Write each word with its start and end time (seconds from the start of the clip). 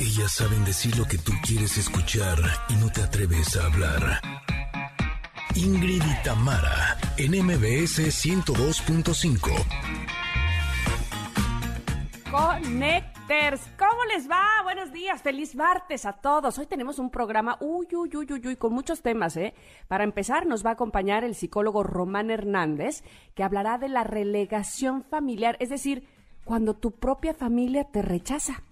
Ellas 0.00 0.30
saben 0.30 0.64
decir 0.64 0.96
lo 0.96 1.04
que 1.06 1.18
tú 1.18 1.32
quieres 1.44 1.76
escuchar 1.76 2.38
y 2.68 2.74
no 2.76 2.88
te 2.88 3.02
atreves 3.02 3.56
a 3.56 3.66
hablar. 3.66 4.20
Ingrid 5.56 6.00
y 6.04 6.22
Tamara, 6.22 6.96
en 7.16 7.32
MBS 7.32 7.98
102.5. 7.98 9.50
Connecters, 12.30 13.60
¿cómo 13.76 14.04
les 14.14 14.30
va? 14.30 14.44
Buenos 14.62 14.92
días, 14.92 15.20
feliz 15.20 15.56
martes 15.56 16.06
a 16.06 16.12
todos. 16.12 16.56
Hoy 16.58 16.66
tenemos 16.66 17.00
un 17.00 17.10
programa, 17.10 17.56
uy, 17.58 17.88
uy, 17.90 18.10
uy, 18.14 18.26
uy, 18.30 18.42
uy, 18.46 18.56
con 18.56 18.72
muchos 18.72 19.02
temas, 19.02 19.36
¿eh? 19.36 19.52
Para 19.88 20.04
empezar, 20.04 20.46
nos 20.46 20.64
va 20.64 20.70
a 20.70 20.74
acompañar 20.74 21.24
el 21.24 21.34
psicólogo 21.34 21.82
Román 21.82 22.30
Hernández, 22.30 23.02
que 23.34 23.42
hablará 23.42 23.78
de 23.78 23.88
la 23.88 24.04
relegación 24.04 25.02
familiar, 25.02 25.56
es 25.58 25.70
decir, 25.70 26.06
cuando 26.44 26.74
tu 26.74 26.92
propia 26.92 27.34
familia 27.34 27.82
te 27.82 28.00
rechaza. 28.00 28.62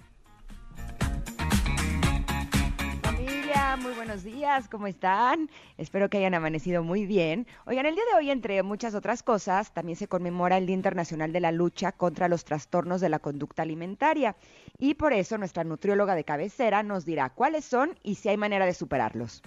Muy 3.83 3.93
buenos 3.93 4.25
días, 4.25 4.69
¿cómo 4.69 4.87
están? 4.87 5.51
Espero 5.77 6.09
que 6.09 6.17
hayan 6.19 6.35
amanecido 6.35 6.83
muy 6.83 7.05
bien. 7.05 7.47
Oigan, 7.67 7.85
el 7.85 7.95
día 7.95 8.05
de 8.11 8.17
hoy, 8.17 8.31
entre 8.31 8.63
muchas 8.63 8.95
otras 8.95 9.23
cosas, 9.23 9.73
también 9.73 9.97
se 9.97 10.09
conmemora 10.09 10.57
el 10.57 10.67
Día 10.67 10.75
Internacional 10.75 11.33
de 11.33 11.41
la 11.41 11.53
Lucha 11.53 11.93
contra 11.93 12.29
los 12.29 12.45
Trastornos 12.45 13.01
de 13.01 13.11
la 13.11 13.19
Conducta 13.19 13.63
Alimentaria. 13.63 14.35
Y 14.79 14.95
por 14.95 15.13
eso 15.13 15.37
nuestra 15.37 15.65
nutrióloga 15.65 16.15
de 16.15 16.25
cabecera 16.25 16.83
nos 16.83 17.05
dirá 17.05 17.31
cuáles 17.31 17.65
son 17.65 17.99
y 18.03 18.15
si 18.15 18.31
hay 18.31 18.37
manera 18.37 18.65
de 18.65 18.75
superarlos. 18.75 19.43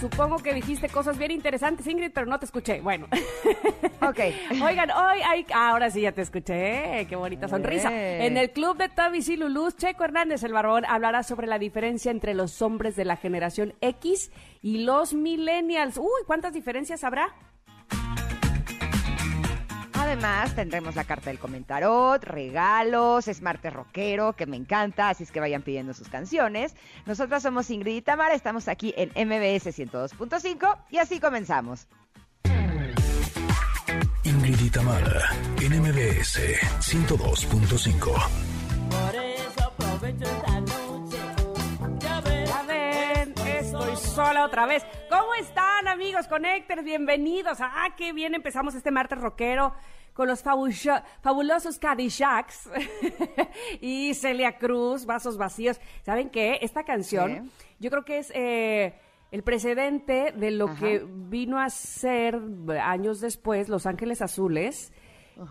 Supongo 0.00 0.38
que 0.38 0.52
dijiste 0.52 0.88
cosas 0.88 1.16
bien 1.16 1.30
interesantes, 1.30 1.86
Ingrid, 1.86 2.10
pero 2.12 2.26
no 2.26 2.38
te 2.38 2.44
escuché. 2.44 2.80
Bueno. 2.80 3.06
Ok. 4.02 4.20
Oigan, 4.62 4.90
hoy 4.90 5.20
hay... 5.24 5.46
ahora 5.52 5.90
sí 5.90 6.02
ya 6.02 6.12
te 6.12 6.22
escuché. 6.22 7.06
Qué 7.08 7.16
bonita 7.16 7.48
sonrisa. 7.48 7.92
Eh. 7.92 8.26
En 8.26 8.36
el 8.36 8.50
club 8.50 8.76
de 8.76 8.88
Tobis 8.88 9.28
y 9.28 9.36
Lulus, 9.36 9.76
Checo 9.76 10.04
Hernández, 10.04 10.44
el 10.44 10.52
barbón, 10.52 10.84
hablará 10.84 11.24
sobre 11.24 11.48
la 11.48 11.58
diferencia 11.58 12.12
entre 12.12 12.34
los 12.34 12.62
hombres 12.62 12.94
de 12.94 13.04
la 13.04 13.16
generación 13.16 13.74
X 13.80 14.30
y 14.62 14.84
los 14.84 15.12
millennials. 15.12 15.96
Uy, 15.96 16.22
¿cuántas 16.26 16.52
diferencias 16.52 17.02
habrá? 17.02 17.34
Además, 20.06 20.54
tendremos 20.54 20.94
la 20.94 21.02
carta 21.02 21.30
del 21.30 21.40
comentarot, 21.40 22.22
regalos, 22.22 23.26
es 23.26 23.42
martes 23.42 23.72
rockero, 23.72 24.34
que 24.34 24.46
me 24.46 24.56
encanta, 24.56 25.08
así 25.08 25.24
es 25.24 25.32
que 25.32 25.40
vayan 25.40 25.62
pidiendo 25.62 25.94
sus 25.94 26.08
canciones. 26.08 26.76
Nosotras 27.06 27.42
somos 27.42 27.68
Ingrid 27.70 27.96
y 27.96 28.02
Tamara, 28.02 28.32
estamos 28.32 28.68
aquí 28.68 28.94
en 28.96 29.08
MBS 29.08 29.66
102.5 29.76 30.78
y 30.90 30.98
así 30.98 31.18
comenzamos. 31.18 31.88
Ingrid 34.22 34.60
y 34.60 34.70
Tamara, 34.70 35.28
en 35.60 35.80
MBS 35.80 36.38
102.5. 36.78 37.98
Por 37.98 39.14
eso 39.16 39.64
aprovecho 39.64 40.24
esta 40.24 40.55
estoy 43.78 43.96
sola 43.96 44.44
otra 44.44 44.66
vez. 44.66 44.84
¿Cómo 45.10 45.34
están, 45.34 45.88
amigos 45.88 46.26
Connectors? 46.28 46.84
Bienvenidos. 46.84 47.58
Ah, 47.60 47.88
qué 47.96 48.12
bien 48.12 48.34
empezamos 48.34 48.74
este 48.74 48.90
martes 48.90 49.18
rockero 49.18 49.74
con 50.14 50.28
los 50.28 50.42
fabulo- 50.44 51.02
fabulosos 51.20 51.78
Cadillacs 51.78 52.70
y 53.80 54.14
Celia 54.14 54.58
Cruz, 54.58 55.04
Vasos 55.04 55.36
Vacíos. 55.36 55.80
¿Saben 56.02 56.30
qué? 56.30 56.58
Esta 56.62 56.84
canción, 56.84 57.50
Sí. 57.58 57.66
yo 57.80 57.90
creo 57.90 58.04
que 58.04 58.18
es 58.18 58.32
eh, 58.34 58.94
el 59.30 59.42
precedente 59.42 60.32
de 60.32 60.50
lo 60.52 60.68
Ajá. 60.68 60.78
que 60.80 61.04
vino 61.06 61.58
a 61.60 61.68
ser 61.70 62.40
eh, 62.70 62.78
años 62.78 63.20
después 63.20 63.68
Los 63.68 63.86
Ángeles 63.86 64.22
Azules. 64.22 64.92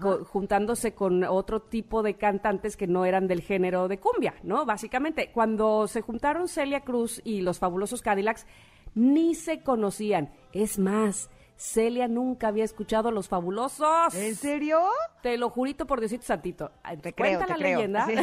Co- 0.02 0.24
juntándose 0.26 0.94
con 0.94 1.24
otro 1.24 1.62
tipo 1.62 2.04
de 2.04 2.16
cantantes 2.16 2.76
que 2.78 2.88
no 2.88 3.06
eran 3.06 3.28
del 3.28 3.42
género 3.42 3.88
de 3.88 4.00
cumbia, 4.00 4.36
¿no? 4.44 4.66
Básicamente, 4.66 5.32
cuando 5.32 5.88
se 5.88 6.02
juntaron 6.02 6.48
Celia 6.48 6.82
Cruz 6.82 7.22
y 7.24 7.42
los 7.42 7.60
fabulosos 7.60 8.02
Cadillacs, 8.02 8.46
ni 8.94 9.36
se 9.36 9.62
conocían. 9.62 10.32
Es 10.54 10.80
más, 10.80 11.30
Celia 11.58 12.08
nunca 12.08 12.48
había 12.50 12.64
escuchado 12.64 13.10
a 13.10 13.12
los 13.12 13.28
fabulosos. 13.30 14.14
¿En 14.16 14.36
serio? 14.36 14.80
Te 15.22 15.38
lo 15.38 15.50
jurito 15.50 15.86
por 15.86 16.00
Diosito 16.00 16.24
Santito. 16.26 16.72
Te 17.02 17.14
creo, 17.14 17.38
Cuenta 17.40 17.46
te 17.46 17.52
la 17.52 17.58
creo. 17.58 17.76
leyenda. 17.78 18.06
Sí. 18.08 18.16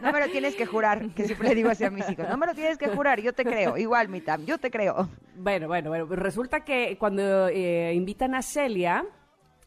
No 0.00 0.12
me 0.12 0.20
lo 0.20 0.28
tienes 0.28 0.54
que 0.54 0.66
jurar, 0.66 1.08
que 1.10 1.24
siempre 1.24 1.48
le 1.50 1.54
digo 1.54 1.70
así 1.70 1.84
a 1.84 1.90
mis 1.90 2.08
hijos. 2.10 2.26
No 2.28 2.36
me 2.36 2.46
lo 2.46 2.54
tienes 2.54 2.76
que 2.78 2.88
jurar, 2.88 3.20
yo 3.20 3.32
te 3.32 3.44
creo. 3.44 3.76
Igual, 3.76 4.08
mi 4.08 4.20
Tam, 4.20 4.44
yo 4.44 4.58
te 4.58 4.70
creo. 4.70 5.08
Bueno, 5.36 5.68
bueno, 5.68 5.88
bueno. 5.90 6.06
Resulta 6.06 6.64
que 6.64 6.96
cuando 6.98 7.48
eh, 7.48 7.92
invitan 7.94 8.34
a 8.34 8.42
Celia, 8.42 9.04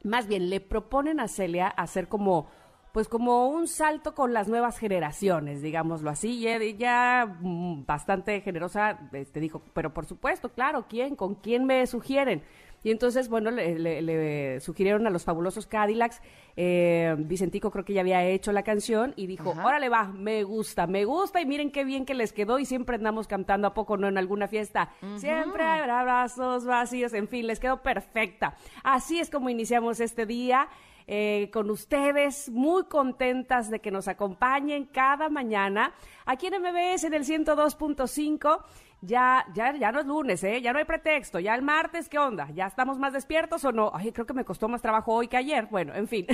más 0.03 0.27
bien 0.27 0.49
le 0.49 0.59
proponen 0.59 1.19
a 1.19 1.27
Celia 1.27 1.67
hacer 1.67 2.07
como, 2.07 2.47
pues 2.91 3.07
como 3.07 3.47
un 3.47 3.67
salto 3.67 4.15
con 4.15 4.33
las 4.33 4.47
nuevas 4.47 4.77
generaciones, 4.77 5.61
digámoslo 5.61 6.09
así. 6.09 6.39
Y 6.39 6.47
ella, 6.47 7.25
mm, 7.25 7.85
bastante 7.85 8.41
generosa, 8.41 8.99
te 9.11 9.39
dijo, 9.39 9.61
pero 9.73 9.93
por 9.93 10.05
supuesto, 10.05 10.49
claro, 10.49 10.85
¿quién? 10.87 11.15
¿Con 11.15 11.35
quién 11.35 11.65
me 11.65 11.85
sugieren? 11.87 12.43
Y 12.83 12.91
entonces, 12.91 13.27
bueno, 13.29 13.51
le, 13.51 13.77
le- 13.79 14.01
le 14.01 14.59
sugirieron 14.61 15.07
a 15.07 15.09
los 15.09 15.23
fabulosos 15.25 15.67
Cadillacs. 15.67 16.21
eh, 16.55 17.15
Vicentico 17.19 17.69
creo 17.71 17.83
que 17.85 17.93
ya 17.93 18.01
había 18.01 18.23
hecho 18.25 18.51
la 18.51 18.63
canción 18.63 19.13
y 19.15 19.27
dijo, 19.27 19.51
Ajá. 19.51 19.65
órale 19.65 19.89
va, 19.89 20.05
me 20.07 20.43
gusta, 20.43 20.87
me 20.87 21.03
gusta 21.05 21.39
y 21.41 21.45
miren 21.45 21.69
qué 21.71 21.83
bien 21.83 22.05
que 22.05 22.13
les 22.13 22.33
quedó 22.33 22.57
y 22.59 22.65
siempre 22.65 22.95
andamos 22.95 23.27
cantando 23.27 23.67
a 23.67 23.73
poco, 23.73 23.97
¿no? 23.97 24.07
En 24.07 24.17
alguna 24.17 24.47
fiesta. 24.47 24.89
Siempre 25.17 25.63
habrá 25.63 26.03
brazos 26.03 26.65
vacíos, 26.65 27.13
en 27.13 27.27
fin, 27.27 27.45
les 27.47 27.59
quedó 27.59 27.81
perfecta. 27.83 28.55
Así 28.83 29.19
es 29.19 29.29
como 29.29 29.49
iniciamos 29.49 29.99
este 29.99 30.25
día. 30.25 30.67
eh, 31.09 31.49
con 31.53 31.69
ustedes, 31.69 32.49
muy 32.49 32.83
contentas 32.83 33.69
de 33.69 33.79
que 33.79 33.91
nos 33.91 34.09
acompañen 34.09 34.83
cada 34.87 35.29
mañana 35.29 35.93
aquí 36.25 36.47
en 36.47 36.55
MBS 36.61 37.05
en 37.05 37.13
el 37.13 37.23
102.5. 37.23 38.59
Ya, 39.01 39.45
ya, 39.53 39.75
ya 39.75 39.91
no 39.91 39.99
es 39.99 40.07
lunes, 40.07 40.43
¿eh? 40.43 40.59
Ya 40.61 40.73
no 40.73 40.79
hay 40.79 40.85
pretexto. 40.85 41.39
Ya 41.39 41.53
el 41.53 41.61
martes, 41.61 42.09
¿qué 42.09 42.17
onda? 42.17 42.49
¿Ya 42.51 42.65
estamos 42.65 42.97
más 42.97 43.13
despiertos 43.13 43.63
o 43.63 43.71
no? 43.71 43.91
Ay, 43.93 44.11
creo 44.11 44.25
que 44.25 44.33
me 44.33 44.43
costó 44.43 44.67
más 44.67 44.81
trabajo 44.81 45.13
hoy 45.13 45.27
que 45.27 45.37
ayer. 45.37 45.67
Bueno, 45.69 45.93
en 45.93 46.07
fin. 46.07 46.25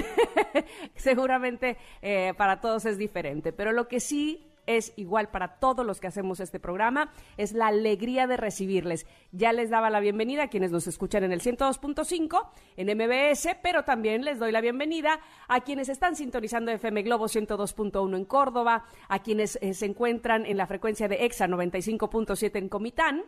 Seguramente 0.96 1.78
eh, 2.02 2.34
para 2.38 2.62
todos 2.62 2.86
es 2.86 2.98
diferente. 2.98 3.52
Pero 3.52 3.74
lo 3.74 3.88
que 3.90 4.00
sí 4.00 4.53
es 4.66 4.94
igual 4.96 5.30
para 5.30 5.60
todos 5.60 5.86
los 5.86 6.00
que 6.00 6.08
hacemos 6.08 6.40
este 6.40 6.60
programa, 6.60 7.12
es 7.38 7.54
la 7.54 7.68
alegría 7.68 8.28
de 8.28 8.38
recibirles. 8.38 9.06
Ya 9.32 9.54
les 9.54 9.70
daba 9.70 9.90
la 9.90 10.00
bienvenida 10.00 10.44
a 10.44 10.48
quienes 10.48 10.72
nos 10.72 10.88
escuchan 10.88 11.24
en 11.24 11.32
el 11.32 11.42
102.5 11.42 12.50
en 12.78 12.98
MBS, 12.98 13.58
pero 13.62 13.84
también 13.84 14.24
les 14.24 14.40
doy 14.40 14.52
la 14.52 14.62
bienvenida 14.62 15.20
a 15.48 15.62
quienes 15.62 15.90
están 15.90 16.16
sintonizando 16.16 16.72
FM 16.72 17.04
Globo 17.04 17.26
102.1 17.26 18.16
en 18.16 18.26
Córdoba, 18.26 18.86
a 19.08 19.22
quienes 19.22 19.58
eh, 19.62 19.74
se 19.74 19.86
encuentran 19.86 20.46
en 20.46 20.58
la 20.58 20.68
frecuencia 20.68 21.08
de 21.08 21.26
EXA 21.26 21.48
95.7 21.48 22.58
en 22.58 22.70
Comitán. 22.70 23.24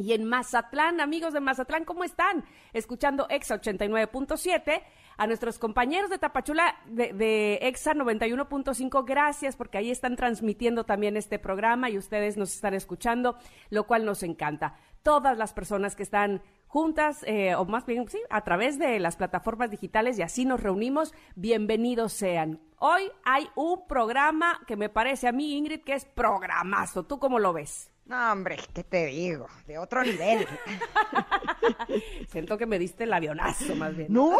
Y 0.00 0.14
en 0.14 0.24
Mazatlán, 0.24 0.98
amigos 0.98 1.34
de 1.34 1.40
Mazatlán, 1.40 1.84
¿cómo 1.84 2.04
están? 2.04 2.44
Escuchando 2.72 3.26
EXA 3.28 3.60
89.7. 3.60 4.82
A 5.18 5.26
nuestros 5.26 5.58
compañeros 5.58 6.08
de 6.08 6.16
Tapachula 6.16 6.74
de, 6.86 7.12
de 7.12 7.58
EXA 7.60 7.92
91.5, 7.92 9.04
gracias 9.04 9.56
porque 9.56 9.76
ahí 9.76 9.90
están 9.90 10.16
transmitiendo 10.16 10.84
también 10.84 11.18
este 11.18 11.38
programa 11.38 11.90
y 11.90 11.98
ustedes 11.98 12.38
nos 12.38 12.54
están 12.54 12.72
escuchando, 12.72 13.36
lo 13.68 13.86
cual 13.86 14.06
nos 14.06 14.22
encanta. 14.22 14.78
Todas 15.02 15.36
las 15.36 15.52
personas 15.52 15.94
que 15.94 16.02
están 16.02 16.40
juntas, 16.66 17.22
eh, 17.26 17.54
o 17.54 17.66
más 17.66 17.84
bien, 17.84 18.08
sí, 18.08 18.18
a 18.30 18.40
través 18.40 18.78
de 18.78 18.98
las 19.00 19.16
plataformas 19.16 19.70
digitales 19.70 20.18
y 20.18 20.22
así 20.22 20.46
nos 20.46 20.62
reunimos, 20.62 21.12
bienvenidos 21.36 22.14
sean. 22.14 22.58
Hoy 22.78 23.02
hay 23.22 23.50
un 23.54 23.86
programa 23.86 24.60
que 24.66 24.76
me 24.76 24.88
parece 24.88 25.28
a 25.28 25.32
mí, 25.32 25.58
Ingrid, 25.58 25.82
que 25.82 25.92
es 25.92 26.06
programazo. 26.06 27.02
¿Tú 27.02 27.18
cómo 27.18 27.38
lo 27.38 27.52
ves? 27.52 27.89
No, 28.10 28.32
hombre, 28.32 28.56
¿qué 28.74 28.82
te 28.82 29.06
digo? 29.06 29.46
De 29.68 29.78
otro 29.78 30.02
nivel. 30.02 30.44
Siento 32.28 32.58
que 32.58 32.66
me 32.66 32.76
diste 32.80 33.04
el 33.04 33.12
avionazo, 33.12 33.76
más 33.76 33.96
bien. 33.96 34.12
No, 34.12 34.36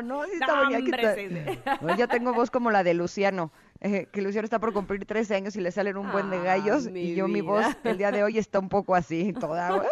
no, 0.00 0.24
sí 0.26 0.30
está 0.34 0.46
No, 0.46 0.70
bonita. 0.70 0.78
hombre, 0.78 1.14
sí, 1.16 1.28
sí. 1.28 1.60
No, 1.80 1.96
yo 1.96 2.06
tengo 2.06 2.32
voz 2.32 2.52
como 2.52 2.70
la 2.70 2.84
de 2.84 2.94
Luciano, 2.94 3.50
eh, 3.84 4.08
que 4.10 4.22
Luciano 4.22 4.46
está 4.46 4.58
por 4.58 4.72
cumplir 4.72 5.04
13 5.04 5.34
años 5.34 5.56
y 5.56 5.60
le 5.60 5.70
salen 5.70 5.98
un 5.98 6.10
buen 6.10 6.30
de 6.30 6.38
Ah, 6.38 6.56
gallos 6.56 6.86
y 6.86 7.14
yo 7.14 7.28
mi 7.28 7.42
voz 7.42 7.66
el 7.84 7.98
día 7.98 8.10
de 8.10 8.24
hoy 8.24 8.38
está 8.38 8.58
un 8.58 8.70
poco 8.70 8.94
así, 8.94 9.34
toda 9.38 9.82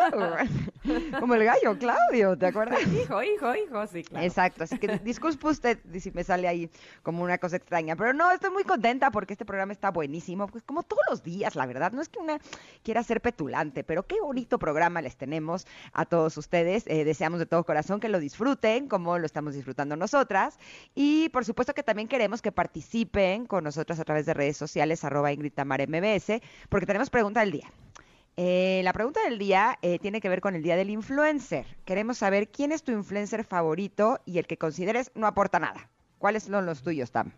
como 1.20 1.34
el 1.34 1.44
gallo 1.44 1.78
Claudio, 1.78 2.34
¿te 2.38 2.46
acuerdas? 2.46 2.80
Hijo, 2.86 3.22
hijo, 3.22 3.54
hijo, 3.54 3.86
sí, 3.88 4.02
claro. 4.02 4.24
Exacto, 4.24 4.64
así 4.64 4.78
que 4.78 4.98
disculpe 5.00 5.46
usted 5.46 5.78
si 6.00 6.10
me 6.12 6.24
sale 6.24 6.48
ahí 6.48 6.70
como 7.02 7.22
una 7.22 7.36
cosa 7.36 7.56
extraña, 7.56 7.94
pero 7.94 8.14
no, 8.14 8.30
estoy 8.30 8.48
muy 8.48 8.64
contenta 8.64 9.10
porque 9.10 9.34
este 9.34 9.44
programa 9.44 9.72
está 9.72 9.90
buenísimo, 9.90 10.46
pues 10.46 10.64
como 10.64 10.84
todos 10.84 11.02
los 11.10 11.22
días, 11.22 11.54
la 11.54 11.66
verdad, 11.66 11.92
no 11.92 12.00
es 12.00 12.08
que 12.08 12.18
una 12.18 12.38
quiera 12.82 13.02
ser 13.02 13.20
petulante, 13.20 13.84
pero 13.84 14.06
qué 14.06 14.18
bonito 14.22 14.58
programa 14.58 15.02
les 15.02 15.16
tenemos 15.16 15.66
a 15.92 16.06
todos 16.06 16.38
ustedes, 16.38 16.86
Eh, 16.86 17.04
deseamos 17.04 17.40
de 17.40 17.44
todo 17.46 17.62
corazón 17.64 18.00
que 18.00 18.08
lo 18.08 18.20
disfruten 18.20 18.88
como 18.88 19.18
lo 19.18 19.26
estamos 19.26 19.52
disfrutando 19.52 19.96
nosotras 19.96 20.58
y 20.94 21.28
por 21.28 21.44
supuesto 21.44 21.74
que 21.74 21.82
también 21.82 22.08
queremos 22.08 22.40
que 22.40 22.52
participen 22.52 23.44
con 23.44 23.64
nosotros 23.64 23.81
a 23.90 24.04
través 24.04 24.26
de 24.26 24.34
redes 24.34 24.56
sociales, 24.56 25.04
arroba 25.04 25.32
Ingrid 25.32 25.52
Tamara 25.52 25.86
MBS, 25.86 26.40
porque 26.68 26.86
tenemos 26.86 27.10
pregunta 27.10 27.40
del 27.40 27.52
día. 27.52 27.70
Eh, 28.36 28.80
la 28.84 28.92
pregunta 28.92 29.20
del 29.24 29.38
día 29.38 29.78
eh, 29.82 29.98
tiene 29.98 30.20
que 30.20 30.28
ver 30.28 30.40
con 30.40 30.54
el 30.54 30.62
día 30.62 30.76
del 30.76 30.90
influencer. 30.90 31.66
Queremos 31.84 32.18
saber 32.18 32.48
quién 32.48 32.72
es 32.72 32.82
tu 32.82 32.92
influencer 32.92 33.44
favorito 33.44 34.20
y 34.24 34.38
el 34.38 34.46
que 34.46 34.56
consideres 34.56 35.10
no 35.14 35.26
aporta 35.26 35.58
nada. 35.58 35.90
¿Cuáles 36.18 36.44
son 36.44 36.64
los 36.64 36.82
tuyos, 36.82 37.10
Tam? 37.10 37.32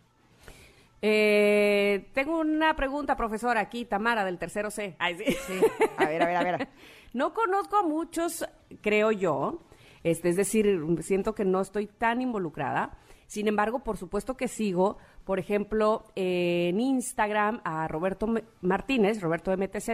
Eh, 1.03 2.09
tengo 2.15 2.39
una 2.39 2.77
pregunta, 2.77 3.17
profesora, 3.17 3.61
aquí, 3.61 3.85
Tamara, 3.85 4.25
del 4.25 4.39
tercero 4.39 4.71
C. 4.71 4.95
Ay, 4.99 5.17
sí. 5.19 5.25
Sí. 5.47 5.61
A 5.99 6.07
ver, 6.07 6.23
a 6.23 6.27
ver, 6.27 6.37
a 6.37 6.43
ver. 6.43 6.69
No 7.13 7.33
conozco 7.33 7.77
a 7.77 7.85
muchos, 7.85 8.45
creo 8.81 9.13
yo. 9.13 9.61
Este, 10.03 10.31
es 10.31 10.37
decir, 10.37 10.81
siento 11.01 11.33
que 11.35 11.45
no 11.45 11.61
estoy 11.61 11.87
tan 11.87 12.21
involucrada. 12.21 12.99
Sin 13.27 13.47
embargo, 13.49 13.85
por 13.85 13.97
supuesto 13.97 14.37
que 14.37 14.49
sigo, 14.49 14.99
por 15.25 15.39
ejemplo, 15.39 16.05
en 16.15 16.81
Instagram 16.81 17.61
a 17.65 17.89
Roberto 17.89 18.29
Martínez, 18.61 19.21
Roberto 19.21 19.57
MTZ, 19.57 19.91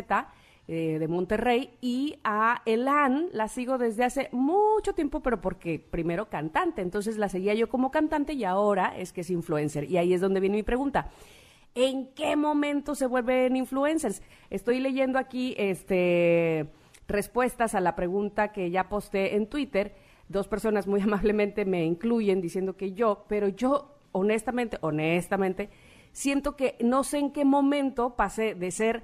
eh, 0.69 0.99
de 0.99 1.09
Monterrey, 1.09 1.71
y 1.81 2.17
a 2.23 2.63
Elan, 2.67 3.29
la 3.33 3.49
sigo 3.49 3.79
desde 3.79 4.05
hace 4.05 4.29
mucho 4.33 4.93
tiempo, 4.93 5.21
pero 5.21 5.41
porque 5.41 5.79
primero 5.79 6.29
cantante, 6.29 6.83
entonces 6.83 7.17
la 7.17 7.29
seguía 7.29 7.55
yo 7.55 7.69
como 7.69 7.91
cantante 7.91 8.35
y 8.35 8.45
ahora 8.45 8.97
es 8.97 9.13
que 9.13 9.23
es 9.23 9.31
influencer. 9.31 9.91
Y 9.91 9.97
ahí 9.97 10.15
es 10.15 10.21
donde 10.21 10.41
viene 10.41 10.57
mi 10.57 10.63
pregunta. 10.63 11.11
¿En 11.75 12.09
qué 12.15 12.35
momento 12.35 12.95
se 12.95 13.07
vuelven 13.07 13.57
influencers? 13.57 14.23
Estoy 14.51 14.81
leyendo 14.81 15.19
aquí 15.19 15.55
este 15.57 16.69
respuestas 17.07 17.75
a 17.75 17.81
la 17.81 17.97
pregunta 17.97 18.53
que 18.53 18.71
ya 18.71 18.89
posté 18.89 19.37
en 19.37 19.49
Twitter. 19.49 19.95
Dos 20.29 20.49
personas 20.49 20.87
muy 20.87 21.01
amablemente 21.03 21.65
me 21.65 21.85
incluyen 21.85 22.41
diciendo 22.41 22.77
que 22.77 22.93
yo, 22.93 23.25
pero 23.29 23.49
yo 23.49 24.00
honestamente, 24.13 24.79
honestamente, 24.81 25.71
siento 26.13 26.57
que 26.57 26.77
no 26.81 27.05
sé 27.05 27.19
en 27.19 27.33
qué 27.33 27.45
momento 27.45 28.17
pasé 28.17 28.55
de 28.55 28.71
ser 28.71 29.03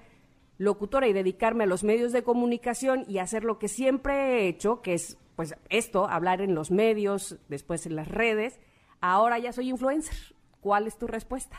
locutora 0.59 1.07
y 1.07 1.13
dedicarme 1.13 1.65
a 1.65 1.67
los 1.67 1.85
medios 1.85 2.13
de 2.13 2.23
comunicación 2.23 3.05
y 3.09 3.19
hacer 3.19 3.45
lo 3.45 3.59
que 3.59 3.69
siempre 3.69 4.15
he 4.15 4.49
hecho, 4.49 4.81
que 4.83 4.95
es 4.95 5.19
pues 5.37 5.55
esto, 5.69 6.09
hablar 6.09 6.41
en 6.41 6.55
los 6.55 6.71
medios, 6.71 7.39
después 7.49 7.85
en 7.87 7.95
las 7.95 8.09
redes. 8.09 8.59
Ahora 9.01 9.39
ya 9.39 9.53
soy 9.53 9.69
influencer. 9.69 10.35
¿Cuál 10.61 10.87
es 10.87 10.99
tu 10.99 11.07
respuesta? 11.07 11.59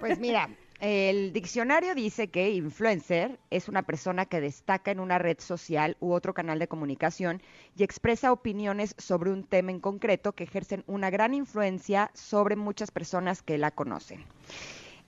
Pues 0.00 0.18
mira, 0.18 0.48
el 0.80 1.32
diccionario 1.32 1.94
dice 1.94 2.28
que 2.28 2.50
influencer 2.50 3.38
es 3.50 3.68
una 3.68 3.82
persona 3.82 4.26
que 4.26 4.40
destaca 4.40 4.90
en 4.90 5.00
una 5.00 5.18
red 5.18 5.38
social 5.40 5.96
u 6.00 6.12
otro 6.12 6.34
canal 6.34 6.58
de 6.58 6.68
comunicación 6.68 7.40
y 7.76 7.84
expresa 7.84 8.32
opiniones 8.32 8.94
sobre 8.98 9.30
un 9.30 9.44
tema 9.44 9.70
en 9.70 9.80
concreto 9.80 10.32
que 10.32 10.44
ejercen 10.44 10.84
una 10.86 11.10
gran 11.10 11.32
influencia 11.32 12.10
sobre 12.14 12.56
muchas 12.56 12.90
personas 12.90 13.42
que 13.42 13.56
la 13.56 13.70
conocen. 13.70 14.24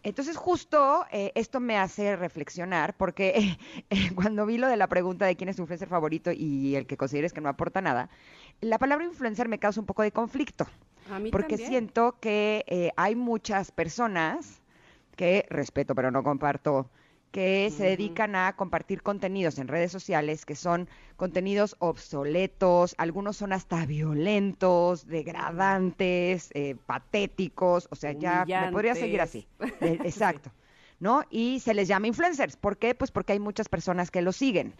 Entonces 0.02 0.36
justo 0.36 1.04
eh, 1.10 1.32
esto 1.34 1.58
me 1.58 1.78
hace 1.78 2.14
reflexionar 2.14 2.96
porque 2.96 3.58
eh, 3.90 4.10
cuando 4.14 4.46
vi 4.46 4.56
lo 4.56 4.68
de 4.68 4.76
la 4.76 4.86
pregunta 4.86 5.26
de 5.26 5.34
quién 5.34 5.48
es 5.48 5.56
tu 5.56 5.62
influencer 5.62 5.88
favorito 5.88 6.30
y 6.32 6.76
el 6.76 6.86
que 6.86 6.96
consideres 6.96 7.32
que 7.32 7.40
no 7.40 7.48
aporta 7.48 7.80
nada, 7.80 8.08
la 8.60 8.78
palabra 8.78 9.04
influencer 9.04 9.48
me 9.48 9.58
causa 9.58 9.80
un 9.80 9.86
poco 9.86 10.02
de 10.02 10.12
conflicto. 10.12 10.66
A 11.10 11.18
mí 11.18 11.30
Porque 11.30 11.56
también. 11.56 11.70
siento 11.70 12.16
que 12.20 12.64
eh, 12.68 12.92
hay 12.96 13.16
muchas 13.16 13.72
personas 13.72 14.62
que 15.16 15.46
respeto, 15.50 15.94
pero 15.94 16.10
no 16.10 16.22
comparto, 16.22 16.90
que 17.32 17.70
se 17.70 17.84
dedican 17.84 18.34
a 18.34 18.54
compartir 18.56 19.02
contenidos 19.02 19.58
en 19.58 19.68
redes 19.68 19.92
sociales 19.92 20.46
que 20.46 20.54
son 20.54 20.88
contenidos 21.16 21.76
obsoletos, 21.80 22.94
algunos 22.98 23.36
son 23.36 23.52
hasta 23.52 23.84
violentos, 23.84 25.06
degradantes, 25.06 26.50
eh, 26.54 26.76
patéticos, 26.86 27.88
o 27.90 27.96
sea, 27.96 28.12
ya 28.12 28.46
me 28.46 28.72
podría 28.72 28.94
seguir 28.94 29.20
así. 29.20 29.46
Eh, 29.80 29.98
Exacto. 30.04 30.50
¿No? 30.98 31.24
Y 31.28 31.60
se 31.60 31.74
les 31.74 31.88
llama 31.88 32.06
influencers. 32.06 32.56
¿Por 32.56 32.78
qué? 32.78 32.94
Pues 32.94 33.10
porque 33.10 33.34
hay 33.34 33.38
muchas 33.38 33.68
personas 33.68 34.10
que 34.10 34.22
lo 34.22 34.32
siguen. 34.32 34.74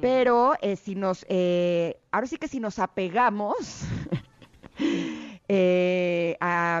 Pero 0.00 0.52
eh, 0.60 0.76
si 0.76 0.94
nos, 0.94 1.24
eh, 1.28 1.98
ahora 2.12 2.26
sí 2.26 2.36
que 2.36 2.46
si 2.46 2.60
nos 2.60 2.78
apegamos 2.78 3.82
eh, 5.48 6.36
a, 6.40 6.80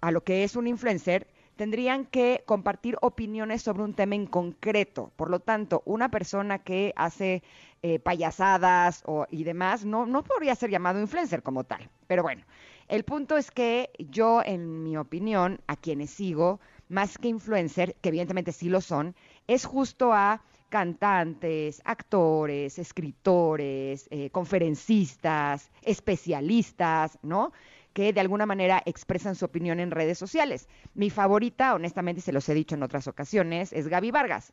a 0.00 0.10
lo 0.12 0.24
que 0.24 0.44
es 0.44 0.56
un 0.56 0.66
influencer, 0.66 1.26
tendrían 1.56 2.04
que 2.04 2.42
compartir 2.46 2.96
opiniones 3.00 3.62
sobre 3.62 3.82
un 3.82 3.94
tema 3.94 4.14
en 4.14 4.26
concreto. 4.26 5.10
Por 5.16 5.30
lo 5.30 5.40
tanto, 5.40 5.82
una 5.84 6.10
persona 6.10 6.58
que 6.60 6.92
hace 6.96 7.42
eh, 7.82 7.98
payasadas 7.98 9.02
o, 9.06 9.26
y 9.30 9.44
demás 9.44 9.84
no, 9.84 10.06
podría 10.22 10.54
ser 10.54 10.70
llamado 10.70 11.00
influencer 11.00 11.42
como 11.42 11.64
tal. 11.64 11.88
Pero 12.06 12.22
bueno, 12.22 12.44
el 12.88 13.04
punto 13.04 13.36
es 13.36 13.50
que 13.50 13.90
yo, 13.98 14.42
en 14.44 14.82
mi 14.82 14.96
opinión, 14.96 15.60
a 15.66 15.76
quienes 15.76 16.10
sigo, 16.10 16.60
más 16.88 17.18
que 17.18 17.28
influencer, 17.28 17.96
que 18.00 18.10
evidentemente 18.10 18.52
sí 18.52 18.68
lo 18.68 18.80
son, 18.80 19.14
es 19.46 19.64
justo 19.64 20.12
a 20.12 20.42
cantantes, 20.68 21.80
actores, 21.84 22.78
escritores, 22.78 24.08
eh, 24.10 24.30
conferencistas, 24.30 25.70
especialistas, 25.82 27.18
¿no? 27.22 27.52
Que 27.96 28.12
de 28.12 28.20
alguna 28.20 28.44
manera 28.44 28.82
expresan 28.84 29.36
su 29.36 29.46
opinión 29.46 29.80
en 29.80 29.90
redes 29.90 30.18
sociales. 30.18 30.68
Mi 30.92 31.08
favorita, 31.08 31.74
honestamente, 31.74 32.20
se 32.20 32.30
los 32.30 32.46
he 32.50 32.52
dicho 32.52 32.74
en 32.74 32.82
otras 32.82 33.08
ocasiones, 33.08 33.72
es 33.72 33.88
Gaby 33.88 34.10
Vargas. 34.10 34.52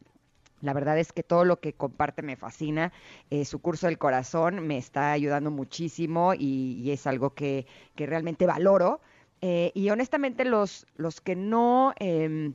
La 0.61 0.71
verdad 0.71 0.97
es 0.97 1.11
que 1.11 1.23
todo 1.23 1.43
lo 1.43 1.59
que 1.59 1.73
comparte 1.73 2.21
me 2.21 2.37
fascina. 2.37 2.93
Eh, 3.29 3.43
su 3.43 3.59
curso 3.59 3.87
del 3.87 3.97
corazón 3.97 4.65
me 4.65 4.77
está 4.77 5.11
ayudando 5.11 5.51
muchísimo 5.51 6.33
y, 6.33 6.89
es 6.89 7.05
algo 7.05 7.31
que, 7.31 7.67
que 7.95 8.05
realmente 8.05 8.45
valoro. 8.47 9.01
Eh, 9.41 9.73
y 9.75 9.89
honestamente 9.89 10.45
los, 10.45 10.87
los 10.95 11.19
que 11.19 11.35
no, 11.35 11.93
em, 11.97 12.53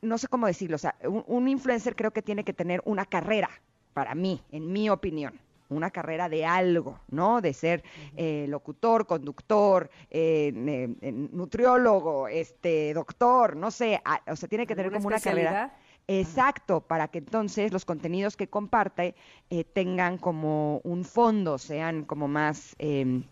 no 0.00 0.18
sé 0.18 0.26
cómo 0.26 0.48
decirlo, 0.48 0.74
o 0.74 0.80
sea, 0.80 0.96
un, 1.04 1.22
un 1.28 1.46
influencer 1.46 1.94
creo 1.94 2.10
que 2.10 2.22
tiene 2.22 2.42
que 2.42 2.52
tener 2.52 2.82
una 2.86 3.06
carrera, 3.06 3.50
para 3.94 4.16
mí, 4.16 4.42
en 4.50 4.72
mi 4.72 4.90
opinión 4.90 5.38
una 5.72 5.90
carrera 5.90 6.28
de 6.28 6.44
algo, 6.44 7.00
¿no? 7.08 7.40
De 7.40 7.52
ser 7.52 7.82
eh, 8.16 8.46
locutor, 8.48 9.06
conductor, 9.06 9.90
eh, 10.10 10.52
eh, 11.00 11.12
nutriólogo, 11.12 12.28
este, 12.28 12.94
doctor, 12.94 13.56
no 13.56 13.70
sé, 13.70 14.00
a- 14.04 14.20
o 14.30 14.36
sea, 14.36 14.48
tiene 14.48 14.66
que 14.66 14.74
tener 14.74 14.86
¿Alguna 14.92 14.98
como 14.98 15.08
una 15.08 15.20
carrera. 15.20 15.78
Exacto, 16.08 16.80
para 16.80 17.08
que 17.08 17.18
entonces 17.18 17.72
los 17.72 17.84
contenidos 17.84 18.36
que 18.36 18.48
comparte 18.48 19.14
eh, 19.50 19.64
tengan 19.64 20.18
como 20.18 20.80
un 20.84 21.04
fondo, 21.04 21.58
sean 21.58 22.04
como 22.04 22.26
más, 22.28 22.74
eh, 22.78 23.22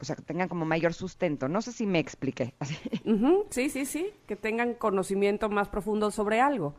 o 0.00 0.04
sea, 0.04 0.16
que 0.16 0.22
tengan 0.22 0.48
como 0.48 0.64
mayor 0.66 0.92
sustento. 0.92 1.48
No 1.48 1.62
sé 1.62 1.72
si 1.72 1.86
me 1.86 1.98
expliqué. 1.98 2.54
Sí, 3.50 3.70
sí, 3.70 3.86
sí, 3.86 4.10
que 4.26 4.36
tengan 4.36 4.74
conocimiento 4.74 5.48
más 5.48 5.68
profundo 5.68 6.10
sobre 6.10 6.40
algo. 6.40 6.74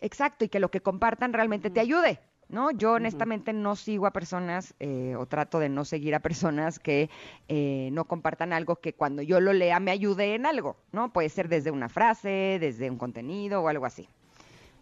Exacto, 0.00 0.44
y 0.44 0.48
que 0.48 0.60
lo 0.60 0.70
que 0.70 0.80
compartan 0.80 1.32
realmente 1.32 1.68
te 1.70 1.80
ayude. 1.80 2.20
¿No? 2.50 2.72
Yo 2.72 2.94
honestamente 2.94 3.52
no 3.52 3.76
sigo 3.76 4.06
a 4.06 4.10
personas 4.10 4.74
eh, 4.80 5.14
o 5.16 5.24
trato 5.26 5.60
de 5.60 5.68
no 5.68 5.84
seguir 5.84 6.16
a 6.16 6.18
personas 6.20 6.80
que 6.80 7.08
eh, 7.48 7.90
no 7.92 8.06
compartan 8.06 8.52
algo 8.52 8.76
que 8.76 8.92
cuando 8.92 9.22
yo 9.22 9.40
lo 9.40 9.52
lea 9.52 9.78
me 9.78 9.92
ayude 9.92 10.34
en 10.34 10.46
algo, 10.46 10.76
¿no? 10.90 11.12
Puede 11.12 11.28
ser 11.28 11.48
desde 11.48 11.70
una 11.70 11.88
frase, 11.88 12.58
desde 12.60 12.90
un 12.90 12.98
contenido 12.98 13.62
o 13.62 13.68
algo 13.68 13.86
así. 13.86 14.08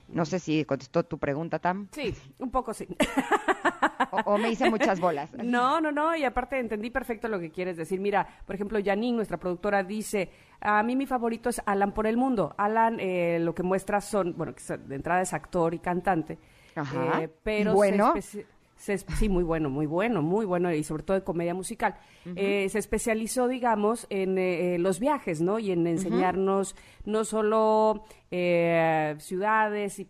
No 0.08 0.24
sé 0.24 0.38
si 0.38 0.64
contestó 0.64 1.02
tu 1.04 1.18
pregunta, 1.18 1.58
Tam, 1.58 1.88
Sí, 1.92 2.14
un 2.38 2.50
poco 2.50 2.72
sí. 2.72 2.88
o, 4.10 4.16
o 4.24 4.38
me 4.38 4.50
hice 4.50 4.70
muchas 4.70 4.98
bolas. 5.00 5.30
No, 5.44 5.80
no, 5.82 5.92
no, 5.92 6.16
y 6.16 6.24
aparte 6.24 6.58
entendí 6.58 6.88
perfecto 6.88 7.28
lo 7.28 7.38
que 7.38 7.50
quieres 7.50 7.76
decir. 7.76 8.00
Mira, 8.00 8.26
por 8.46 8.54
ejemplo, 8.54 8.78
Janine, 8.82 9.16
nuestra 9.16 9.36
productora, 9.36 9.82
dice, 9.84 10.30
a 10.60 10.82
mí 10.82 10.96
mi 10.96 11.04
favorito 11.04 11.50
es 11.50 11.60
Alan 11.66 11.92
por 11.92 12.06
el 12.06 12.16
mundo. 12.16 12.54
Alan 12.56 12.98
eh, 13.00 13.38
lo 13.40 13.54
que 13.54 13.62
muestra 13.62 14.00
son, 14.00 14.34
bueno, 14.36 14.54
de 14.86 14.94
entrada 14.94 15.20
es 15.20 15.34
actor 15.34 15.74
y 15.74 15.78
cantante, 15.78 16.38
Ajá. 16.74 17.22
eh, 17.22 17.28
pero 17.42 17.72
¿Y 17.72 17.74
bueno? 17.74 18.14
se 18.20 18.46
sí, 18.96 19.28
muy 19.28 19.42
bueno, 19.42 19.70
muy 19.70 19.86
bueno, 19.86 20.22
muy 20.22 20.46
bueno, 20.46 20.72
y 20.72 20.84
sobre 20.84 21.02
todo 21.02 21.16
de 21.16 21.24
comedia 21.24 21.52
musical. 21.52 21.96
Eh, 22.36 22.68
se 22.68 22.78
especializó, 22.78 23.48
digamos, 23.48 24.06
en 24.08 24.38
eh, 24.38 24.74
eh, 24.74 24.78
los 24.78 25.00
viajes, 25.00 25.40
¿no? 25.40 25.58
Y 25.58 25.72
en 25.72 25.84
enseñarnos 25.88 26.76
no 27.04 27.24
solo 27.24 28.04
eh, 28.30 29.16
ciudades 29.18 29.98
y 29.98 30.06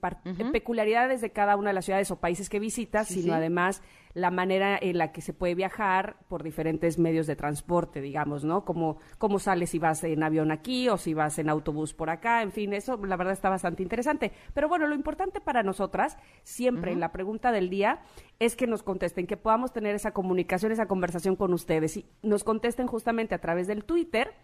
peculiaridades 0.52 1.22
de 1.22 1.30
cada 1.30 1.56
una 1.56 1.70
de 1.70 1.74
las 1.74 1.86
ciudades 1.86 2.10
o 2.10 2.16
países 2.16 2.50
que 2.50 2.60
visitas, 2.60 3.08
Sí, 3.08 3.14
sino 3.22 3.32
sí. 3.32 3.38
además 3.38 3.82
la 4.20 4.30
manera 4.30 4.78
en 4.80 4.98
la 4.98 5.12
que 5.12 5.20
se 5.20 5.32
puede 5.32 5.54
viajar 5.54 6.16
por 6.28 6.42
diferentes 6.42 6.98
medios 6.98 7.26
de 7.26 7.36
transporte, 7.36 8.00
digamos, 8.00 8.44
¿no? 8.44 8.64
Como 8.64 8.98
cómo 9.18 9.38
sales 9.38 9.70
si 9.70 9.78
vas 9.78 10.02
en 10.04 10.22
avión 10.22 10.50
aquí 10.50 10.88
o 10.88 10.96
si 10.96 11.14
vas 11.14 11.38
en 11.38 11.48
autobús 11.48 11.94
por 11.94 12.10
acá, 12.10 12.42
en 12.42 12.52
fin, 12.52 12.72
eso 12.72 12.96
la 13.04 13.16
verdad 13.16 13.32
está 13.32 13.48
bastante 13.48 13.82
interesante. 13.82 14.32
Pero 14.54 14.68
bueno, 14.68 14.86
lo 14.86 14.94
importante 14.94 15.40
para 15.40 15.62
nosotras, 15.62 16.16
siempre 16.42 16.92
en 16.92 17.00
la 17.00 17.12
pregunta 17.12 17.52
del 17.52 17.70
día, 17.70 18.00
es 18.38 18.56
que 18.56 18.66
nos 18.66 18.82
contesten, 18.82 19.26
que 19.26 19.36
podamos 19.36 19.72
tener 19.72 19.94
esa 19.94 20.12
comunicación, 20.12 20.72
esa 20.72 20.86
conversación 20.86 21.36
con 21.36 21.52
ustedes 21.52 21.96
y 21.96 22.06
nos 22.22 22.44
contesten 22.44 22.86
justamente 22.86 23.34
a 23.34 23.40
través 23.40 23.66
del 23.66 23.84
Twitter 23.84 24.34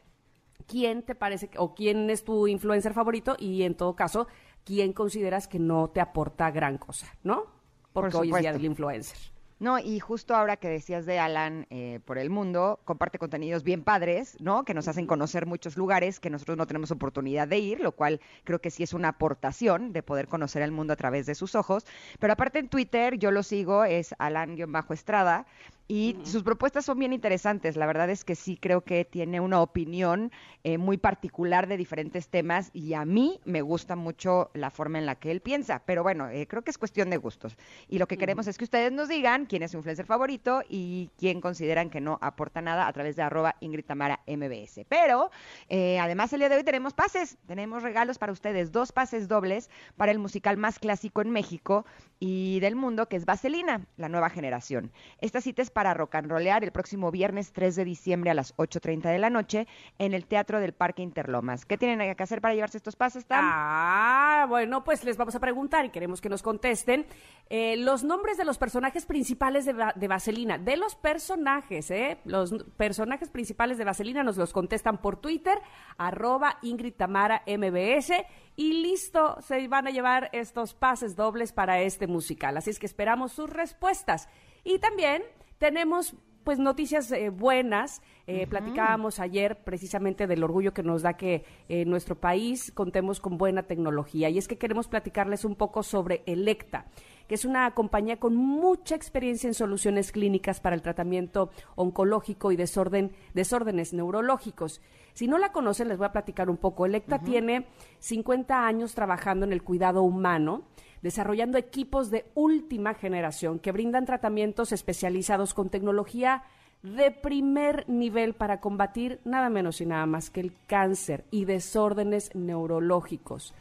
quién 0.67 1.03
te 1.03 1.15
parece 1.15 1.51
o 1.57 1.75
quién 1.75 2.09
es 2.11 2.25
tu 2.25 2.47
influencer 2.47 2.95
favorito 2.95 3.37
y 3.39 3.63
en 3.63 3.75
todo 3.75 3.95
caso, 3.95 4.27
quién 4.65 4.93
consideras 4.93 5.49
que 5.49 5.59
no 5.59 5.91
te 5.91 6.01
aporta 6.01 6.51
gran 6.51 6.79
cosa, 6.79 7.07
¿no? 7.23 7.47
Porque 7.93 8.13
Por 8.13 8.23
hoy 8.23 8.31
es 8.33 8.39
día 8.39 8.53
del 8.53 8.65
influencer. 8.65 9.34
No, 9.61 9.79
y 9.79 10.01
justo 10.01 10.35
ahora 10.35 10.57
que 10.57 10.69
decías 10.69 11.07
de 11.07 11.21
Alan 11.21 11.67
eh, 11.71 12.01
por 12.05 12.19
el 12.19 12.29
mundo, 12.29 12.81
comparte 12.85 13.21
contenidos 13.21 13.63
bien 13.63 13.85
padres, 13.85 14.37
¿no? 14.41 14.65
Que 14.65 14.75
nos 14.75 14.89
hacen 14.89 15.07
conocer 15.07 15.47
muchos 15.47 15.77
lugares 15.77 16.19
que 16.19 16.29
nosotros 16.29 16.59
no 16.59 16.67
tenemos 16.67 16.91
oportunidad 16.91 17.47
de 17.47 17.59
ir, 17.59 17.81
lo 17.81 17.93
cual 17.93 18.21
creo 18.43 18.61
que 18.61 18.71
sí 18.71 18.83
es 18.83 18.93
una 18.93 19.09
aportación 19.09 19.93
de 19.93 20.03
poder 20.03 20.27
conocer 20.27 20.63
el 20.63 20.73
mundo 20.73 20.93
a 20.93 20.97
través 20.97 21.27
de 21.27 21.37
sus 21.37 21.55
ojos. 21.55 21.87
Pero 22.19 22.33
aparte 22.33 22.59
en 22.59 22.69
Twitter, 22.69 23.17
yo 23.17 23.31
lo 23.31 23.45
sigo, 23.45 23.85
es 23.85 24.15
Alan-Estrada, 24.19 25.47
Y 25.87 26.17
sus 26.23 26.43
propuestas 26.43 26.87
son 26.87 26.99
bien 26.99 27.13
interesantes. 27.13 27.77
La 27.77 27.85
verdad 27.85 28.09
es 28.09 28.25
que 28.25 28.35
sí 28.35 28.57
creo 28.57 28.81
que 28.81 29.05
tiene 29.05 29.41
una 29.41 29.61
opinión 29.61 30.33
eh, 30.63 30.79
muy 30.79 30.97
particular 30.97 31.67
de 31.67 31.77
diferentes 31.77 32.29
temas 32.29 32.71
y 32.73 32.95
a 32.95 33.05
mí 33.05 33.39
me 33.45 33.61
gusta 33.61 33.95
mucho 33.95 34.51
la 34.55 34.71
forma 34.71 34.99
en 34.99 35.05
la 35.05 35.17
que 35.17 35.31
él 35.31 35.43
piensa. 35.43 35.83
Pero 35.85 36.03
bueno, 36.03 36.31
eh, 36.31 36.47
creo 36.47 36.63
que 36.63 36.71
es 36.71 36.79
cuestión 36.79 37.11
de 37.11 37.19
gustos. 37.19 37.59
Y 37.87 37.99
lo 37.99 38.07
que 38.07 38.17
queremos 38.17 38.47
es 38.47 38.57
que 38.57 38.65
ustedes 38.65 38.93
nos 38.93 39.09
digan 39.09 39.45
quién 39.45 39.63
es 39.63 39.73
su 39.73 39.77
influencer 39.77 40.07
favorito 40.07 40.63
y 40.71 41.11
quién 41.19 41.43
consideran 41.43 41.91
que 41.91 42.01
no 42.01 42.19
aporta 42.23 42.63
nada 42.63 42.87
a 42.87 42.93
través 42.95 43.17
de 43.17 43.23
arroba 43.23 43.57
Ingrid 43.61 43.85
Tamara 43.85 44.21
MBS. 44.27 44.87
Pero 44.89 45.31
eh, 45.69 45.99
además 45.99 46.33
el 46.33 46.39
día 46.39 46.49
de 46.49 46.57
hoy 46.57 46.65
tenemos 46.65 46.95
pases, 46.95 47.37
tenemos 47.47 47.83
regalos 47.83 48.17
para 48.17 48.33
ustedes, 48.33 48.73
dos 48.73 48.91
pases 48.93 49.29
dobles 49.29 49.69
para 49.99 50.13
el 50.13 50.19
musical 50.19 50.57
más 50.57 50.79
clásico 50.79 51.21
en 51.21 51.29
México 51.29 51.85
y 52.19 52.59
del 52.61 52.75
mundo, 52.75 53.07
que 53.07 53.17
es 53.17 53.27
Vaselina, 53.27 53.87
la 53.99 54.09
nueva 54.09 54.31
generación. 54.31 54.91
Esta 55.21 55.43
cita 55.43 55.61
es 55.61 55.74
para 55.75 55.93
rock 55.93 56.15
and 56.15 56.31
rollear 56.31 56.65
el 56.65 56.73
próximo 56.73 57.11
viernes 57.11 57.53
3 57.53 57.77
de 57.77 57.85
diciembre 57.85 58.31
a 58.31 58.35
las 58.35 58.57
8.30 58.57 59.11
de 59.11 59.19
la 59.19 59.29
noche 59.29 59.67
en 59.99 60.15
el 60.15 60.27
Teatro 60.27 60.61
del 60.61 60.73
Parque 60.73 61.03
Interlomas. 61.03 61.67
¿Qué 61.67 61.77
tienen 61.77 62.15
que 62.15 62.23
hacer 62.23 62.41
para 62.41 62.55
llevarse 62.55 62.79
estos 62.79 62.97
pases, 62.97 63.27
Tam? 63.27 63.45
Ah, 63.45 64.47
bueno, 64.49 64.85
pues 64.85 65.05
les 65.05 65.19
vamos 65.19 65.35
a 65.35 65.41
preguntar 65.41 65.85
y 65.85 65.91
queremos 65.91 66.23
que 66.23 66.31
nos 66.31 66.43
contesten 66.43 67.07
eh, 67.51 67.77
los 67.77 68.05
nombres 68.05 68.39
de 68.39 68.45
los 68.45 68.57
personajes 68.57 69.05
principales 69.05 69.67
de, 69.67 69.75
de 69.95 70.09
Vaselina. 70.09 70.57
De 70.57 70.77
los 70.77 70.95
personajes, 70.95 71.91
¿eh? 71.91 72.19
Los 72.25 72.55
personajes 72.77 73.29
principales 73.29 73.77
de 73.77 73.85
Vaselina 73.85 74.23
nos 74.23 74.37
los 74.37 74.53
contestan 74.53 74.99
por 74.99 75.17
Twitter, 75.17 75.59
arroba 75.99 76.59
Ingrid 76.63 76.95
Tamara 76.95 77.43
MBS. 77.47 78.13
Y 78.57 78.83
listo, 78.83 79.37
se 79.43 79.67
van 79.67 79.89
a 79.89 79.91
llevar 79.91 80.31
estos 80.33 80.75
pases 80.75 81.17
dobles 81.17 81.53
para 81.53 81.81
este 81.81 82.07
musical. 82.07 82.57
Así 82.57 82.71
es 82.71 82.79
que 82.79 82.87
esperamos 82.87 83.33
sus 83.33 83.51
respuestas. 83.51 84.29
Y 84.63 84.79
también 84.79 85.23
tenemos 85.59 86.15
pues 86.45 86.59
noticias 86.59 87.11
eh, 87.11 87.31
buenas. 87.31 88.03
Eh, 88.27 88.47
Platicábamos 88.47 89.19
ayer 89.19 89.65
precisamente 89.65 90.27
del 90.27 90.45
orgullo 90.45 90.73
que 90.73 90.83
nos 90.83 91.03
da 91.03 91.15
que 91.15 91.35
eh, 91.35 91.45
en 91.69 91.91
nuestro 91.91 92.21
país 92.21 92.71
contemos 92.73 93.19
con 93.21 93.39
buena 93.39 93.65
tecnología. 93.65 94.29
Y 94.29 94.39
es 94.39 94.47
que 94.47 94.59
queremos 94.59 94.87
platicarles 94.87 95.45
un 95.45 95.57
poco 95.57 95.83
sobre 95.83 96.23
Electa, 96.27 96.87
que 97.27 97.35
es 97.35 97.45
una 97.45 97.71
compañía 97.73 98.19
con 98.19 98.37
mucha 98.37 98.95
experiencia 98.95 99.49
en 99.49 99.55
soluciones 99.55 100.13
clínicas 100.13 100.61
para 100.61 100.77
el 100.77 100.83
tratamiento 100.83 101.51
oncológico 101.75 102.53
y 102.53 102.57
desorden, 102.57 103.13
desórdenes 103.33 103.95
neurológicos. 103.95 104.81
Si 105.15 105.27
no 105.29 105.39
la 105.39 105.53
conocen, 105.53 105.89
les 105.89 105.99
voy 105.99 106.07
a 106.07 106.13
platicar 106.13 106.51
un 106.51 106.57
poco. 106.57 106.87
Electa 106.87 107.21
tiene 107.21 107.67
50 108.01 108.67
años 108.67 108.95
trabajando 108.95 109.47
en 109.47 109.53
el 109.53 109.63
cuidado 109.63 110.03
humano 110.03 110.65
desarrollando 111.05 111.59
equipos 111.59 112.11
de 112.11 112.25
última 112.35 112.95
generación 112.95 113.59
que 113.59 113.73
brindan 113.73 114.07
tratamientos 114.07 114.73
especializados 114.73 115.53
con 115.53 115.69
tecnología 115.69 116.45
de 116.83 117.11
primer 117.11 117.87
nivel 117.91 118.33
para 118.33 118.59
combatir 118.59 119.21
nada 119.23 119.51
menos 119.51 119.83
y 119.83 119.87
nada 119.87 120.07
más 120.07 120.31
que 120.31 120.41
el 120.41 120.55
cáncer 120.67 121.27
y 121.31 121.45
desórdenes 121.45 122.35
neurológicos. 122.35 123.53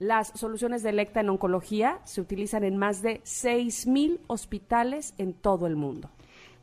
Las 0.00 0.32
soluciones 0.34 0.82
de 0.82 0.90
Electa 0.90 1.20
en 1.20 1.28
oncología 1.28 2.00
se 2.02 2.20
utilizan 2.20 2.64
en 2.64 2.76
más 2.76 3.00
de 3.00 3.22
6.000 3.22 4.18
hospitales 4.26 5.14
en 5.18 5.34
todo 5.34 5.68
el 5.68 5.76
mundo. 5.76 6.10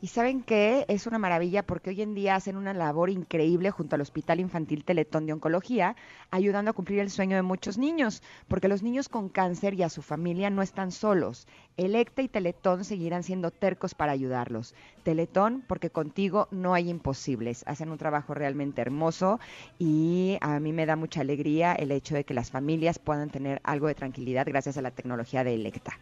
Y 0.04 0.08
saben 0.08 0.42
que 0.42 0.84
es 0.88 1.06
una 1.06 1.18
maravilla 1.18 1.62
porque 1.62 1.88
hoy 1.88 2.02
en 2.02 2.14
día 2.14 2.34
hacen 2.34 2.58
una 2.58 2.74
labor 2.74 3.08
increíble 3.08 3.70
junto 3.70 3.94
al 3.94 4.02
Hospital 4.02 4.38
Infantil 4.38 4.84
Teletón 4.84 5.24
de 5.24 5.32
Oncología, 5.32 5.96
ayudando 6.30 6.70
a 6.70 6.74
cumplir 6.74 6.98
el 6.98 7.08
sueño 7.08 7.36
de 7.36 7.42
muchos 7.42 7.78
niños, 7.78 8.22
porque 8.46 8.68
los 8.68 8.82
niños 8.82 9.08
con 9.08 9.30
cáncer 9.30 9.72
y 9.72 9.82
a 9.82 9.88
su 9.88 10.02
familia 10.02 10.50
no 10.50 10.60
están 10.60 10.92
solos. 10.92 11.48
Electa 11.78 12.20
y 12.20 12.28
Teletón 12.28 12.84
seguirán 12.84 13.22
siendo 13.22 13.50
tercos 13.50 13.94
para 13.94 14.12
ayudarlos. 14.12 14.74
Teletón, 15.04 15.64
porque 15.66 15.88
contigo 15.88 16.48
no 16.50 16.74
hay 16.74 16.90
imposibles. 16.90 17.64
Hacen 17.66 17.88
un 17.88 17.96
trabajo 17.96 18.34
realmente 18.34 18.82
hermoso 18.82 19.40
y 19.78 20.36
a 20.42 20.60
mí 20.60 20.74
me 20.74 20.84
da 20.84 20.96
mucha 20.96 21.22
alegría 21.22 21.72
el 21.72 21.90
hecho 21.90 22.14
de 22.14 22.24
que 22.24 22.34
las 22.34 22.50
familias 22.50 22.98
puedan 22.98 23.30
tener 23.30 23.58
algo 23.64 23.86
de 23.86 23.94
tranquilidad 23.94 24.44
gracias 24.46 24.76
a 24.76 24.82
la 24.82 24.90
tecnología 24.90 25.44
de 25.44 25.54
Electa. 25.54 25.98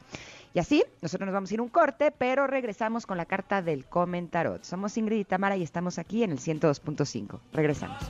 Y 0.54 0.58
así, 0.58 0.84
nosotros 1.00 1.26
nos 1.26 1.34
vamos 1.34 1.50
a 1.50 1.54
ir 1.54 1.60
un 1.60 1.68
corte, 1.68 2.10
pero 2.10 2.46
regresamos 2.46 3.06
con 3.06 3.16
la 3.16 3.24
carta 3.24 3.62
del 3.62 3.86
comentarot. 3.86 4.64
Somos 4.64 4.96
Ingrid 4.98 5.20
y 5.20 5.24
Tamara 5.24 5.56
y 5.56 5.62
estamos 5.62 5.98
aquí 5.98 6.24
en 6.24 6.32
el 6.32 6.38
102.5. 6.38 7.40
Regresamos. 7.52 8.02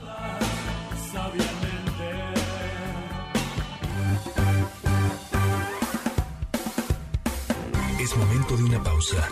Es 7.99 8.17
momento 8.17 8.57
de 8.57 8.63
una 8.63 8.83
pausa. 8.83 9.29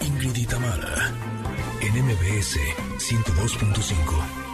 Ingrid 0.00 0.36
y 0.36 0.46
Tamara, 0.46 1.12
en 1.80 2.04
MBS 2.04 2.56
102.5. 2.98 4.49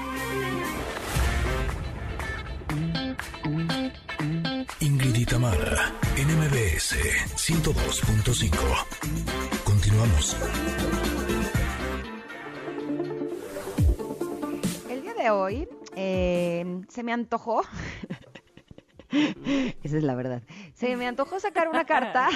102.5. 7.46 8.58
Continuamos. 9.62 10.36
El 14.90 15.02
día 15.02 15.14
de 15.14 15.30
hoy 15.30 15.68
eh, 15.94 16.82
se 16.88 17.04
me 17.04 17.12
antojó. 17.12 17.62
Esa 19.12 19.96
es 19.96 20.02
la 20.02 20.16
verdad. 20.16 20.42
Se 20.74 20.96
me 20.96 21.06
antojó 21.06 21.38
sacar 21.38 21.68
una 21.68 21.84
carta 21.84 22.30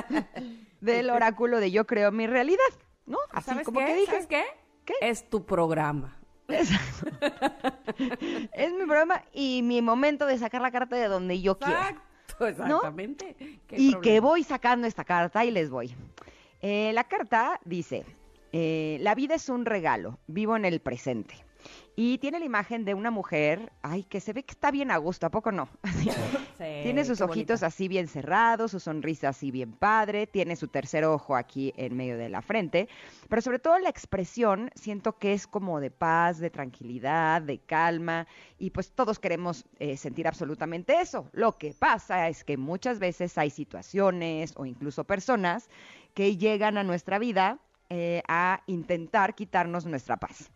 del 0.80 1.10
oráculo 1.10 1.60
de 1.60 1.70
Yo 1.70 1.86
creo 1.86 2.10
mi 2.10 2.26
realidad, 2.26 2.64
¿no? 3.04 3.18
Así 3.32 3.50
¿Sabes 3.50 3.66
como 3.66 3.80
qué? 3.80 3.86
que 3.86 3.94
dije. 3.96 4.12
¿Sabes 4.12 4.26
qué? 4.28 4.44
¿Qué? 4.86 4.94
Es 5.02 5.28
tu 5.28 5.44
programa. 5.44 6.16
Exacto. 6.48 7.10
es 8.54 8.72
mi 8.72 8.86
programa 8.86 9.22
y 9.34 9.60
mi 9.62 9.82
momento 9.82 10.24
de 10.24 10.38
sacar 10.38 10.62
la 10.62 10.70
carta 10.70 10.96
de 10.96 11.08
donde 11.08 11.42
yo 11.42 11.58
quiera. 11.58 12.02
Exacto, 12.40 12.64
exactamente. 12.76 13.34
¿Qué 13.66 13.76
y 13.76 13.92
problema? 13.92 14.00
que 14.02 14.20
voy 14.20 14.44
sacando 14.44 14.86
esta 14.86 15.04
carta 15.04 15.44
y 15.44 15.50
les 15.50 15.70
voy. 15.70 15.94
Eh, 16.60 16.92
la 16.92 17.04
carta 17.04 17.60
dice, 17.64 18.04
eh, 18.52 18.98
la 19.00 19.14
vida 19.14 19.34
es 19.34 19.48
un 19.48 19.64
regalo, 19.64 20.18
vivo 20.26 20.56
en 20.56 20.64
el 20.64 20.80
presente. 20.80 21.34
Y 21.98 22.18
tiene 22.18 22.38
la 22.38 22.44
imagen 22.44 22.84
de 22.84 22.92
una 22.92 23.10
mujer, 23.10 23.72
ay, 23.80 24.02
que 24.04 24.20
se 24.20 24.34
ve 24.34 24.42
que 24.42 24.52
está 24.52 24.70
bien 24.70 24.90
a 24.90 24.98
gusto, 24.98 25.24
¿a 25.24 25.30
poco 25.30 25.50
no? 25.50 25.68
Sí, 25.96 26.10
tiene 26.82 27.04
sus 27.04 27.20
ojitos 27.20 27.62
así 27.62 27.88
bien 27.88 28.06
cerrados, 28.06 28.70
su 28.70 28.80
sonrisa 28.80 29.30
así 29.30 29.50
bien 29.50 29.72
padre, 29.72 30.26
tiene 30.26 30.56
su 30.56 30.68
tercer 30.68 31.04
ojo 31.04 31.36
aquí 31.36 31.72
en 31.76 31.96
medio 31.96 32.16
de 32.16 32.28
la 32.28 32.42
frente, 32.42 32.88
pero 33.28 33.42
sobre 33.42 33.58
todo 33.58 33.78
la 33.78 33.88
expresión 33.88 34.70
siento 34.74 35.18
que 35.18 35.32
es 35.32 35.46
como 35.46 35.80
de 35.80 35.90
paz, 35.90 36.38
de 36.38 36.50
tranquilidad, 36.50 37.42
de 37.42 37.58
calma, 37.58 38.26
y 38.58 38.70
pues 38.70 38.90
todos 38.90 39.18
queremos 39.18 39.64
eh, 39.78 39.96
sentir 39.96 40.28
absolutamente 40.28 41.00
eso. 41.00 41.28
Lo 41.32 41.58
que 41.58 41.74
pasa 41.78 42.28
es 42.28 42.44
que 42.44 42.56
muchas 42.56 42.98
veces 42.98 43.36
hay 43.38 43.50
situaciones 43.50 44.52
o 44.56 44.66
incluso 44.66 45.04
personas 45.04 45.68
que 46.14 46.36
llegan 46.36 46.78
a 46.78 46.84
nuestra 46.84 47.18
vida 47.18 47.58
eh, 47.88 48.22
a 48.28 48.62
intentar 48.66 49.34
quitarnos 49.34 49.86
nuestra 49.86 50.16
paz. 50.16 50.50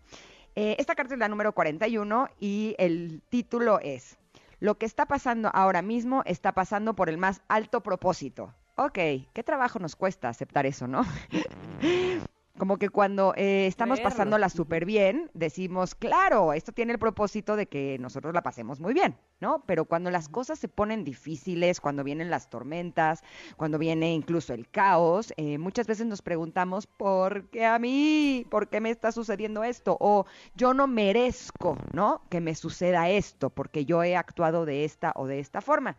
Eh, 0.57 0.77
esta 0.79 0.95
carta 0.95 1.15
es 1.15 1.21
la 1.21 1.29
número 1.29 1.53
41 1.53 2.29
y 2.39 2.75
el 2.79 3.23
título 3.29 3.79
es 3.81 4.19
Lo 4.59 4.79
que 4.79 4.87
está 4.87 5.07
pasando 5.07 5.51
ahora 5.53 5.83
mismo 5.83 6.23
está 6.27 6.53
pasando 6.53 6.95
por 6.95 7.09
el 7.09 7.19
más 7.19 7.43
alto 7.49 7.83
propósito. 7.83 8.55
Ok, 8.77 8.99
¿qué 9.33 9.43
trabajo 9.45 9.79
nos 9.79 9.95
cuesta 9.95 10.29
aceptar 10.29 10.67
eso, 10.67 10.87
no? 10.87 11.03
Como 12.59 12.79
que 12.79 12.91
cuando 12.91 13.33
eh, 13.37 13.67
estamos 13.67 13.99
Verlo. 13.99 14.11
pasándola 14.11 14.49
súper 14.49 14.85
bien, 14.85 15.31
decimos, 15.35 15.95
claro, 15.95 16.53
esto 16.53 16.73
tiene 16.73 16.93
el 16.93 16.99
propósito 16.99 17.57
de 17.57 17.67
que 17.67 17.97
nosotros 18.01 18.35
la 18.35 18.43
pasemos 18.43 18.81
muy 18.81 18.93
bien, 18.93 19.17
¿no? 19.41 19.65
Pero 19.67 19.87
cuando 19.87 20.11
las 20.11 20.29
cosas 20.29 20.59
se 20.59 20.69
ponen 20.69 21.05
difíciles, 21.05 21.81
cuando 21.81 22.05
vienen 22.05 22.29
las 22.29 22.51
tormentas, 22.51 23.23
cuando 23.57 23.79
viene 23.79 24.13
incluso 24.13 24.53
el 24.53 24.69
caos, 24.69 25.33
eh, 25.37 25.59
muchas 25.59 25.87
veces 25.87 26.07
nos 26.07 26.23
preguntamos, 26.23 26.87
¿por 26.87 27.49
qué 27.51 27.65
a 27.65 27.79
mí? 27.79 28.45
¿Por 28.51 28.69
qué 28.69 28.81
me 28.81 28.91
está 28.91 29.13
sucediendo 29.13 29.65
esto? 29.65 29.97
O 30.01 30.27
yo 30.55 30.75
no 30.75 30.87
merezco, 30.87 31.79
¿no? 31.93 32.23
Que 32.29 32.41
me 32.41 32.55
suceda 32.55 33.09
esto, 33.09 33.51
porque 33.51 33.85
yo 33.87 34.03
he 34.03 34.17
actuado 34.17 34.67
de 34.67 34.85
esta 34.85 35.13
o 35.15 35.27
de 35.27 35.39
esta 35.39 35.61
forma. 35.61 35.97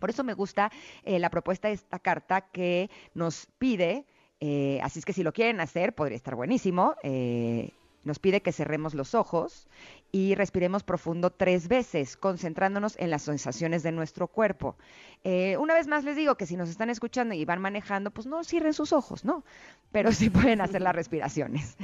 Por 0.00 0.10
eso 0.10 0.24
me 0.24 0.34
gusta 0.34 0.70
eh, 1.04 1.18
la 1.18 1.30
propuesta 1.30 1.68
de 1.68 1.74
esta 1.74 1.98
carta 1.98 2.40
que 2.40 2.90
nos 3.14 3.46
pide, 3.58 4.06
eh, 4.46 4.78
así 4.82 4.98
es 4.98 5.06
que 5.06 5.14
si 5.14 5.22
lo 5.22 5.32
quieren 5.32 5.58
hacer, 5.62 5.94
podría 5.94 6.16
estar 6.16 6.34
buenísimo. 6.34 6.96
eh, 7.02 7.70
nos 8.04 8.18
pide 8.18 8.42
que 8.42 8.52
cerremos 8.52 8.92
los 8.92 9.14
ojos 9.14 9.66
y 10.12 10.34
respiremos 10.34 10.82
profundo 10.82 11.30
tres 11.30 11.68
veces, 11.68 12.18
concentrándonos 12.18 12.98
en 12.98 13.08
las 13.08 13.22
sensaciones 13.22 13.82
de 13.82 13.92
nuestro 13.92 14.28
cuerpo. 14.28 14.76
Eh, 15.24 15.56
una 15.56 15.72
vez 15.72 15.86
más 15.86 16.04
les 16.04 16.14
digo 16.14 16.34
que 16.34 16.44
si 16.44 16.58
nos 16.58 16.68
están 16.68 16.90
escuchando 16.90 17.34
y 17.34 17.46
van 17.46 17.62
manejando, 17.62 18.10
pues 18.10 18.26
no 18.26 18.44
cierren 18.44 18.74
sus 18.74 18.92
ojos, 18.92 19.24
¿no? 19.24 19.42
Pero 19.90 20.12
sí 20.12 20.28
pueden 20.28 20.60
hacer 20.60 20.82
las 20.82 20.94
respiraciones. 20.94 21.78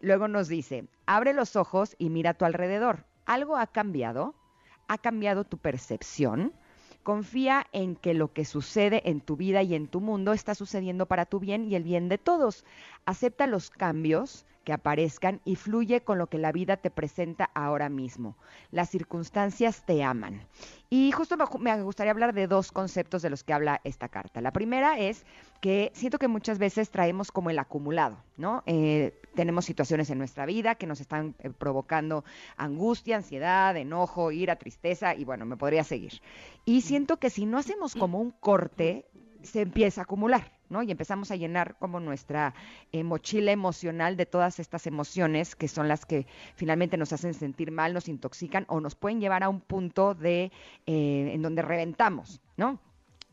Luego 0.00 0.26
nos 0.26 0.48
dice, 0.48 0.88
abre 1.06 1.32
los 1.32 1.54
ojos 1.54 1.94
y 1.96 2.10
mira 2.10 2.30
a 2.30 2.34
tu 2.34 2.44
alrededor. 2.44 3.04
¿Algo 3.24 3.56
ha 3.56 3.68
cambiado? 3.68 4.34
¿Ha 4.88 4.98
cambiado 4.98 5.44
tu 5.44 5.58
percepción? 5.58 6.52
Confía 7.04 7.66
en 7.72 7.96
que 7.96 8.14
lo 8.14 8.32
que 8.32 8.46
sucede 8.46 9.08
en 9.08 9.20
tu 9.20 9.36
vida 9.36 9.62
y 9.62 9.74
en 9.74 9.88
tu 9.88 10.00
mundo 10.00 10.32
está 10.32 10.54
sucediendo 10.54 11.04
para 11.04 11.26
tu 11.26 11.38
bien 11.38 11.70
y 11.70 11.76
el 11.76 11.84
bien 11.84 12.08
de 12.08 12.16
todos. 12.16 12.64
Acepta 13.04 13.46
los 13.46 13.68
cambios 13.70 14.46
que 14.64 14.72
aparezcan 14.72 15.40
y 15.44 15.56
fluye 15.56 16.02
con 16.02 16.18
lo 16.18 16.26
que 16.28 16.38
la 16.38 16.50
vida 16.52 16.76
te 16.76 16.90
presenta 16.90 17.50
ahora 17.54 17.88
mismo. 17.88 18.36
Las 18.70 18.90
circunstancias 18.90 19.84
te 19.86 20.02
aman. 20.02 20.42
Y 20.90 21.12
justo 21.12 21.36
me- 21.36 21.82
gustaría 21.82 22.10
hablar 22.12 22.34
de 22.34 22.46
dos 22.46 22.72
conceptos 22.72 23.22
de 23.22 23.30
los 23.30 23.44
que 23.44 23.52
habla 23.52 23.80
esta 23.84 24.08
carta. 24.08 24.40
La 24.40 24.52
primera 24.52 24.98
es 24.98 25.24
que 25.60 25.90
siento 25.94 26.18
que 26.18 26.28
muchas 26.28 26.58
veces 26.58 26.90
traemos 26.90 27.30
como 27.32 27.50
el 27.50 27.58
acumulado, 27.58 28.16
¿no? 28.36 28.62
Eh, 28.66 29.20
tenemos 29.34 29.64
situaciones 29.64 30.08
en 30.10 30.18
nuestra 30.18 30.46
vida 30.46 30.74
que 30.76 30.86
nos 30.86 31.00
están 31.00 31.34
eh, 31.40 31.50
provocando 31.50 32.24
angustia, 32.56 33.16
ansiedad, 33.16 33.76
enojo, 33.76 34.30
ira, 34.30 34.56
tristeza 34.56 35.14
y 35.14 35.24
bueno, 35.24 35.44
me 35.46 35.56
podría 35.56 35.84
seguir. 35.84 36.20
Y 36.64 36.82
siento 36.82 37.18
que 37.18 37.30
si 37.30 37.44
no 37.46 37.58
hacemos 37.58 37.94
como 37.94 38.20
un 38.20 38.30
corte, 38.30 39.06
se 39.44 39.62
empieza 39.62 40.00
a 40.00 40.04
acumular, 40.04 40.52
¿no? 40.68 40.82
Y 40.82 40.90
empezamos 40.90 41.30
a 41.30 41.36
llenar 41.36 41.76
como 41.78 42.00
nuestra 42.00 42.54
eh, 42.92 43.04
mochila 43.04 43.52
emocional 43.52 44.16
de 44.16 44.26
todas 44.26 44.58
estas 44.58 44.86
emociones 44.86 45.54
que 45.54 45.68
son 45.68 45.88
las 45.88 46.06
que 46.06 46.26
finalmente 46.56 46.96
nos 46.96 47.12
hacen 47.12 47.34
sentir 47.34 47.70
mal, 47.70 47.94
nos 47.94 48.08
intoxican 48.08 48.64
o 48.68 48.80
nos 48.80 48.94
pueden 48.94 49.20
llevar 49.20 49.42
a 49.42 49.48
un 49.48 49.60
punto 49.60 50.14
de 50.14 50.50
eh, 50.86 51.30
en 51.32 51.42
donde 51.42 51.62
reventamos, 51.62 52.40
¿no? 52.56 52.80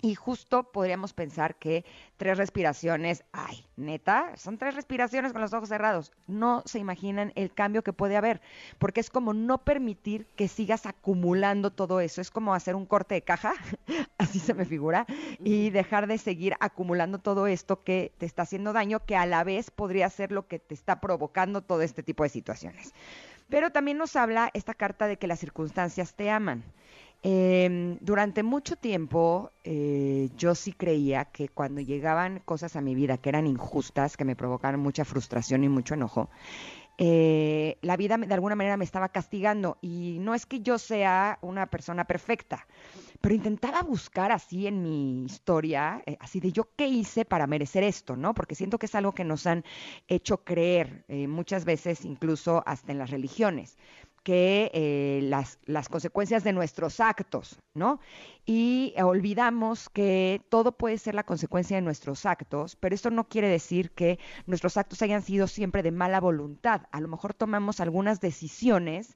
Y 0.01 0.15
justo 0.15 0.63
podríamos 0.71 1.13
pensar 1.13 1.55
que 1.55 1.85
tres 2.17 2.37
respiraciones, 2.37 3.23
ay, 3.31 3.65
neta, 3.77 4.35
son 4.35 4.57
tres 4.57 4.73
respiraciones 4.73 5.31
con 5.31 5.41
los 5.41 5.53
ojos 5.53 5.69
cerrados. 5.69 6.11
No 6.25 6.63
se 6.65 6.79
imaginan 6.79 7.31
el 7.35 7.53
cambio 7.53 7.83
que 7.83 7.93
puede 7.93 8.17
haber, 8.17 8.41
porque 8.79 8.99
es 8.99 9.11
como 9.11 9.33
no 9.33 9.59
permitir 9.59 10.25
que 10.35 10.47
sigas 10.47 10.87
acumulando 10.87 11.71
todo 11.71 11.99
eso. 11.99 12.19
Es 12.19 12.31
como 12.31 12.55
hacer 12.55 12.75
un 12.75 12.87
corte 12.87 13.13
de 13.13 13.21
caja, 13.21 13.53
así 14.17 14.39
se 14.39 14.55
me 14.55 14.65
figura, 14.65 15.05
y 15.39 15.69
dejar 15.69 16.07
de 16.07 16.17
seguir 16.17 16.55
acumulando 16.59 17.19
todo 17.19 17.45
esto 17.45 17.83
que 17.83 18.11
te 18.17 18.25
está 18.25 18.41
haciendo 18.41 18.73
daño, 18.73 19.05
que 19.05 19.15
a 19.15 19.27
la 19.27 19.43
vez 19.43 19.69
podría 19.69 20.09
ser 20.09 20.31
lo 20.31 20.47
que 20.47 20.57
te 20.57 20.73
está 20.73 20.99
provocando 20.99 21.61
todo 21.61 21.83
este 21.83 22.01
tipo 22.01 22.23
de 22.23 22.29
situaciones. 22.29 22.93
Pero 23.49 23.71
también 23.71 23.97
nos 23.97 24.15
habla 24.15 24.49
esta 24.53 24.73
carta 24.73 25.05
de 25.07 25.17
que 25.17 25.27
las 25.27 25.39
circunstancias 25.39 26.15
te 26.15 26.31
aman. 26.31 26.63
Eh, 27.23 27.97
durante 28.01 28.41
mucho 28.41 28.75
tiempo 28.77 29.51
eh, 29.63 30.29
yo 30.37 30.55
sí 30.55 30.73
creía 30.73 31.25
que 31.25 31.49
cuando 31.49 31.79
llegaban 31.79 32.39
cosas 32.39 32.75
a 32.75 32.81
mi 32.81 32.95
vida 32.95 33.19
que 33.19 33.29
eran 33.29 33.45
injustas, 33.45 34.17
que 34.17 34.25
me 34.25 34.35
provocaban 34.35 34.79
mucha 34.79 35.05
frustración 35.05 35.63
y 35.63 35.69
mucho 35.69 35.93
enojo, 35.93 36.31
eh, 36.97 37.77
la 37.81 37.95
vida 37.95 38.17
de 38.17 38.33
alguna 38.33 38.55
manera 38.55 38.75
me 38.75 38.85
estaba 38.85 39.09
castigando 39.09 39.77
y 39.81 40.17
no 40.19 40.33
es 40.33 40.47
que 40.47 40.61
yo 40.61 40.79
sea 40.79 41.37
una 41.41 41.67
persona 41.67 42.05
perfecta, 42.05 42.65
pero 43.21 43.35
intentaba 43.35 43.83
buscar 43.83 44.31
así 44.31 44.65
en 44.65 44.81
mi 44.81 45.23
historia, 45.23 46.01
eh, 46.07 46.17
así 46.19 46.39
de 46.39 46.51
yo 46.51 46.69
qué 46.75 46.87
hice 46.87 47.23
para 47.23 47.45
merecer 47.45 47.83
esto, 47.83 48.15
¿no? 48.15 48.33
Porque 48.33 48.55
siento 48.55 48.79
que 48.79 48.87
es 48.87 48.95
algo 48.95 49.13
que 49.13 49.23
nos 49.25 49.45
han 49.45 49.63
hecho 50.07 50.43
creer 50.43 51.05
muchas 51.07 51.65
veces, 51.65 52.03
incluso 52.03 52.63
hasta 52.65 52.91
en 52.91 52.97
las 52.97 53.11
religiones 53.11 53.77
que 54.23 54.69
eh, 54.73 55.19
las, 55.23 55.59
las 55.65 55.89
consecuencias 55.89 56.43
de 56.43 56.53
nuestros 56.53 56.99
actos, 56.99 57.57
¿no? 57.73 57.99
Y 58.45 58.93
olvidamos 59.01 59.89
que 59.89 60.41
todo 60.49 60.71
puede 60.73 60.97
ser 60.97 61.15
la 61.15 61.23
consecuencia 61.23 61.77
de 61.77 61.81
nuestros 61.81 62.25
actos, 62.25 62.75
pero 62.75 62.93
esto 62.93 63.09
no 63.09 63.27
quiere 63.27 63.47
decir 63.47 63.91
que 63.91 64.19
nuestros 64.45 64.77
actos 64.77 65.01
hayan 65.01 65.21
sido 65.21 65.47
siempre 65.47 65.83
de 65.83 65.91
mala 65.91 66.19
voluntad. 66.19 66.81
A 66.91 67.01
lo 67.01 67.07
mejor 67.07 67.33
tomamos 67.33 67.79
algunas 67.79 68.19
decisiones 68.21 69.15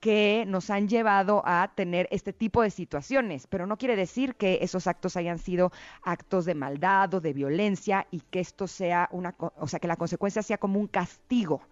que 0.00 0.44
nos 0.46 0.70
han 0.70 0.88
llevado 0.88 1.42
a 1.44 1.72
tener 1.74 2.06
este 2.10 2.32
tipo 2.32 2.62
de 2.62 2.70
situaciones, 2.70 3.46
pero 3.46 3.66
no 3.66 3.78
quiere 3.78 3.96
decir 3.96 4.36
que 4.36 4.58
esos 4.62 4.86
actos 4.86 5.16
hayan 5.16 5.38
sido 5.38 5.72
actos 6.02 6.44
de 6.44 6.54
maldad 6.54 7.14
o 7.14 7.20
de 7.20 7.32
violencia 7.32 8.06
y 8.10 8.20
que 8.20 8.40
esto 8.40 8.66
sea 8.68 9.08
una, 9.10 9.34
o 9.38 9.66
sea, 9.66 9.80
que 9.80 9.88
la 9.88 9.96
consecuencia 9.96 10.42
sea 10.42 10.58
como 10.58 10.78
un 10.78 10.86
castigo 10.86 11.62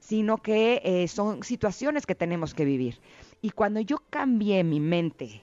sino 0.00 0.38
que 0.38 0.80
eh, 0.84 1.08
son 1.08 1.42
situaciones 1.42 2.06
que 2.06 2.14
tenemos 2.14 2.54
que 2.54 2.64
vivir. 2.64 3.00
Y 3.40 3.50
cuando 3.50 3.80
yo 3.80 3.98
cambié 4.10 4.64
mi 4.64 4.80
mente 4.80 5.42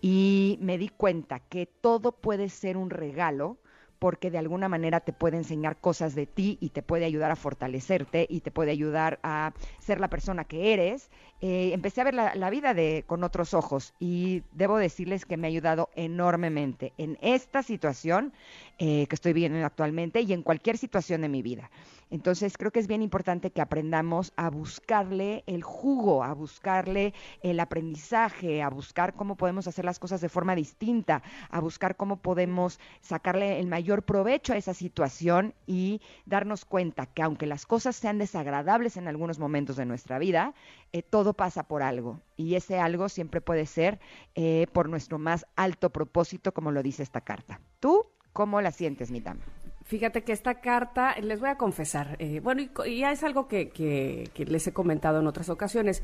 y 0.00 0.58
me 0.60 0.78
di 0.78 0.88
cuenta 0.88 1.40
que 1.40 1.66
todo 1.66 2.12
puede 2.12 2.48
ser 2.48 2.76
un 2.76 2.90
regalo, 2.90 3.58
porque 3.98 4.30
de 4.30 4.36
alguna 4.36 4.68
manera 4.68 5.00
te 5.00 5.14
puede 5.14 5.38
enseñar 5.38 5.80
cosas 5.80 6.14
de 6.14 6.26
ti 6.26 6.58
y 6.60 6.70
te 6.70 6.82
puede 6.82 7.06
ayudar 7.06 7.30
a 7.30 7.36
fortalecerte 7.36 8.26
y 8.28 8.40
te 8.40 8.50
puede 8.50 8.70
ayudar 8.70 9.18
a 9.22 9.54
ser 9.78 9.98
la 9.98 10.10
persona 10.10 10.44
que 10.44 10.74
eres, 10.74 11.10
eh, 11.46 11.74
empecé 11.74 12.00
a 12.00 12.04
ver 12.04 12.14
la, 12.14 12.48
vida 12.48 12.72
de, 12.72 13.04
con 13.06 13.22
otros 13.22 13.52
ojos 13.52 13.92
y 14.00 14.44
debo 14.52 14.78
decirles 14.78 15.26
que 15.26 15.36
me 15.36 15.46
ha 15.46 15.50
ayudado 15.50 15.90
enormemente 15.94 16.94
en 16.96 17.18
esta 17.20 17.62
situación 17.62 18.32
eh, 18.78 19.06
que 19.08 19.14
estoy 19.14 19.34
viviendo 19.34 19.62
actualmente 19.62 20.22
y 20.22 20.32
en 20.32 20.42
cualquier 20.42 20.78
situación 20.78 21.20
de 21.20 21.28
mi 21.28 21.42
vida. 21.42 21.70
Entonces 22.10 22.56
creo 22.56 22.70
que 22.70 22.80
es 22.80 22.86
bien 22.86 23.02
importante 23.02 23.50
que 23.50 23.60
aprendamos 23.60 24.32
a 24.36 24.48
buscarle 24.48 25.42
el 25.46 25.62
jugo, 25.62 26.24
a 26.24 26.32
buscarle 26.32 27.12
el 27.42 27.60
aprendizaje, 27.60 28.62
a 28.62 28.70
buscar 28.70 29.14
cómo 29.14 29.36
podemos 29.36 29.66
hacer 29.66 29.84
las 29.84 29.98
cosas 29.98 30.22
de 30.22 30.30
forma 30.30 30.54
distinta, 30.54 31.22
a 31.50 31.60
buscar 31.60 31.96
cómo 31.96 32.16
podemos 32.16 32.78
sacarle 33.00 33.58
el 33.58 33.66
mayor 33.66 34.04
provecho 34.04 34.54
a 34.54 34.56
esa 34.56 34.72
situación 34.72 35.54
y 35.66 36.00
darnos 36.24 36.64
cuenta 36.64 37.04
que 37.04 37.22
aunque 37.22 37.46
las 37.46 37.66
cosas 37.66 37.96
sean 37.96 38.18
desagradables 38.18 38.96
en 38.96 39.08
algunos 39.08 39.38
momentos 39.38 39.76
de 39.76 39.84
nuestra 39.84 40.18
vida, 40.18 40.54
eh, 40.94 41.02
todo 41.02 41.34
pasa 41.34 41.64
por 41.64 41.82
algo 41.82 42.20
y 42.36 42.54
ese 42.54 42.78
algo 42.78 43.08
siempre 43.08 43.40
puede 43.40 43.66
ser 43.66 43.98
eh, 44.36 44.68
por 44.72 44.88
nuestro 44.88 45.18
más 45.18 45.44
alto 45.56 45.90
propósito, 45.90 46.54
como 46.54 46.70
lo 46.70 46.82
dice 46.84 47.02
esta 47.02 47.20
carta. 47.20 47.60
¿Tú 47.80 48.06
cómo 48.32 48.60
la 48.60 48.70
sientes, 48.70 49.10
mi 49.10 49.20
dama? 49.20 49.40
Fíjate 49.84 50.22
que 50.22 50.32
esta 50.32 50.60
carta, 50.60 51.16
les 51.20 51.40
voy 51.40 51.48
a 51.50 51.58
confesar, 51.58 52.16
eh, 52.20 52.38
bueno, 52.40 52.62
y, 52.86 52.98
ya 53.00 53.10
es 53.10 53.24
algo 53.24 53.48
que, 53.48 53.70
que- 53.70 54.30
que 54.34 54.44
les 54.46 54.66
he 54.68 54.72
comentado 54.72 55.18
en 55.18 55.26
otras 55.26 55.48
ocasiones. 55.50 56.02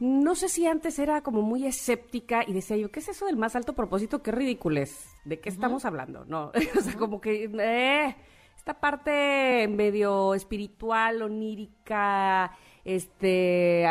No 0.00 0.34
sé 0.34 0.48
si 0.48 0.66
antes 0.66 0.98
era 0.98 1.22
como 1.22 1.40
muy 1.42 1.64
escéptica 1.66 2.42
y 2.44 2.52
decía 2.52 2.76
yo, 2.76 2.90
¿qué 2.90 2.98
es 2.98 3.08
eso 3.08 3.26
del 3.26 3.36
más 3.36 3.54
alto 3.54 3.72
propósito? 3.74 4.20
Qué 4.22 4.32
ridículo 4.32 4.80
¿De 5.24 5.38
qué 5.38 5.48
estamos 5.48 5.84
hablando? 5.84 6.24
No, 6.24 6.50
o 6.78 6.80
sea, 6.82 6.94
como 6.98 7.20
que, 7.20 7.44
eh, 7.44 8.16
esta 8.56 8.74
parte 8.80 9.68
medio 9.68 10.34
espiritual, 10.34 11.22
onírica, 11.22 12.50
este, 12.84 13.86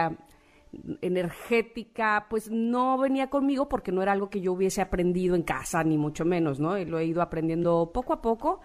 energética, 1.02 2.28
pues 2.30 2.50
no 2.50 2.98
venía 2.98 3.30
conmigo 3.30 3.70
porque 3.70 3.92
no 3.92 4.02
era 4.02 4.12
algo 4.12 4.30
que 4.30 4.42
yo 4.42 4.54
hubiese 4.54 4.82
aprendido 4.82 5.36
en 5.36 5.44
casa, 5.44 5.84
ni 5.84 5.98
mucho 5.98 6.26
menos, 6.26 6.60
¿no? 6.60 6.78
Y 6.78 6.86
lo 6.86 7.00
he 7.00 7.06
ido 7.06 7.22
aprendiendo 7.22 7.92
poco 7.94 8.14
a 8.14 8.22
poco 8.22 8.62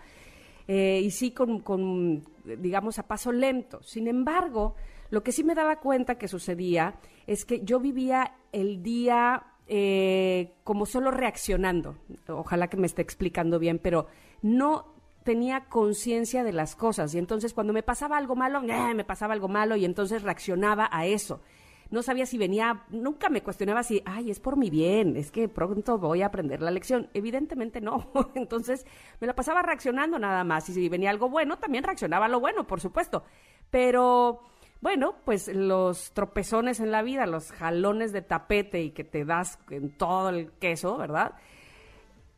eh, 0.67 1.01
y 1.03 1.11
sí 1.11 1.33
con, 1.33 2.25
digamos, 2.45 2.99
a 2.99 3.07
paso 3.07 3.33
lento. 3.33 3.83
Sin 3.83 4.09
embargo, 4.09 4.75
lo 5.11 5.23
que 5.23 5.33
sí 5.33 5.45
me 5.45 5.55
daba 5.55 5.81
cuenta 5.81 6.17
que 6.17 6.29
sucedía 6.29 6.99
es 7.27 7.45
que 7.45 7.61
yo 7.65 7.81
vivía 7.81 8.37
el 8.53 8.83
día 8.83 9.45
eh, 9.67 10.55
como 10.65 10.87
solo 10.87 11.11
reaccionando. 11.11 11.97
Ojalá 12.29 12.69
que 12.69 12.77
me 12.77 12.87
esté 12.87 13.03
explicando 13.03 13.59
bien, 13.59 13.79
pero 13.79 14.07
no 14.43 14.95
tenía 15.25 15.67
conciencia 15.67 16.43
de 16.43 16.53
las 16.53 16.75
cosas 16.75 17.15
y 17.15 17.19
entonces 17.19 17.53
cuando 17.53 17.75
me 17.75 17.83
pasaba 17.83 18.17
algo 18.17 18.35
malo, 18.35 18.63
¡eh! 18.63 18.95
me 18.95 19.05
pasaba 19.05 19.35
algo 19.35 19.49
malo 19.49 19.77
y 19.77 19.85
entonces 19.85 20.23
reaccionaba 20.23 20.89
a 20.91 21.05
eso. 21.05 21.43
No 21.91 22.03
sabía 22.03 22.27
si 22.27 22.37
venía, 22.37 22.85
nunca 22.91 23.31
me 23.31 23.43
cuestionaba 23.43 23.83
si, 23.83 24.03
ay, 24.05 24.31
es 24.31 24.41
por 24.41 24.57
mi 24.57 24.69
bien, 24.69 25.17
es 25.17 25.31
que 25.31 25.49
pronto 25.49 25.99
voy 25.99 26.23
a 26.23 26.27
aprender 26.27 26.61
la 26.61 26.71
lección. 26.71 27.09
Evidentemente 27.15 27.81
no. 27.81 28.11
Entonces 28.35 28.85
me 29.21 29.27
la 29.27 29.35
pasaba 29.35 29.63
reaccionando 29.63 30.19
nada 30.19 30.45
más. 30.45 30.69
Y 30.69 30.75
si 30.75 30.89
venía 30.89 31.11
algo 31.11 31.31
bueno, 31.31 31.59
también 31.59 31.85
reaccionaba 31.85 32.27
a 32.27 32.29
lo 32.29 32.41
bueno, 32.41 32.67
por 32.67 32.81
supuesto. 32.81 33.25
Pero 33.71 34.41
bueno, 34.81 35.17
pues 35.25 35.49
los 35.49 36.13
tropezones 36.13 36.79
en 36.81 36.91
la 36.91 37.03
vida, 37.03 37.27
los 37.27 37.53
jalones 37.53 38.13
de 38.13 38.23
tapete 38.23 38.83
y 38.83 38.91
que 38.91 39.05
te 39.05 39.25
das 39.25 39.59
en 39.71 39.97
todo 39.97 40.29
el 40.29 40.53
queso, 40.53 40.99
¿verdad? 40.99 41.33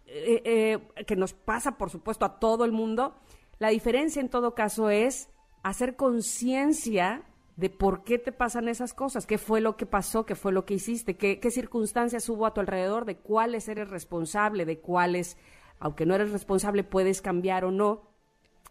Eh, 0.06 0.42
eh, 0.44 1.04
que 1.04 1.16
nos 1.16 1.34
pasa, 1.34 1.76
por 1.76 1.90
supuesto, 1.90 2.24
a 2.24 2.38
todo 2.38 2.64
el 2.64 2.72
mundo. 2.72 3.16
La 3.58 3.68
diferencia 3.68 4.20
en 4.20 4.28
todo 4.28 4.54
caso 4.54 4.90
es 4.90 5.28
hacer 5.62 5.96
conciencia 5.96 7.24
de 7.60 7.68
por 7.68 8.04
qué 8.04 8.18
te 8.18 8.32
pasan 8.32 8.68
esas 8.68 8.94
cosas, 8.94 9.26
qué 9.26 9.36
fue 9.36 9.60
lo 9.60 9.76
que 9.76 9.84
pasó, 9.84 10.24
qué 10.24 10.34
fue 10.34 10.50
lo 10.50 10.64
que 10.64 10.72
hiciste, 10.72 11.18
qué, 11.18 11.40
qué 11.40 11.50
circunstancias 11.50 12.26
hubo 12.30 12.46
a 12.46 12.54
tu 12.54 12.60
alrededor, 12.60 13.04
de 13.04 13.18
cuáles 13.18 13.68
eres 13.68 13.90
responsable, 13.90 14.64
de 14.64 14.78
cuáles, 14.78 15.36
aunque 15.78 16.06
no 16.06 16.14
eres 16.14 16.32
responsable, 16.32 16.84
puedes 16.84 17.20
cambiar 17.20 17.66
o 17.66 17.70
no. 17.70 18.08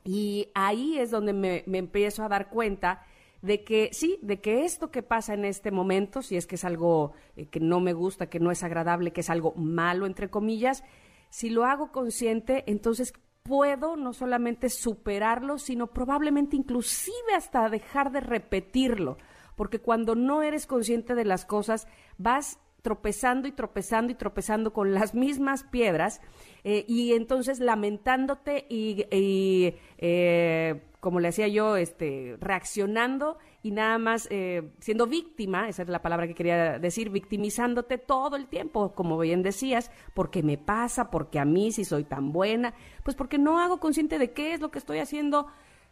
Y 0.04 0.49
ahí 0.56 0.97
es 0.97 1.12
donde 1.12 1.34
me, 1.34 1.63
empiezo 1.67 2.23
a 2.23 2.30
dar 2.30 2.49
cuenta 2.49 3.06
de 3.43 3.63
que 3.63 3.89
sí, 3.91 4.17
de 4.23 4.41
que 4.41 4.65
esto 4.65 4.89
que 4.89 5.04
pasa 5.04 5.36
en 5.36 5.45
este 5.45 5.69
momento, 5.69 6.23
si 6.23 6.36
es 6.36 6.47
que 6.47 6.56
es 6.56 6.65
algo 6.65 7.13
eh, 7.36 7.45
que 7.45 7.60
no 7.60 7.80
me 7.82 7.93
gusta, 7.93 8.28
que 8.28 8.39
no 8.39 8.49
es 8.49 8.63
agradable, 8.63 9.13
que 9.13 9.21
es 9.21 9.30
algo 9.30 9.54
malo, 9.54 10.08
entre 10.08 10.32
comillas, 10.32 10.84
si 11.30 11.52
lo 11.52 11.65
hago 11.65 11.91
consciente, 11.91 12.63
entonces 12.65 13.13
puedo 13.49 13.95
no 13.95 14.13
solamente 14.13 14.69
superarlo, 14.69 15.57
sino 15.57 15.88
probablemente 15.88 16.55
inclusive 16.55 17.33
hasta 17.35 17.67
dejar 17.67 18.12
de 18.12 18.19
repetirlo, 18.19 19.17
porque 19.55 19.79
cuando 19.79 20.13
no 20.13 20.43
eres 20.43 20.67
consciente 20.67 21.15
de 21.15 21.25
las 21.25 21.45
cosas, 21.45 21.88
vas 22.19 22.59
tropezando 22.83 23.47
y 23.47 23.51
tropezando 23.51 24.12
y 24.12 24.15
tropezando 24.15 24.71
con 24.71 24.93
las 24.93 25.15
mismas 25.15 25.63
piedras 25.63 26.21
eh, 26.63 26.85
y 26.88 27.13
entonces 27.13 27.59
lamentándote 27.59 28.67
y, 28.69 29.05
eh, 29.09 30.83
como 30.99 31.19
le 31.19 31.29
decía 31.29 31.47
yo, 31.47 31.75
este, 31.75 32.38
reaccionando 32.39 33.39
y 33.62 33.72
nada 33.72 33.98
más 33.98 34.28
eh, 34.32 34.72
siendo 34.80 35.06
víctima, 35.06 35.67
esa 35.67 35.84
es 35.84 35.89
la 35.89 36.02
palabra 36.02 36.28
que 36.28 36.36
quería 36.36 36.80
decir, 36.80 37.10
victimizándote 37.10 37.98
todo 37.98 38.38
el 38.38 38.48
tiempo, 38.48 38.93
como 38.93 39.17
bien 39.17 39.43
decías, 39.43 39.91
porque 40.13 40.43
me 40.43 40.58
pasa, 40.58 41.12
porque 41.12 41.39
a 41.39 41.45
mí 41.45 41.72
si 41.72 41.84
soy 41.84 42.06
tan 42.06 42.32
buena, 42.32 42.74
pues 43.04 43.17
porque 43.17 43.38
no 43.38 43.60
hago 43.60 43.80
consciente 43.80 44.17
de 44.17 44.32
qué 44.32 44.54
es 44.54 44.62
lo 44.62 44.72
que 44.72 44.80
estoy 44.80 45.00
haciendo. 45.00 45.48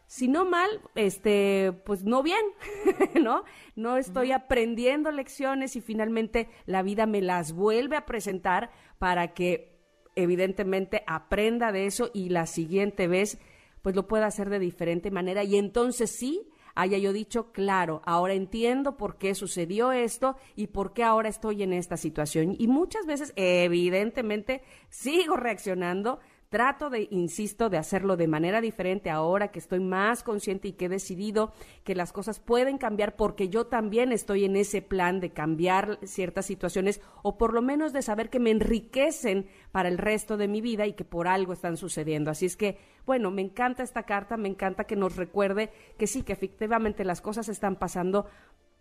Si 0.06 0.26
no 0.26 0.46
mal, 0.46 0.68
este, 0.94 1.72
pues 1.84 2.04
no 2.04 2.22
bien, 2.22 2.40
¿no? 3.22 3.44
No 3.76 3.98
estoy 3.98 4.32
aprendiendo 4.32 5.10
lecciones 5.10 5.76
y 5.76 5.82
finalmente 5.82 6.48
la 6.64 6.82
vida 6.82 7.04
me 7.04 7.20
las 7.20 7.52
vuelve 7.52 7.96
a 7.96 8.06
presentar 8.06 8.70
para 8.98 9.34
que 9.34 9.78
evidentemente 10.16 11.04
aprenda 11.06 11.70
de 11.72 11.84
eso 11.84 12.10
y 12.14 12.30
la 12.30 12.46
siguiente 12.46 13.06
vez 13.06 13.38
pues 13.82 13.94
lo 13.94 14.08
pueda 14.08 14.26
hacer 14.26 14.48
de 14.48 14.58
diferente 14.58 15.10
manera. 15.10 15.44
Y 15.44 15.56
entonces 15.56 16.16
sí 16.18 16.48
haya 16.78 16.96
yo 16.96 17.12
dicho, 17.12 17.50
claro, 17.50 18.02
ahora 18.04 18.34
entiendo 18.34 18.96
por 18.96 19.18
qué 19.18 19.34
sucedió 19.34 19.90
esto 19.90 20.36
y 20.54 20.68
por 20.68 20.92
qué 20.92 21.02
ahora 21.02 21.28
estoy 21.28 21.64
en 21.64 21.72
esta 21.72 21.96
situación. 21.96 22.54
Y 22.56 22.68
muchas 22.68 23.04
veces, 23.04 23.32
evidentemente, 23.34 24.62
sigo 24.88 25.36
reaccionando 25.36 26.20
Trato 26.50 26.88
de, 26.88 27.08
insisto, 27.10 27.68
de 27.68 27.76
hacerlo 27.76 28.16
de 28.16 28.26
manera 28.26 28.62
diferente 28.62 29.10
ahora 29.10 29.48
que 29.48 29.58
estoy 29.58 29.80
más 29.80 30.22
consciente 30.22 30.68
y 30.68 30.72
que 30.72 30.86
he 30.86 30.88
decidido 30.88 31.52
que 31.84 31.94
las 31.94 32.10
cosas 32.10 32.40
pueden 32.40 32.78
cambiar 32.78 33.16
porque 33.16 33.50
yo 33.50 33.66
también 33.66 34.12
estoy 34.12 34.46
en 34.46 34.56
ese 34.56 34.80
plan 34.80 35.20
de 35.20 35.28
cambiar 35.28 35.98
ciertas 36.04 36.46
situaciones 36.46 37.02
o 37.22 37.36
por 37.36 37.52
lo 37.52 37.60
menos 37.60 37.92
de 37.92 38.00
saber 38.00 38.30
que 38.30 38.40
me 38.40 38.50
enriquecen 38.50 39.46
para 39.72 39.90
el 39.90 39.98
resto 39.98 40.38
de 40.38 40.48
mi 40.48 40.62
vida 40.62 40.86
y 40.86 40.94
que 40.94 41.04
por 41.04 41.28
algo 41.28 41.52
están 41.52 41.76
sucediendo. 41.76 42.30
Así 42.30 42.46
es 42.46 42.56
que, 42.56 42.78
bueno, 43.04 43.30
me 43.30 43.42
encanta 43.42 43.82
esta 43.82 44.04
carta, 44.04 44.38
me 44.38 44.48
encanta 44.48 44.84
que 44.84 44.96
nos 44.96 45.16
recuerde 45.16 45.70
que 45.98 46.06
sí, 46.06 46.22
que 46.22 46.32
efectivamente 46.32 47.04
las 47.04 47.20
cosas 47.20 47.50
están 47.50 47.76
pasando 47.76 48.24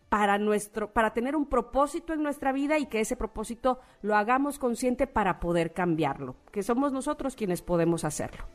para 0.10 0.38
nuestro 0.38 0.94
para 0.94 1.14
tener 1.14 1.36
un 1.36 1.48
propósito 1.48 2.14
en 2.14 2.24
nuestra 2.24 2.52
vida 2.52 2.78
y 2.78 2.86
que 2.86 3.02
ese 3.02 3.16
propósito 3.16 3.80
lo 4.02 4.16
hagamos 4.16 4.60
consciente 4.60 5.08
para 5.08 5.40
poder 5.40 5.74
cambiarlo, 5.74 6.36
que 6.52 6.64
somos 6.64 6.92
nosotros 6.92 7.36
quienes 7.36 7.62
podemos 7.62 8.04
hacerlo. 8.04 8.46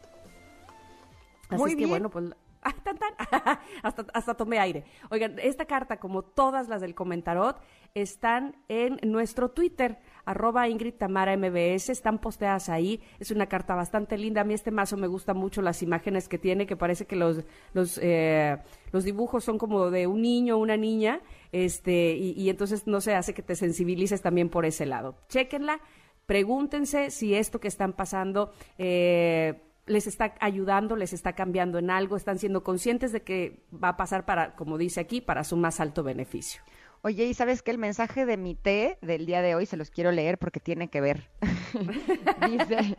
Así 1.49 1.61
Muy 1.61 1.71
es 1.73 1.77
bien. 1.77 1.89
que 1.89 1.91
bueno, 1.91 2.11
pues 2.11 2.35
¡ah, 2.63 2.75
tan, 2.83 2.97
tan! 2.97 3.13
hasta, 3.83 4.07
hasta 4.15 4.35
tomé 4.35 4.59
aire. 4.59 4.85
Oigan, 5.11 5.39
esta 5.39 5.67
carta, 5.67 5.99
como 5.99 6.23
todas 6.23 6.69
las 6.69 6.81
del 6.81 6.95
comentarot, 6.95 7.61
están 7.95 8.57
en 8.69 8.99
nuestro 9.03 9.51
Twitter, 9.51 9.99
arroba 10.25 10.69
Ingrid 10.69 10.95
Tamara 10.95 11.37
MBS, 11.37 11.91
están 11.91 12.19
posteadas 12.19 12.69
ahí. 12.69 13.01
Es 13.19 13.31
una 13.31 13.47
carta 13.47 13.75
bastante 13.75 14.17
linda. 14.19 14.43
A 14.43 14.45
mí 14.45 14.55
este 14.55 14.71
mazo 14.71 14.97
me 14.97 15.07
gusta 15.07 15.35
mucho 15.35 15.63
las 15.63 15.83
imágenes 15.83 16.29
que 16.29 16.39
tiene, 16.39 16.67
que 16.67 16.77
parece 16.77 17.07
que 17.07 17.17
los, 17.17 17.45
los, 17.73 17.99
eh, 18.03 18.59
los 18.93 19.05
dibujos 19.05 19.45
son 19.45 19.59
como 19.59 19.91
de 19.91 20.07
un 20.07 20.23
niño, 20.23 20.59
una 20.59 20.77
niña, 20.77 21.21
este, 21.53 22.15
y, 22.17 22.33
y 22.33 22.51
entonces 22.51 22.87
no 22.87 23.01
se 23.01 23.15
hace 23.15 23.35
que 23.35 23.43
te 23.43 23.57
sensibilices 23.57 24.23
también 24.23 24.49
por 24.49 24.65
ese 24.65 24.87
lado. 24.87 25.17
Chéquenla, 25.29 25.81
pregúntense 26.27 27.11
si 27.11 27.35
esto 27.35 27.61
que 27.61 27.69
están 27.69 27.93
pasando 27.93 28.53
eh, 28.79 29.61
les 29.87 30.07
está 30.07 30.35
ayudando, 30.41 30.97
les 30.97 31.13
está 31.13 31.35
cambiando 31.35 31.79
en 31.79 31.91
algo, 31.91 32.17
están 32.17 32.39
siendo 32.39 32.63
conscientes 32.63 33.13
de 33.13 33.23
que 33.23 33.65
va 33.73 33.89
a 33.89 33.97
pasar 33.97 34.25
para, 34.25 34.55
como 34.55 34.79
dice 34.79 35.01
aquí, 35.01 35.21
para 35.21 35.45
su 35.45 35.57
más 35.57 35.81
alto 35.81 36.03
beneficio. 36.03 36.63
Oye, 37.05 37.25
y 37.27 37.35
sabes 37.35 37.63
que 37.63 37.73
el 37.73 37.79
mensaje 37.79 38.27
de 38.27 38.37
mi 38.37 38.55
té 38.55 38.97
del 39.03 39.27
día 39.27 39.43
de 39.43 39.57
hoy 39.57 39.67
se 39.67 39.77
los 39.77 39.91
quiero 39.91 40.13
leer 40.13 40.39
porque 40.39 40.61
tiene 40.61 40.87
que 40.89 41.01
ver. 41.01 41.29
Dice, 42.49 42.97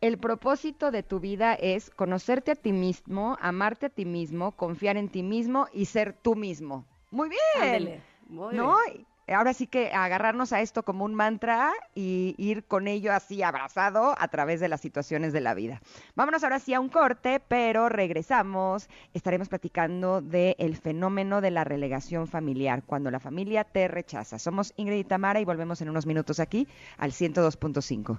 el 0.00 0.16
propósito 0.18 0.92
de 0.92 1.02
tu 1.02 1.18
vida 1.18 1.54
es 1.54 1.90
conocerte 1.90 2.52
a 2.52 2.54
ti 2.54 2.72
mismo, 2.72 3.36
amarte 3.40 3.86
a 3.86 3.90
ti 3.90 4.04
mismo, 4.04 4.52
confiar 4.52 4.96
en 4.96 5.08
ti 5.08 5.24
mismo 5.24 5.66
y 5.72 5.86
ser 5.86 6.12
tú 6.12 6.36
mismo. 6.36 6.86
Muy 7.10 7.28
bien. 7.28 8.00
Muy 8.28 8.54
¿No? 8.54 8.76
bien. 8.86 9.06
Ahora 9.34 9.54
sí 9.54 9.66
que 9.66 9.92
agarrarnos 9.92 10.52
a 10.52 10.60
esto 10.60 10.82
como 10.82 11.04
un 11.04 11.14
mantra 11.14 11.72
y 11.94 12.34
ir 12.36 12.64
con 12.64 12.88
ello 12.88 13.12
así 13.12 13.42
abrazado 13.42 14.14
a 14.18 14.28
través 14.28 14.60
de 14.60 14.68
las 14.68 14.80
situaciones 14.80 15.32
de 15.32 15.40
la 15.40 15.54
vida. 15.54 15.80
Vámonos 16.16 16.42
ahora 16.42 16.58
sí 16.58 16.74
a 16.74 16.80
un 16.80 16.88
corte, 16.88 17.40
pero 17.40 17.88
regresamos. 17.88 18.88
Estaremos 19.14 19.48
platicando 19.48 20.20
del 20.20 20.76
fenómeno 20.76 21.40
de 21.40 21.50
la 21.50 21.64
relegación 21.64 22.26
familiar, 22.26 22.82
cuando 22.84 23.10
la 23.10 23.20
familia 23.20 23.64
te 23.64 23.88
rechaza. 23.88 24.38
Somos 24.38 24.72
Ingrid 24.76 24.98
y 24.98 25.04
Tamara 25.04 25.40
y 25.40 25.44
volvemos 25.44 25.80
en 25.80 25.90
unos 25.90 26.06
minutos 26.06 26.40
aquí 26.40 26.66
al 26.98 27.12
102.5. 27.12 28.18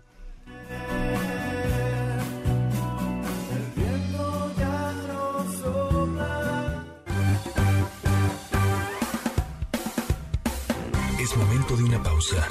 Es 11.22 11.38
momento 11.38 11.78
de 11.78 11.84
una 11.84 12.02
pausa. 12.02 12.50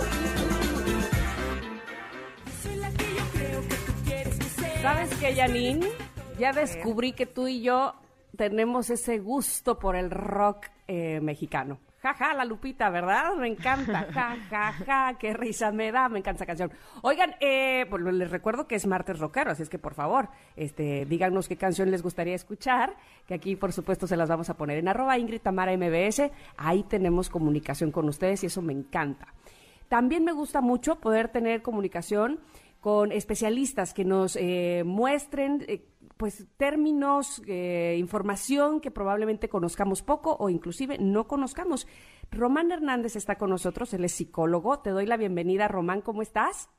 ¿Sabes 4.83 5.09
qué, 5.19 5.35
Janine? 5.35 5.89
Ya 6.39 6.53
descubrí 6.53 7.15
que 7.15 7.25
tú 7.25 7.49
y 7.49 7.63
yo 7.63 7.95
tenemos 8.37 8.91
ese 8.91 9.21
gusto 9.21 9.79
por 9.79 9.97
el 9.97 10.11
rock 10.11 10.67
eh, 10.87 11.21
mexicano. 11.23 11.81
Ja, 12.07 12.15
ja, 12.15 12.35
la 12.35 12.45
Lupita, 12.45 12.89
¿verdad? 12.89 13.35
Me 13.35 13.49
encanta. 13.49 14.07
Ja, 14.13 14.37
ja, 14.49 14.73
ja, 14.73 15.19
qué 15.19 15.33
risa 15.33 15.73
me 15.73 15.91
da. 15.91 16.09
Me 16.09 16.21
encanta 16.21 16.45
esa 16.45 16.47
canción. 16.47 16.71
Oigan, 17.03 17.35
eh, 17.41 17.85
pues 17.91 18.01
les 18.01 18.31
recuerdo 18.31 18.69
que 18.69 18.77
es 18.77 18.87
martes 18.87 19.19
rockero, 19.19 19.51
así 19.51 19.65
es 19.65 19.69
que 19.69 19.81
por 19.81 19.95
favor, 19.95 20.29
este, 20.55 21.05
díganos 21.07 21.49
qué 21.49 21.57
canción 21.57 21.91
les 21.91 22.05
gustaría 22.05 22.37
escuchar, 22.37 22.95
que 23.27 23.35
aquí 23.35 23.57
por 23.57 23.73
supuesto 23.73 24.07
se 24.07 24.17
las 24.17 24.29
vamos 24.29 24.49
a 24.51 24.55
poner 24.55 24.79
en 24.79 24.87
arroba 24.87 25.19
Ingrid 25.19 25.41
Tamara 25.41 25.77
MBS. 25.77 26.31
Ahí 26.57 26.85
tenemos 26.85 27.29
comunicación 27.29 27.91
con 27.91 28.09
ustedes 28.09 28.45
y 28.45 28.47
eso 28.47 28.63
me 28.63 28.73
encanta. 28.73 29.35
También 29.89 30.25
me 30.25 30.31
gusta 30.31 30.61
mucho 30.61 31.01
poder 31.01 31.29
tener 31.31 31.61
comunicación 31.61 32.39
con 32.81 33.11
especialistas 33.11 33.93
que 33.93 34.05
nos 34.05 34.37
eh, 34.37 34.85
muestren 34.87 35.65
eh, 35.67 35.83
pues 36.17 36.47
términos, 36.57 37.43
eh, 37.47 37.97
información 37.99 38.81
que 38.81 38.91
probablemente 38.91 39.49
conozcamos 39.49 40.03
poco 40.03 40.37
o 40.39 40.49
inclusive 40.49 40.99
no 40.99 41.27
conozcamos. 41.27 41.87
Román 42.31 42.73
Hernández 42.73 43.17
está 43.17 43.37
con 43.37 43.51
nosotros, 43.51 43.93
él 43.95 44.05
es 44.05 44.13
psicólogo. 44.13 44.79
Te 44.81 44.91
doy 44.91 45.07
la 45.07 45.17
bienvenida, 45.17 45.69
Román, 45.69 46.01
¿cómo 46.01 46.23
estás? 46.23 46.71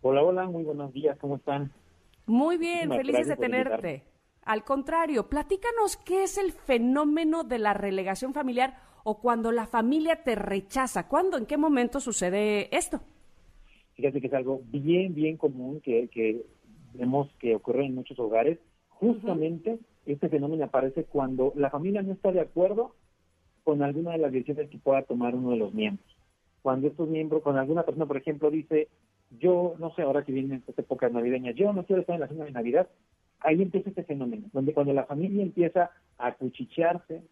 Hola, 0.00 0.22
hola, 0.22 0.44
muy 0.46 0.64
buenos 0.64 0.92
días, 0.92 1.16
¿cómo 1.18 1.36
están? 1.36 1.72
Muy 2.26 2.56
bien, 2.56 2.88
Muchísimas 2.88 2.98
felices 2.98 3.28
de 3.28 3.36
tenerte. 3.36 3.70
invitarme. 3.74 4.12
Al 4.44 4.64
contrario, 4.64 5.28
platícanos 5.28 5.96
qué 5.96 6.24
es 6.24 6.36
el 6.36 6.50
fenómeno 6.52 7.44
de 7.44 7.60
la 7.60 7.74
relegación 7.74 8.34
familiar 8.34 8.76
o 9.04 9.20
cuando 9.20 9.52
la 9.52 9.66
familia 9.66 10.24
te 10.24 10.34
rechaza. 10.34 11.08
¿Cuándo, 11.08 11.38
en 11.38 11.46
qué 11.46 11.56
momento 11.56 12.00
sucede 12.00 12.74
esto? 12.76 13.00
Fíjate 13.94 14.20
que 14.20 14.26
es 14.26 14.32
algo 14.34 14.60
bien, 14.64 15.14
bien 15.14 15.36
común 15.36 15.80
que, 15.80 16.08
que 16.08 16.44
vemos 16.94 17.28
que 17.38 17.54
ocurre 17.54 17.86
en 17.86 17.94
muchos 17.94 18.18
hogares. 18.18 18.58
Justamente 19.02 19.80
este 20.06 20.28
fenómeno 20.28 20.64
aparece 20.64 21.02
cuando 21.02 21.52
la 21.56 21.70
familia 21.70 22.02
no 22.02 22.12
está 22.12 22.30
de 22.30 22.38
acuerdo 22.38 22.94
con 23.64 23.82
alguna 23.82 24.12
de 24.12 24.18
las 24.18 24.30
decisiones 24.30 24.70
que 24.70 24.78
pueda 24.78 25.02
tomar 25.02 25.34
uno 25.34 25.50
de 25.50 25.56
los 25.56 25.74
miembros. 25.74 26.06
Cuando 26.62 26.86
estos 26.86 27.08
miembros, 27.08 27.42
cuando 27.42 27.60
alguna 27.60 27.82
persona, 27.82 28.06
por 28.06 28.16
ejemplo, 28.16 28.48
dice, 28.48 28.86
yo, 29.40 29.74
no 29.80 29.92
sé, 29.94 30.02
ahora 30.02 30.24
que 30.24 30.30
vienen 30.30 30.58
estas 30.58 30.78
épocas 30.78 31.10
navideñas, 31.10 31.56
yo 31.56 31.72
no 31.72 31.84
quiero 31.84 32.02
estar 32.02 32.14
en 32.14 32.20
la 32.20 32.28
cena 32.28 32.44
de 32.44 32.52
Navidad, 32.52 32.88
ahí 33.40 33.60
empieza 33.60 33.88
este 33.88 34.04
fenómeno, 34.04 34.48
donde 34.52 34.72
cuando 34.72 34.92
la 34.92 35.04
familia 35.04 35.42
empieza 35.42 35.90
a 36.18 36.34
cuchichearse, 36.34 37.22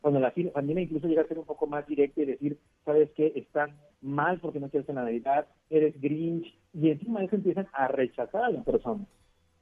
cuando 0.00 0.20
la 0.20 0.32
familia 0.54 0.82
incluso 0.82 1.08
llega 1.08 1.20
a 1.20 1.28
ser 1.28 1.38
un 1.38 1.44
poco 1.44 1.66
más 1.66 1.86
directa 1.86 2.22
y 2.22 2.24
decir, 2.24 2.58
sabes 2.86 3.10
qué, 3.10 3.34
estás 3.36 3.68
mal 4.00 4.40
porque 4.40 4.60
no 4.60 4.70
quieres 4.70 4.88
en 4.88 4.94
la 4.94 5.04
Navidad, 5.04 5.46
eres 5.68 6.00
Grinch, 6.00 6.56
y 6.72 6.88
encima 6.88 7.20
de 7.20 7.26
eso 7.26 7.36
empiezan 7.36 7.66
a 7.74 7.88
rechazar 7.88 8.44
a 8.44 8.50
la 8.50 8.62
persona. 8.62 9.04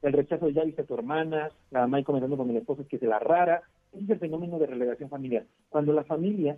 El 0.01 0.13
rechazo 0.13 0.49
ya 0.49 0.63
dice 0.63 0.83
tu 0.83 0.93
hermana, 0.93 1.49
la 1.71 1.81
mamá 1.81 1.99
y 1.99 2.03
comentando 2.03 2.37
con 2.37 2.49
el 2.49 2.57
esposo 2.57 2.83
es 2.83 2.87
que 2.87 2.97
es 2.97 3.01
la 3.01 3.19
rara, 3.19 3.63
ese 3.93 4.03
es 4.03 4.09
el 4.11 4.19
fenómeno 4.19 4.59
de 4.59 4.67
relegación 4.67 5.09
familiar. 5.09 5.45
Cuando 5.69 5.93
la 5.93 6.03
familia 6.03 6.57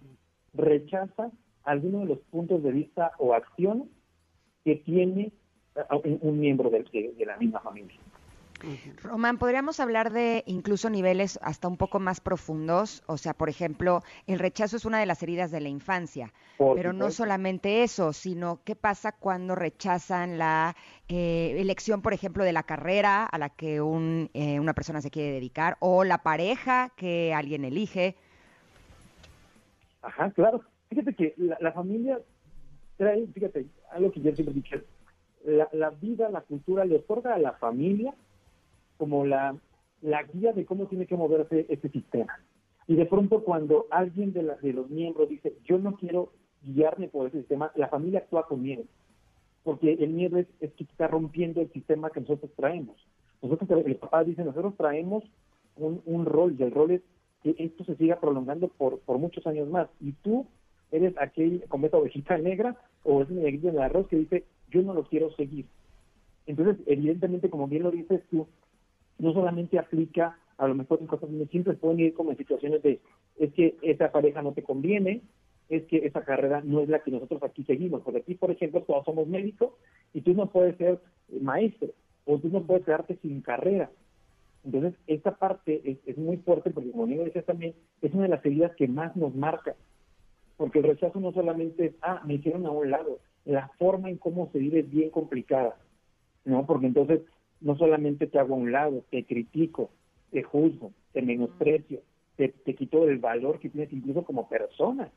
rechaza 0.53 1.31
alguno 1.63 1.99
de 1.99 2.05
los 2.05 2.19
puntos 2.19 2.63
de 2.63 2.71
vista 2.71 3.11
o 3.17 3.33
acciones 3.33 3.87
que 4.65 4.75
tiene 4.77 5.31
eh, 5.75 6.19
un, 6.21 6.39
miembro 6.39 6.69
de, 6.69 6.83
de 7.17 7.25
la 7.25 7.37
misma 7.37 7.59
familia. 7.61 7.97
Román, 9.01 9.37
podríamos 9.37 9.79
hablar 9.79 10.11
de 10.11 10.43
incluso 10.45 10.89
niveles 10.89 11.39
hasta 11.41 11.67
un 11.67 11.77
poco 11.77 11.99
más 11.99 12.19
profundos. 12.19 13.03
O 13.07 13.17
sea, 13.17 13.33
por 13.33 13.49
ejemplo, 13.49 14.03
el 14.27 14.39
rechazo 14.39 14.77
es 14.77 14.85
una 14.85 14.99
de 14.99 15.05
las 15.05 15.23
heridas 15.23 15.51
de 15.51 15.61
la 15.61 15.69
infancia, 15.69 16.33
Por 16.57 16.75
pero 16.75 16.93
no 16.93 17.11
solamente 17.11 17.83
eso, 17.83 18.13
sino 18.13 18.61
qué 18.63 18.75
pasa 18.75 19.13
cuando 19.13 19.55
rechazan 19.55 20.37
la 20.37 20.75
eh, 21.07 21.55
elección, 21.57 22.01
por 22.01 22.13
ejemplo, 22.13 22.43
de 22.43 22.53
la 22.53 22.63
carrera 22.63 23.25
a 23.25 23.37
la 23.37 23.49
que 23.49 23.81
un, 23.81 24.29
eh, 24.33 24.59
una 24.59 24.73
persona 24.73 25.01
se 25.01 25.11
quiere 25.11 25.31
dedicar 25.31 25.77
o 25.79 26.03
la 26.03 26.19
pareja 26.19 26.91
que 26.95 27.33
alguien 27.33 27.65
elige. 27.65 28.15
Ajá, 30.01 30.31
claro. 30.31 30.61
Fíjate 30.89 31.13
que 31.13 31.33
la, 31.37 31.57
la 31.61 31.71
familia 31.71 32.19
trae, 32.97 33.27
fíjate, 33.27 33.67
algo 33.91 34.11
que 34.11 34.21
yo 34.21 34.33
siempre 34.33 34.53
dicho, 34.53 34.75
la, 35.45 35.69
la 35.71 35.89
vida, 35.91 36.29
la 36.29 36.41
cultura 36.41 36.83
le 36.83 36.97
otorga 36.97 37.35
a 37.35 37.39
la 37.39 37.53
familia 37.53 38.13
como 38.99 39.25
la, 39.25 39.55
la 40.01 40.23
guía 40.23 40.53
de 40.53 40.65
cómo 40.65 40.85
tiene 40.85 41.07
que 41.07 41.15
moverse 41.17 41.65
este 41.69 41.89
sistema. 41.89 42.31
Y 42.85 42.95
de 42.95 43.05
pronto 43.07 43.43
cuando 43.43 43.87
alguien 43.89 44.33
de, 44.33 44.43
la- 44.43 44.57
de 44.57 44.73
los 44.73 44.89
miembros 44.89 45.29
dice, 45.29 45.55
yo 45.65 45.79
no 45.79 45.95
quiero 45.95 46.31
guiarme 46.61 47.07
por 47.07 47.27
ese 47.27 47.39
sistema, 47.39 47.71
la 47.75 47.87
familia 47.87 48.19
actúa 48.19 48.45
con 48.45 48.61
miedo. 48.61 48.83
Porque 49.63 49.93
el 49.93 50.09
miedo 50.11 50.37
es, 50.37 50.47
es 50.59 50.71
que 50.73 50.83
está 50.83 51.07
rompiendo 51.07 51.61
el 51.61 51.71
sistema 51.71 52.09
que 52.11 52.19
nosotros 52.21 52.51
traemos. 52.55 52.95
Nosotros, 53.41 53.69
el 53.85 53.95
papá 53.95 54.23
dice, 54.23 54.43
nosotros 54.43 54.75
traemos 54.77 55.23
un, 55.77 56.01
un 56.05 56.25
rol 56.25 56.55
y 56.59 56.63
el 56.63 56.71
rol 56.71 56.91
es 56.91 57.01
que 57.41 57.55
esto 57.57 57.85
se 57.85 57.95
siga 57.95 58.19
prolongando 58.19 58.67
por, 58.67 58.99
por 58.99 59.17
muchos 59.17 59.47
años 59.47 59.69
más. 59.69 59.87
Y 60.01 60.11
tú 60.11 60.45
eres 60.91 61.13
aquel 61.17 61.63
como 61.69 61.87
esa 61.87 61.97
ovejita 61.97 62.37
negra 62.37 62.75
o 63.03 63.21
ese 63.21 63.33
negrito 63.33 63.69
en 63.69 63.75
el 63.75 63.81
arroz 63.81 64.07
que 64.07 64.17
dice, 64.17 64.43
yo 64.71 64.81
no 64.81 64.93
lo 64.93 65.03
quiero 65.03 65.31
seguir. 65.35 65.65
Entonces, 66.47 66.77
evidentemente, 66.87 67.49
como 67.49 67.67
bien 67.67 67.83
lo 67.83 67.91
dices 67.91 68.21
tú, 68.31 68.47
no 69.19 69.33
solamente 69.33 69.77
aplica 69.77 70.37
a 70.57 70.67
lo 70.67 70.75
mejor 70.75 70.99
en 70.99 71.07
cosas 71.07 71.29
muy 71.29 71.47
simples, 71.47 71.77
pueden 71.77 72.01
ir 72.01 72.13
como 72.13 72.31
en 72.31 72.37
situaciones 72.37 72.83
de, 72.83 72.99
es 73.37 73.53
que 73.53 73.77
esa 73.81 74.11
pareja 74.11 74.41
no 74.41 74.51
te 74.51 74.61
conviene, 74.61 75.21
es 75.69 75.85
que 75.85 76.05
esa 76.05 76.25
carrera 76.25 76.61
no 76.63 76.81
es 76.81 76.89
la 76.89 76.99
que 76.99 77.11
nosotros 77.11 77.41
aquí 77.43 77.63
seguimos. 77.63 78.01
Porque 78.01 78.19
aquí, 78.19 78.35
por 78.35 78.51
ejemplo, 78.51 78.81
todos 78.81 79.05
somos 79.05 79.27
médicos 79.27 79.71
y 80.13 80.21
tú 80.21 80.33
no 80.33 80.49
puedes 80.49 80.75
ser 80.77 80.99
eh, 81.29 81.39
maestro 81.39 81.89
o 82.25 82.39
tú 82.39 82.49
no 82.49 82.63
puedes 82.63 82.83
quedarte 82.83 83.17
sin 83.21 83.41
carrera. 83.41 83.89
Entonces, 84.65 84.95
esta 85.07 85.35
parte 85.37 85.81
es, 85.89 85.97
es 86.05 86.17
muy 86.17 86.37
fuerte 86.37 86.71
porque, 86.71 86.91
como 86.91 87.07
Nico 87.07 87.23
decía 87.23 87.43
también, 87.43 87.73
es 88.01 88.13
una 88.13 88.23
de 88.23 88.29
las 88.29 88.45
heridas 88.45 88.75
que 88.75 88.87
más 88.87 89.15
nos 89.15 89.33
marca. 89.33 89.75
Porque 90.57 90.79
el 90.79 90.85
rechazo 90.85 91.21
no 91.21 91.31
solamente 91.31 91.85
es, 91.85 91.93
ah, 92.01 92.21
me 92.25 92.33
hicieron 92.33 92.65
a 92.65 92.71
un 92.71 92.91
lado, 92.91 93.19
la 93.45 93.69
forma 93.79 94.09
en 94.09 94.17
cómo 94.17 94.49
se 94.51 94.59
vive 94.59 94.81
es 94.81 94.89
bien 94.89 95.09
complicada, 95.09 95.77
¿no? 96.43 96.65
Porque 96.65 96.87
entonces 96.87 97.21
no 97.61 97.77
solamente 97.77 98.27
te 98.27 98.39
hago 98.39 98.55
a 98.55 98.57
un 98.57 98.71
lado, 98.71 99.03
te 99.09 99.25
critico, 99.25 99.89
te 100.31 100.43
juzgo, 100.43 100.91
te 101.13 101.21
menosprecio, 101.21 102.01
te, 102.35 102.51
quito 102.75 103.07
el 103.07 103.17
valor 103.17 103.59
que 103.59 103.69
tienes 103.69 103.91
incluso 103.91 104.23
como 104.23 104.47
persona. 104.47 105.11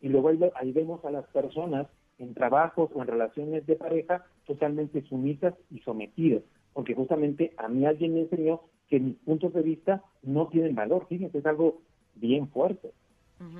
Y 0.00 0.08
luego 0.08 0.28
ahí, 0.28 0.40
ahí 0.56 0.72
vemos 0.72 1.04
a 1.04 1.10
las 1.10 1.26
personas 1.28 1.86
en 2.18 2.34
trabajos 2.34 2.90
o 2.94 3.02
en 3.02 3.08
relaciones 3.08 3.66
de 3.66 3.76
pareja 3.76 4.24
totalmente 4.46 5.02
sumisas 5.02 5.54
y 5.70 5.78
sometidas, 5.80 6.42
porque 6.72 6.94
justamente 6.94 7.52
a 7.56 7.68
mí 7.68 7.86
alguien 7.86 8.14
me 8.14 8.20
enseñó 8.20 8.62
que 8.88 9.00
mis 9.00 9.16
puntos 9.16 9.52
de 9.52 9.62
vista 9.62 10.02
no 10.22 10.48
tienen 10.48 10.74
valor. 10.74 11.06
Fíjense, 11.08 11.38
es 11.38 11.46
algo 11.46 11.82
bien 12.14 12.48
fuerte. 12.48 12.92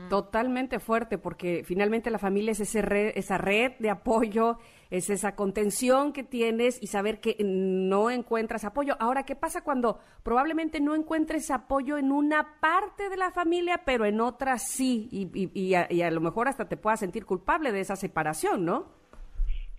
Totalmente 0.09 0.79
fuerte, 0.81 1.19
porque 1.19 1.63
finalmente 1.65 2.11
la 2.11 2.19
familia 2.19 2.53
es 2.53 2.61
ese 2.61 2.81
red, 2.81 3.13
esa 3.15 3.37
red 3.37 3.73
de 3.79 3.91
apoyo, 3.91 4.57
es 4.91 5.11
esa 5.11 5.35
contención 5.35 6.13
que 6.15 6.23
tienes 6.25 6.83
y 6.83 6.87
saber 6.87 7.21
que 7.21 7.37
no 7.45 8.11
encuentras 8.11 8.65
apoyo. 8.65 8.95
Ahora, 9.01 9.25
¿qué 9.25 9.37
pasa 9.37 9.63
cuando 9.63 9.99
probablemente 10.23 10.81
no 10.81 10.95
encuentres 10.95 11.51
apoyo 11.51 11.99
en 11.99 12.11
una 12.11 12.59
parte 12.61 13.11
de 13.11 13.17
la 13.19 13.33
familia, 13.33 13.83
pero 13.85 14.07
en 14.07 14.21
otra 14.21 14.59
sí? 14.59 15.09
Y, 15.11 15.29
y- 15.35 15.51
y 15.53 15.75
a, 15.75 15.87
y 15.93 16.01
a 16.03 16.11
lo 16.11 16.21
mejor 16.23 16.49
hasta 16.49 16.67
te 16.69 16.77
puedas 16.79 17.01
sentir 17.01 17.27
culpable 17.27 17.71
de 17.73 17.81
esa 17.81 17.97
separación, 17.97 18.65
¿no? 18.65 18.87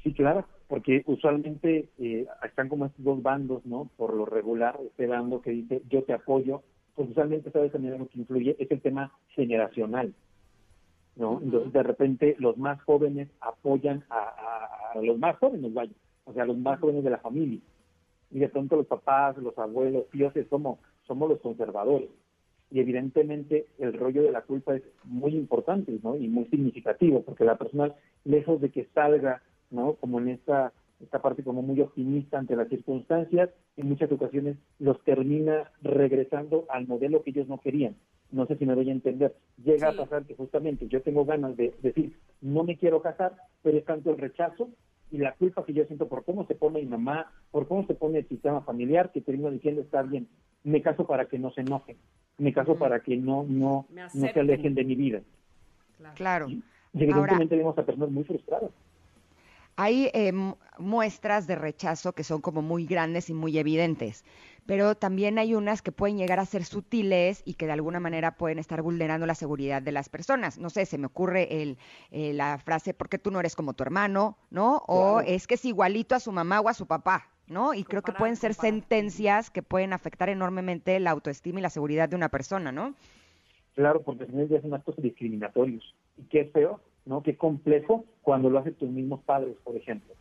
Sí, 0.04 0.14
claro, 0.14 0.46
porque 0.68 1.04
usualmente 1.08 1.90
eh, 1.98 2.28
están 2.46 2.70
como 2.70 2.86
estos 2.86 3.04
dos 3.04 3.24
bandos, 3.24 3.66
¿no? 3.66 3.90
Por 3.98 4.14
lo 4.14 4.26
regular, 4.26 4.78
este 4.86 5.08
bando 5.08 5.42
que 5.42 5.52
dice 5.52 5.82
yo 5.90 6.04
te 6.04 6.14
apoyo, 6.14 6.62
pues 6.98 7.10
usualmente 7.12 7.52
sabes 7.52 7.72
también 7.72 7.94
algo 7.94 8.10
que 8.10 8.18
influye, 8.20 8.56
es 8.60 8.70
el 8.72 8.82
tema 8.82 9.14
generacional, 9.30 10.14
¿no? 11.16 11.40
Entonces 11.42 11.72
de 11.72 11.84
repente 11.84 12.36
los 12.40 12.58
más 12.58 12.82
jóvenes 12.82 13.30
apoyan 13.40 14.04
a, 14.10 14.18
a- 14.18 14.92
a 14.98 15.02
los 15.02 15.18
más 15.20 15.38
jóvenes, 15.38 15.74
vaya, 15.74 15.92
o 16.26 16.34
sea, 16.34 16.44
a 16.44 16.48
los 16.48 16.58
más 16.58 16.80
jóvenes 16.80 17.04
de 17.04 17.10
la 17.12 17.20
familia. 17.20 17.60
Y 18.32 18.40
de 18.40 18.50
pronto 18.50 18.76
los 18.76 18.88
papás, 18.88 19.38
los 19.38 19.58
abuelos, 19.58 20.10
tíos, 20.10 20.36
es 20.36 20.48
como, 20.48 20.80
somos 21.06 21.30
los 21.30 21.40
conservadores. 21.40 22.10
Y 22.72 22.80
evidentemente 22.82 23.68
el 23.78 23.94
rollo 23.94 24.24
de 24.24 24.32
la 24.32 24.42
culpa 24.42 24.76
es 24.76 24.84
muy 25.06 25.36
importante, 25.36 25.98
¿no? 26.04 26.18
Y 26.18 26.28
muy 26.28 26.46
significativo, 26.46 27.22
porque 27.22 27.46
la 27.46 27.58
persona, 27.58 27.94
lejos 28.26 28.60
de 28.60 28.70
que 28.72 28.86
salga, 28.94 29.42
¿no? 29.70 29.94
Como 29.94 30.20
en 30.20 30.30
esta, 30.30 30.74
esta 31.02 31.22
parte 31.22 31.44
como 31.44 31.62
muy 31.62 31.80
optimista 31.82 32.40
ante 32.40 32.56
las 32.56 32.70
circunstancias, 32.70 33.50
en 33.76 33.90
muchas 33.90 34.12
ocasiones 34.12 34.58
los 34.80 35.02
termina 35.04 35.72
regresando 35.82 36.66
al 36.70 36.88
modelo 36.88 37.24
que 37.24 37.30
ellos 37.32 37.48
no 37.48 37.60
querían. 37.60 37.96
No 38.32 38.46
sé 38.46 38.58
si 38.58 38.66
me 38.66 38.76
doy 38.76 38.90
a 38.90 38.94
entender. 38.94 39.36
Llega 39.64 39.92
Sí. 39.92 39.98
a 39.98 40.02
pasar 40.04 40.26
que 40.26 40.36
justamente 40.36 40.88
yo 40.88 41.02
tengo 41.02 41.24
ganas 41.24 41.56
de 41.56 41.74
decir, 41.82 42.18
no 42.42 42.64
me 42.64 42.78
quiero 42.78 43.02
casar, 43.02 43.36
pero 43.62 43.78
es 43.78 43.86
tanto 43.86 44.10
el 44.10 44.18
rechazo 44.18 44.70
y 45.12 45.20
la 45.20 45.34
culpa 45.36 45.64
que 45.66 45.74
yo 45.74 45.86
siento 45.86 46.08
por 46.10 46.26
cómo 46.26 46.46
se 46.48 46.56
pone 46.56 46.80
mi 46.82 46.88
mamá, 46.88 47.32
por 47.52 47.68
cómo 47.68 47.86
se 47.88 47.94
pone 47.94 48.20
el 48.20 48.28
sistema 48.28 48.62
familiar, 48.62 49.12
que 49.14 49.22
termino 49.22 49.50
diciendo, 49.52 49.82
está 49.82 50.02
bien, 50.02 50.28
me 50.64 50.82
caso 50.82 51.08
para 51.08 51.28
que 51.28 51.40
no 51.40 51.52
se 51.52 51.62
enojen, 51.62 51.96
me 52.38 52.52
caso 52.52 52.76
para 52.76 53.00
que 53.00 53.16
no, 53.16 53.46
no, 53.48 53.86
no 53.92 54.10
se 54.10 54.40
alejen 54.40 54.76
de 54.76 54.84
mi 54.84 54.96
vida. 54.96 55.22
Claro. 56.16 56.50
Y 56.50 56.62
evidentemente 56.94 57.56
vemos 57.56 57.78
a 57.78 57.86
personas 57.86 58.10
muy 58.12 58.24
frustradas. 58.24 58.72
Hay 59.80 60.10
eh, 60.13 60.32
mu- 60.32 60.56
muestras 60.80 61.46
de 61.48 61.56
rechazo 61.56 62.13
que 62.13 62.24
son 62.24 62.42
como 62.42 62.62
muy 62.63 62.86
grandes 62.88 63.30
y 63.30 63.34
muy 63.34 63.58
evidentes, 63.60 64.26
pero 64.66 64.96
también 64.96 65.38
hay 65.38 65.54
unas 65.54 65.82
que 65.84 65.92
pueden 65.92 66.18
llegar 66.18 66.40
a 66.40 66.46
ser 66.46 66.66
sutiles 66.66 67.44
y 67.46 67.54
que 67.54 67.68
de 67.68 67.74
alguna 67.74 68.00
manera 68.00 68.36
pueden 68.38 68.58
estar 68.60 68.82
vulnerando 68.82 69.26
la 69.28 69.36
seguridad 69.36 69.82
de 69.84 69.92
las 69.92 70.10
personas. 70.10 70.58
No 70.58 70.70
sé, 70.72 70.86
se 70.88 70.98
me 70.98 71.06
ocurre 71.06 71.62
el, 71.62 71.78
eh, 72.12 72.34
la 72.34 72.58
frase, 72.58 72.94
porque 72.96 73.20
tú 73.20 73.30
no 73.30 73.40
eres 73.40 73.56
como 73.56 73.74
tu 73.76 73.84
hermano, 73.84 74.38
¿no? 74.50 74.78
O 74.88 75.20
Claro. 75.20 75.28
es 75.28 75.46
que 75.48 75.54
es 75.56 75.63
igualito 75.63 76.16
a 76.16 76.20
su 76.20 76.32
mamá 76.32 76.60
o 76.60 76.70
a 76.70 76.74
su 76.74 76.88
papá, 76.88 77.30
¿no? 77.48 77.74
Y 77.76 77.84
creo 77.84 78.02
que 78.02 78.12
pueden 78.13 78.36
ser 78.36 78.56
comparar. 78.56 78.74
sentencias 78.74 79.52
que 79.52 79.62
pueden 79.62 79.94
afectar 79.94 80.28
enormemente 80.30 81.00
la 81.00 81.12
autoestima 81.12 81.60
y 81.60 81.62
la 81.62 81.70
seguridad 81.70 82.10
de 82.10 82.16
una 82.16 82.30
persona, 82.30 82.72
¿no? 82.72 82.96
Claro, 83.76 84.02
porque 84.02 84.24
al 84.24 84.30
final 84.32 84.50
ya 84.50 84.60
son 84.60 84.74
actos 84.74 84.96
discriminatorios. 84.98 85.94
Y 86.18 86.24
qué 86.24 86.46
feo, 86.46 86.82
¿no? 87.08 87.24
Qué 87.24 87.36
complejo 87.38 88.06
cuando 88.22 88.50
lo 88.50 88.60
hacen 88.60 88.76
tus 88.76 88.89
mismos 88.89 89.22
padres, 89.24 89.56
por 89.63 89.76
ejemplo. 89.76 90.13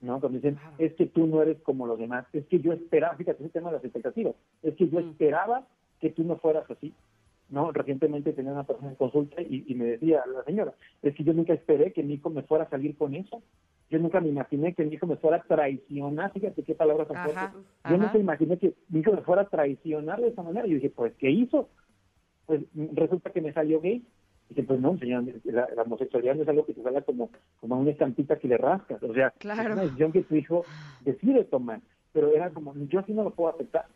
¿no? 0.00 0.20
Cuando 0.20 0.36
dicen, 0.38 0.58
es 0.78 0.92
que 0.94 1.06
tú 1.06 1.26
no 1.26 1.40
eres 1.40 1.58
como 1.62 1.86
los 1.86 1.98
demás, 1.98 2.26
es 2.34 2.44
que 2.46 2.60
yo 2.60 2.72
esperaba, 2.74 3.16
fíjate, 3.16 3.42
ese 3.42 3.52
tema 3.52 3.70
de 3.70 3.76
las 3.76 3.84
expectativas, 3.84 4.34
es 4.62 4.74
que 4.74 4.88
yo 4.88 5.00
Mm. 5.00 5.10
esperaba 5.10 5.66
que 6.00 6.10
tú 6.10 6.22
no 6.24 6.36
fueras 6.36 6.70
así. 6.70 6.92
¿no? 7.50 7.72
Recientemente 7.72 8.32
tenía 8.32 8.52
una 8.52 8.64
persona 8.64 8.88
en 8.88 8.96
consulta 8.96 9.40
y, 9.42 9.64
y 9.66 9.74
me 9.74 9.84
decía 9.84 10.22
la 10.26 10.42
señora, 10.44 10.72
es 11.02 11.14
que 11.14 11.24
yo 11.24 11.32
nunca 11.34 11.52
esperé 11.52 11.92
que 11.92 12.02
mi 12.02 12.14
hijo 12.14 12.30
me 12.30 12.42
fuera 12.42 12.64
a 12.64 12.70
salir 12.70 12.96
con 12.96 13.14
eso. 13.14 13.42
Yo 13.90 13.98
nunca 13.98 14.18
me 14.20 14.28
imaginé 14.30 14.74
que 14.74 14.84
mi 14.84 14.94
hijo 14.94 15.06
me 15.06 15.16
fuera 15.16 15.36
a 15.36 15.42
traicionar, 15.42 16.32
fíjate 16.32 16.62
qué 16.62 16.74
palabras 16.74 17.06
tan 17.06 17.18
Ajá, 17.18 17.28
fuertes. 17.50 17.60
Yo 17.84 17.94
ajá. 17.94 17.96
nunca 17.98 18.18
imaginé 18.18 18.58
que 18.58 18.74
mi 18.88 19.00
hijo 19.00 19.12
me 19.12 19.20
fuera 19.22 19.42
a 19.42 19.48
traicionar 19.48 20.20
de 20.22 20.28
esa 20.28 20.42
manera. 20.42 20.66
Yo 20.66 20.74
dije, 20.76 20.90
pues, 20.90 21.12
¿qué 21.18 21.30
hizo? 21.30 21.68
Pues 22.46 22.62
mm, 22.72 22.94
resulta 22.96 23.30
que 23.30 23.42
me 23.42 23.52
salió 23.52 23.80
gay. 23.80 24.02
Y 24.50 24.54
dije, 24.54 24.66
pues 24.66 24.80
no, 24.80 24.96
señor, 24.98 25.24
la, 25.44 25.68
la 25.74 25.82
homosexualidad 25.82 26.34
no 26.34 26.42
es 26.42 26.48
algo 26.48 26.66
que 26.66 26.74
te 26.74 26.82
salga 26.82 27.00
como, 27.02 27.30
como 27.60 27.78
una 27.80 27.90
estampita 27.90 28.38
que 28.38 28.48
le 28.48 28.56
rascas. 28.58 29.02
O 29.02 29.12
sea, 29.14 29.30
Claro. 29.38 29.62
es 29.70 29.72
una 29.72 29.82
decisión 29.82 30.12
que 30.12 30.22
tu 30.22 30.34
hijo 30.36 30.64
decide 31.04 31.44
tomar. 31.44 31.80
Pero 32.12 32.28
era 32.34 32.50
como, 32.50 32.74
yo 32.88 33.00
así 33.00 33.12
no 33.12 33.24
lo 33.24 33.30
puedo 33.30 33.54
aceptar. 33.54 33.86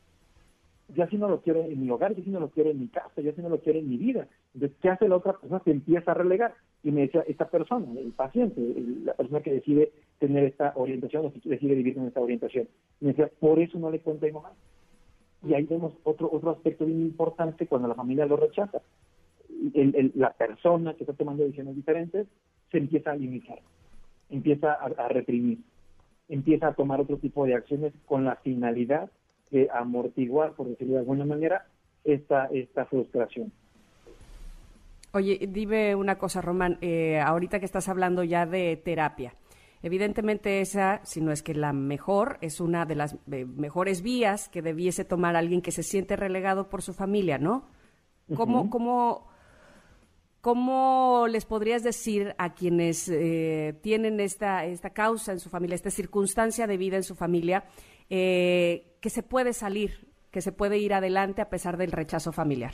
Yo 0.94 1.04
así 1.04 1.18
no 1.18 1.28
lo 1.28 1.42
quiero 1.42 1.62
en 1.64 1.78
mi 1.80 1.90
hogar, 1.90 2.14
yo 2.14 2.22
así 2.22 2.30
no 2.30 2.40
lo 2.40 2.48
quiero 2.48 2.70
en 2.70 2.80
mi 2.80 2.88
casa, 2.88 3.20
yo 3.20 3.30
así 3.30 3.42
no 3.42 3.50
lo 3.50 3.58
quiero 3.60 3.78
en 3.78 3.90
mi 3.90 3.98
vida. 3.98 4.26
Entonces, 4.54 4.76
¿qué 4.80 4.88
hace 4.88 5.06
la 5.06 5.16
otra 5.16 5.34
persona? 5.34 5.60
Se 5.62 5.70
empieza 5.70 6.12
a 6.12 6.14
relegar. 6.14 6.54
Y 6.82 6.90
me 6.92 7.02
decía, 7.02 7.22
esta 7.28 7.46
persona, 7.48 7.86
el 8.00 8.12
paciente, 8.12 8.58
el- 8.60 9.04
la 9.04 9.12
persona 9.12 9.40
que 9.42 9.52
decide 9.52 9.92
tener 10.18 10.44
esta 10.44 10.72
orientación 10.76 11.26
o 11.26 11.32
que 11.32 11.40
decide 11.48 11.74
vivir 11.74 11.94
con 11.94 12.06
esta 12.06 12.20
orientación, 12.20 12.68
me 13.00 13.08
decía, 13.08 13.30
por 13.38 13.58
eso 13.58 13.78
no 13.78 13.90
le 13.90 14.00
cuento 14.00 14.24
a 14.24 14.28
mi 14.28 14.32
mamá. 14.32 14.52
Y 15.46 15.52
ahí 15.54 15.64
vemos 15.64 15.92
otro 16.04 16.28
otro 16.32 16.50
aspecto 16.50 16.86
bien 16.86 17.00
importante 17.02 17.66
cuando 17.66 17.86
la 17.88 17.94
familia 17.94 18.24
lo 18.26 18.36
rechaza. 18.36 18.80
El- 19.74 19.94
el- 19.94 20.12
la 20.14 20.32
persona 20.32 20.94
que 20.94 21.04
está 21.04 21.14
tomando 21.14 21.42
decisiones 21.44 21.76
diferentes 21.76 22.26
se 22.70 22.78
empieza 22.78 23.12
a 23.12 23.16
limitar, 23.16 23.58
empieza 24.30 24.72
a, 24.72 24.86
a 24.86 25.08
reprimir, 25.08 25.58
empieza 26.28 26.68
a 26.68 26.74
tomar 26.74 27.00
otro 27.00 27.16
tipo 27.16 27.46
de 27.46 27.54
acciones 27.54 27.92
con 28.06 28.24
la 28.24 28.36
finalidad 28.36 29.10
de 29.50 29.68
amortiguar, 29.72 30.52
por 30.52 30.68
decirlo 30.68 30.94
de 30.94 31.00
alguna 31.00 31.24
manera, 31.24 31.66
esta, 32.04 32.46
esta 32.46 32.84
frustración. 32.86 33.50
Oye, 35.12 35.48
dime 35.48 35.94
una 35.94 36.18
cosa, 36.18 36.42
Román, 36.42 36.76
eh, 36.82 37.18
ahorita 37.18 37.58
que 37.58 37.64
estás 37.64 37.88
hablando 37.88 38.22
ya 38.24 38.44
de 38.44 38.76
terapia, 38.76 39.32
Evidentemente 39.82 40.60
esa, 40.60 41.00
si 41.04 41.20
no 41.20 41.30
es 41.30 41.42
que 41.42 41.54
la 41.54 41.72
mejor, 41.72 42.38
es 42.40 42.60
una 42.60 42.84
de 42.84 42.96
las 42.96 43.16
eh, 43.30 43.44
mejores 43.44 44.02
vías 44.02 44.48
que 44.48 44.60
debiese 44.60 45.04
tomar 45.04 45.36
alguien 45.36 45.62
que 45.62 45.70
se 45.70 45.84
siente 45.84 46.16
relegado 46.16 46.68
por 46.68 46.82
su 46.82 46.92
familia, 46.92 47.38
¿no? 47.38 47.68
¿Cómo, 48.34 48.62
Ujú. 48.62 48.70
cómo, 48.70 49.28
cómo 50.40 51.26
les 51.28 51.44
podrías 51.44 51.82
decir 51.82 52.34
a 52.38 52.54
quienes 52.54 53.08
eh, 53.08 53.74
tienen 53.82 54.20
esta, 54.20 54.64
esta 54.64 54.90
causa 54.90 55.32
en 55.32 55.40
su 55.40 55.48
familia, 55.48 55.74
esta 55.74 55.90
circunstancia 55.90 56.66
de 56.66 56.76
vida 56.76 56.96
en 56.96 57.02
su 57.02 57.14
familia, 57.14 57.64
eh, 58.10 58.96
que 59.00 59.10
se 59.10 59.22
puede 59.22 59.52
salir, 59.52 60.08
que 60.30 60.40
se 60.40 60.52
puede 60.52 60.78
ir 60.78 60.94
adelante 60.94 61.42
a 61.42 61.48
pesar 61.48 61.76
del 61.76 61.92
rechazo 61.92 62.32
familiar? 62.32 62.72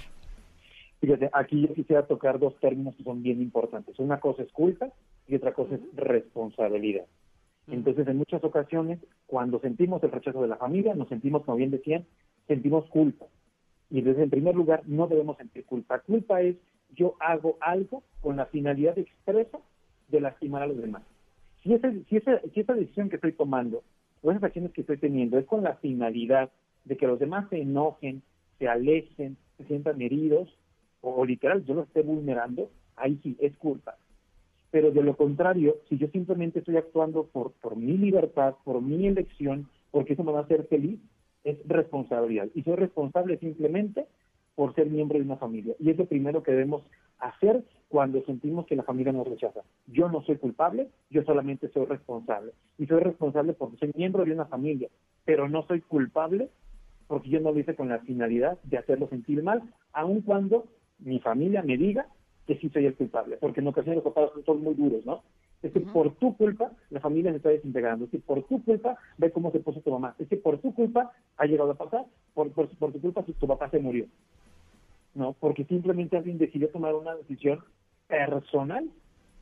Fíjate, 1.01 1.29
aquí 1.33 1.63
yo 1.63 1.75
quisiera 1.75 2.07
tocar 2.07 2.39
dos 2.39 2.59
términos 2.61 2.95
que 2.97 3.03
son 3.03 3.23
bien 3.23 3.43
importantes. 3.43 3.99
Una 3.99 4.21
cosa 4.21 4.43
es 4.43 4.53
culpa 4.53 4.89
y 5.27 5.35
otra 5.35 5.53
cosa 5.53 5.75
es 5.75 5.81
responsabilidad. 5.95 7.05
Entonces, 7.67 8.07
en 8.07 8.19
muchas 8.19 8.45
ocasiones, 8.45 9.01
cuando 9.27 9.59
sentimos 9.61 10.03
el 10.03 10.13
rechazo 10.13 10.43
de 10.43 10.49
la 10.49 10.57
familia, 10.57 10.95
nos 10.95 11.09
sentimos, 11.09 11.45
como 11.45 11.57
bien 11.57 11.71
decían, 11.71 12.07
sentimos 12.47 12.87
culpa. 12.91 13.27
Y 13.91 13.99
entonces, 13.99 14.23
en 14.23 14.31
primer 14.31 14.55
lugar, 14.55 14.83
no 14.87 15.07
debemos 15.07 15.37
sentir 15.37 15.65
culpa. 15.65 15.99
Culpa 16.01 16.43
es 16.43 16.57
yo 16.95 17.15
hago 17.21 17.57
algo 17.61 18.03
con 18.21 18.37
la 18.37 18.47
finalidad 18.47 18.99
expresa 18.99 19.59
de 20.09 20.21
lastimar 20.21 20.63
a 20.63 20.67
los 20.67 20.77
demás. 20.77 21.03
Si, 21.63 21.73
ese- 21.75 22.05
si, 22.09 22.17
esa, 22.17 22.41
si 22.53 22.61
esa 22.61 22.75
decisión 22.75 23.09
que 23.09 23.17
estoy 23.17 23.33
tomando 23.33 23.83
o 24.23 24.31
esas 24.31 24.45
acciones 24.45 24.73
que 24.73 24.83
estoy 24.83 24.99
teniendo 24.99 25.39
es 25.39 25.47
con 25.47 25.63
la 25.63 25.75
finalidad 25.77 26.51
de 26.85 26.97
que 26.97 27.07
los 27.07 27.19
demás 27.19 27.49
se 27.51 27.61
enojen, 27.61 28.23
se 28.59 28.69
alejen, 28.69 29.37
se 29.57 29.65
sientan 29.65 30.01
heridos, 30.01 30.49
o, 31.01 31.25
literal 31.25 31.65
yo 31.65 31.75
los 31.75 31.87
esté 31.87 32.03
vulnerando, 32.03 32.71
ahí 32.97 33.19
sí 33.23 33.37
es 33.41 33.57
culpa. 33.57 33.97
Pero 34.71 34.91
de 34.91 35.03
lo 35.03 35.17
contrario, 35.17 35.77
si 35.89 35.99
yo 35.99 36.09
simplemente 36.09 36.59
estoy 36.59 36.77
actuando 36.77 37.27
por, 37.27 37.53
por 37.53 37.77
mi 37.77 37.97
libertad, 37.97 38.55
por 38.65 38.81
mi 38.83 39.07
elección, 39.07 39.69
porque 39.91 40.15
eso 40.15 40.25
me 40.25 40.33
va 40.33 40.41
a 40.41 40.43
hacer 40.43 40.67
feliz, 40.67 40.99
es 41.45 41.57
responsabilidad. 41.67 42.49
Y 42.55 42.63
soy 42.63 42.75
responsable 42.77 43.39
simplemente 43.39 44.07
por 44.55 44.75
ser 44.75 44.89
miembro 44.89 45.19
de 45.19 45.25
una 45.25 45.37
familia. 45.37 45.75
Y 45.79 45.91
es 45.91 45.99
lo 45.99 46.07
primero 46.07 46.43
que 46.43 46.53
debemos 46.53 46.83
hacer 47.19 47.65
cuando 47.89 48.23
sentimos 48.25 48.67
que 48.67 48.77
la 48.77 48.83
familia 48.83 49.13
nos 49.13 49.27
rechaza. 49.27 49.61
Yo 49.87 50.09
no 50.09 50.23
soy 50.23 50.37
culpable, 50.37 50.89
yo 51.11 51.23
solamente 51.25 51.69
soy 51.69 51.87
responsable. 51.87 52.53
Y 52.79 52.87
soy 52.87 53.01
responsable 53.01 53.53
porque 53.53 53.77
soy 53.79 53.93
miembro 53.95 54.25
de 54.25 54.33
una 54.33 54.47
familia, 54.47 54.89
pero 55.25 55.49
no 55.49 55.67
soy 55.67 55.81
culpable 55.81 56.51
porque 57.07 57.29
yo 57.29 57.41
no 57.41 57.53
lo 57.53 57.59
hice 57.59 57.75
con 57.75 57.89
la 57.89 58.01
finalidad 58.01 58.59
de 58.65 58.79
hacerlo 58.79 59.09
sentir 59.09 59.43
mal, 59.43 59.63
aun 59.93 60.23
cuando 60.23 60.67
mi 60.99 61.21
familia 61.21 61.63
me 61.63 61.77
diga 61.77 62.07
que 62.47 62.57
sí 62.59 62.69
soy 62.71 62.87
el 62.87 62.95
culpable, 62.95 63.37
porque 63.41 63.61
en 63.61 63.69
ocasiones 63.69 64.03
los 64.03 64.13
papás 64.13 64.31
son 64.45 64.63
muy 64.63 64.75
duros, 64.75 65.05
¿no? 65.05 65.23
Es 65.63 65.73
que 65.73 65.81
por 65.81 66.15
tu 66.17 66.37
culpa 66.37 66.73
la 66.91 67.01
familia 67.01 67.31
se 67.31 67.39
está 67.39 67.49
desintegrando, 67.49 68.05
es 68.05 68.11
que 68.11 68.19
por 68.19 68.43
tu 68.45 68.63
culpa 68.63 68.99
ve 69.17 69.31
cómo 69.31 69.51
se 69.51 69.61
puso 69.61 69.81
tu 69.81 69.91
mamá, 69.91 70.15
es 70.19 70.29
que 70.29 70.37
por 70.37 70.59
tu 70.59 70.75
culpa 70.75 71.13
ha 71.37 71.47
llegado 71.47 71.71
a 71.71 71.75
pasar, 71.75 72.05
por, 72.35 72.51
por, 72.53 72.69
por 72.69 72.93
tu 72.93 73.01
culpa 73.01 73.23
tu 73.23 73.47
papá 73.47 73.71
se 73.71 73.79
murió, 73.79 74.07
¿no? 75.15 75.35
Porque 75.35 75.65
simplemente 75.65 76.17
alguien 76.17 76.39
decidió 76.39 76.69
tomar 76.71 76.95
una 76.95 77.15
decisión 77.15 77.61
personal. 78.09 78.89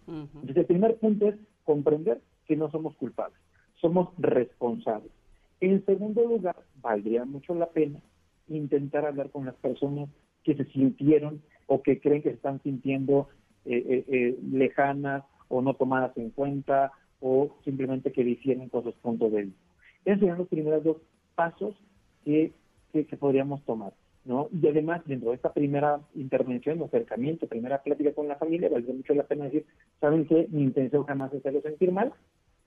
Entonces 0.07 0.57
el 0.57 0.67
primer 0.67 0.97
punto 0.97 1.29
es 1.29 1.37
comprender 1.65 2.21
que 2.47 2.57
no 2.57 2.71
somos 2.71 2.97
culpables, 2.97 3.39
somos 3.81 4.09
responsables. 4.19 5.13
En 5.61 5.85
segundo 5.87 6.25
lugar, 6.25 6.57
valdría 6.81 7.25
mucho 7.25 7.55
la 7.55 7.67
pena 7.67 8.01
intentar 8.49 9.07
hablar 9.07 9.31
con 9.31 9.47
las 9.47 9.55
personas 9.55 10.09
que 10.43 10.57
se 10.57 10.65
sintieron 10.67 11.41
o 11.67 11.83
que 11.83 12.01
creen 12.01 12.23
que 12.23 12.31
se 12.31 12.35
están 12.35 12.61
sintiendo 12.63 13.29
eh, 13.65 13.85
eh, 13.89 14.05
eh, 14.09 14.39
lejanas 14.51 15.23
o 15.49 15.63
no 15.63 15.75
tomadas 15.75 16.17
en 16.17 16.31
cuenta 16.31 16.91
o 17.21 17.57
simplemente 17.65 18.11
que 18.11 18.25
difieren 18.25 18.69
con 18.69 18.83
sus 18.83 18.95
puntos 18.97 19.31
de 19.33 19.45
vista. 19.45 19.61
Esos 20.05 20.19
serían 20.19 20.39
los 20.39 20.49
primeros 20.49 20.83
dos 20.83 20.97
pasos 21.37 21.77
que, 22.25 22.53
que, 22.93 23.07
que 23.07 23.17
podríamos 23.17 23.63
tomar. 23.63 23.93
¿No? 24.25 24.49
Y 24.53 24.67
además, 24.69 25.03
dentro 25.05 25.31
de 25.31 25.37
esta 25.37 25.53
primera 25.53 26.01
intervención, 26.15 26.83
acercamiento, 26.83 27.47
primera 27.47 27.83
plática 27.83 28.13
con 28.13 28.29
la 28.29 28.37
familia, 28.37 28.69
valdría 28.69 28.95
mucho 28.95 29.15
la 29.15 29.25
pena 29.25 29.47
decir, 29.47 29.67
¿saben 30.01 30.27
qué? 30.27 30.47
Mi 30.51 30.63
intención 30.63 31.05
jamás 31.05 31.33
es 31.33 31.41
hacerlo 31.41 31.61
sentir 31.63 31.91
mal, 31.93 32.13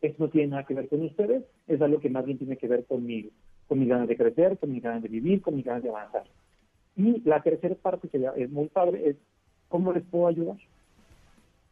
eso 0.02 0.16
no 0.20 0.30
tiene 0.30 0.50
nada 0.50 0.66
que 0.66 0.74
ver 0.74 0.90
con 0.90 1.02
ustedes, 1.02 1.44
es 1.68 1.82
algo 1.82 2.00
que 2.00 2.10
más 2.10 2.26
bien 2.26 2.38
tiene 2.38 2.58
que 2.58 2.68
ver 2.68 2.86
conmigo, 2.86 3.30
con 3.68 3.80
mis 3.80 3.88
ganas 3.88 4.08
de 4.08 4.18
crecer, 4.18 4.58
con 4.58 4.72
mis 4.72 4.84
ganas 4.84 5.02
de 5.02 5.10
vivir, 5.10 5.42
con 5.42 5.56
mis 5.56 5.66
ganas 5.66 5.84
de 5.84 5.90
avanzar. 5.90 6.24
Y 6.96 7.22
la 7.22 7.42
tercera 7.42 7.76
parte, 7.76 8.08
que 8.10 8.30
es 8.38 8.50
muy 8.50 8.68
padre, 8.68 9.10
es 9.10 9.16
¿cómo 9.70 9.94
les 9.94 10.04
puedo 10.04 10.28
ayudar? 10.28 10.58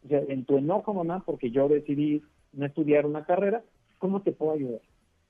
O 0.04 0.08
sea, 0.08 0.22
en 0.28 0.46
tu 0.46 0.58
enojo, 0.58 0.94
mamá, 0.94 1.24
porque 1.26 1.52
yo 1.52 1.68
decidí 1.70 2.22
no 2.52 2.66
estudiar 2.66 3.06
una 3.06 3.26
carrera, 3.26 3.64
¿cómo 4.00 4.22
te 4.22 4.32
puedo 4.32 4.54
ayudar? 4.54 4.82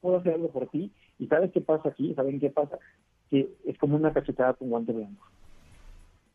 Puedo 0.01 0.17
hacer 0.17 0.33
algo 0.33 0.49
por 0.49 0.67
ti. 0.67 0.91
¿Y 1.19 1.27
sabes 1.27 1.51
qué 1.51 1.61
pasa 1.61 1.89
aquí? 1.89 2.13
¿Saben 2.15 2.39
qué 2.39 2.49
pasa? 2.49 2.79
Que 3.33 3.49
es 3.65 3.77
como 3.79 3.95
una 3.95 4.13
cachetada 4.13 4.53
con 4.53 4.69
guante 4.69 4.91
blanco. 4.93 5.25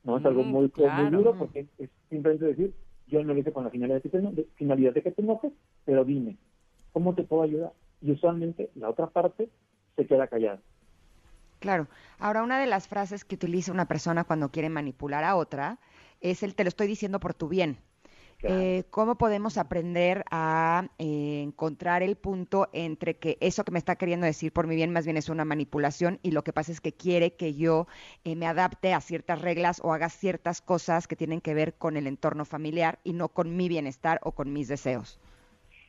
¿No? 0.03 0.19
Es 0.19 0.27
algo 0.27 0.43
Mm, 0.43 0.47
muy, 0.51 0.63
muy 0.63 0.71
claro. 0.71 1.17
duro 1.17 1.39
porque 1.39 1.69
es 1.79 1.91
simplemente 2.11 2.47
decir, 2.47 2.75
yo 3.07 3.23
no 3.23 3.35
lo 3.35 3.39
hice 3.39 3.53
con 3.53 3.63
la 3.63 3.71
finalidad 3.71 3.99
de 3.99 4.03
que 4.03 4.09
te, 4.09 4.19
eno- 4.19 4.33
de, 4.33 4.49
finalidad 4.57 4.93
de 4.95 5.03
que 5.05 5.13
te 5.13 5.23
enojes, 5.23 5.53
pero 5.85 6.05
dime, 6.05 6.39
¿cómo 6.93 7.15
te 7.15 7.23
puedo 7.23 7.43
ayudar? 7.43 7.73
Y 8.01 8.11
usualmente 8.11 8.73
la 8.75 8.91
otra 8.91 9.07
parte 9.11 9.49
se 9.95 10.07
queda 10.09 10.27
callada. 10.27 10.61
Claro. 11.61 11.87
Ahora, 12.19 12.43
una 12.43 12.59
de 12.59 12.67
las 12.67 12.89
frases 12.89 13.25
que 13.25 13.37
utiliza 13.37 13.71
una 13.71 13.87
persona 13.87 14.25
cuando 14.25 14.51
quiere 14.51 14.71
manipular 14.71 15.23
a 15.23 15.37
otra 15.37 15.79
es 16.21 16.43
el 16.43 16.57
te 16.57 16.65
lo 16.65 16.69
estoy 16.69 16.89
diciendo 16.89 17.21
por 17.21 17.33
tu 17.35 17.49
bien. 17.49 17.79
Claro. 18.39 18.61
Eh, 18.61 18.85
¿Cómo 18.91 19.19
podemos 19.19 19.59
aprender 19.59 20.25
a 20.31 20.89
eh, 20.99 21.43
encontrar 21.43 22.05
el 22.05 22.15
punto 22.15 22.69
entre 22.73 23.15
que 23.15 23.37
eso 23.41 23.65
que 23.65 23.73
me 23.73 23.81
está 23.81 23.97
queriendo 23.97 24.27
decir 24.27 24.53
por 24.53 24.69
mi 24.69 24.77
bien 24.77 24.93
más 24.93 25.05
bien 25.05 25.17
es 25.17 25.29
una 25.29 25.45
manipulación 25.45 26.21
y 26.23 26.31
lo 26.31 26.45
que 26.45 26.53
pasa 26.53 26.71
es 26.71 26.81
que 26.81 26.93
quiere 26.93 27.33
que 27.33 27.55
yo 27.55 27.89
eh, 28.23 28.37
me 28.37 28.47
adapte 28.47 28.95
a 28.95 29.01
ciertas 29.01 29.43
reglas 29.43 29.81
o 29.83 29.93
haga 29.93 30.09
ciertas 30.09 30.63
cosas 30.63 31.09
que 31.09 31.17
tienen 31.17 31.41
que 31.41 31.53
ver 31.53 31.75
con 31.75 31.97
el 31.97 32.07
entorno 32.07 32.45
familiar 32.45 33.01
y 33.03 33.13
no 33.13 33.29
con 33.29 33.57
mi 33.57 33.69
bienestar 33.69 34.21
o 34.23 34.31
con 34.31 34.53
mis 34.53 34.69
deseos? 34.69 35.19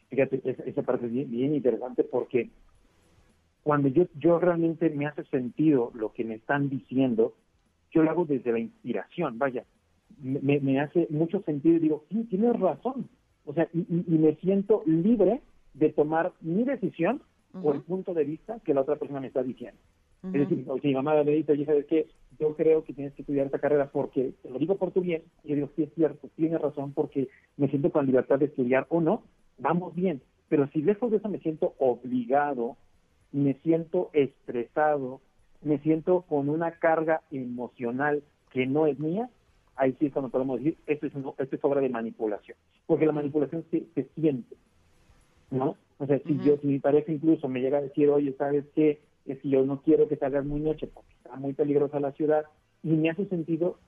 Fíjate, 0.09 0.41
esa, 0.43 0.63
esa 0.63 0.81
parte 0.81 1.05
es 1.05 1.11
bien, 1.11 1.29
bien 1.29 1.53
interesante 1.53 2.03
porque 2.03 2.49
cuando 3.61 3.89
yo, 3.89 4.05
yo 4.17 4.39
realmente 4.39 4.89
me 4.89 5.05
hace 5.05 5.23
sentido 5.25 5.91
lo 5.93 6.13
que 6.13 6.23
me 6.23 6.33
están 6.33 6.67
diciendo, 6.67 7.35
yo 7.91 8.01
lo 8.01 8.09
hago 8.09 8.25
desde 8.25 8.51
la 8.51 8.57
inspiración, 8.57 9.37
vaya, 9.37 9.65
me, 10.21 10.59
me 10.59 10.79
hace 10.79 11.07
mucho 11.09 11.41
sentido 11.43 11.77
y 11.77 11.79
digo, 11.79 12.05
sí, 12.09 12.23
tienes 12.29 12.59
razón, 12.59 13.09
o 13.45 13.53
sea, 13.53 13.67
y, 13.73 13.79
y- 13.89 14.17
me 14.17 14.35
siento 14.35 14.83
libre 14.85 15.41
de 15.73 15.89
tomar 15.89 16.33
mi 16.41 16.63
decisión 16.63 17.21
por 17.61 17.75
el 17.75 17.81
punto 17.81 18.13
de 18.13 18.23
vista 18.23 18.59
que 18.59 18.73
la 18.73 18.81
otra 18.81 18.95
persona 18.97 19.19
me 19.19 19.27
está 19.27 19.43
diciendo. 19.43 19.79
Es 20.21 20.47
decir, 20.47 20.65
o 20.67 20.77
si 20.79 20.89
mi 20.89 20.93
mamá 20.95 21.23
me 21.23 21.31
dice, 21.31 21.53
oye, 21.53 21.65
¿sabes 21.65 21.85
qué? 21.85 22.05
Yo 22.37 22.55
creo 22.55 22.83
que 22.83 22.93
tienes 22.93 23.13
que 23.13 23.23
estudiar 23.23 23.47
esta 23.47 23.57
carrera 23.59 23.89
porque 23.91 24.33
te 24.43 24.49
lo 24.49 24.59
digo 24.59 24.75
por 24.75 24.91
tu 24.91 25.01
bien. 25.01 25.23
Y 25.43 25.49
yo 25.49 25.55
digo, 25.55 25.69
sí, 25.75 25.83
es 25.83 25.93
cierto, 25.95 26.29
tienes 26.35 26.61
razón 26.61 26.93
porque 26.93 27.29
me 27.57 27.67
siento 27.69 27.89
con 27.91 28.05
libertad 28.05 28.37
de 28.37 28.45
estudiar 28.45 28.85
o 28.89 29.01
no, 29.01 29.23
vamos 29.57 29.95
bien. 29.95 30.21
Pero 30.49 30.67
si 30.67 30.81
lejos 30.81 31.09
de 31.09 31.17
eso 31.17 31.29
me 31.29 31.39
siento 31.39 31.73
obligado, 31.79 32.77
me 33.31 33.55
siento 33.55 34.09
estresado, 34.13 35.21
me 35.63 35.79
siento 35.79 36.21
con 36.23 36.49
una 36.49 36.71
carga 36.71 37.21
emocional 37.31 38.21
que 38.51 38.65
no 38.67 38.85
es 38.87 38.99
mía, 38.99 39.29
ahí 39.79 39.95
sí 39.99 40.07
es 40.07 40.13
cuando 40.13 40.29
podemos 40.29 40.59
decir, 40.59 40.77
esto 40.85 41.07
es, 41.07 41.15
un- 41.15 41.33
esto 41.37 41.55
es 41.55 41.63
obra 41.63 41.81
de 41.81 41.89
manipulación. 41.89 42.57
Porque 42.85 43.05
la 43.05 43.11
manipulación 43.13 43.65
se, 43.71 43.85
se 43.95 44.03
siente, 44.15 44.55
¿no? 45.51 45.75
O 45.97 46.05
sea, 46.05 46.19
si 46.19 46.37
yo, 46.45 46.57
si 46.57 46.67
mi 46.67 46.79
pareja 46.79 47.11
incluso 47.11 47.47
me 47.49 47.61
llega 47.61 47.79
a 47.79 47.81
decir, 47.81 48.09
oye, 48.09 48.33
¿sabes 48.37 48.65
qué? 48.75 49.01
Es 49.25 49.39
que 49.39 49.49
yo 49.49 49.65
no 49.65 49.81
quiero 49.81 50.07
que 50.07 50.15
salgas 50.15 50.45
muy 50.45 50.59
noche 50.59 50.87
porque 50.87 51.13
está 51.13 51.35
muy 51.35 51.53
peligrosa 51.53 51.99
la 51.99 52.11
ciudad, 52.13 52.43
y 52.83 52.89
me 52.89 53.09
hace 53.09 53.25
sentido, 53.25 53.79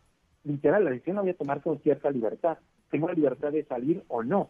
literal, 0.43 0.83
la 0.83 0.91
decisión 0.91 1.15
la 1.17 1.21
voy 1.21 1.31
a 1.31 1.37
tomar 1.37 1.61
con 1.61 1.79
cierta 1.79 2.09
libertad. 2.11 2.57
Tengo 2.89 3.07
la 3.07 3.13
libertad 3.13 3.51
de 3.51 3.63
salir 3.65 4.03
o 4.07 4.23
no. 4.23 4.49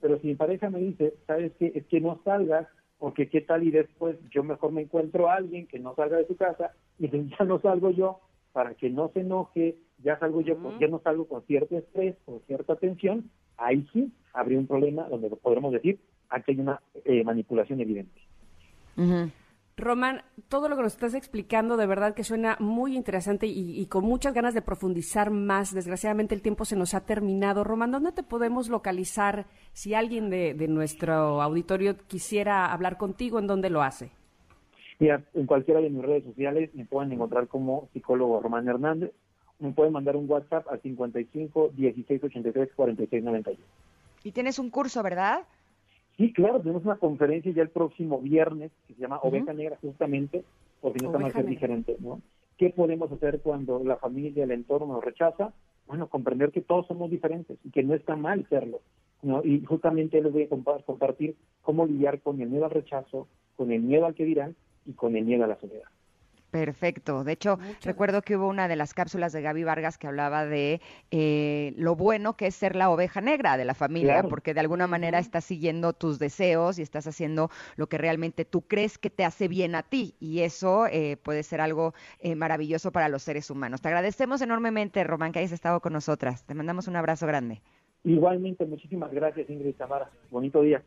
Pero 0.00 0.18
si 0.20 0.28
mi 0.28 0.34
pareja 0.34 0.70
me 0.70 0.78
dice, 0.78 1.14
¿sabes 1.26 1.52
qué? 1.58 1.72
Es 1.74 1.86
que 1.86 2.00
no 2.00 2.20
salgas, 2.24 2.66
porque 2.98 3.28
qué 3.28 3.40
tal 3.42 3.62
y 3.64 3.70
después 3.70 4.16
yo 4.30 4.42
mejor 4.42 4.72
me 4.72 4.82
encuentro 4.82 5.28
a 5.28 5.34
alguien 5.34 5.66
que 5.66 5.78
no 5.78 5.94
salga 5.94 6.16
de 6.16 6.26
su 6.26 6.36
casa, 6.36 6.72
y 6.98 7.08
ya 7.38 7.44
no 7.44 7.60
salgo 7.60 7.90
yo 7.90 8.20
para 8.52 8.74
que 8.74 8.88
no 8.90 9.10
se 9.12 9.20
enoje, 9.20 9.76
ya 10.02 10.18
salgo 10.18 10.40
yo, 10.40 10.56
con- 10.58 10.78
ya 10.78 10.88
no 10.88 11.00
salgo 11.00 11.26
con 11.26 11.42
cierto 11.42 11.76
estrés, 11.76 12.16
con 12.24 12.40
cierta 12.46 12.76
tensión, 12.76 13.30
ahí 13.56 13.86
sí 13.92 14.12
habría 14.32 14.58
un 14.58 14.66
problema 14.66 15.08
donde 15.08 15.28
podremos 15.30 15.72
decir, 15.72 16.00
aquí 16.30 16.52
hay 16.52 16.60
una 16.60 16.80
eh, 17.04 17.22
manipulación 17.24 17.80
evidente. 17.80 18.20
Ujú. 18.96 19.30
Román, 19.74 20.22
todo 20.48 20.68
lo 20.68 20.76
que 20.76 20.82
nos 20.82 20.92
estás 20.92 21.14
explicando 21.14 21.78
de 21.78 21.86
verdad 21.86 22.14
que 22.14 22.24
suena 22.24 22.56
muy 22.60 22.94
interesante 22.94 23.46
y, 23.46 23.80
y 23.80 23.86
con 23.86 24.04
muchas 24.04 24.34
ganas 24.34 24.52
de 24.52 24.60
profundizar 24.60 25.30
más. 25.30 25.74
Desgraciadamente 25.74 26.34
el 26.34 26.42
tiempo 26.42 26.66
se 26.66 26.76
nos 26.76 26.94
ha 26.94 27.06
terminado. 27.06 27.64
Román, 27.64 27.90
¿dónde 27.90 28.12
te 28.12 28.22
podemos 28.22 28.68
localizar 28.68 29.46
si 29.72 29.94
alguien 29.94 30.28
de, 30.28 30.52
de 30.52 30.68
nuestro 30.68 31.40
auditorio 31.40 31.96
quisiera 32.06 32.70
hablar 32.70 32.98
contigo? 32.98 33.38
¿En 33.38 33.46
dónde 33.46 33.70
lo 33.70 33.82
hace? 33.82 34.10
Mira, 34.98 35.24
en 35.34 35.46
cualquiera 35.46 35.80
de 35.80 35.88
mis 35.90 36.02
redes 36.02 36.24
sociales 36.24 36.70
me 36.74 36.84
pueden 36.84 37.10
encontrar 37.12 37.48
como 37.48 37.88
psicólogo 37.94 38.40
Román 38.40 38.68
Hernández. 38.68 39.12
Me 39.62 39.72
pueden 39.72 39.92
mandar 39.92 40.16
un 40.16 40.28
WhatsApp 40.28 40.66
al 40.68 40.80
55 40.82 41.70
16 41.76 42.24
83 42.24 42.70
46 42.74 43.22
91. 43.22 43.64
Y 44.24 44.32
tienes 44.32 44.58
un 44.58 44.70
curso, 44.70 45.02
¿verdad? 45.02 45.42
Sí, 46.16 46.32
claro, 46.32 46.60
tenemos 46.60 46.84
una 46.84 46.96
conferencia 46.96 47.52
ya 47.52 47.62
el 47.62 47.70
próximo 47.70 48.20
viernes 48.20 48.72
que 48.86 48.94
se 48.94 49.00
llama. 49.00 49.20
Oveja 49.22 49.52
Negra, 49.52 49.78
justamente, 49.80 50.44
porque 50.80 50.98
no 51.00 51.06
está 51.10 51.18
más 51.18 51.46
diferente, 51.50 51.96
¿no? 52.00 52.20
¿Qué 52.58 52.70
podemos 52.70 53.10
hacer 53.10 53.40
cuando 53.40 53.82
la 53.84 53.96
familia, 53.96 54.44
el 54.44 54.50
entorno 54.50 54.86
nos 54.94 55.04
rechaza? 55.04 55.52
Bueno, 55.86 56.08
comprender 56.08 56.50
que 56.50 56.60
todos 56.60 56.86
somos 56.86 57.10
diferentes 57.10 57.56
y 57.64 57.70
que 57.70 57.82
no 57.82 57.94
está 57.94 58.14
mal 58.16 58.46
serlo, 58.48 58.80
¿no? 59.22 59.42
Y 59.44 59.64
justamente 59.64 60.20
les 60.20 60.32
voy 60.32 60.42
a 60.44 60.48
compa- 60.48 60.84
compartir 60.84 61.36
cómo 61.62 61.86
lidiar 61.86 62.20
con 62.20 62.40
el 62.40 62.48
miedo 62.48 62.64
al 62.66 62.70
rechazo, 62.72 63.26
con 63.56 63.72
el 63.72 63.82
miedo 63.82 64.06
al 64.06 64.14
que 64.14 64.24
dirán 64.24 64.54
y 64.86 64.92
con 64.92 65.16
el 65.16 65.24
miedo 65.24 65.44
a 65.44 65.48
la 65.48 65.58
soledad. 65.58 65.88
Perfecto. 66.52 67.24
De 67.24 67.32
hecho, 67.32 67.56
Muchas 67.56 67.82
recuerdo 67.86 68.20
que 68.20 68.36
hubo 68.36 68.46
una 68.46 68.68
de 68.68 68.76
las 68.76 68.92
cápsulas 68.92 69.32
de 69.32 69.40
Gaby 69.40 69.64
Vargas 69.64 69.96
que 69.96 70.06
hablaba 70.06 70.44
de 70.44 70.82
eh, 71.10 71.72
lo 71.78 71.96
bueno 71.96 72.36
que 72.36 72.46
es 72.46 72.54
ser 72.54 72.76
la 72.76 72.90
oveja 72.90 73.22
negra 73.22 73.56
de 73.56 73.64
la 73.64 73.72
familia, 73.74 74.12
Claro. 74.16 74.28
porque 74.28 74.52
de 74.52 74.60
alguna 74.60 74.86
manera 74.86 75.18
estás 75.18 75.46
siguiendo 75.46 75.94
tus 75.94 76.18
deseos 76.18 76.78
y 76.78 76.82
estás 76.82 77.06
haciendo 77.06 77.50
lo 77.76 77.86
que 77.86 77.96
realmente 77.96 78.44
tú 78.44 78.60
crees 78.60 78.98
que 78.98 79.08
te 79.08 79.24
hace 79.24 79.48
bien 79.48 79.74
a 79.74 79.82
ti. 79.82 80.14
Y 80.20 80.40
eso 80.40 80.86
eh, 80.88 81.16
puede 81.16 81.42
ser 81.42 81.62
algo 81.62 81.94
eh, 82.18 82.34
maravilloso 82.34 82.92
para 82.92 83.08
los 83.08 83.22
seres 83.22 83.48
humanos. 83.48 83.80
Te 83.80 83.88
agradecemos 83.88 84.42
enormemente, 84.42 85.02
Román, 85.04 85.32
que 85.32 85.38
hayas 85.38 85.52
estado 85.52 85.80
con 85.80 85.94
nosotras. 85.94 86.44
Te 86.44 86.52
mandamos 86.54 86.86
un 86.86 86.96
abrazo 86.96 87.26
grande. 87.26 87.62
Igualmente, 88.04 88.66
muchísimas 88.66 89.10
gracias, 89.10 89.48
Ingrid 89.48 89.70
y 89.70 89.72
Tamara. 89.72 90.10
Bonito 90.30 90.60
día. 90.60 90.82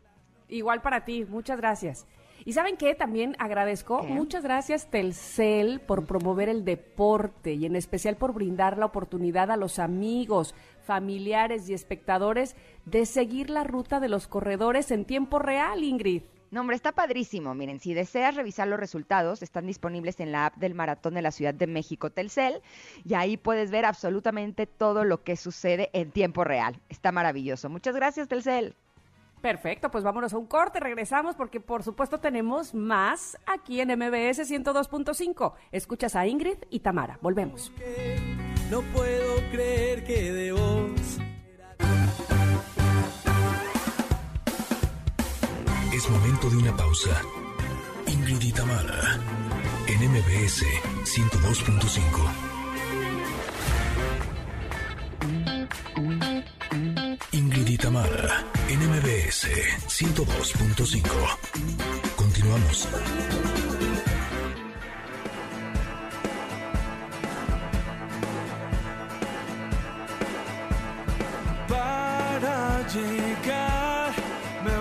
Igual 0.48 0.84
para 0.84 1.06
ti, 1.06 1.26
muchas 1.26 1.58
gracias. 1.60 2.06
Y 2.48 2.54
saben 2.54 2.78
qué, 2.78 2.94
también 2.94 3.36
agradezco, 3.40 4.02
¿Qué? 4.02 4.08
muchas 4.08 4.44
gracias 4.44 4.92
Telcel 4.92 5.80
por 5.80 6.06
promover 6.06 6.48
el 6.48 6.64
deporte 6.64 7.54
y 7.54 7.66
en 7.66 7.76
especial 7.76 8.18
por 8.18 8.34
brindar 8.34 8.78
la 8.78 8.86
oportunidad 8.86 9.50
a 9.50 9.58
los 9.58 9.80
amigos, 9.80 10.54
familiares 10.86 11.68
y 11.68 11.74
espectadores 11.74 12.56
de 12.86 13.08
seguir 13.08 13.50
la 13.50 13.64
ruta 13.64 14.00
de 14.00 14.10
los 14.10 14.28
corredores 14.28 14.92
en 14.92 15.06
tiempo 15.06 15.40
real, 15.40 15.84
Ingrid. 15.84 16.22
No, 16.52 16.62
hombre, 16.62 16.76
está 16.76 16.92
padrísimo. 16.92 17.56
Miren, 17.56 17.80
si 17.80 17.96
deseas 17.96 18.36
revisar 18.36 18.68
los 18.68 18.80
resultados, 18.80 19.42
están 19.42 19.66
disponibles 19.66 20.20
en 20.20 20.32
la 20.32 20.46
app 20.46 20.56
del 20.58 20.76
Maratón 20.76 21.16
de 21.16 21.24
la 21.24 21.32
Ciudad 21.32 21.54
de 21.54 21.66
México 21.66 22.12
Telcel 22.12 22.62
y 23.04 23.16
ahí 23.16 23.38
puedes 23.38 23.72
ver 23.72 23.86
absolutamente 23.86 24.68
todo 24.68 25.04
lo 25.04 25.24
que 25.24 25.36
sucede 25.36 25.90
en 25.94 26.12
tiempo 26.12 26.44
real. 26.44 26.80
Está 26.90 27.12
maravilloso. 27.12 27.70
Muchas 27.70 27.96
gracias, 27.96 28.28
Telcel. 28.28 28.76
Perfecto, 29.46 29.92
pues 29.92 30.04
vámonos 30.04 30.34
a 30.34 30.40
un 30.40 30.48
corte, 30.48 30.80
regresamos 30.80 31.36
porque 31.36 31.60
por 31.60 31.84
supuesto 31.84 32.20
tenemos 32.20 32.74
más 32.74 33.38
aquí 33.46 33.80
en 33.80 33.90
MBS 33.90 34.40
102.5. 34.50 35.54
Escuchas 35.72 36.16
a 36.16 36.26
Ingrid 36.26 36.58
y 36.72 36.80
Tamara, 36.80 37.20
volvemos. 37.22 37.72
No 38.72 38.82
puedo 38.82 39.36
creer 39.52 40.04
que 40.04 40.32
de 40.32 40.52
vos 40.52 41.20
Es 45.94 46.10
momento 46.10 46.50
de 46.50 46.58
una 46.58 46.76
pausa. 46.76 47.22
Ingrid 48.08 48.42
y 48.42 48.52
Tamara, 48.52 49.20
en 49.86 50.10
MBS 50.10 50.64
102.5. 51.04 52.55
y 57.76 57.78
Tamara, 57.78 58.46
en 58.70 58.80
MBS 58.80 59.48
102.5. 59.88 61.02
Continuamos. 62.16 62.88
para 71.68 72.88
llegar 72.88 74.14
me 74.64 74.72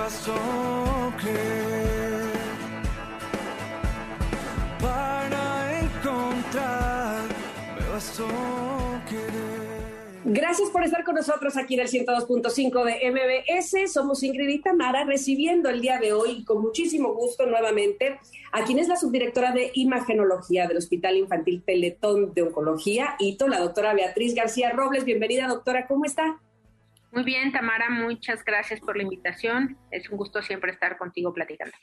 creer 1.21 2.33
para 4.81 5.81
encontrar 5.81 7.25
me 7.75 7.97
Gracias 10.55 10.71
por 10.71 10.85
estar 10.85 11.03
con 11.03 11.17
nosotros 11.17 11.57
aquí 11.57 11.75
del 11.75 11.89
102.5 11.89 12.85
de 12.85 13.11
MBS. 13.11 13.93
Somos 13.93 14.23
Ingrid 14.23 14.49
y 14.49 14.61
Tamara, 14.61 15.03
recibiendo 15.03 15.69
el 15.69 15.81
día 15.81 15.99
de 15.99 16.13
hoy 16.13 16.45
con 16.45 16.63
muchísimo 16.63 17.13
gusto 17.13 17.45
nuevamente 17.45 18.21
a 18.53 18.63
quien 18.63 18.79
es 18.79 18.87
la 18.87 18.95
subdirectora 18.95 19.51
de 19.51 19.73
Imagenología 19.75 20.69
del 20.69 20.77
Hospital 20.77 21.17
Infantil 21.17 21.65
Teletón 21.67 22.35
de 22.35 22.43
Oncología, 22.43 23.17
ITO, 23.19 23.49
la 23.49 23.59
doctora 23.59 23.95
Beatriz 23.95 24.37
García 24.37 24.71
Robles. 24.71 25.05
Bienvenida, 25.05 25.49
doctora, 25.49 25.89
¿cómo 25.89 26.05
está? 26.05 26.41
Muy 27.11 27.25
bien, 27.25 27.51
Tamara, 27.51 27.91
muchas 27.91 28.45
gracias 28.45 28.79
por 28.79 28.97
la 28.97 29.03
invitación. 29.03 29.77
Es 29.91 30.09
un 30.09 30.19
gusto 30.19 30.41
siempre 30.41 30.71
estar 30.71 30.97
contigo 30.99 31.35
platicando. 31.35 31.77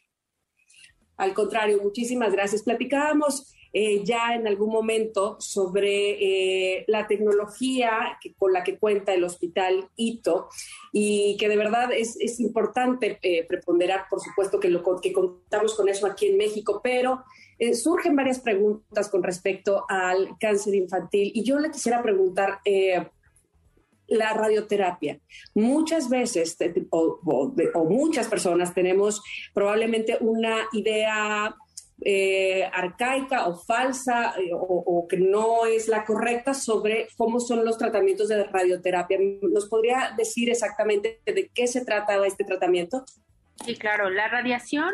Al 1.17 1.33
contrario, 1.33 1.81
muchísimas 1.83 2.31
gracias. 2.31 2.63
Platicábamos 2.63 3.53
eh, 3.73 4.03
ya 4.03 4.35
en 4.35 4.47
algún 4.47 4.69
momento 4.69 5.37
sobre 5.39 6.11
eh, 6.19 6.85
la 6.87 7.07
tecnología 7.07 8.17
que, 8.21 8.33
con 8.33 8.53
la 8.53 8.63
que 8.63 8.77
cuenta 8.77 9.13
el 9.13 9.23
hospital 9.23 9.89
ITO 9.95 10.49
y 10.91 11.37
que 11.37 11.47
de 11.47 11.57
verdad 11.57 11.91
es, 11.93 12.17
es 12.19 12.39
importante 12.39 13.19
eh, 13.21 13.45
preponderar, 13.47 14.05
por 14.09 14.19
supuesto, 14.19 14.59
que, 14.59 14.69
lo, 14.69 14.83
que 15.01 15.13
contamos 15.13 15.75
con 15.75 15.87
eso 15.89 16.05
aquí 16.05 16.27
en 16.27 16.37
México, 16.37 16.81
pero 16.83 17.23
eh, 17.61 17.75
surgen 17.75 18.15
varias 18.15 18.39
preguntas 18.39 19.07
con 19.07 19.21
respecto 19.21 19.85
al 19.87 20.35
cáncer 20.39 20.73
infantil 20.73 21.31
y 21.35 21.43
yo 21.43 21.59
le 21.59 21.69
quisiera 21.69 22.01
preguntar 22.01 22.59
eh, 22.65 23.05
la 24.07 24.33
radioterapia. 24.33 25.19
Muchas 25.53 26.09
veces 26.09 26.57
o, 26.89 27.19
o, 27.23 27.53
o, 27.75 27.85
muchas 27.85 28.27
personas 28.27 28.73
tenemos 28.73 29.21
probablemente 29.53 30.17
una 30.21 30.67
idea 30.73 31.55
eh, 32.03 32.69
arcaica 32.73 33.47
o 33.47 33.55
falsa 33.55 34.33
eh, 34.39 34.49
o, 34.53 35.05
que 35.07 35.17
no 35.17 35.65
es 35.65 35.87
la 35.87 36.03
correcta 36.03 36.53
sobre 36.53 37.07
cómo 37.15 37.39
son 37.39 37.63
los 37.63 37.77
tratamientos 37.77 38.27
de 38.27 38.43
radioterapia. 38.43 39.19
¿Nos 39.41 39.67
podría 39.69 40.13
decir 40.17 40.49
exactamente 40.49 41.21
de 41.25 41.51
qué 41.53 41.67
se 41.67 41.85
trata 41.85 42.25
este 42.25 42.43
tratamiento? 42.43 43.03
Sí, 43.65 43.75
claro. 43.75 44.09
La 44.09 44.27
radiación 44.27 44.91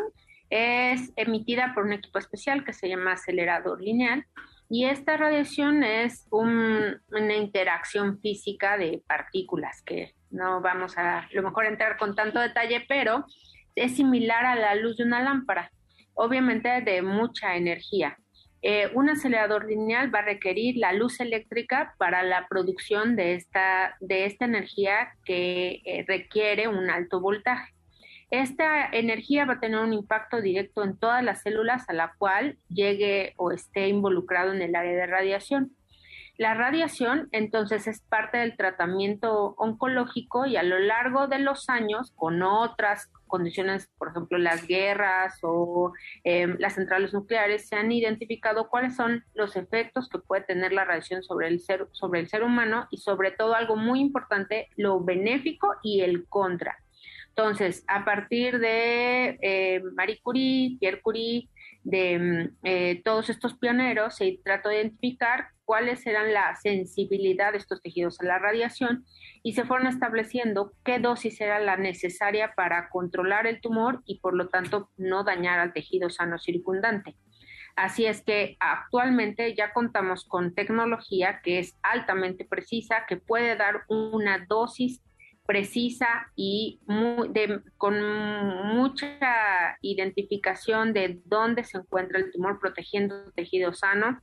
es 0.50 1.12
emitida 1.16 1.72
por 1.74 1.84
un 1.84 1.92
equipo 1.92 2.18
especial 2.18 2.64
que 2.64 2.72
se 2.72 2.88
llama 2.88 3.12
acelerador 3.12 3.80
lineal 3.80 4.26
y 4.70 4.84
esta 4.84 5.16
radiación 5.16 5.82
es 5.82 6.26
un, 6.30 7.00
una 7.10 7.36
interacción 7.36 8.20
física 8.20 8.76
de 8.76 9.02
partículas 9.06 9.82
que 9.82 10.14
no 10.30 10.60
vamos 10.60 10.98
a 10.98 11.20
a 11.20 11.28
lo 11.32 11.42
mejor 11.42 11.64
entrar 11.64 11.96
con 11.96 12.14
tanto 12.14 12.38
detalle, 12.38 12.84
pero 12.86 13.24
es 13.74 13.96
similar 13.96 14.44
a 14.44 14.56
la 14.56 14.74
luz 14.74 14.98
de 14.98 15.04
una 15.04 15.22
lámpara, 15.22 15.70
obviamente 16.18 16.68
de 16.82 17.00
mucha 17.00 17.56
energía. 17.56 18.18
Eh, 18.60 18.90
un 18.94 19.08
acelerador 19.08 19.66
lineal 19.66 20.12
va 20.12 20.18
a 20.18 20.22
requerir 20.22 20.76
la 20.76 20.92
luz 20.92 21.20
eléctrica 21.20 21.94
para 21.96 22.24
la 22.24 22.48
producción 22.48 23.14
de 23.14 23.34
esta, 23.34 23.96
de 24.00 24.26
esta 24.26 24.44
energía 24.46 25.12
que 25.24 25.80
eh, 25.84 26.04
requiere 26.08 26.66
un 26.66 26.90
alto 26.90 27.20
voltaje. 27.20 27.72
Esta 28.30 28.86
energía 28.90 29.44
va 29.44 29.54
a 29.54 29.60
tener 29.60 29.78
un 29.78 29.92
impacto 29.92 30.42
directo 30.42 30.82
en 30.82 30.98
todas 30.98 31.22
las 31.22 31.42
células 31.42 31.88
a 31.88 31.92
la 31.92 32.12
cual 32.18 32.58
llegue 32.68 33.32
o 33.36 33.52
esté 33.52 33.88
involucrado 33.88 34.52
en 34.52 34.60
el 34.60 34.74
área 34.74 34.92
de 34.92 35.06
radiación. 35.06 35.77
La 36.38 36.54
radiación 36.54 37.28
entonces 37.32 37.88
es 37.88 38.00
parte 38.00 38.38
del 38.38 38.56
tratamiento 38.56 39.56
oncológico 39.58 40.46
y 40.46 40.56
a 40.56 40.62
lo 40.62 40.78
largo 40.78 41.26
de 41.26 41.40
los 41.40 41.68
años 41.68 42.12
con 42.14 42.44
otras 42.44 43.10
condiciones, 43.26 43.90
por 43.98 44.10
ejemplo 44.10 44.38
las 44.38 44.64
guerras 44.68 45.40
o 45.42 45.92
eh, 46.22 46.46
las 46.60 46.74
centrales 46.74 47.12
nucleares, 47.12 47.66
se 47.66 47.74
han 47.74 47.90
identificado 47.90 48.68
cuáles 48.68 48.94
son 48.94 49.24
los 49.34 49.56
efectos 49.56 50.08
que 50.08 50.20
puede 50.20 50.42
tener 50.42 50.72
la 50.72 50.84
radiación 50.84 51.24
sobre 51.24 51.48
el 51.48 51.58
ser, 51.58 51.88
sobre 51.90 52.20
el 52.20 52.28
ser 52.28 52.44
humano 52.44 52.86
y 52.92 52.98
sobre 52.98 53.32
todo 53.32 53.56
algo 53.56 53.74
muy 53.74 53.98
importante, 53.98 54.68
lo 54.76 55.02
benéfico 55.02 55.74
y 55.82 56.02
el 56.02 56.28
contra. 56.28 56.76
Entonces, 57.30 57.84
a 57.88 58.04
partir 58.04 58.60
de 58.60 59.38
eh, 59.42 59.82
Marie 59.96 60.20
Curie, 60.22 60.76
Pierre 60.78 61.00
Curie, 61.00 61.48
de 61.88 62.50
eh, 62.64 63.00
todos 63.02 63.30
estos 63.30 63.54
pioneros, 63.54 64.16
se 64.16 64.38
trató 64.44 64.68
de 64.68 64.76
identificar 64.76 65.48
cuáles 65.64 66.06
eran 66.06 66.34
la 66.34 66.54
sensibilidad 66.56 67.52
de 67.52 67.58
estos 67.58 67.80
tejidos 67.80 68.20
a 68.20 68.26
la 68.26 68.38
radiación 68.38 69.06
y 69.42 69.54
se 69.54 69.64
fueron 69.64 69.86
estableciendo 69.86 70.72
qué 70.84 70.98
dosis 70.98 71.40
era 71.40 71.58
la 71.60 71.76
necesaria 71.78 72.52
para 72.54 72.90
controlar 72.90 73.46
el 73.46 73.60
tumor 73.60 74.02
y 74.04 74.18
por 74.20 74.34
lo 74.34 74.48
tanto 74.48 74.90
no 74.98 75.24
dañar 75.24 75.60
al 75.60 75.72
tejido 75.72 76.10
sano 76.10 76.38
circundante. 76.38 77.16
Así 77.74 78.04
es 78.04 78.22
que 78.22 78.56
actualmente 78.60 79.54
ya 79.54 79.72
contamos 79.72 80.24
con 80.24 80.54
tecnología 80.54 81.40
que 81.42 81.58
es 81.58 81.78
altamente 81.82 82.44
precisa, 82.44 83.06
que 83.08 83.16
puede 83.16 83.56
dar 83.56 83.84
una 83.88 84.44
dosis 84.46 85.00
precisa 85.48 86.30
y 86.36 86.78
con 87.78 87.94
mucha 88.66 89.78
identificación 89.80 90.92
de 90.92 91.22
dónde 91.24 91.64
se 91.64 91.78
encuentra 91.78 92.18
el 92.18 92.30
tumor 92.30 92.60
protegiendo 92.60 93.32
tejido 93.32 93.72
sano 93.72 94.20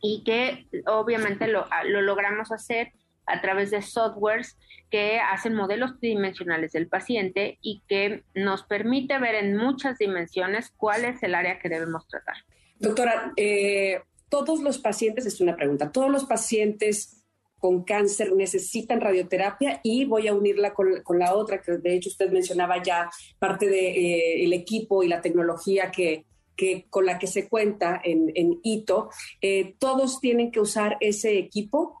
y 0.00 0.22
que 0.22 0.68
obviamente 0.86 1.48
lo, 1.48 1.66
lo 1.86 2.02
logramos 2.02 2.52
hacer 2.52 2.92
a 3.26 3.40
través 3.40 3.72
de 3.72 3.82
softwares 3.82 4.56
que 4.92 5.18
hacen 5.18 5.54
modelos 5.54 5.98
tridimensionales 5.98 6.70
del 6.70 6.86
paciente 6.86 7.58
y 7.60 7.82
que 7.88 8.22
nos 8.36 8.62
permite 8.62 9.18
ver 9.18 9.34
en 9.34 9.56
muchas 9.56 9.98
dimensiones 9.98 10.72
cuál 10.76 11.04
es 11.04 11.20
el 11.24 11.34
área 11.34 11.58
que 11.58 11.68
debemos 11.68 12.06
tratar. 12.06 12.36
Doctora, 12.78 13.32
eh, 13.36 14.02
todos 14.28 14.60
los 14.62 14.78
pacientes, 14.78 15.26
es 15.26 15.40
una 15.40 15.56
pregunta, 15.56 15.90
todos 15.90 16.12
los 16.12 16.26
pacientes 16.26 17.19
con 17.60 17.84
cáncer 17.84 18.32
necesitan 18.32 19.00
radioterapia 19.00 19.80
y 19.84 20.06
voy 20.06 20.26
a 20.26 20.34
unirla 20.34 20.72
con, 20.72 21.02
con 21.02 21.18
la 21.18 21.34
otra, 21.34 21.60
que 21.60 21.72
de 21.72 21.94
hecho 21.94 22.08
usted 22.08 22.30
mencionaba 22.32 22.82
ya 22.82 23.08
parte 23.38 23.66
del 23.66 23.74
de, 23.74 24.44
eh, 24.44 24.54
equipo 24.54 25.02
y 25.02 25.08
la 25.08 25.20
tecnología 25.20 25.90
que, 25.90 26.24
que, 26.56 26.86
con 26.88 27.06
la 27.06 27.18
que 27.18 27.26
se 27.26 27.48
cuenta 27.48 28.00
en, 28.02 28.32
en 28.34 28.58
ITO. 28.62 29.10
Eh, 29.42 29.76
¿Todos 29.78 30.20
tienen 30.20 30.50
que 30.50 30.60
usar 30.60 30.96
ese 31.00 31.38
equipo? 31.38 32.00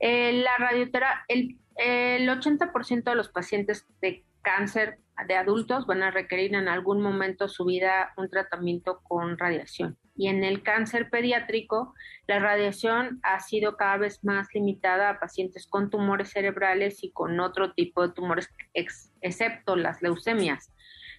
Eh, 0.00 0.32
la 0.32 0.56
radioterapia, 0.58 1.24
el, 1.28 1.58
el 1.76 2.28
80% 2.28 3.04
de 3.04 3.14
los 3.14 3.28
pacientes 3.28 3.86
de 4.00 4.24
cáncer 4.42 4.98
de 5.28 5.36
adultos 5.36 5.86
van 5.86 6.02
a 6.02 6.10
requerir 6.10 6.54
en 6.54 6.66
algún 6.66 7.00
momento 7.00 7.46
su 7.46 7.64
vida 7.64 8.12
un 8.16 8.28
tratamiento 8.28 9.00
con 9.04 9.38
radiación. 9.38 9.96
Y 10.14 10.28
en 10.28 10.44
el 10.44 10.62
cáncer 10.62 11.08
pediátrico, 11.10 11.94
la 12.26 12.38
radiación 12.38 13.20
ha 13.22 13.40
sido 13.40 13.76
cada 13.76 13.96
vez 13.96 14.22
más 14.22 14.48
limitada 14.52 15.08
a 15.08 15.20
pacientes 15.20 15.66
con 15.66 15.90
tumores 15.90 16.30
cerebrales 16.30 17.02
y 17.02 17.10
con 17.10 17.40
otro 17.40 17.72
tipo 17.72 18.06
de 18.06 18.14
tumores, 18.14 18.50
ex, 18.74 19.10
excepto 19.20 19.76
las 19.76 20.02
leucemias. 20.02 20.72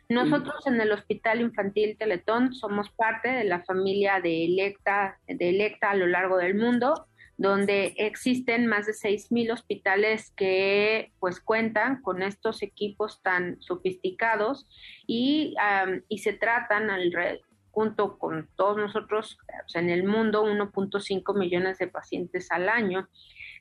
Nosotros 0.09 0.67
en 0.67 0.79
el 0.79 0.91
Hospital 0.91 1.41
Infantil 1.41 1.97
Teletón 1.97 2.53
somos 2.53 2.91
parte 2.91 3.29
de 3.29 3.45
la 3.45 3.63
familia 3.63 4.19
de 4.21 4.45
Electa, 4.45 5.17
de 5.27 5.49
Electa 5.49 5.91
a 5.91 5.95
lo 5.95 6.07
largo 6.07 6.37
del 6.37 6.55
mundo 6.55 7.07
donde 7.37 7.95
existen 7.97 8.67
más 8.67 8.85
de 8.85 8.93
6.000 8.93 9.53
hospitales 9.53 10.31
que 10.35 11.11
pues 11.19 11.39
cuentan 11.39 12.01
con 12.01 12.21
estos 12.21 12.61
equipos 12.61 13.21
tan 13.23 13.61
sofisticados 13.61 14.67
y, 15.07 15.55
um, 15.57 16.01
y 16.07 16.19
se 16.19 16.33
tratan 16.33 16.89
al, 16.89 17.11
junto 17.73 18.19
con 18.19 18.47
todos 18.55 18.77
nosotros 18.77 19.39
en 19.73 19.89
el 19.89 20.03
mundo 20.03 20.45
1.5 20.45 21.35
millones 21.35 21.79
de 21.79 21.87
pacientes 21.87 22.51
al 22.51 22.69
año 22.69 23.09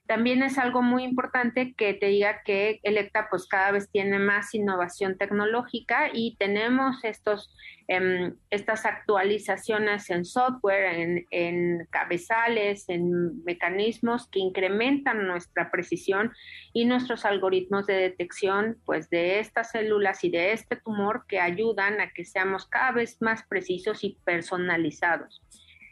también 0.07 0.43
es 0.43 0.59
algo 0.59 0.83
muy 0.83 1.05
importante 1.05 1.75
que 1.75 1.95
te 1.95 2.07
diga 2.07 2.43
que 2.45 2.81
Electa 2.83 3.29
pues 3.31 3.47
cada 3.47 3.71
vez 3.71 3.89
tiene 3.91 4.19
más 4.19 4.55
innovación 4.55 5.17
tecnológica 5.17 6.11
y 6.13 6.37
tenemos 6.37 7.05
estos, 7.05 7.55
eh, 7.89 8.33
estas 8.51 8.85
actualizaciones 8.85 10.11
en 10.11 10.25
software, 10.25 10.99
en, 10.99 11.27
en 11.31 11.87
cabezales, 11.91 12.89
en 12.89 13.43
mecanismos 13.45 14.29
que 14.29 14.41
incrementan 14.41 15.27
nuestra 15.27 15.71
precisión 15.71 16.33
y 16.73 16.85
nuestros 16.85 17.25
algoritmos 17.25 17.87
de 17.87 17.95
detección 17.95 18.79
pues 18.85 19.09
de 19.09 19.39
estas 19.39 19.71
células 19.71 20.25
y 20.25 20.31
de 20.31 20.53
este 20.53 20.77
tumor 20.77 21.27
que 21.29 21.41
ayudan 21.41 22.01
a 22.01 22.11
que 22.11 22.25
seamos 22.25 22.67
cada 22.67 22.93
vez 22.93 23.23
más 23.23 23.45
precisos 23.45 24.03
y 24.03 24.19
personalizados. 24.25 25.41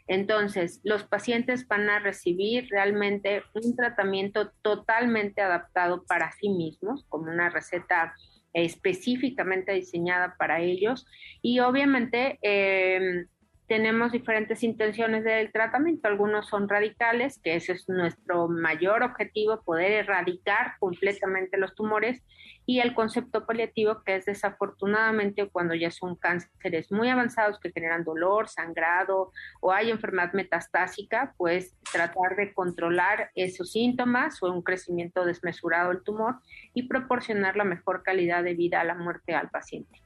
Entonces, 0.07 0.81
los 0.83 1.03
pacientes 1.03 1.67
van 1.67 1.89
a 1.89 1.99
recibir 1.99 2.67
realmente 2.69 3.43
un 3.53 3.75
tratamiento 3.75 4.51
totalmente 4.61 5.41
adaptado 5.41 6.03
para 6.05 6.31
sí 6.31 6.49
mismos, 6.49 7.05
como 7.09 7.31
una 7.31 7.49
receta 7.49 8.13
específicamente 8.53 9.73
diseñada 9.73 10.35
para 10.37 10.61
ellos. 10.61 11.05
Y 11.41 11.59
obviamente 11.59 12.39
eh, 12.41 13.25
tenemos 13.71 14.11
diferentes 14.11 14.63
intenciones 14.63 15.23
del 15.23 15.49
tratamiento. 15.49 16.09
Algunos 16.09 16.49
son 16.49 16.67
radicales, 16.67 17.39
que 17.41 17.55
ese 17.55 17.71
es 17.71 17.87
nuestro 17.87 18.49
mayor 18.49 19.01
objetivo, 19.01 19.61
poder 19.63 19.93
erradicar 19.93 20.73
completamente 20.77 21.57
los 21.57 21.73
tumores 21.73 22.21
y 22.65 22.81
el 22.81 22.93
concepto 22.93 23.45
paliativo, 23.45 24.03
que 24.03 24.17
es 24.17 24.25
desafortunadamente 24.25 25.47
cuando 25.47 25.73
ya 25.73 25.89
son 25.89 26.17
cánceres 26.17 26.91
muy 26.91 27.07
avanzados 27.07 27.61
que 27.61 27.71
generan 27.71 28.03
dolor, 28.03 28.49
sangrado 28.49 29.31
o 29.61 29.71
hay 29.71 29.89
enfermedad 29.89 30.33
metastásica, 30.33 31.33
pues 31.37 31.73
tratar 31.93 32.35
de 32.35 32.53
controlar 32.53 33.31
esos 33.35 33.71
síntomas 33.71 34.43
o 34.43 34.51
un 34.51 34.63
crecimiento 34.63 35.23
desmesurado 35.23 35.93
del 35.93 36.03
tumor 36.03 36.39
y 36.73 36.89
proporcionar 36.89 37.55
la 37.55 37.63
mejor 37.63 38.03
calidad 38.03 38.43
de 38.43 38.53
vida 38.53 38.81
a 38.81 38.83
la 38.83 38.95
muerte 38.95 39.33
al 39.33 39.49
paciente. 39.49 40.01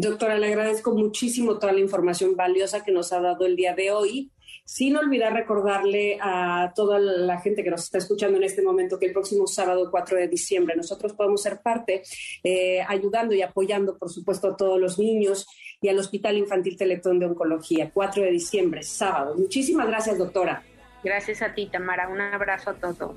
Doctora, 0.00 0.38
le 0.38 0.46
agradezco 0.46 0.92
muchísimo 0.92 1.58
toda 1.58 1.74
la 1.74 1.80
información 1.80 2.34
valiosa 2.34 2.82
que 2.82 2.90
nos 2.90 3.12
ha 3.12 3.20
dado 3.20 3.44
el 3.44 3.54
día 3.54 3.74
de 3.74 3.90
hoy 3.90 4.30
sin 4.64 4.96
olvidar 4.96 5.34
recordarle 5.34 6.16
a 6.22 6.72
toda 6.74 6.98
la 6.98 7.38
gente 7.40 7.62
que 7.62 7.70
nos 7.70 7.82
está 7.82 7.98
escuchando 7.98 8.38
en 8.38 8.44
este 8.44 8.62
momento 8.62 8.98
que 8.98 9.06
el 9.06 9.12
próximo 9.12 9.46
sábado 9.46 9.90
4 9.90 10.16
de 10.16 10.28
diciembre 10.28 10.74
nosotros 10.74 11.12
podemos 11.12 11.42
ser 11.42 11.60
parte 11.60 12.02
eh, 12.42 12.80
ayudando 12.88 13.34
y 13.34 13.42
apoyando, 13.42 13.98
por 13.98 14.08
supuesto, 14.08 14.48
a 14.48 14.56
todos 14.56 14.80
los 14.80 14.98
niños 14.98 15.46
y 15.82 15.88
al 15.88 15.98
Hospital 15.98 16.38
Infantil 16.38 16.78
Teletón 16.78 17.18
de 17.18 17.26
Oncología, 17.26 17.90
4 17.92 18.22
de 18.22 18.30
diciembre, 18.30 18.82
sábado. 18.82 19.34
Muchísimas 19.36 19.86
gracias, 19.86 20.16
doctora. 20.16 20.62
Gracias 21.04 21.42
a 21.42 21.52
ti, 21.52 21.66
Tamara. 21.66 22.08
Un 22.08 22.22
abrazo 22.22 22.70
a 22.70 22.74
todos. 22.74 23.16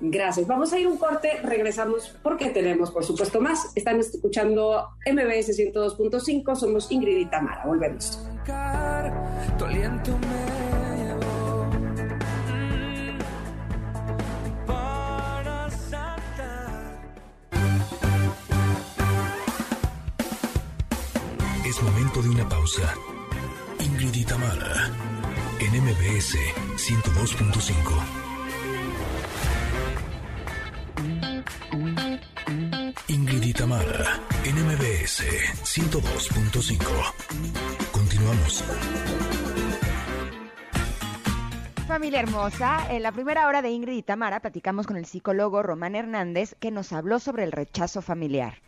Gracias. 0.00 0.46
Vamos 0.46 0.72
a 0.72 0.78
ir 0.78 0.86
un 0.86 0.96
corte, 0.96 1.40
regresamos 1.42 2.16
porque 2.22 2.48
tenemos, 2.48 2.90
por 2.90 3.04
supuesto, 3.04 3.40
más. 3.40 3.70
Están 3.76 4.00
escuchando 4.00 4.88
MBS 5.06 5.58
102.5, 5.58 6.56
somos 6.56 6.90
Ingrid 6.90 7.18
y 7.18 7.26
Tamara. 7.26 7.64
Volvemos. 7.66 8.18
Saltar. 8.46 9.12
Es 21.66 21.82
momento 21.82 22.22
de 22.22 22.28
una 22.30 22.48
pausa. 22.48 22.94
Ingrid 23.78 24.14
y 24.14 24.24
Tamara, 24.24 24.90
en 25.60 25.82
MBS 25.84 26.36
102.5. 26.76 28.19
Tamara, 33.60 34.18
en 34.46 34.56
MBS 34.56 35.20
102.5. 35.64 36.80
Continuamos. 37.92 38.64
Familia 41.86 42.20
hermosa, 42.20 42.90
en 42.90 43.02
la 43.02 43.12
primera 43.12 43.46
hora 43.46 43.60
de 43.60 43.68
Ingrid 43.68 43.98
y 43.98 44.02
Tamara 44.02 44.40
platicamos 44.40 44.86
con 44.86 44.96
el 44.96 45.04
psicólogo 45.04 45.62
Román 45.62 45.94
Hernández 45.94 46.54
que 46.58 46.70
nos 46.70 46.94
habló 46.94 47.18
sobre 47.18 47.44
el 47.44 47.52
rechazo 47.52 48.00
familiar. 48.00 48.62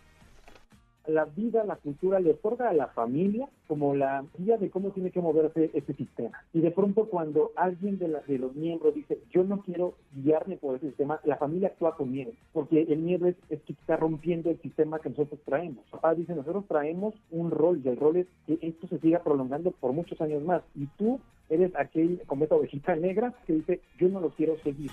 La 1.06 1.24
vida, 1.24 1.64
la 1.64 1.76
cultura 1.76 2.20
le 2.20 2.30
otorga 2.30 2.68
a 2.68 2.72
la 2.72 2.88
familia 2.88 3.48
como 3.66 3.94
la 3.94 4.24
guía 4.38 4.56
de 4.56 4.70
cómo 4.70 4.90
tiene 4.90 5.10
que 5.10 5.20
moverse 5.20 5.70
este 5.74 5.94
sistema. 5.94 6.42
Y 6.52 6.60
de 6.60 6.70
pronto 6.70 7.06
cuando 7.06 7.52
alguien 7.56 7.98
de, 7.98 8.08
la, 8.08 8.20
de 8.20 8.38
los 8.38 8.54
miembros 8.54 8.94
dice, 8.94 9.18
yo 9.30 9.44
no 9.44 9.62
quiero 9.62 9.94
guiarme 10.14 10.56
por 10.56 10.76
ese 10.76 10.88
sistema, 10.88 11.20
la 11.24 11.36
familia 11.36 11.68
actúa 11.68 11.96
con 11.96 12.10
miedo, 12.12 12.32
porque 12.52 12.82
el 12.82 12.98
miedo 12.98 13.26
es, 13.26 13.36
es 13.48 13.60
que 13.62 13.72
está 13.72 13.96
rompiendo 13.96 14.50
el 14.50 14.60
sistema 14.60 14.98
que 14.98 15.10
nosotros 15.10 15.40
traemos. 15.44 15.84
Papá 15.90 16.14
dice, 16.14 16.34
nosotros 16.34 16.64
traemos 16.68 17.14
un 17.30 17.50
rol 17.50 17.80
y 17.84 17.88
el 17.88 17.96
rol 17.96 18.16
es 18.16 18.26
que 18.46 18.58
esto 18.60 18.86
se 18.88 18.98
siga 18.98 19.22
prolongando 19.22 19.72
por 19.72 19.92
muchos 19.92 20.20
años 20.20 20.42
más. 20.42 20.62
Y 20.74 20.86
tú 20.98 21.20
eres 21.48 21.72
aquel 21.76 22.20
como 22.26 22.44
esta 22.44 22.56
ovejita 22.56 22.96
negra 22.96 23.34
que 23.46 23.54
dice, 23.54 23.80
yo 23.98 24.08
no 24.08 24.20
lo 24.20 24.30
quiero 24.30 24.56
seguir. 24.58 24.90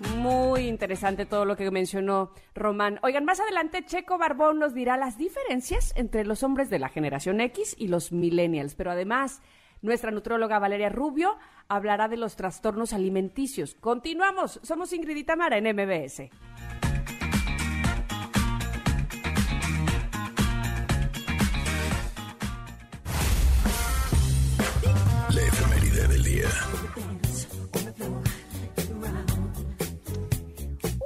Muy 0.00 0.66
interesante 0.66 1.26
todo 1.26 1.44
lo 1.44 1.56
que 1.56 1.70
mencionó 1.70 2.32
Román. 2.54 2.98
Oigan, 3.02 3.26
más 3.26 3.38
adelante 3.38 3.84
Checo 3.84 4.16
Barbón 4.16 4.58
nos 4.58 4.72
dirá 4.72 4.96
las 4.96 5.18
diferencias 5.18 5.92
entre 5.94 6.24
los 6.24 6.42
hombres 6.42 6.70
de 6.70 6.78
la 6.78 6.88
generación 6.88 7.40
X 7.42 7.76
y 7.78 7.88
los 7.88 8.10
millennials, 8.10 8.74
pero 8.74 8.90
además 8.90 9.42
nuestra 9.82 10.10
nutróloga 10.10 10.58
Valeria 10.58 10.88
Rubio 10.88 11.36
hablará 11.68 12.08
de 12.08 12.16
los 12.16 12.34
trastornos 12.34 12.94
alimenticios. 12.94 13.74
Continuamos, 13.74 14.58
somos 14.62 14.92
Ingrid 14.94 15.16
y 15.16 15.24
Tamara 15.24 15.58
en 15.58 15.64
MBS. 15.74 16.30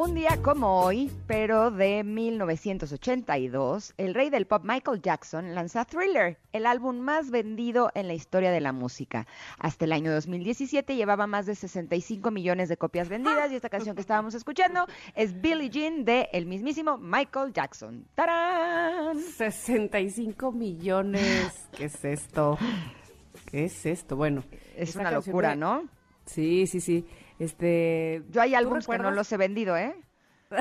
Un 0.05 0.15
día 0.15 0.37
como 0.43 0.81
hoy, 0.83 1.11
pero 1.27 1.71
de 1.71 2.05
1982, 2.05 3.95
el 3.97 4.13
rey 4.15 4.29
del 4.29 4.47
pop 4.47 4.63
Michael 4.63 5.01
Jackson 5.01 5.55
lanza 5.55 5.85
Thriller, 5.87 6.39
el 6.53 6.67
álbum 6.67 6.99
más 6.99 7.31
vendido 7.31 7.91
en 7.95 8.09
la 8.09 8.15
historia 8.15 8.51
de 8.51 8.61
la 8.61 8.73
música. 8.73 9.27
Hasta 9.59 9.87
el 9.87 9.93
año 9.93 10.13
2017 10.13 10.95
llevaba 10.97 11.27
más 11.27 11.47
de 11.47 11.55
65 11.55 12.31
millones 12.31 12.69
de 12.69 12.77
copias 12.77 13.09
vendidas 13.09 13.51
y 13.51 13.55
esta 13.57 13.71
canción 13.71 13.95
que 13.95 14.03
estábamos 14.03 14.35
escuchando 14.35 14.85
es 15.15 15.41
Billie 15.41 15.71
Jean 15.71 16.05
de 16.05 16.29
el 16.33 16.45
mismísimo 16.47 16.99
Michael 16.99 17.53
Jackson. 17.55 18.07
¡Tarán! 18.15 19.19
65 19.19 20.53
millones. 20.53 21.69
¿Qué 21.73 21.87
es 21.87 22.05
esto? 22.05 22.59
¿Qué 23.51 23.65
es 23.65 23.87
esto? 23.87 24.17
Bueno, 24.17 24.45
Es 24.77 24.95
una 24.97 25.11
locura, 25.13 25.51
de- 25.51 25.57
¿no? 25.57 25.85
Sí, 26.27 26.67
sí, 26.67 26.81
sí. 26.81 27.07
Este, 27.45 28.23
Yo 28.31 28.41
hay 28.41 28.53
¿tú 28.53 28.57
álbumes 28.57 28.87
que 28.87 28.99
no 28.99 29.11
los 29.11 29.31
he 29.31 29.37
vendido, 29.37 29.77
¿eh? 29.77 29.95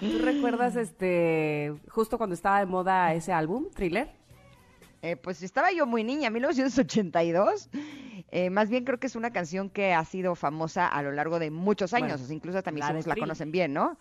¿Tú 0.00 0.18
recuerdas 0.20 0.76
este 0.76 1.74
justo 1.88 2.18
cuando 2.18 2.34
estaba 2.34 2.60
de 2.60 2.66
moda 2.66 3.14
ese 3.14 3.32
álbum, 3.32 3.66
Thriller? 3.74 4.10
Eh, 5.02 5.16
pues 5.16 5.42
estaba 5.42 5.72
yo 5.72 5.86
muy 5.86 6.04
niña, 6.04 6.30
1982. 6.30 7.68
Eh, 8.30 8.50
más 8.50 8.68
bien 8.70 8.84
creo 8.84 8.98
que 8.98 9.06
es 9.06 9.16
una 9.16 9.30
canción 9.32 9.70
que 9.70 9.92
ha 9.92 10.04
sido 10.04 10.34
famosa 10.34 10.88
a 10.88 11.02
lo 11.02 11.12
largo 11.12 11.38
de 11.38 11.50
muchos 11.50 11.92
años. 11.94 12.20
Bueno, 12.20 12.34
incluso 12.34 12.60
la 12.64 12.72
de 12.72 12.78
hijos 12.78 13.06
la 13.06 13.16
conocen 13.16 13.50
bien, 13.52 13.72
¿no? 13.72 13.98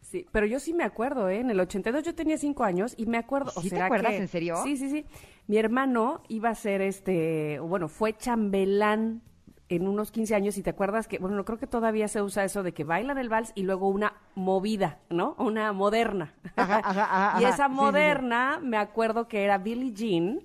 Sí, 0.00 0.26
pero 0.32 0.46
yo 0.46 0.58
sí 0.60 0.72
me 0.72 0.84
acuerdo, 0.84 1.28
¿eh? 1.28 1.40
En 1.40 1.50
el 1.50 1.60
82 1.60 2.02
yo 2.02 2.14
tenía 2.14 2.38
cinco 2.38 2.64
años 2.64 2.94
y 2.96 3.06
me 3.06 3.18
acuerdo. 3.18 3.52
¿o 3.54 3.60
¿Sí 3.60 3.70
te 3.70 3.80
acuerdas? 3.80 4.12
que- 4.12 4.16
¿En 4.18 4.28
serio? 4.28 4.56
Sí, 4.64 4.76
sí, 4.76 4.88
sí. 4.90 5.04
Mi 5.46 5.58
hermano 5.58 6.22
iba 6.28 6.48
a 6.48 6.54
ser 6.54 6.80
este, 6.80 7.58
bueno, 7.60 7.88
fue 7.88 8.16
chambelán 8.16 9.22
en 9.70 9.86
unos 9.88 10.10
15 10.10 10.34
años 10.34 10.58
y 10.58 10.62
te 10.62 10.70
acuerdas 10.70 11.06
que, 11.08 11.18
bueno, 11.18 11.44
creo 11.44 11.58
que 11.58 11.66
todavía 11.68 12.08
se 12.08 12.20
usa 12.20 12.44
eso 12.44 12.62
de 12.62 12.74
que 12.74 12.84
bailan 12.84 13.18
el 13.18 13.28
vals 13.28 13.52
y 13.54 13.62
luego 13.62 13.88
una 13.88 14.14
movida, 14.34 14.98
¿no? 15.08 15.36
Una 15.38 15.72
moderna. 15.72 16.34
Ajá, 16.56 16.80
ajá, 16.84 17.04
ajá, 17.04 17.34
y 17.42 17.44
esa 17.44 17.68
Sí, 17.68 17.74
sí, 17.78 17.92
sí. 17.92 17.94
moderna, 17.94 18.58
me 18.62 18.76
acuerdo 18.76 19.28
que 19.28 19.44
era 19.44 19.58
Billie 19.58 19.92
Jean. 19.94 20.40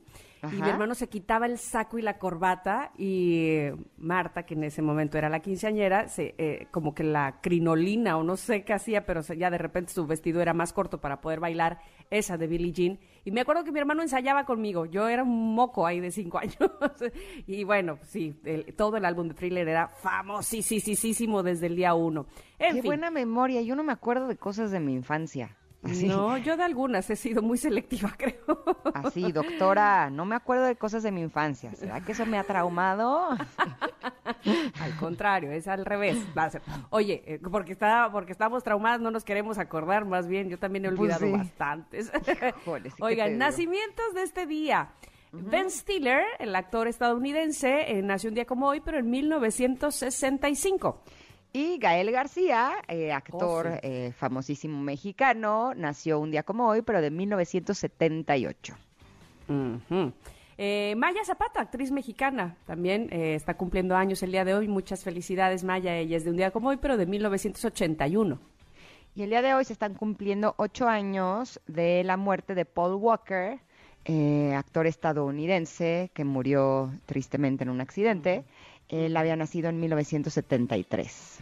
Y 0.51 0.61
mi 0.61 0.69
hermano 0.69 0.95
se 0.95 1.07
quitaba 1.09 1.45
el 1.45 1.57
saco 1.57 1.97
y 1.97 2.01
la 2.01 2.17
corbata 2.17 2.91
y 2.97 3.67
Marta, 3.97 4.43
que 4.45 4.53
en 4.55 4.63
ese 4.63 4.81
momento 4.81 5.17
era 5.17 5.29
la 5.29 5.39
quinceañera, 5.39 6.07
se, 6.07 6.35
eh, 6.37 6.67
como 6.71 6.93
que 6.93 7.03
la 7.03 7.39
crinolina 7.41 8.17
o 8.17 8.23
no 8.23 8.37
sé 8.37 8.63
qué 8.63 8.73
hacía, 8.73 9.05
pero 9.05 9.21
se- 9.23 9.37
ya 9.37 9.49
de 9.49 9.57
repente 9.57 9.93
su 9.93 10.05
vestido 10.07 10.41
era 10.41 10.53
más 10.53 10.73
corto 10.73 10.99
para 11.01 11.21
poder 11.21 11.39
bailar 11.39 11.79
esa 12.09 12.37
de 12.37 12.47
Billie 12.47 12.71
Jean. 12.71 12.99
Y 13.23 13.31
me 13.31 13.41
acuerdo 13.41 13.63
que 13.63 13.71
mi 13.71 13.79
hermano 13.79 14.01
ensayaba 14.01 14.45
conmigo, 14.45 14.85
yo 14.85 15.07
era 15.07 15.23
un 15.23 15.55
moco 15.55 15.85
ahí 15.87 15.99
de 15.99 16.11
cinco 16.11 16.37
años. 16.39 16.55
y 17.47 17.63
bueno, 17.63 17.97
sí, 18.03 18.39
el- 18.43 18.73
todo 18.75 18.97
el 18.97 19.05
álbum 19.05 19.27
de 19.29 19.33
Thriller 19.33 19.67
era 19.67 19.87
famosísimo 19.87 21.43
desde 21.43 21.67
el 21.67 21.75
día 21.75 21.93
uno. 21.93 22.25
En 22.59 22.75
Qué 22.75 22.81
fin, 22.81 22.89
buena 22.89 23.11
memoria. 23.11 23.61
Yo 23.61 23.75
no 23.75 23.83
me 23.83 23.91
acuerdo 23.93 24.27
de 24.27 24.37
cosas 24.37 24.71
de 24.71 24.79
mi 24.79 24.93
infancia. 24.93 25.55
Así, 25.85 26.07
no, 26.07 26.37
yo 26.37 26.57
de 26.57 26.63
algunas 26.63 27.09
he 27.09 27.15
sido 27.15 27.41
muy 27.41 27.57
selectiva, 27.57 28.13
creo. 28.17 28.63
así, 28.93 29.31
doctora, 29.31 30.09
no 30.09 30.25
me 30.25 30.35
acuerdo 30.35 30.65
de 30.65 30.75
cosas 30.75 31.03
de 31.03 31.11
mi 31.11 31.21
infancia. 31.21 31.73
¿Será 31.75 32.01
que 32.01 32.11
eso 32.13 32.25
me 32.25 32.37
ha 32.37 32.43
traumado? 32.43 33.29
Al 34.81 34.95
contrario, 34.99 35.51
es 35.51 35.67
al 35.67 35.85
revés. 35.85 36.17
Oye, 36.89 37.23
eh, 37.25 37.39
porque 37.51 37.73
está, 37.73 38.09
porque 38.11 38.31
estamos 38.31 38.63
traumadas, 38.63 38.99
no 39.01 39.11
nos 39.11 39.23
queremos 39.23 39.57
acordar, 39.57 40.05
más 40.05 40.27
bien, 40.27 40.49
yo 40.49 40.57
también 40.59 40.85
he 40.85 40.89
Pues 40.89 40.99
olvidado 40.99 41.25
sí. 41.25 41.31
bastantes. 41.31 42.11
Sí 42.25 42.93
Oigan, 43.01 43.37
nacimientos 43.37 44.13
de 44.13 44.23
este 44.23 44.45
día. 44.45 44.89
Ben 45.31 45.69
Stiller, 45.69 46.23
el 46.39 46.55
actor 46.55 46.87
estadounidense, 46.87 47.91
eh, 47.91 48.01
nació 48.01 48.29
un 48.29 48.35
día 48.35 48.45
como 48.45 48.67
hoy, 48.67 48.81
pero 48.81 48.99
en 48.99 49.09
1965. 49.09 51.01
Y 51.55 51.77
Gael 51.77 52.11
García, 52.11 52.73
eh, 52.89 53.13
actor 53.13 53.67
Oh, 53.67 53.71
sí. 53.75 53.79
eh, 53.83 54.11
famosísimo 54.11 54.81
mexicano, 54.81 55.73
nació 55.73 56.19
un 56.19 56.29
día 56.29 56.43
como 56.43 56.67
hoy, 56.67 56.81
pero 56.81 56.99
de 56.99 57.09
1978. 57.11 58.75
Ujú. 59.47 60.11
Eh, 60.57 60.95
Maya 60.97 61.23
Zapata, 61.23 61.61
actriz 61.61 61.91
mexicana, 61.91 62.57
también 62.65 63.07
está 63.09 63.53
cumpliendo 63.53 63.95
años 63.95 64.21
el 64.21 64.33
día 64.33 64.43
de 64.43 64.53
hoy. 64.53 64.67
Muchas 64.67 65.05
felicidades, 65.05 65.63
Maya. 65.63 65.95
Ella 65.95 66.17
es 66.17 66.25
de 66.25 66.31
un 66.31 66.35
día 66.35 66.51
como 66.51 66.67
hoy, 66.67 66.77
pero 66.77 66.97
de 66.97 67.05
1981. 67.05 68.37
Y 69.15 69.23
el 69.23 69.29
día 69.29 69.41
de 69.41 69.53
hoy 69.53 69.63
se 69.63 69.71
están 69.71 69.93
cumpliendo 69.93 70.55
ocho 70.57 70.89
años 70.89 71.61
de 71.67 72.03
la 72.03 72.17
muerte 72.17 72.53
de 72.53 72.65
Paul 72.65 72.95
Walker, 72.95 73.59
actor 74.57 74.87
estadounidense 74.87 76.11
que 76.13 76.25
murió 76.25 76.91
tristemente 77.05 77.63
en 77.63 77.69
un 77.69 77.79
accidente. 77.79 78.43
Él 78.89 79.17
había 79.17 79.35
nacido 79.35 79.69
en 79.69 79.79
1973. 79.79 81.41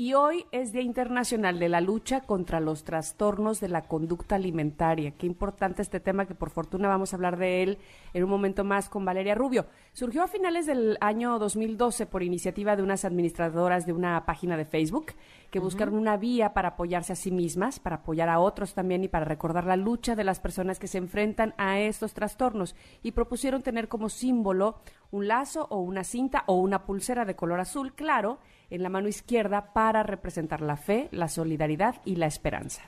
Y 0.00 0.14
hoy 0.14 0.46
es 0.52 0.70
Día 0.70 0.82
Internacional 0.82 1.58
de 1.58 1.68
la 1.68 1.80
Lucha 1.80 2.20
contra 2.20 2.60
los 2.60 2.84
Trastornos 2.84 3.58
de 3.58 3.68
la 3.68 3.88
Conducta 3.88 4.36
Alimentaria. 4.36 5.10
Qué 5.10 5.26
importante 5.26 5.82
este 5.82 5.98
tema 5.98 6.24
que 6.24 6.36
por 6.36 6.50
fortuna 6.50 6.86
vamos 6.86 7.12
a 7.12 7.16
hablar 7.16 7.36
de 7.36 7.64
él 7.64 7.78
en 8.14 8.22
un 8.22 8.30
momento 8.30 8.62
más 8.62 8.88
con 8.88 9.04
Valeria 9.04 9.34
Rubio. 9.34 9.66
Surgió 9.92 10.22
a 10.22 10.28
finales 10.28 10.66
del 10.66 10.98
año 11.00 11.40
2012 11.40 12.06
por 12.06 12.22
iniciativa 12.22 12.76
de 12.76 12.84
unas 12.84 13.04
administradoras 13.04 13.86
de 13.86 13.92
una 13.92 14.24
página 14.24 14.56
de 14.56 14.66
Facebook 14.66 15.06
que 15.50 15.60
buscaron 15.60 15.94
una 15.94 16.16
vía 16.16 16.52
para 16.52 16.70
apoyarse 16.70 17.12
a 17.12 17.16
sí 17.16 17.30
mismas, 17.30 17.80
para 17.80 17.96
apoyar 17.96 18.28
a 18.28 18.38
otros 18.38 18.74
también 18.74 19.04
y 19.04 19.08
para 19.08 19.24
recordar 19.24 19.64
la 19.64 19.76
lucha 19.76 20.14
de 20.14 20.24
las 20.24 20.40
personas 20.40 20.78
que 20.78 20.88
se 20.88 20.98
enfrentan 20.98 21.54
a 21.56 21.78
estos 21.80 22.14
trastornos 22.14 22.76
y 23.02 23.12
propusieron 23.12 23.62
tener 23.62 23.88
como 23.88 24.08
símbolo 24.08 24.80
un 25.10 25.28
lazo 25.28 25.66
o 25.70 25.80
una 25.80 26.04
cinta 26.04 26.44
o 26.46 26.56
una 26.56 26.84
pulsera 26.84 27.24
de 27.24 27.36
color 27.36 27.60
azul 27.60 27.94
claro 27.94 28.38
en 28.70 28.82
la 28.82 28.90
mano 28.90 29.08
izquierda 29.08 29.72
para 29.72 30.02
representar 30.02 30.60
la 30.60 30.76
fe, 30.76 31.08
la 31.12 31.28
solidaridad 31.28 31.96
y 32.04 32.16
la 32.16 32.26
esperanza. 32.26 32.82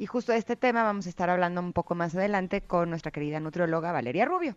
Y 0.00 0.06
justo 0.06 0.30
de 0.30 0.38
este 0.38 0.54
tema 0.54 0.84
vamos 0.84 1.06
a 1.06 1.08
estar 1.08 1.28
hablando 1.28 1.60
un 1.60 1.72
poco 1.72 1.96
más 1.96 2.14
adelante 2.14 2.60
con 2.60 2.88
nuestra 2.88 3.10
querida 3.10 3.40
nutrióloga 3.40 3.90
Valeria 3.90 4.26
Rubio. 4.26 4.54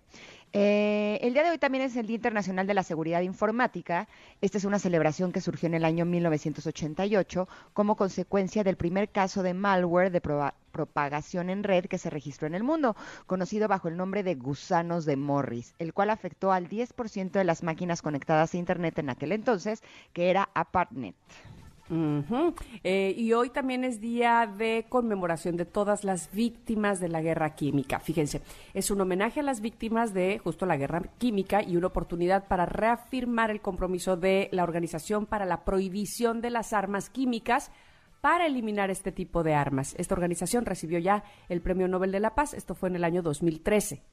Eh, 0.54 1.18
el 1.24 1.34
día 1.34 1.44
de 1.44 1.50
hoy 1.50 1.58
también 1.58 1.84
es 1.84 1.96
el 1.96 2.06
Día 2.06 2.18
Internacional 2.18 2.68
de 2.68 2.76
la 2.76 2.84
Seguridad 2.84 3.22
Informática. 3.22 4.08
Esta 4.40 4.60
es 4.60 4.66
una 4.66 4.78
celebración 4.78 5.32
que 5.32 5.42
surgió 5.42 5.66
en 5.66 5.74
el 5.74 5.84
año 5.84 6.06
1988 6.06 7.48
como 7.74 7.96
consecuencia 7.96 8.64
del 8.64 8.78
primer 8.78 9.10
caso 9.10 9.42
de 9.42 9.56
malware 9.56 10.12
de 10.12 10.22
propagación 10.22 11.50
en 11.50 11.64
red 11.64 11.86
que 11.86 11.98
se 11.98 12.12
registró 12.12 12.46
en 12.46 12.54
el 12.54 12.64
mundo, 12.64 12.96
conocido 13.26 13.68
bajo 13.68 13.88
el 13.88 13.98
nombre 13.98 14.22
de 14.22 14.36
gusanos 14.36 15.06
de 15.06 15.16
Morris, 15.16 15.74
el 15.80 15.92
cual 15.92 16.12
afectó 16.12 16.52
al 16.52 16.70
10% 16.70 17.32
de 17.32 17.44
las 17.44 17.64
máquinas 17.64 18.04
conectadas 18.04 18.54
a 18.54 18.58
Internet 18.58 19.00
en 19.00 19.10
aquel 19.10 19.32
entonces, 19.32 19.82
que 20.14 20.30
era 20.30 20.50
ApartNet. 20.54 21.16
Eh, 22.84 23.14
y 23.18 23.34
hoy 23.34 23.50
también 23.50 23.84
es 23.84 24.00
día 24.00 24.52
de 24.58 24.86
conmemoración 24.88 25.58
de 25.58 25.66
todas 25.66 26.04
las 26.04 26.32
víctimas 26.32 27.00
de 27.00 27.10
la 27.10 27.22
guerra 27.22 27.56
química. 27.56 28.00
Fíjense, 28.00 28.42
es 28.74 28.92
un 28.92 29.02
homenaje 29.02 29.42
a 29.42 29.44
las 29.44 29.62
víctimas 29.62 30.14
de 30.14 30.40
justo 30.40 30.66
la 30.66 30.78
guerra 30.78 31.02
química 31.18 31.62
y 31.62 31.76
una 31.76 31.88
oportunidad 31.88 32.48
para 32.48 32.66
reafirmar 32.66 33.52
el 33.52 33.62
compromiso 33.62 34.16
de 34.16 34.48
la 34.52 34.64
Organización 34.64 35.26
para 35.26 35.46
la 35.46 35.66
Prohibición 35.66 36.42
de 36.42 36.50
las 36.50 36.74
Armas 36.74 37.10
Químicas 37.10 37.72
para 38.22 38.46
eliminar 38.46 38.90
este 38.90 39.12
tipo 39.12 39.44
de 39.44 39.56
armas. 39.56 39.96
Esta 39.98 40.14
organización 40.14 40.66
recibió 40.66 41.00
ya 41.00 41.24
el 41.50 41.62
Premio 41.62 41.88
Nobel 41.88 42.12
de 42.12 42.20
la 42.20 42.36
Paz. 42.36 42.54
Esto 42.54 42.76
fue 42.76 42.90
en 42.90 42.96
el 42.96 43.04
año 43.04 43.22
2013. 43.22 44.04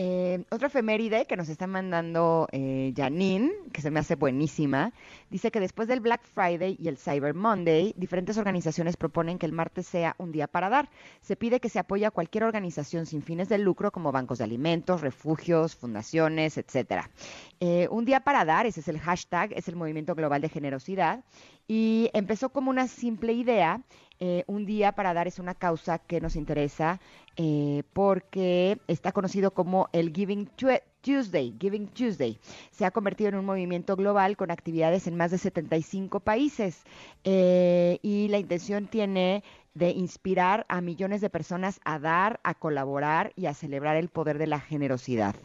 Eh, 0.00 0.44
otra 0.52 0.68
efeméride 0.68 1.26
que 1.26 1.36
nos 1.36 1.48
está 1.48 1.66
mandando 1.66 2.46
eh, 2.52 2.94
Janine, 2.96 3.50
que 3.72 3.82
se 3.82 3.90
me 3.90 3.98
hace 3.98 4.14
buenísima, 4.14 4.92
dice 5.28 5.50
que 5.50 5.58
después 5.58 5.88
del 5.88 5.98
Black 5.98 6.22
Friday 6.24 6.76
y 6.78 6.86
el 6.86 6.98
Cyber 6.98 7.34
Monday, 7.34 7.92
diferentes 7.96 8.38
organizaciones 8.38 8.96
proponen 8.96 9.40
que 9.40 9.46
el 9.46 9.50
martes 9.50 9.88
sea 9.88 10.14
un 10.18 10.30
día 10.30 10.46
para 10.46 10.68
dar. 10.68 10.88
Se 11.20 11.34
pide 11.34 11.58
que 11.58 11.68
se 11.68 11.80
apoye 11.80 12.06
a 12.06 12.12
cualquier 12.12 12.44
organización 12.44 13.06
sin 13.06 13.22
fines 13.22 13.48
de 13.48 13.58
lucro 13.58 13.90
como 13.90 14.12
bancos 14.12 14.38
de 14.38 14.44
alimentos, 14.44 15.00
refugios, 15.00 15.74
fundaciones, 15.74 16.58
etcétera. 16.58 17.10
Eh, 17.58 17.88
un 17.90 18.04
día 18.04 18.20
para 18.20 18.44
dar, 18.44 18.66
ese 18.66 18.78
es 18.78 18.86
el 18.86 19.00
hashtag, 19.00 19.52
es 19.56 19.66
el 19.66 19.74
movimiento 19.74 20.14
global 20.14 20.40
de 20.40 20.48
generosidad 20.48 21.24
y 21.68 22.10
empezó 22.14 22.48
como 22.48 22.70
una 22.70 22.88
simple 22.88 23.32
idea. 23.34 23.82
eh, 24.20 24.42
un 24.48 24.66
día 24.66 24.90
para 24.92 25.14
dar 25.14 25.28
es 25.28 25.38
una 25.38 25.54
causa 25.54 26.00
que 26.00 26.20
nos 26.20 26.34
interesa 26.34 26.98
eh, 27.36 27.84
porque 27.92 28.78
está 28.88 29.12
conocido 29.12 29.52
como 29.52 29.88
el 29.92 30.12
Giving 30.12 30.48
Tue- 30.56 30.82
Tuesday. 31.02 31.54
Giving 31.60 31.86
Tuesday 31.86 32.36
se 32.72 32.84
ha 32.84 32.90
convertido 32.90 33.28
en 33.28 33.36
un 33.36 33.44
movimiento 33.44 33.94
global 33.94 34.36
con 34.36 34.50
actividades 34.50 35.06
en 35.06 35.16
más 35.16 35.30
de 35.30 35.38
75 35.38 36.18
países 36.18 36.82
eh, 37.22 38.00
y 38.02 38.26
la 38.26 38.38
intención 38.38 38.88
tiene 38.88 39.44
de 39.74 39.90
inspirar 39.90 40.66
a 40.68 40.80
millones 40.80 41.20
de 41.20 41.30
personas 41.30 41.78
a 41.84 42.00
dar, 42.00 42.40
a 42.42 42.54
colaborar 42.54 43.32
y 43.36 43.46
a 43.46 43.54
celebrar 43.54 43.94
el 43.94 44.08
poder 44.08 44.38
de 44.38 44.48
la 44.48 44.58
generosidad. 44.58 45.36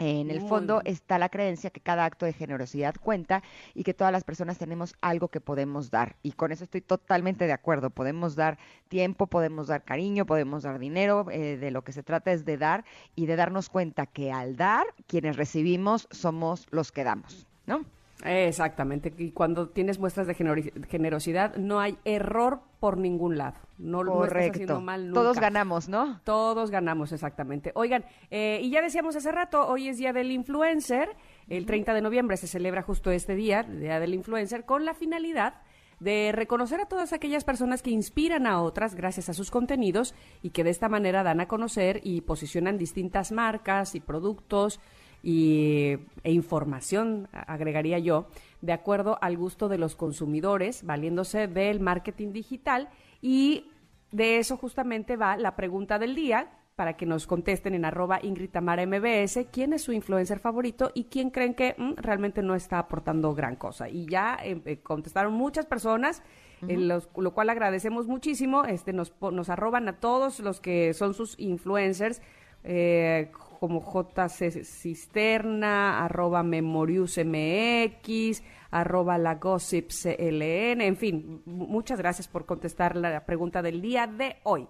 En 0.00 0.30
el 0.30 0.40
fondo 0.40 0.80
está 0.84 1.18
la 1.18 1.28
creencia 1.28 1.70
que 1.70 1.80
cada 1.80 2.04
acto 2.04 2.24
de 2.24 2.32
generosidad 2.32 2.94
cuenta 3.00 3.42
y 3.74 3.82
que 3.82 3.94
todas 3.94 4.12
las 4.12 4.22
personas 4.22 4.56
tenemos 4.56 4.94
algo 5.00 5.28
que 5.28 5.40
podemos 5.40 5.90
dar. 5.90 6.16
Y 6.22 6.32
con 6.32 6.52
eso 6.52 6.64
estoy 6.64 6.80
totalmente 6.80 7.46
de 7.46 7.52
acuerdo. 7.52 7.90
Podemos 7.90 8.36
dar 8.36 8.58
tiempo, 8.88 9.26
podemos 9.26 9.66
dar 9.66 9.82
cariño, 9.82 10.24
podemos 10.24 10.62
dar 10.62 10.78
dinero. 10.78 11.26
eh, 11.30 11.56
de 11.56 11.70
lo 11.70 11.82
que 11.82 11.92
se 11.92 12.02
trata 12.02 12.32
es 12.32 12.44
de 12.44 12.56
dar 12.56 12.84
y 13.14 13.26
de 13.26 13.36
darnos 13.36 13.68
cuenta 13.68 14.06
que 14.06 14.30
al 14.32 14.56
dar, 14.56 14.86
quienes 15.06 15.36
recibimos 15.36 16.08
somos 16.10 16.66
los 16.70 16.92
que 16.92 17.04
damos, 17.04 17.46
¿no? 17.66 17.84
Exactamente. 18.24 19.12
Y 19.16 19.30
cuando 19.30 19.68
tienes 19.68 19.98
muestras 19.98 20.26
de 20.26 20.34
generosidad, 20.34 21.56
no 21.56 21.80
hay 21.80 21.98
error 22.04 22.60
por 22.80 22.98
ningún 22.98 23.38
lado. 23.38 23.58
No, 23.78 24.02
no 24.02 24.24
estás 24.24 24.50
haciendo 24.50 24.80
mal 24.80 25.12
Todos 25.12 25.36
nunca. 25.36 25.40
ganamos, 25.40 25.88
¿no? 25.88 26.20
Todos 26.24 26.70
ganamos, 26.70 27.12
exactamente. 27.12 27.70
Oigan, 27.74 28.04
eh, 28.30 28.58
y 28.62 28.70
ya 28.70 28.82
decíamos 28.82 29.14
hace 29.14 29.30
rato, 29.30 29.66
hoy 29.68 29.88
es 29.88 29.98
Día 29.98 30.12
del 30.12 30.32
Influencer. 30.32 31.10
El 31.48 31.64
30 31.64 31.94
de 31.94 32.00
noviembre 32.00 32.36
se 32.36 32.48
celebra 32.48 32.82
justo 32.82 33.10
este 33.10 33.36
día, 33.36 33.62
Día 33.62 34.00
del 34.00 34.14
Influencer, 34.14 34.64
con 34.64 34.84
la 34.84 34.94
finalidad 34.94 35.62
de 36.00 36.30
reconocer 36.32 36.80
a 36.80 36.86
todas 36.86 37.12
aquellas 37.12 37.44
personas 37.44 37.82
que 37.82 37.90
inspiran 37.90 38.46
a 38.46 38.62
otras 38.62 38.94
gracias 38.94 39.28
a 39.28 39.34
sus 39.34 39.50
contenidos 39.50 40.14
y 40.42 40.50
que 40.50 40.64
de 40.64 40.70
esta 40.70 40.88
manera 40.88 41.22
dan 41.24 41.40
a 41.40 41.48
conocer 41.48 42.00
y 42.04 42.20
posicionan 42.20 42.78
distintas 42.78 43.32
marcas 43.32 43.94
y 43.94 44.00
productos 44.00 44.80
y, 45.22 45.96
e 46.22 46.32
información, 46.32 47.28
agregaría 47.32 47.98
yo, 47.98 48.26
de 48.60 48.72
acuerdo 48.72 49.18
al 49.20 49.36
gusto 49.36 49.68
de 49.68 49.78
los 49.78 49.96
consumidores, 49.96 50.84
valiéndose 50.84 51.46
del 51.48 51.80
marketing 51.80 52.32
digital 52.32 52.88
y 53.20 53.70
de 54.12 54.38
eso 54.38 54.56
justamente 54.56 55.16
va 55.16 55.36
la 55.36 55.54
pregunta 55.56 55.98
del 55.98 56.14
día 56.14 56.50
para 56.76 56.96
que 56.96 57.06
nos 57.06 57.26
contesten 57.26 57.74
en 57.74 57.84
arroba 57.84 58.20
Ingrid 58.22 58.50
Tamara 58.50 58.86
MBS 58.86 59.46
quién 59.50 59.72
es 59.72 59.82
su 59.82 59.92
influencer 59.92 60.38
favorito 60.38 60.92
y 60.94 61.04
quién 61.04 61.30
creen 61.30 61.54
que 61.54 61.74
mm, 61.76 61.94
realmente 61.96 62.40
no 62.40 62.54
está 62.54 62.78
aportando 62.78 63.34
gran 63.34 63.56
cosa. 63.56 63.88
Y 63.88 64.06
ya 64.06 64.38
eh, 64.44 64.62
eh, 64.64 64.78
contestaron 64.80 65.32
muchas 65.34 65.66
personas, 65.66 66.22
eh, 66.68 66.76
los- 66.76 67.08
lo 67.16 67.34
cual 67.34 67.50
agradecemos 67.50 68.06
muchísimo. 68.06 68.64
Este 68.64 68.92
nos, 68.92 69.12
nos 69.20 69.48
arroban 69.50 69.88
a 69.88 69.98
todos 69.98 70.38
los 70.38 70.60
que 70.60 70.94
son 70.94 71.14
sus 71.14 71.36
influencers, 71.40 72.22
eh, 72.62 73.32
como 73.58 73.80
JC 73.82 74.64
Cisterna, 74.64 76.04
arroba 76.04 76.42
Memorius 76.42 77.18
MX, 77.18 78.42
arroba 78.70 79.18
la 79.18 79.34
Gossip 79.36 79.90
CLN, 79.90 80.80
en 80.82 80.96
fin, 80.96 81.42
mu- 81.46 81.66
muchas 81.66 81.98
gracias 81.98 82.28
por 82.28 82.46
contestar 82.46 82.96
la 82.96 83.24
pregunta 83.26 83.62
del 83.62 83.80
día 83.80 84.06
de 84.06 84.36
hoy. 84.44 84.66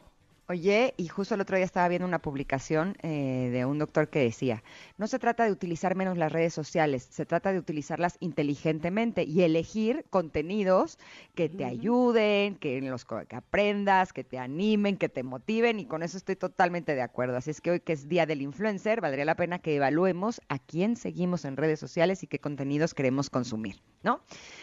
Oye, 0.50 0.94
y 0.96 1.08
justo 1.08 1.34
el 1.34 1.42
otro 1.42 1.56
día 1.56 1.66
estaba 1.66 1.88
viendo 1.88 2.08
una 2.08 2.20
publicación 2.20 2.96
eh, 3.02 3.50
de 3.52 3.66
un 3.66 3.78
doctor 3.78 4.08
que 4.08 4.20
decía, 4.20 4.62
no 4.96 5.06
se 5.06 5.18
trata 5.18 5.44
de 5.44 5.52
utilizar 5.52 5.94
menos 5.94 6.16
las 6.16 6.32
redes 6.32 6.54
sociales, 6.54 7.06
se 7.10 7.26
trata 7.26 7.52
de 7.52 7.58
utilizarlas 7.58 8.16
inteligentemente 8.20 9.24
y 9.24 9.42
elegir 9.42 10.06
contenidos 10.08 10.98
que 11.34 11.50
te 11.50 11.66
ayuden, 11.66 12.56
que, 12.56 12.78
en 12.78 12.90
los 12.90 13.04
que 13.04 13.36
aprendas, 13.36 14.14
que 14.14 14.24
te 14.24 14.38
animen, 14.38 14.96
que 14.96 15.10
te 15.10 15.22
motiven 15.22 15.80
y 15.80 15.84
con 15.84 16.02
eso 16.02 16.16
estoy 16.16 16.36
totalmente 16.36 16.94
de 16.94 17.02
acuerdo. 17.02 17.36
Así 17.36 17.50
es 17.50 17.60
que 17.60 17.72
hoy 17.72 17.80
que 17.80 17.92
es 17.92 18.08
Día 18.08 18.24
del 18.24 18.40
Influencer, 18.40 19.02
valdría 19.02 19.26
la 19.26 19.36
pena 19.36 19.58
que 19.58 19.76
evaluemos 19.76 20.40
a 20.48 20.58
quién 20.58 20.96
seguimos 20.96 21.44
en 21.44 21.58
redes 21.58 21.78
sociales 21.78 22.22
y 22.22 22.26
qué 22.26 22.38
contenidos 22.38 22.94
queremos 22.94 23.28
consumir, 23.28 23.82
¿no? 24.02 24.22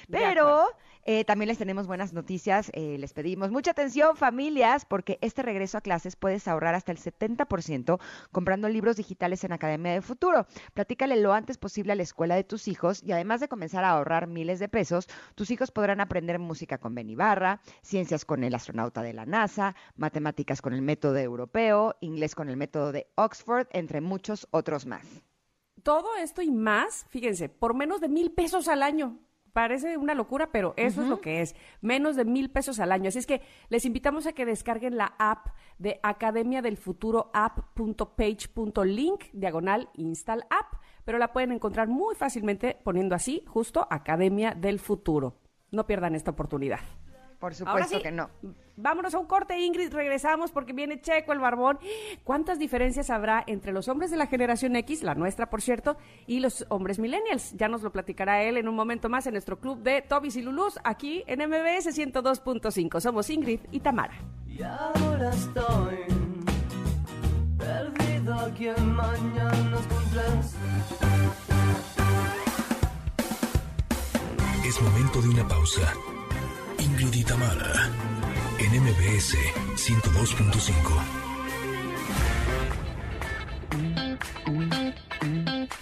Pero... 0.10 0.66
Eh, 1.06 1.24
también 1.24 1.50
les 1.50 1.60
tenemos 1.60 1.86
buenas 1.86 2.14
noticias. 2.14 2.72
eh, 2.74 2.98
les 2.98 3.14
pedimos 3.14 3.52
mucha 3.52 3.72
atención, 3.72 4.18
familias, 4.18 4.86
porque 4.86 5.20
este 5.22 5.44
regreso 5.44 5.78
a 5.78 5.82
clases 5.82 6.16
puedes 6.16 6.48
ahorrar 6.48 6.74
hasta 6.74 6.92
el 6.92 6.98
70% 6.98 8.00
comprando 8.32 8.70
libros 8.70 8.98
digitales 8.98 9.44
en 9.44 9.54
Academia 9.54 9.94
de 9.94 10.02
Futuro. 10.02 10.48
Platícale 10.74 11.16
lo 11.18 11.34
antes 11.34 11.58
posible 11.58 11.94
a 11.94 11.96
la 11.96 12.04
escuela 12.04 12.36
de 12.36 12.44
tus 12.44 12.68
hijos 12.68 13.04
y 13.04 13.12
además 13.12 13.40
de 13.40 13.48
comenzar 13.48 13.84
a 13.84 13.92
ahorrar 13.92 14.28
miles 14.28 14.60
de 14.60 14.68
pesos, 14.68 15.08
tus 15.36 15.52
hijos 15.52 15.72
podrán 15.72 16.02
aprender 16.02 16.40
música 16.40 16.80
con 16.80 16.96
Ben 16.96 17.10
Ibarra, 17.10 17.62
ciencias 17.84 18.26
con 18.26 18.44
el 18.44 18.56
astronauta 18.56 19.04
de 19.04 19.14
la 19.14 19.26
NASA, 19.26 19.76
matemáticas 19.96 20.62
con 20.62 20.74
el 20.74 20.82
método 20.82 21.18
europeo, 21.18 21.96
inglés 22.02 22.34
con 22.34 22.50
el 22.50 22.58
método 22.58 22.92
de 22.92 23.08
Oxford, 23.16 23.68
entre 23.72 24.02
muchos 24.02 24.48
otros 24.52 24.86
más. 24.86 25.06
Todo 25.84 26.16
esto 26.16 26.42
y 26.42 26.50
más, 26.50 27.06
fíjense, 27.10 27.48
por 27.48 27.76
menos 27.76 28.02
de 28.02 28.10
mil 28.10 28.32
pesos 28.32 28.68
al 28.68 28.82
año. 28.82 29.20
Parece 29.56 29.96
una 29.96 30.14
locura, 30.16 30.50
pero 30.52 30.74
eso 30.76 31.02
es 31.02 31.08
lo 31.08 31.22
que 31.22 31.40
es. 31.40 31.56
Menos 31.80 32.18
de 32.18 32.26
mil 32.26 32.52
pesos 32.52 32.82
al 32.82 32.92
año. 32.92 33.08
Así 33.08 33.20
es 33.20 33.26
que 33.26 33.42
les 33.70 33.86
invitamos 33.86 34.28
a 34.28 34.34
que 34.34 34.46
descarguen 34.46 34.98
la 34.98 35.16
app 35.18 35.48
de 35.78 35.98
Academia 36.04 36.62
del 36.62 36.76
Futuro 36.76 37.32
app.page.link, 37.34 39.24
diagonal 39.32 39.88
install 39.94 40.44
app, 40.50 40.74
pero 41.06 41.20
la 41.20 41.32
pueden 41.32 41.54
encontrar 41.54 41.88
muy 41.88 42.16
fácilmente 42.16 42.78
poniendo 42.84 43.16
así, 43.16 43.46
justo 43.48 43.88
Academia 43.90 44.54
del 44.54 44.78
Futuro. 44.78 45.38
No 45.72 45.88
pierdan 45.88 46.16
esta 46.16 46.32
oportunidad. 46.32 46.82
Por 47.40 47.54
Ahora 47.54 47.86
supuesto 47.86 47.96
sí, 47.96 48.04
que 48.04 48.12
no. 48.12 48.30
Vámonos 48.78 49.14
a 49.16 49.20
un 49.20 49.26
corte, 49.26 49.58
Ingrid. 49.60 49.94
Regresamos 49.94 50.52
porque 50.52 50.74
viene 50.74 51.00
Checo 51.00 51.34
el 51.34 51.40
Barbón. 51.40 51.80
¿Cuántas 52.24 52.60
diferencias 52.60 53.10
habrá 53.10 53.44
entre 53.48 53.72
los 53.72 53.88
hombres 53.88 54.12
de 54.12 54.18
la 54.18 54.28
generación 54.28 54.76
X, 54.76 55.04
la 55.04 55.16
nuestra, 55.16 55.50
por 55.50 55.62
cierto, 55.62 55.98
y 56.28 56.40
los 56.40 56.66
hombres 56.70 57.00
millennials? 57.00 57.54
Ya 57.54 57.68
nos 57.68 57.82
lo 57.84 57.92
platicará 57.92 58.44
él 58.44 58.58
en 58.58 58.68
un 58.68 58.76
momento 58.76 59.10
más 59.10 59.28
en 59.28 59.34
nuestro 59.34 59.60
club 59.60 59.82
de 59.82 60.02
Tobis 60.02 60.36
y 60.36 60.42
Lulus, 60.42 60.80
aquí 60.84 61.24
en 61.28 61.40
MBS 61.48 61.98
102.5. 61.98 63.00
Somos 63.00 63.30
Ingrid 63.30 63.62
y 63.72 63.80
Tamara. 63.80 64.16
Y 64.48 64.62
ahora 64.64 65.30
estoy 65.30 65.98
perdido 67.58 68.34
aquí 68.36 68.68
en 68.68 68.94
mañanas 68.94 69.88
cumples. 69.88 70.56
Es 74.66 74.82
momento 74.82 75.22
de 75.22 75.30
una 75.30 75.48
pausa. 75.48 75.94
Ingrid 76.80 77.14
y 77.14 77.24
Tamara, 77.24 77.90
en 78.66 78.82
MBS 78.82 79.38
102.5. 79.76 80.74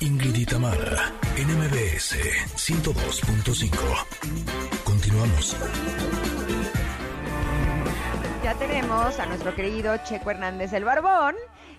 Ingrid 0.01 0.35
y 0.35 0.45
Tamara, 0.45 1.13
en 1.37 1.47
MBS 1.47 2.17
102.5. 2.57 3.77
Continuamos. 4.83 5.55
Ya 8.43 8.53
tenemos 8.55 9.17
a 9.17 9.27
nuestro 9.27 9.55
querido 9.55 9.95
Checo 10.03 10.31
Hernández 10.31 10.73
el 10.73 10.83
Barbón, 10.83 11.37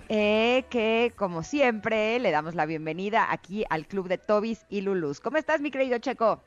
eh, 0.09 0.65
que 0.71 1.13
como 1.17 1.43
siempre 1.43 2.19
le 2.19 2.31
damos 2.31 2.55
la 2.55 2.65
bienvenida 2.65 3.31
aquí 3.31 3.67
al 3.69 3.87
club 3.87 4.09
de 4.09 4.17
Tobis 4.17 4.65
y 4.71 4.81
Lulus. 4.81 5.21
¿Cómo 5.21 5.37
estás, 5.37 5.61
mi 5.61 5.71
querido 5.71 5.99
Checo? 5.99 6.41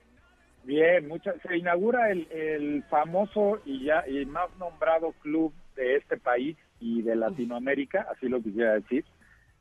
Bien, 0.67 1.07
mucha, 1.07 1.33
se 1.47 1.55
inaugura 1.55 2.11
el, 2.11 2.27
el 2.29 2.83
famoso 2.89 3.61
y 3.63 3.85
ya 3.85 4.03
y 4.05 4.25
más 4.25 4.49
nombrado 4.57 5.13
club 5.21 5.53
de 5.77 5.95
este 5.95 6.17
país 6.17 6.57
y 6.81 7.03
de 7.03 7.15
Latinoamérica, 7.15 8.05
así 8.11 8.27
lo 8.27 8.41
quisiera 8.41 8.73
decir, 8.73 9.05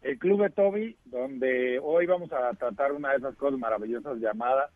el 0.02 0.18
Club 0.18 0.42
de 0.42 0.50
Toby, 0.50 0.96
donde 1.04 1.78
hoy 1.80 2.06
vamos 2.06 2.32
a 2.32 2.52
tratar 2.54 2.90
una 2.90 3.12
de 3.12 3.18
esas 3.18 3.36
cosas 3.36 3.56
maravillosas 3.60 4.18
llamada 4.18 4.70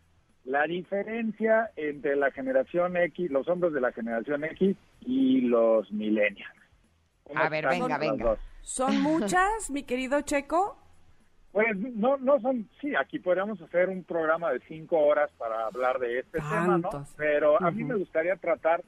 la 0.44 0.68
diferencia 0.68 1.72
entre 1.74 2.14
la 2.14 2.30
generación 2.30 2.96
X, 2.96 3.28
los 3.28 3.48
hombres 3.48 3.72
de 3.72 3.80
la 3.80 3.90
generación 3.90 4.44
X 4.44 4.76
y 5.00 5.40
los 5.40 5.90
millennials. 5.90 6.54
¿Cómo 7.24 7.40
A 7.40 7.48
ver, 7.48 7.66
venga, 7.66 7.98
venga. 7.98 8.24
dos? 8.24 8.38
¿Son 8.62 9.02
muchas, 9.02 9.68
mi 9.70 9.82
querido 9.82 10.20
Checo? 10.20 10.79
Pues 11.52 11.76
no, 11.76 12.16
no 12.18 12.40
son, 12.40 12.68
sí, 12.80 12.94
aquí 12.94 13.18
podríamos 13.18 13.60
hacer 13.60 13.88
un 13.88 14.04
programa 14.04 14.52
de 14.52 14.60
cinco 14.60 14.98
horas 14.98 15.30
para 15.36 15.66
hablar 15.66 15.98
de 15.98 16.20
este 16.20 16.38
tema, 16.38 16.78
¿no? 16.78 16.90
Pero 17.16 17.60
a 17.60 17.70
mí 17.72 17.82
me 17.82 17.96
gustaría 17.96 18.36
tratar 18.36 18.82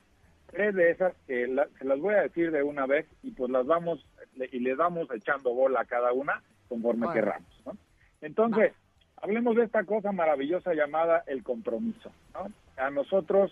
tres 0.46 0.74
de 0.74 0.90
esas 0.90 1.14
que 1.26 1.48
la- 1.48 1.66
se 1.78 1.84
las 1.84 1.98
voy 1.98 2.14
a 2.14 2.22
decir 2.22 2.52
de 2.52 2.62
una 2.62 2.86
vez 2.86 3.06
y 3.22 3.32
pues 3.32 3.50
las 3.50 3.66
vamos 3.66 4.04
le- 4.36 4.48
y 4.52 4.60
les 4.60 4.76
vamos 4.76 5.08
echando 5.12 5.52
bola 5.54 5.80
a 5.80 5.84
cada 5.86 6.12
una 6.12 6.40
conforme 6.68 7.06
Bueno. 7.06 7.12
querramos, 7.20 7.62
¿no? 7.66 7.76
Entonces, 8.20 8.72
hablemos 9.16 9.56
de 9.56 9.64
esta 9.64 9.82
cosa 9.84 10.12
maravillosa 10.12 10.72
llamada 10.72 11.24
el 11.26 11.42
compromiso, 11.42 12.12
¿no? 12.32 12.46
A 12.76 12.90
nosotros, 12.90 13.50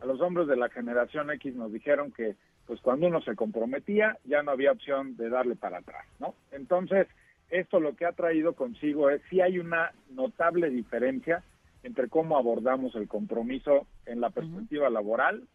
a 0.00 0.04
los 0.06 0.20
hombres 0.20 0.48
de 0.48 0.56
la 0.56 0.68
generación 0.68 1.30
X 1.30 1.54
nos 1.54 1.72
dijeron 1.72 2.12
que 2.12 2.36
pues 2.66 2.80
cuando 2.82 3.06
uno 3.06 3.20
se 3.22 3.34
comprometía 3.34 4.18
ya 4.24 4.42
no 4.42 4.50
había 4.52 4.70
opción 4.72 5.16
de 5.16 5.28
darle 5.30 5.56
para 5.56 5.78
atrás, 5.78 6.04
¿no? 6.20 6.34
Entonces, 6.52 7.08
esto 7.50 7.80
lo 7.80 7.94
que 7.96 8.06
ha 8.06 8.12
traído 8.12 8.54
consigo 8.54 9.10
es 9.10 9.20
si 9.28 9.40
hay 9.40 9.58
una 9.58 9.92
notable 10.10 10.70
diferencia 10.70 11.42
entre 11.82 12.08
cómo 12.08 12.36
abordamos 12.36 12.94
el 12.94 13.08
compromiso 13.08 13.86
en 14.06 14.20
la 14.20 14.30
perspectiva 14.30 14.90
laboral, 14.90 15.46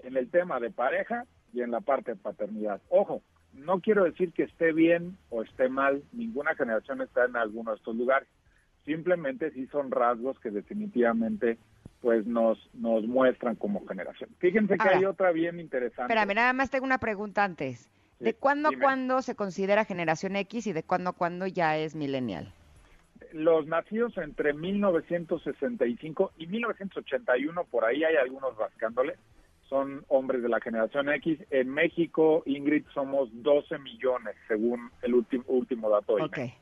en 0.00 0.16
el 0.16 0.30
tema 0.30 0.60
de 0.60 0.70
pareja 0.70 1.26
y 1.52 1.62
en 1.62 1.70
la 1.70 1.80
parte 1.80 2.12
de 2.12 2.16
paternidad. 2.16 2.80
Ojo, 2.88 3.22
no 3.54 3.80
quiero 3.80 4.04
decir 4.04 4.32
que 4.32 4.44
esté 4.44 4.72
bien 4.72 5.16
o 5.30 5.42
esté 5.42 5.68
mal, 5.68 6.02
ninguna 6.12 6.54
generación 6.54 7.00
está 7.02 7.24
en 7.24 7.36
alguno 7.36 7.72
de 7.72 7.78
estos 7.78 7.96
lugares. 7.96 8.28
Simplemente 8.84 9.50
sí 9.52 9.66
son 9.68 9.90
rasgos 9.90 10.38
que 10.40 10.50
definitivamente 10.50 11.58
pues 12.00 12.26
nos 12.26 12.58
nos 12.74 13.06
muestran 13.06 13.56
como 13.56 13.86
generación. 13.86 14.30
Fíjense 14.38 14.76
que 14.78 14.82
Ahora, 14.82 14.98
hay 14.98 15.04
otra 15.04 15.32
bien 15.32 15.60
interesante. 15.60 16.12
Espérame, 16.12 16.34
nada 16.34 16.52
más 16.52 16.70
tengo 16.70 16.86
una 16.86 16.98
pregunta 16.98 17.44
antes. 17.44 17.90
¿De 18.20 18.34
cuándo 18.34 18.68
a 18.68 18.72
cuándo 18.80 19.22
se 19.22 19.34
considera 19.34 19.84
generación 19.84 20.36
X 20.36 20.66
y 20.66 20.72
de 20.72 20.82
cuándo 20.82 21.10
a 21.10 21.12
cuándo 21.14 21.46
ya 21.46 21.76
es 21.76 21.94
millennial? 21.94 22.52
los 23.32 23.66
nacidos 23.66 24.16
entre 24.18 24.52
1965 24.52 26.32
y 26.38 26.46
1981, 26.46 27.64
por 27.64 27.84
ahí 27.84 28.04
hay 28.04 28.16
algunos 28.16 28.56
rascándole, 28.56 29.16
son 29.68 30.04
hombres 30.08 30.42
de 30.42 30.48
la 30.48 30.60
generación 30.60 31.08
X. 31.10 31.38
En 31.50 31.68
México, 31.68 32.42
Ingrid, 32.46 32.84
somos 32.92 33.28
12 33.32 33.78
millones, 33.78 34.34
según 34.48 34.90
el 35.02 35.14
último 35.14 35.44
último 35.46 35.88
dato 35.90 36.16
del 36.16 36.24
Ok. 36.24 36.38
INEGI, 36.38 36.54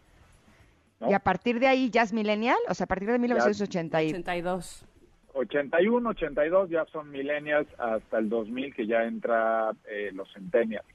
¿no? 1.00 1.10
¿Y 1.10 1.14
a 1.14 1.20
partir 1.20 1.58
de 1.58 1.68
ahí 1.68 1.90
ya 1.90 2.02
es 2.02 2.12
millennial? 2.12 2.58
O 2.68 2.74
sea, 2.74 2.84
a 2.84 2.88
partir 2.88 3.10
de 3.10 3.18
1980 3.18 4.02
y... 4.02 4.08
82. 4.08 4.84
81, 5.32 6.10
82 6.10 6.70
ya 6.70 6.84
son 6.86 7.10
millennials 7.10 7.68
hasta 7.78 8.18
el 8.18 8.28
2000 8.28 8.74
que 8.74 8.86
ya 8.86 9.04
entra 9.04 9.70
eh, 9.88 10.10
los 10.12 10.30
centennials. 10.32 10.86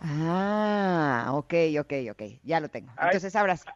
Ah, 0.00 1.30
ok, 1.32 1.54
ok, 1.80 1.92
ok. 2.12 2.22
Ya 2.44 2.60
lo 2.60 2.68
tengo. 2.68 2.90
Entonces, 3.02 3.34
ahora 3.36 3.56
sí. 3.56 3.68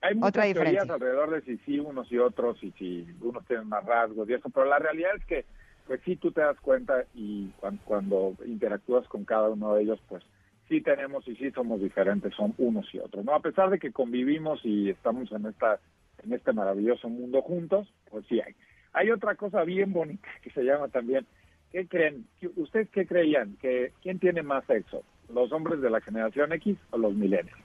Hay 0.00 0.14
muchas 0.14 0.28
Otra 0.28 0.42
teorías 0.44 0.54
diferencia. 0.54 0.94
alrededor 0.94 1.30
de 1.30 1.40
si 1.42 1.58
sí 1.64 1.78
unos 1.80 2.10
y 2.12 2.18
otros 2.18 2.62
y 2.62 2.70
si 2.72 3.06
unos 3.20 3.44
tienen 3.46 3.68
más 3.68 3.84
rasgos 3.84 4.28
y 4.28 4.34
eso, 4.34 4.48
pero 4.50 4.66
la 4.66 4.78
realidad 4.78 5.10
es 5.16 5.24
que 5.24 5.44
pues 5.86 6.00
sí 6.04 6.16
tú 6.16 6.30
te 6.30 6.40
das 6.42 6.58
cuenta 6.60 7.04
y 7.14 7.48
cuan- 7.52 7.80
cuando, 7.82 8.36
interactúas 8.46 9.08
con 9.08 9.24
cada 9.24 9.48
uno 9.48 9.74
de 9.74 9.82
ellos, 9.82 9.98
pues 10.06 10.22
sí 10.68 10.82
tenemos 10.82 11.26
y 11.26 11.34
sí 11.36 11.50
somos 11.50 11.80
diferentes, 11.80 12.32
son 12.34 12.54
unos 12.58 12.86
y 12.94 12.98
otros, 12.98 13.24
¿no? 13.24 13.34
A 13.34 13.40
pesar 13.40 13.70
de 13.70 13.78
que 13.78 13.90
convivimos 13.90 14.60
y 14.64 14.90
estamos 14.90 15.32
en 15.32 15.46
esta 15.46 15.80
en 16.22 16.32
este 16.32 16.52
maravilloso 16.52 17.08
mundo 17.08 17.42
juntos, 17.42 17.88
pues 18.10 18.24
sí 18.28 18.40
hay. 18.40 18.54
Hay 18.92 19.10
otra 19.10 19.34
cosa 19.36 19.62
bien 19.64 19.92
bonita 19.92 20.28
que 20.42 20.50
se 20.50 20.62
llama 20.62 20.88
también, 20.88 21.26
¿qué 21.72 21.88
creen? 21.88 22.26
¿Ustedes 22.56 22.88
qué 22.90 23.06
creían? 23.06 23.56
que 23.56 23.92
¿Quién 24.02 24.18
tiene 24.18 24.42
más 24.42 24.64
sexo? 24.66 25.02
¿Los 25.32 25.52
hombres 25.52 25.80
de 25.80 25.90
la 25.90 26.00
generación 26.00 26.52
X 26.52 26.76
o 26.90 26.98
los 26.98 27.14
millennials? 27.14 27.58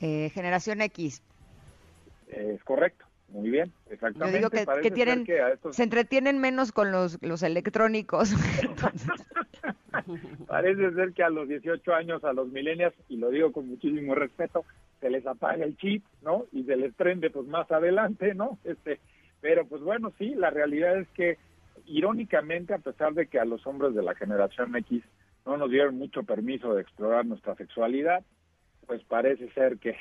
Eh, 0.00 0.30
generación 0.30 0.80
X. 0.82 1.22
Es 2.28 2.62
correcto. 2.64 3.06
Muy 3.28 3.48
bien, 3.48 3.72
exactamente. 3.88 4.40
Yo 4.40 4.50
digo 4.50 4.82
que, 4.82 4.90
tienen, 4.90 5.26
se 5.70 5.82
entretienen 5.82 6.38
menos 6.38 6.70
con 6.70 6.92
los, 6.92 7.18
los 7.22 7.42
electrónicos. 7.42 8.34
Parece 10.46 10.92
ser 10.92 11.14
que 11.14 11.22
a 11.22 11.30
los 11.30 11.48
18 11.48 11.94
años, 11.94 12.24
a 12.24 12.34
los 12.34 12.48
millennials, 12.48 12.94
y 13.08 13.16
lo 13.16 13.30
digo 13.30 13.52
con 13.52 13.68
muchísimo 13.68 14.14
respeto, 14.14 14.66
se 15.00 15.08
les 15.08 15.26
apaga 15.26 15.64
el 15.64 15.78
chip, 15.78 16.04
¿no? 16.20 16.44
Y 16.52 16.64
se 16.64 16.76
les 16.76 16.92
prende 16.92 17.30
pues 17.30 17.46
más 17.46 17.70
adelante, 17.72 18.34
¿no? 18.34 18.58
Este, 18.64 19.00
pero 19.40 19.66
pues 19.66 19.80
bueno, 19.80 20.12
sí, 20.18 20.34
la 20.34 20.50
realidad 20.50 20.98
es 20.98 21.08
que 21.08 21.38
irónicamente, 21.86 22.74
a 22.74 22.78
pesar 22.78 23.14
de 23.14 23.26
que 23.26 23.38
a 23.38 23.46
los 23.46 23.66
hombres 23.66 23.94
de 23.94 24.02
la 24.02 24.14
generación 24.14 24.76
X 24.76 25.02
no 25.46 25.56
nos 25.56 25.70
dieron 25.70 25.96
mucho 25.96 26.22
permiso 26.22 26.74
de 26.74 26.82
explorar 26.82 27.26
nuestra 27.26 27.54
sexualidad, 27.56 28.24
pues 28.86 29.02
parece 29.04 29.50
ser 29.52 29.78
que 29.78 29.96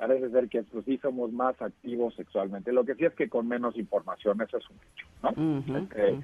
parece 0.00 0.30
ser 0.30 0.48
que 0.48 0.62
pues, 0.62 0.84
sí 0.86 0.98
somos 0.98 1.30
más 1.30 1.60
activos 1.60 2.14
sexualmente. 2.14 2.72
Lo 2.72 2.84
que 2.84 2.94
sí 2.94 3.04
es 3.04 3.12
que 3.12 3.28
con 3.28 3.46
menos 3.46 3.76
información, 3.76 4.40
eso 4.40 4.56
es 4.56 4.70
un 4.70 4.76
hecho, 4.76 5.06
¿no? 5.22 5.78
Este, 5.78 6.18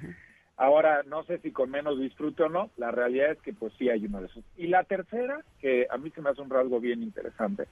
ahora, 0.57 1.03
no 1.03 1.23
sé 1.25 1.37
si 1.39 1.51
con 1.51 1.69
menos 1.69 1.99
disfrute 1.99 2.43
o 2.43 2.49
no, 2.49 2.71
la 2.77 2.89
realidad 2.89 3.31
es 3.31 3.41
que 3.41 3.53
pues 3.53 3.71
sí 3.77 3.89
hay 3.89 4.05
uno 4.05 4.19
de 4.19 4.27
esos. 4.27 4.43
Y 4.57 4.67
la 4.67 4.83
tercera, 4.83 5.43
que 5.59 5.85
a 5.91 5.97
mí 5.97 6.09
se 6.09 6.21
me 6.21 6.31
hace 6.31 6.41
un 6.41 6.49
rasgo 6.49 6.79
bien 6.79 7.03
interesante, 7.03 7.67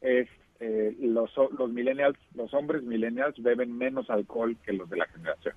es 0.00 0.28
eh, 0.60 0.96
los, 0.98 1.30
los 1.58 1.70
millennials, 1.70 2.18
los 2.34 2.54
hombres 2.54 2.82
millennials 2.82 3.40
beben 3.42 3.76
menos 3.76 4.08
alcohol 4.08 4.56
que 4.64 4.72
los 4.72 4.88
de 4.88 4.96
la 4.96 5.06
generación, 5.08 5.54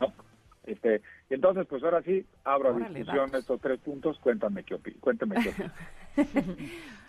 ¿no? 0.00 0.14
Este, 0.64 1.02
entonces, 1.30 1.66
pues 1.68 1.82
ahora 1.84 2.02
sí, 2.02 2.24
abro 2.44 2.74
a 2.74 2.88
discusión 2.88 3.30
estos 3.34 3.60
tres 3.60 3.80
puntos, 3.80 4.18
cuéntame 4.18 4.64
qué 4.64 4.76
cuéntame 5.00 5.36
qué 5.36 6.24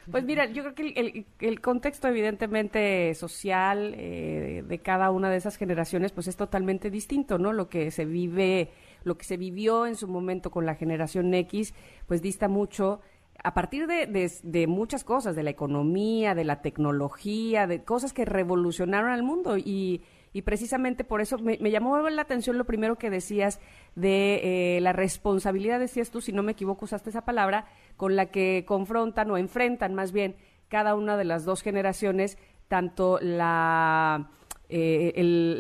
Pues 0.09 0.23
mira, 0.23 0.45
yo 0.47 0.63
creo 0.63 0.75
que 0.75 1.25
el, 1.39 1.61
contexto 1.61 2.07
evidentemente 2.07 3.13
social 3.13 3.93
eh, 3.95 4.63
de 4.67 4.79
cada 4.79 5.11
una 5.11 5.29
de 5.29 5.37
esas 5.37 5.57
generaciones 5.57 6.11
pues 6.11 6.27
es 6.27 6.35
totalmente 6.35 6.89
distinto, 6.89 7.37
¿no? 7.37 7.53
Lo 7.53 7.69
que 7.69 7.91
se 7.91 8.05
vive, 8.05 8.71
lo 9.03 9.15
que 9.15 9.25
se 9.25 9.37
vivió 9.37 9.85
en 9.85 9.95
su 9.95 10.07
momento 10.07 10.49
con 10.49 10.65
la 10.65 10.75
generación 10.75 11.33
X 11.33 11.73
pues 12.07 12.21
dista 12.21 12.47
mucho 12.47 13.01
a 13.43 13.53
partir 13.53 13.87
de, 13.87 14.29
de, 14.43 14.67
muchas 14.67 15.03
cosas, 15.03 15.35
de 15.35 15.43
la 15.43 15.49
economía, 15.49 16.35
de 16.35 16.43
la 16.43 16.61
tecnología, 16.61 17.65
de 17.65 17.83
cosas 17.83 18.13
que 18.13 18.25
revolucionaron 18.25 19.09
al 19.09 19.23
mundo. 19.23 19.57
Y, 19.57 20.01
y 20.33 20.43
precisamente 20.43 21.03
por 21.03 21.21
eso 21.21 21.37
me, 21.39 21.57
llamó 21.57 22.09
la 22.09 22.21
atención 22.21 22.57
lo 22.57 22.65
primero 22.65 22.97
que 22.97 23.09
decías 23.09 23.59
de 23.95 24.77
eh, 24.77 24.81
la 24.81 24.93
responsabilidad, 24.93 25.79
decías 25.79 26.11
tú, 26.11 26.21
si 26.21 26.31
no 26.31 26.43
me 26.43 26.53
equivoco, 26.53 26.85
usaste 26.85 27.09
esa 27.09 27.25
palabra, 27.25 27.65
con 27.97 28.15
la 28.15 28.27
que 28.27 28.63
confrontan 28.65 29.29
o 29.31 29.37
enfrentan 29.37 29.93
más 29.93 30.11
bien 30.11 30.35
cada 30.69 30.95
una 30.95 31.17
de 31.17 31.25
las 31.25 31.43
dos 31.43 31.61
generaciones, 31.61 32.37
tanto 32.69 33.19
la, 33.21 34.29
eh, 34.69 35.11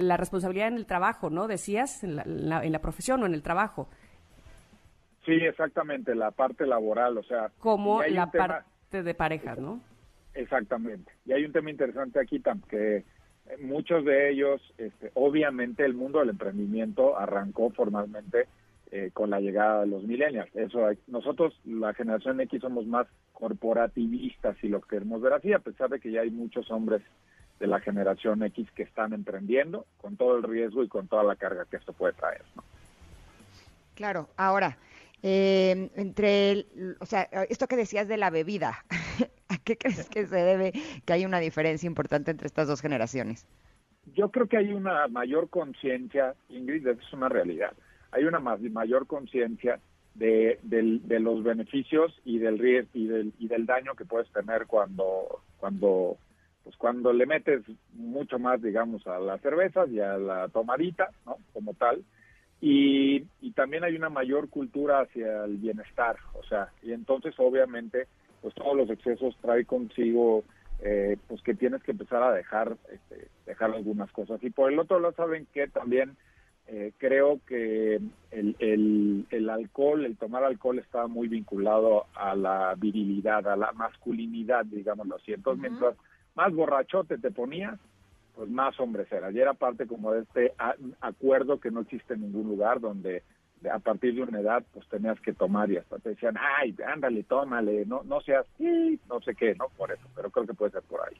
la 0.01 0.15
responsabilidad 0.15 0.69
en 0.69 0.77
el 0.77 0.85
trabajo, 0.85 1.29
¿no? 1.29 1.47
Decías, 1.47 2.03
en 2.05 2.15
la, 2.15 2.63
en 2.63 2.71
la, 2.71 2.79
profesión 2.79 3.21
o 3.23 3.25
en 3.25 3.33
el 3.33 3.43
trabajo. 3.43 3.89
Sí, 5.25 5.33
exactamente, 5.33 6.15
la 6.15 6.31
parte 6.31 6.65
laboral, 6.65 7.17
o 7.17 7.23
sea... 7.23 7.51
Como 7.59 8.01
la 8.03 8.31
parte 8.31 9.03
de 9.03 9.13
parejas, 9.13 9.59
¿no? 9.59 9.81
Exactamente. 10.33 11.11
Y 11.25 11.33
hay 11.33 11.43
un 11.43 11.51
tema 11.51 11.69
interesante 11.69 12.19
aquí, 12.21 12.41
que 12.69 13.03
muchos 13.59 14.05
de 14.05 14.31
ellos, 14.31 14.61
este, 14.77 15.11
obviamente 15.13 15.83
el 15.85 15.93
mundo 15.93 16.19
del 16.19 16.29
emprendimiento 16.29 17.17
arrancó 17.17 17.69
formalmente 17.71 18.47
eh, 18.91 19.11
con 19.13 19.29
la 19.29 19.39
llegada 19.39 19.81
de 19.81 19.87
los 19.87 20.03
millennials. 20.03 20.53
Eso 20.55 20.87
nosotros, 21.07 21.59
la 21.65 21.93
generación 21.93 22.41
X, 22.41 22.61
somos 22.61 22.85
más 22.85 23.07
corporativistas, 23.33 24.57
si 24.59 24.67
lo 24.67 24.81
queremos 24.81 25.21
ver 25.21 25.33
así, 25.33 25.53
a 25.53 25.59
pesar 25.59 25.89
de 25.89 25.99
que 25.99 26.11
ya 26.11 26.21
hay 26.21 26.29
muchos 26.29 26.69
hombres 26.71 27.01
de 27.59 27.67
la 27.67 27.79
generación 27.79 28.43
X 28.43 28.67
que 28.75 28.83
están 28.83 29.13
emprendiendo 29.13 29.85
con 29.97 30.17
todo 30.17 30.37
el 30.37 30.43
riesgo 30.43 30.83
y 30.83 30.87
con 30.87 31.07
toda 31.07 31.23
la 31.23 31.35
carga 31.35 31.65
que 31.69 31.77
esto 31.77 31.93
puede 31.93 32.13
traer. 32.13 32.41
Claro, 33.95 34.29
ahora, 34.35 34.77
eh, 35.23 35.89
entre, 35.95 36.65
o 36.99 37.05
sea, 37.05 37.29
esto 37.49 37.67
que 37.67 37.75
decías 37.75 38.07
de 38.07 38.17
la 38.17 38.29
bebida, 38.29 38.83
¿a 39.51 39.57
qué 39.63 39.77
crees 39.77 40.09
que 40.09 40.25
se 40.25 40.35
debe 40.35 40.73
que 41.05 41.13
hay 41.13 41.25
una 41.25 41.39
diferencia 41.39 41.87
importante 41.87 42.31
entre 42.31 42.47
estas 42.47 42.67
dos 42.67 42.81
generaciones? 42.81 43.45
Yo 44.15 44.31
creo 44.31 44.47
que 44.47 44.57
hay 44.57 44.73
una 44.73 45.07
mayor 45.07 45.49
conciencia, 45.49 46.33
Ingrid, 46.49 46.87
es 46.87 47.13
una 47.13 47.29
realidad. 47.29 47.73
Hay 48.11 48.23
una 48.23 48.39
mayor 48.39 49.07
conciencia 49.07 49.79
de, 50.15 50.59
los 51.19 51.43
beneficios 51.43 52.19
y 52.25 52.39
del 52.39 52.87
y 52.93 53.07
del, 53.07 53.33
y 53.39 53.47
del 53.47 53.65
daño 53.65 53.95
que 53.95 54.05
puedes 54.05 54.29
tener 54.31 54.65
cuando 54.65 55.41
cuando 55.57 56.17
pues 56.63 56.75
cuando 56.75 57.13
le 57.13 57.25
metes 57.25 57.61
mucho 57.93 58.37
más 58.37 58.61
digamos 58.61 59.05
a 59.07 59.19
las 59.19 59.39
cervezas 59.41 59.89
y 59.89 59.99
a 59.99 60.17
la 60.17 60.49
tomadita 60.49 61.11
no 61.25 61.37
como 61.53 61.73
tal. 61.73 62.03
Y, 62.63 63.23
y 63.41 63.51
también 63.53 63.83
hay 63.83 63.95
una 63.95 64.09
mayor 64.09 64.49
cultura 64.49 65.01
hacia 65.01 65.45
el 65.45 65.57
bienestar 65.57 66.17
o 66.33 66.43
sea 66.43 66.69
y 66.83 66.91
entonces 66.91 67.33
obviamente 67.37 68.07
pues 68.41 68.53
todos 68.55 68.75
los 68.75 68.89
excesos 68.89 69.35
trae 69.41 69.65
consigo 69.65 70.43
eh, 70.81 71.17
pues 71.27 71.41
que 71.43 71.53
tienes 71.53 71.83
que 71.83 71.91
empezar 71.91 72.23
a 72.23 72.33
dejar 72.33 72.75
este, 72.91 73.27
dejar 73.45 73.71
algunas 73.71 74.11
cosas 74.11 74.43
y 74.43 74.49
por 74.49 74.71
el 74.71 74.79
otro 74.79 74.99
lado 74.99 75.13
saben 75.15 75.47
que 75.53 75.67
también 75.67 76.17
eh, 76.67 76.93
creo 76.97 77.41
que 77.47 77.99
el, 78.31 79.25
el, 79.29 79.49
alcohol, 79.49 80.05
el 80.05 80.15
tomar 80.15 80.43
alcohol 80.45 80.79
está 80.79 81.07
muy 81.07 81.27
vinculado 81.27 82.05
a 82.15 82.33
la 82.33 82.75
virilidad, 82.77 83.45
a 83.47 83.57
la 83.57 83.73
masculinidad, 83.73 84.65
digámoslo 84.65 85.17
así. 85.17 85.33
Entonces, 85.33 85.69
mientras 85.69 85.95
más 86.33 86.53
borrachote 86.53 87.17
te 87.17 87.29
ponías, 87.29 87.77
pues 88.35 88.49
más 88.49 88.79
hombres 88.79 89.11
eras. 89.11 89.33
Y 89.33 89.39
era 89.39 89.53
parte 89.53 89.85
como 89.85 90.13
de 90.13 90.21
este 90.21 90.53
acuerdo 91.01 91.59
que 91.59 91.71
no 91.71 91.81
existe 91.81 92.13
en 92.13 92.21
ningún 92.21 92.47
lugar 92.47 92.79
donde 92.79 93.23
a 93.69 93.79
partir 93.79 94.15
de 94.15 94.23
una 94.23 94.39
edad 94.39 94.63
pues 94.73 94.87
tenías 94.87 95.19
que 95.19 95.33
tomar 95.33 95.69
y 95.71 95.77
hasta 95.77 95.99
te 95.99 96.09
decían, 96.09 96.35
ay, 96.39 96.75
ándale, 96.85 97.23
tómale, 97.23 97.85
no, 97.85 98.03
no 98.03 98.21
seas, 98.21 98.45
no 99.09 99.21
sé 99.21 99.35
qué, 99.35 99.55
¿no? 99.55 99.67
Por 99.77 99.91
eso, 99.91 100.07
pero 100.15 100.29
creo 100.29 100.47
que 100.47 100.53
puede 100.53 100.71
ser 100.71 100.81
por 100.83 101.01
ahí. 101.01 101.15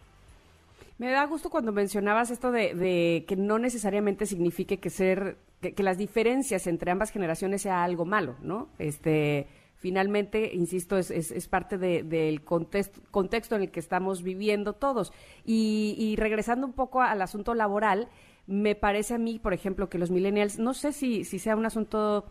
Me 0.98 1.10
da 1.10 1.26
gusto 1.26 1.50
cuando 1.50 1.72
mencionabas 1.72 2.30
esto 2.30 2.52
de, 2.52 3.26
que 3.28 3.36
no 3.36 3.58
necesariamente 3.58 4.28
signifique 4.28 4.80
que 4.80 4.92
ser 4.92 5.38
que, 5.60 5.84
las 5.84 5.98
diferencias 5.98 6.68
entre 6.68 6.92
ambas 6.92 7.12
generaciones 7.12 7.64
sea 7.64 7.84
algo 7.84 8.06
malo, 8.06 8.36
¿no? 8.42 8.70
Este, 8.78 9.48
finalmente, 9.78 10.54
insisto, 10.54 10.98
es, 10.98 11.10
es, 11.10 11.48
parte 11.48 11.80
del 11.80 12.44
contexto, 12.44 13.02
contexto 13.10 13.56
en 13.56 13.64
el 13.64 13.72
que 13.72 13.80
estamos 13.80 14.22
viviendo 14.22 14.74
todos. 14.74 15.12
Y, 15.44 15.96
y, 15.98 16.18
regresando 16.18 16.68
un 16.68 16.74
poco 16.74 17.02
al 17.02 17.22
asunto 17.24 17.56
laboral, 17.56 18.08
me 18.48 18.76
parece 18.76 19.14
a 19.14 19.18
mí, 19.18 19.40
por 19.40 19.54
ejemplo, 19.54 19.90
que 19.90 19.98
los 19.98 20.12
millennials, 20.12 20.60
no 20.60 20.74
sé 20.74 20.92
si, 20.92 21.24
si 21.24 21.40
sea 21.40 21.56
un 21.56 21.66
asunto 21.66 22.26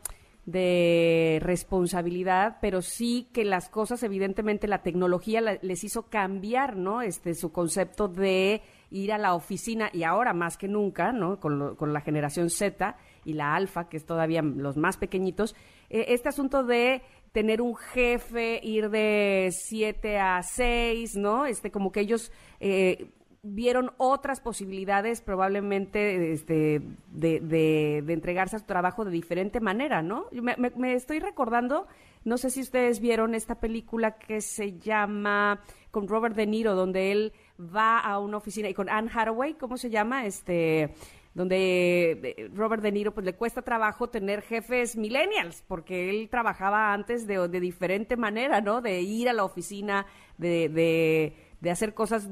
de 0.46 1.38
responsabilidad, 1.42 2.58
pero 2.60 2.82
sí 2.82 3.28
que 3.32 3.44
las 3.44 3.68
cosas, 3.68 4.02
evidentemente, 4.02 4.66
la 4.66 4.82
tecnología 4.82 5.40
les 5.40 5.84
hizo 5.84 6.04
cambiar, 6.04 6.76
¿no? 6.76 7.02
Este, 7.02 7.34
su 7.34 7.52
concepto 7.52 8.08
de 8.08 8.62
ir 8.90 9.12
a 9.12 9.18
la 9.18 9.34
oficina 9.34 9.90
y 9.92 10.02
ahora 10.02 10.32
más 10.32 10.56
que 10.56 10.66
nunca, 10.66 11.12
¿no? 11.12 11.38
Con, 11.38 11.76
con 11.76 11.92
la 11.92 12.00
generación 12.00 12.50
Z 12.50 12.96
y 13.24 13.34
la 13.34 13.54
alfa, 13.54 13.88
que 13.88 13.96
es 13.96 14.06
todavía 14.06 14.42
los 14.42 14.76
más 14.76 14.96
pequeñitos, 14.96 15.54
eh, 15.90 16.06
este 16.08 16.30
asunto 16.30 16.64
de 16.64 17.02
tener 17.32 17.60
un 17.60 17.76
jefe, 17.76 18.60
ir 18.62 18.90
de 18.90 19.50
7 19.52 20.18
a 20.18 20.42
6, 20.42 21.16
¿no? 21.16 21.46
Este, 21.46 21.70
como 21.70 21.92
que 21.92 22.00
ellos 22.00 22.32
eh, 22.58 23.10
vieron 23.42 23.92
otras 23.96 24.40
posibilidades 24.40 25.22
probablemente 25.22 26.32
este, 26.32 26.82
de, 27.10 27.40
de, 27.40 28.12
entregarse 28.12 28.56
a 28.56 28.58
su 28.58 28.66
trabajo 28.66 29.04
de 29.04 29.10
diferente 29.10 29.60
manera, 29.60 30.02
¿no? 30.02 30.26
Me, 30.32 30.56
me, 30.56 30.94
estoy 30.94 31.20
recordando, 31.20 31.86
no 32.24 32.36
sé 32.36 32.50
si 32.50 32.60
ustedes 32.60 33.00
vieron 33.00 33.34
esta 33.34 33.58
película 33.58 34.18
que 34.18 34.42
se 34.42 34.78
llama 34.78 35.60
con 35.90 36.06
Robert 36.06 36.36
De 36.36 36.46
Niro, 36.46 36.74
donde 36.74 37.12
él 37.12 37.32
va 37.58 37.98
a 37.98 38.18
una 38.18 38.36
oficina 38.36 38.68
y 38.68 38.74
con 38.74 38.90
Anne 38.90 39.10
Hathaway, 39.12 39.54
¿cómo 39.54 39.76
se 39.76 39.90
llama? 39.90 40.26
Este 40.26 40.94
donde 41.32 42.10
eh, 42.22 42.50
Robert 42.54 42.82
De 42.82 42.90
Niro 42.90 43.14
pues 43.14 43.24
le 43.24 43.34
cuesta 43.34 43.62
trabajo 43.62 44.08
tener 44.08 44.42
jefes 44.42 44.96
millennials 44.96 45.62
porque 45.68 46.10
él 46.10 46.28
trabajaba 46.28 46.92
antes 46.92 47.26
de, 47.26 47.46
de 47.48 47.60
diferente 47.60 48.16
manera, 48.16 48.60
¿no? 48.60 48.80
De 48.80 49.00
ir 49.00 49.28
a 49.28 49.32
la 49.32 49.44
oficina, 49.44 50.06
de, 50.38 50.68
de 50.68 51.49
de 51.60 51.70
hacer 51.70 51.94
cosas, 51.94 52.28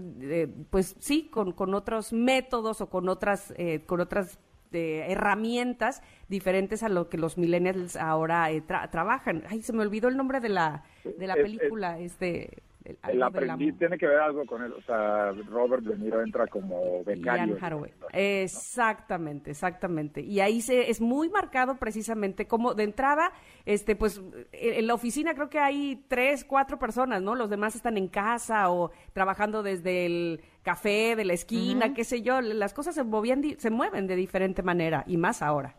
pues 0.71 0.97
sí, 0.99 1.29
con, 1.31 1.53
con 1.53 1.75
otros 1.75 2.13
métodos 2.13 2.81
o 2.81 2.89
con 2.89 3.09
otras, 3.09 3.53
eh, 3.57 3.81
con 3.87 4.01
otras 4.01 4.39
de 4.71 5.11
herramientas 5.11 6.03
diferentes 6.29 6.83
a 6.83 6.89
lo 6.89 7.09
que 7.09 7.17
los 7.19 7.39
millennials 7.39 7.97
ahora 7.97 8.51
eh, 8.51 8.63
tra- 8.67 8.91
trabajan. 8.91 9.45
Ay, 9.49 9.63
se 9.63 9.73
me 9.73 9.83
olvidó 9.83 10.09
el 10.09 10.17
nombre 10.17 10.41
de 10.41 10.49
la 10.51 10.85
de 11.05 11.27
la 11.27 11.35
Es- 11.35 11.39
es- 11.41 11.43
película, 11.45 11.99
este 11.99 12.63
el- 13.09 13.19
la- 13.19 13.27
aprendiz 13.27 13.77
tiene 13.79 13.99
que 13.99 14.07
ver 14.07 14.19
algo 14.19 14.45
con 14.47 14.63
él. 14.63 14.73
O 14.73 14.83
sea, 14.83 15.33
Robert 15.49 15.83
De 15.85 15.97
Niro 15.99 16.23
entra 16.23 16.47
como 16.47 17.05
becario. 17.05 17.55
Ian 17.57 17.65
Hathaway. 17.65 17.93
Exactamente, 18.13 19.51
exactamente. 19.51 20.21
Y 20.21 20.41
ahí 20.41 20.61
se 20.61 20.91
es 20.91 21.01
muy 21.01 21.29
marcado 21.29 21.77
precisamente 21.77 22.47
como 22.47 22.75
de 22.75 22.85
entrada, 22.85 23.33
este, 23.67 23.95
pues 23.97 24.19
en 24.53 24.75
en 24.79 24.87
la 24.87 24.95
oficina 24.95 25.35
creo 25.35 25.49
que 25.51 25.59
hay 25.59 26.05
tres, 26.09 26.45
cuatro 26.45 26.79
personas, 26.79 27.21
¿no? 27.23 27.35
Los 27.35 27.51
demás 27.51 27.75
están 27.77 27.97
en 27.99 28.09
casa 28.09 28.71
o 28.71 28.91
trabajando 29.13 29.63
desde 29.63 30.07
el 30.07 30.41
café 30.63 31.15
de 31.17 31.25
la 31.25 31.33
esquina, 31.35 31.95
qué 31.95 32.05
sé 32.05 32.23
yo. 32.23 32.41
Las 32.41 32.73
cosas 32.75 32.95
se 32.95 33.05
movían, 33.05 33.41
di- 33.41 33.57
se 33.59 33.71
mueven 33.71 34.07
de 34.07 34.17
diferente 34.17 34.63
manera 34.63 35.05
y 35.07 35.17
más 35.17 35.43
ahora. 35.43 35.75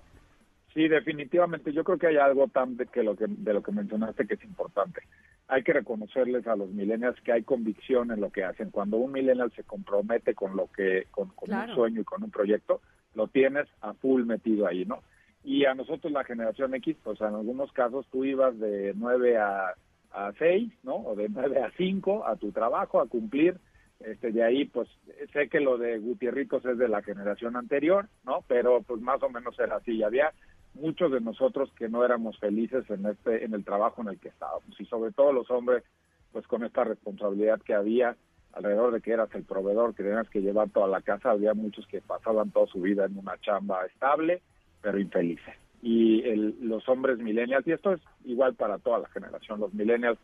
Sí, 0.74 0.88
definitivamente. 0.88 1.74
Yo 1.74 1.84
creo 1.84 1.97
que 1.97 2.07
hay 2.07 2.18
algo 2.18 2.47
tan 2.47 2.78
de, 2.78 2.86
que 2.86 3.01
lo 3.03 3.16
que, 3.16 3.26
de 3.28 3.53
lo 3.53 3.64
que 3.64 3.72
mencionaste 3.72 4.28
que 4.28 4.36
es 4.36 4.43
importante. 4.43 5.01
Hay 5.50 5.64
que 5.64 5.74
reconocerles 5.74 6.47
a 6.47 6.56
los 6.56 6.70
millennials 6.70 7.20
que 7.22 7.32
hay 7.34 7.43
convicción 7.43 8.12
en 8.12 8.22
lo 8.22 8.32
que 8.32 8.43
hacen. 8.43 8.70
Cuando 8.70 8.97
un 8.97 9.12
millennial 9.12 9.52
se 9.56 9.64
compromete 9.64 10.34
con 10.36 10.56
lo 10.56 10.68
que, 10.72 11.08
con, 11.12 11.30
con 11.30 11.47
Claro. 11.50 11.72
un 11.72 11.76
sueño 11.76 12.02
y 12.02 12.06
con 12.06 12.24
un 12.24 12.32
proyecto, 12.32 12.82
lo 13.16 13.28
tienes 13.28 13.68
a 13.82 13.93
full 13.95 14.24
metido 14.24 14.68
ahí, 14.68 14.86
¿no? 14.86 15.02
Y 15.43 15.66
a 15.66 15.74
nosotros 15.74 16.14
la 16.14 16.24
generación 16.24 16.76
X, 16.76 16.95
pues 17.04 17.20
en 17.22 17.28
algunos 17.28 17.72
casos 17.74 18.06
tú 18.12 18.24
ibas 18.26 18.58
de 18.60 18.93
9 18.95 19.38
a, 19.38 19.74
a 20.12 20.32
6, 20.38 20.72
¿no? 20.84 20.95
O 20.97 21.16
de 21.16 21.28
9 21.30 21.62
a 21.64 21.72
5 21.78 22.28
a 22.28 22.36
tu 22.36 22.52
trabajo, 22.52 23.02
a 23.02 23.08
cumplir. 23.08 23.58
Este, 24.02 24.32
de 24.32 24.43
ahí, 24.43 24.66
pues 24.66 24.88
sé 25.34 25.50
que 25.50 25.60
lo 25.60 25.78
de 25.78 25.97
Gutierricos 25.97 26.64
es 26.66 26.78
de 26.78 26.88
la 26.88 27.02
generación 27.02 27.56
anterior, 27.58 28.08
¿no? 28.24 28.43
Pero 28.47 28.82
pues 28.84 29.02
más 29.02 29.22
o 29.24 29.30
menos 29.30 29.58
era 29.60 29.78
así. 29.78 29.93
Y 29.97 30.04
había 30.04 30.32
muchos 30.80 31.12
de 31.12 31.22
nosotros 31.22 31.70
que 31.78 31.90
no 31.90 32.04
éramos 32.04 32.38
felices 32.40 32.90
en 32.90 33.06
este 33.06 33.44
en 33.46 33.54
el 33.54 33.64
trabajo 33.66 34.02
en 34.02 34.10
el 34.10 34.20
que 34.20 34.30
estábamos. 34.30 34.80
Y 34.80 34.86
sobre 34.86 35.12
todo 35.12 35.34
los 35.34 35.50
hombres 35.52 35.84
pues 36.32 36.46
con 36.48 36.64
esta 36.64 36.84
responsabilidad 36.84 37.60
que 37.62 37.74
había 37.74 38.16
alrededor 38.54 38.92
de 38.94 39.02
que 39.02 39.12
eras 39.12 39.30
el 39.36 39.44
proveedor 39.44 39.94
que 39.96 40.04
tenías 40.04 40.30
que 40.30 40.42
llevar 40.42 40.70
toda 40.70 40.88
la 40.88 41.02
casa 41.02 41.32
había 41.32 41.54
muchos 41.54 41.86
que 41.88 42.02
pasaban 42.02 42.52
toda 42.52 42.68
su 42.68 42.82
vida 42.82 43.06
en 43.06 43.18
una 43.18 43.38
chamba 43.42 43.86
estable 43.86 44.42
pero 44.82 45.00
infelices. 45.00 45.56
Y 45.82 46.22
el- 46.24 46.56
los 46.62 46.88
hombres 46.90 47.20
millennials 47.20 47.66
y 47.68 47.72
esto 47.72 47.94
es 47.94 48.02
igual 48.26 48.56
para 48.56 48.78
toda 48.80 49.00
la 49.00 49.10
generación 49.10 49.60
los 49.60 49.74
millennials 49.74 50.20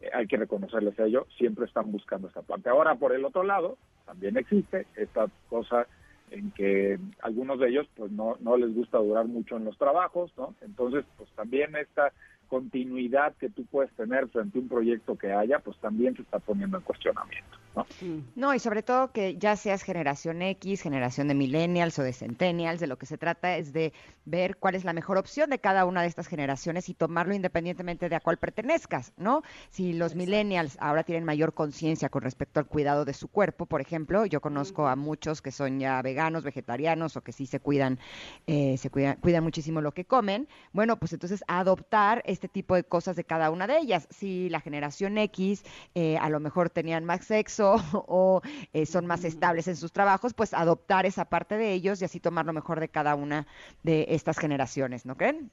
eh, 0.00 0.10
hay 0.12 0.26
que 0.26 0.36
reconocerles 0.36 0.98
a 1.00 1.04
ello 1.06 1.26
siempre 1.38 1.64
están 1.66 1.90
buscando 1.92 2.28
esta 2.28 2.42
parte 2.42 2.68
ahora 2.68 2.94
por 2.96 3.12
el 3.12 3.24
otro 3.24 3.42
lado 3.42 3.78
también 4.06 4.36
existe 4.36 4.86
esta 4.96 5.26
cosa 5.48 5.86
en 6.32 6.50
que 6.52 6.98
algunos 7.20 7.60
de 7.60 7.68
ellos 7.68 7.86
pues 7.96 8.10
no, 8.10 8.36
no 8.40 8.56
les 8.56 8.74
gusta 8.74 8.98
durar 8.98 9.26
mucho 9.26 9.56
en 9.56 9.64
los 9.64 9.76
trabajos, 9.78 10.32
¿no? 10.36 10.54
Entonces, 10.62 11.04
pues 11.16 11.30
también 11.30 11.76
esta 11.76 12.12
continuidad 12.48 13.34
que 13.36 13.48
tú 13.48 13.64
puedes 13.64 13.90
tener 13.92 14.28
frente 14.28 14.58
a 14.58 14.62
un 14.62 14.68
proyecto 14.68 15.16
que 15.16 15.32
haya, 15.32 15.58
pues 15.58 15.76
también 15.78 16.14
se 16.16 16.22
está 16.22 16.38
poniendo 16.38 16.76
en 16.76 16.82
cuestionamiento, 16.82 17.56
¿no? 17.74 17.86
No, 18.34 18.54
y 18.54 18.58
sobre 18.58 18.82
todo 18.82 19.12
que 19.12 19.36
ya 19.36 19.56
seas 19.56 19.82
generación 19.82 20.42
X, 20.42 20.82
generación 20.82 21.28
de 21.28 21.34
millennials 21.34 21.98
o 21.98 22.02
de 22.02 22.12
centennials, 22.12 22.80
de 22.80 22.86
lo 22.86 22.98
que 22.98 23.06
se 23.06 23.18
trata 23.18 23.56
es 23.56 23.72
de 23.72 23.92
ver 24.24 24.56
cuál 24.56 24.74
es 24.74 24.84
la 24.84 24.92
mejor 24.92 25.18
opción 25.18 25.50
de 25.50 25.58
cada 25.58 25.84
una 25.84 26.02
de 26.02 26.08
estas 26.08 26.28
generaciones 26.28 26.88
y 26.88 26.94
tomarlo 26.94 27.34
independientemente 27.34 28.08
de 28.08 28.16
a 28.16 28.20
cuál 28.20 28.36
pertenezcas, 28.36 29.12
¿no? 29.16 29.42
Si 29.70 29.92
los 29.92 30.14
millennials 30.14 30.76
ahora 30.80 31.02
tienen 31.04 31.24
mayor 31.24 31.54
conciencia 31.54 32.08
con 32.08 32.22
respecto 32.22 32.60
al 32.60 32.66
cuidado 32.66 33.04
de 33.04 33.14
su 33.14 33.28
cuerpo, 33.28 33.66
por 33.66 33.80
ejemplo, 33.80 34.26
yo 34.26 34.40
conozco 34.40 34.86
a 34.86 34.96
muchos 34.96 35.42
que 35.42 35.50
son 35.50 35.80
ya 35.80 36.00
veganos, 36.02 36.44
vegetarianos 36.44 37.16
o 37.16 37.22
que 37.22 37.32
sí 37.32 37.46
se 37.46 37.60
cuidan, 37.60 37.98
eh, 38.46 38.76
se 38.78 38.90
cuidan, 38.90 39.16
cuidan 39.16 39.42
muchísimo 39.42 39.80
lo 39.80 39.92
que 39.92 40.04
comen, 40.04 40.48
bueno, 40.72 40.98
pues 40.98 41.12
entonces 41.12 41.42
adoptar 41.48 42.22
este 42.26 42.48
tipo 42.48 42.74
de 42.74 42.84
cosas 42.84 43.16
de 43.16 43.24
cada 43.24 43.50
una 43.50 43.66
de 43.66 43.78
ellas. 43.78 44.06
Si 44.10 44.48
la 44.48 44.60
generación 44.60 45.18
X 45.18 45.64
eh, 45.94 46.16
a 46.18 46.28
lo 46.28 46.40
mejor 46.40 46.70
tenían 46.70 47.04
más 47.04 47.24
sexo 47.24 47.61
o 47.92 48.42
eh, 48.72 48.86
son 48.86 49.06
más 49.06 49.24
estables 49.24 49.68
en 49.68 49.76
sus 49.76 49.92
trabajos, 49.92 50.34
pues 50.34 50.54
adoptar 50.54 51.06
esa 51.06 51.26
parte 51.26 51.56
de 51.56 51.72
ellos 51.72 52.02
y 52.02 52.04
así 52.04 52.20
tomar 52.20 52.46
lo 52.46 52.52
mejor 52.52 52.80
de 52.80 52.88
cada 52.88 53.14
una 53.14 53.46
de 53.82 54.06
estas 54.10 54.38
generaciones, 54.38 55.06
¿no 55.06 55.16
creen? 55.16 55.50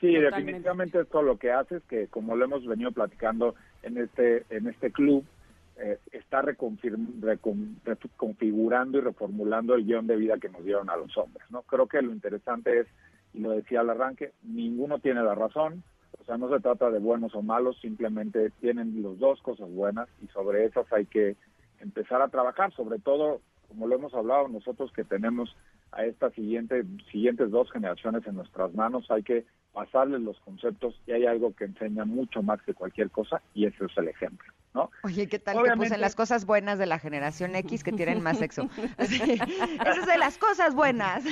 Sí, 0.00 0.14
Totalmente. 0.14 0.40
definitivamente 0.40 1.00
esto 1.00 1.22
lo 1.22 1.38
que 1.38 1.52
hace 1.52 1.76
es 1.76 1.82
que, 1.84 2.08
como 2.08 2.34
lo 2.34 2.46
hemos 2.46 2.66
venido 2.66 2.90
platicando 2.90 3.54
en 3.82 3.98
este 3.98 4.44
en 4.48 4.66
este 4.66 4.90
club, 4.90 5.24
eh, 5.76 5.98
está 6.12 6.42
reconfigurando 6.42 8.98
y 8.98 9.00
reformulando 9.00 9.74
el 9.74 9.84
guion 9.84 10.06
de 10.06 10.16
vida 10.16 10.38
que 10.38 10.48
nos 10.48 10.64
dieron 10.64 10.90
a 10.90 10.96
los 10.96 11.16
hombres. 11.16 11.46
no 11.50 11.62
Creo 11.62 11.86
que 11.86 12.02
lo 12.02 12.12
interesante 12.12 12.80
es, 12.80 12.86
y 13.32 13.40
lo 13.40 13.52
decía 13.52 13.80
al 13.80 13.90
arranque, 13.90 14.32
ninguno 14.42 14.98
tiene 14.98 15.22
la 15.22 15.34
razón, 15.34 15.82
o 16.18 16.24
sea, 16.24 16.36
no 16.36 16.48
se 16.48 16.60
trata 16.60 16.90
de 16.90 16.98
buenos 16.98 17.34
o 17.34 17.42
malos, 17.42 17.78
simplemente 17.80 18.50
tienen 18.60 19.02
los 19.02 19.18
dos 19.18 19.40
cosas 19.42 19.70
buenas 19.70 20.08
y 20.22 20.26
sobre 20.28 20.64
esas 20.64 20.90
hay 20.92 21.06
que 21.06 21.36
empezar 21.80 22.22
a 22.22 22.28
trabajar, 22.28 22.72
sobre 22.74 22.98
todo, 22.98 23.40
como 23.68 23.86
lo 23.86 23.96
hemos 23.96 24.14
hablado 24.14 24.48
nosotros 24.48 24.92
que 24.92 25.04
tenemos 25.04 25.56
a 25.92 26.04
estas 26.04 26.32
siguiente, 26.34 26.84
siguientes 27.10 27.50
dos 27.50 27.70
generaciones 27.72 28.26
en 28.26 28.36
nuestras 28.36 28.74
manos, 28.74 29.10
hay 29.10 29.22
que 29.22 29.44
pasarles 29.72 30.20
los 30.20 30.38
conceptos 30.40 31.00
y 31.06 31.12
hay 31.12 31.26
algo 31.26 31.54
que 31.54 31.64
enseña 31.64 32.04
mucho 32.04 32.42
más 32.42 32.60
que 32.62 32.74
cualquier 32.74 33.10
cosa 33.10 33.40
y 33.54 33.66
ese 33.66 33.84
es 33.84 33.96
el 33.96 34.08
ejemplo, 34.08 34.52
¿no? 34.74 34.90
Oye, 35.02 35.28
¿qué 35.28 35.38
tal 35.38 35.56
que 35.56 35.60
Obviamente- 35.62 35.88
puse 35.90 35.98
las 35.98 36.14
cosas 36.14 36.46
buenas 36.46 36.78
de 36.78 36.86
la 36.86 36.98
generación 36.98 37.56
X 37.56 37.82
que 37.82 37.92
tienen 37.92 38.22
más 38.22 38.38
sexo? 38.38 38.68
Así, 38.98 39.20
Esas 39.20 39.98
es 39.98 40.06
de 40.06 40.18
las 40.18 40.38
cosas 40.38 40.74
buenas. 40.74 41.24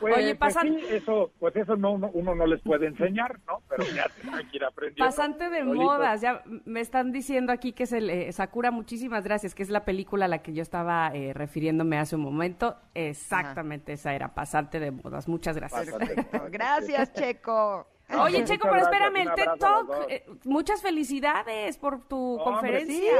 Pues, 0.00 0.16
Oye, 0.16 0.34
pues 0.34 0.54
pasan- 0.54 0.68
sí, 0.78 0.86
eso, 0.90 1.32
pues 1.38 1.56
eso 1.56 1.76
no, 1.76 1.92
uno, 1.92 2.10
uno 2.12 2.34
no 2.34 2.46
les 2.46 2.60
puede 2.62 2.86
enseñar, 2.86 3.40
¿no? 3.46 3.62
Pero 3.68 3.84
ya 3.94 4.06
tienen 4.20 4.48
que 4.50 4.56
ir 4.56 4.64
aprendiendo. 4.64 5.04
Pasante 5.04 5.50
de 5.50 5.64
modas, 5.64 6.20
ya 6.20 6.42
me 6.64 6.80
están 6.80 7.12
diciendo 7.12 7.52
aquí 7.52 7.72
que 7.72 7.84
es 7.84 7.92
el 7.92 8.08
eh, 8.10 8.32
Sakura, 8.32 8.70
muchísimas 8.70 9.24
gracias, 9.24 9.54
que 9.54 9.62
es 9.62 9.70
la 9.70 9.84
película 9.84 10.26
a 10.26 10.28
la 10.28 10.38
que 10.42 10.52
yo 10.52 10.62
estaba 10.62 11.10
eh, 11.14 11.32
refiriéndome 11.34 11.98
hace 11.98 12.16
un 12.16 12.22
momento. 12.22 12.76
Exactamente, 12.94 13.92
esa 13.94 14.14
era, 14.14 14.34
pasante 14.34 14.78
de 14.80 14.90
modas. 14.92 15.26
Muchas 15.28 15.56
gracias. 15.56 15.90
Modas. 15.90 16.06
Gracias, 16.50 17.12
Checo. 17.12 17.86
Oye, 18.08 18.40
Muchas 18.40 18.50
Checo, 18.50 18.68
pero 18.70 18.82
espérame, 18.82 19.16
el 19.16 19.34
TED 19.34 19.58
Talk, 19.58 19.90
eh, 20.08 20.24
muchas 20.44 20.80
felicidades 20.80 21.76
por 21.76 22.06
tu 22.06 22.36
Hombre, 22.36 22.44
conferencia. 22.44 23.12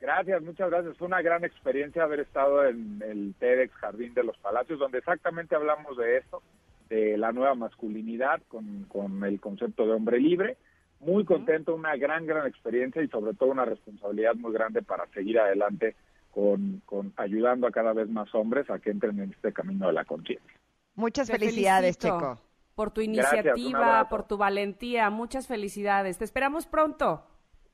Gracias, 0.00 0.42
muchas 0.42 0.70
gracias. 0.70 0.96
Fue 0.96 1.08
una 1.08 1.22
gran 1.22 1.44
experiencia 1.44 2.04
haber 2.04 2.20
estado 2.20 2.64
en 2.64 3.02
el 3.02 3.34
TEDx 3.38 3.72
Jardín 3.74 4.14
de 4.14 4.22
los 4.22 4.36
Palacios, 4.38 4.78
donde 4.78 4.98
exactamente 4.98 5.56
hablamos 5.56 5.96
de 5.96 6.18
esto, 6.18 6.42
de 6.88 7.16
la 7.16 7.32
nueva 7.32 7.54
masculinidad 7.54 8.40
con, 8.48 8.84
con 8.84 9.24
el 9.24 9.40
concepto 9.40 9.84
de 9.84 9.92
hombre 9.92 10.20
libre. 10.20 10.56
Muy 11.00 11.24
contento, 11.24 11.74
una 11.74 11.96
gran, 11.96 12.24
gran 12.26 12.46
experiencia 12.46 13.02
y 13.02 13.08
sobre 13.08 13.34
todo 13.34 13.50
una 13.50 13.64
responsabilidad 13.64 14.34
muy 14.36 14.52
grande 14.52 14.82
para 14.82 15.06
seguir 15.08 15.40
adelante 15.40 15.96
con, 16.30 16.82
con 16.84 17.12
ayudando 17.16 17.66
a 17.66 17.72
cada 17.72 17.92
vez 17.92 18.08
más 18.08 18.34
hombres 18.34 18.70
a 18.70 18.78
que 18.78 18.90
entren 18.90 19.18
en 19.20 19.32
este 19.32 19.52
camino 19.52 19.88
de 19.88 19.92
la 19.92 20.04
conciencia. 20.04 20.52
Muchas 20.94 21.26
Te 21.26 21.38
felicidades, 21.38 21.96
felicito 21.98 22.18
Checo. 22.18 22.45
Por 22.76 22.90
tu 22.90 23.00
iniciativa, 23.00 24.08
por 24.10 24.24
tu 24.28 24.36
valentía, 24.36 25.08
muchas 25.10 25.46
felicidades. 25.46 26.18
Te 26.18 26.24
esperamos 26.24 26.66
pronto. 26.66 27.26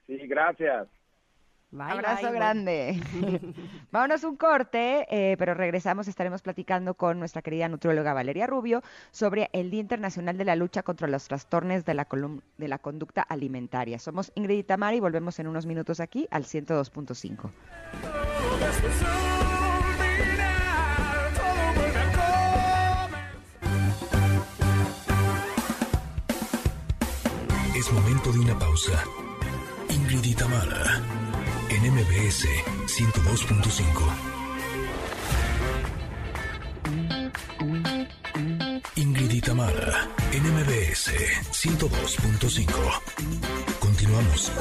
Sí, 0.06 0.16
gracias. 0.28 0.86
Bye, 1.72 1.90
Abrazo 1.90 2.26
bye, 2.28 2.32
grande. 2.32 3.00
Vámonos 3.90 4.22
un 4.24 4.36
corte, 4.36 5.06
eh, 5.10 5.36
pero 5.38 5.54
regresamos. 5.54 6.06
Estaremos 6.06 6.40
platicando 6.42 6.94
con 6.94 7.18
nuestra 7.18 7.42
querida 7.42 7.68
nutrióloga 7.68 8.12
Valeria 8.14 8.46
Rubio 8.46 8.82
sobre 9.10 9.48
el 9.52 9.70
Día 9.72 9.80
Internacional 9.80 10.38
de 10.38 10.44
la 10.44 10.54
Lucha 10.54 10.82
contra 10.84 11.08
los 11.08 11.26
Trastornos 11.26 11.84
de 11.84 11.94
la, 11.94 12.06
colum- 12.08 12.42
de 12.58 12.68
la 12.68 12.78
Conducta 12.78 13.22
Alimentaria. 13.22 13.98
Somos 13.98 14.30
Ingrid 14.36 14.58
y 14.58 14.62
Tamara 14.62 14.94
y 14.94 15.00
volvemos 15.00 15.36
en 15.40 15.48
unos 15.48 15.66
minutos 15.66 15.98
aquí 15.98 16.28
al 16.30 16.44
102.5. 16.44 17.50
Momento 27.92 28.32
de 28.32 28.38
una 28.38 28.58
pausa. 28.58 29.04
Ingrid 29.90 30.24
y 30.24 30.34
Tamara, 30.34 31.02
en 31.68 31.92
MBS 31.92 32.46
102.5. 32.86 34.32
Ingrid 38.96 39.30
y 39.30 39.40
en 40.32 40.42
MBS 40.54 41.12
102.5. 41.50 42.66
Continuamos. 43.78 44.52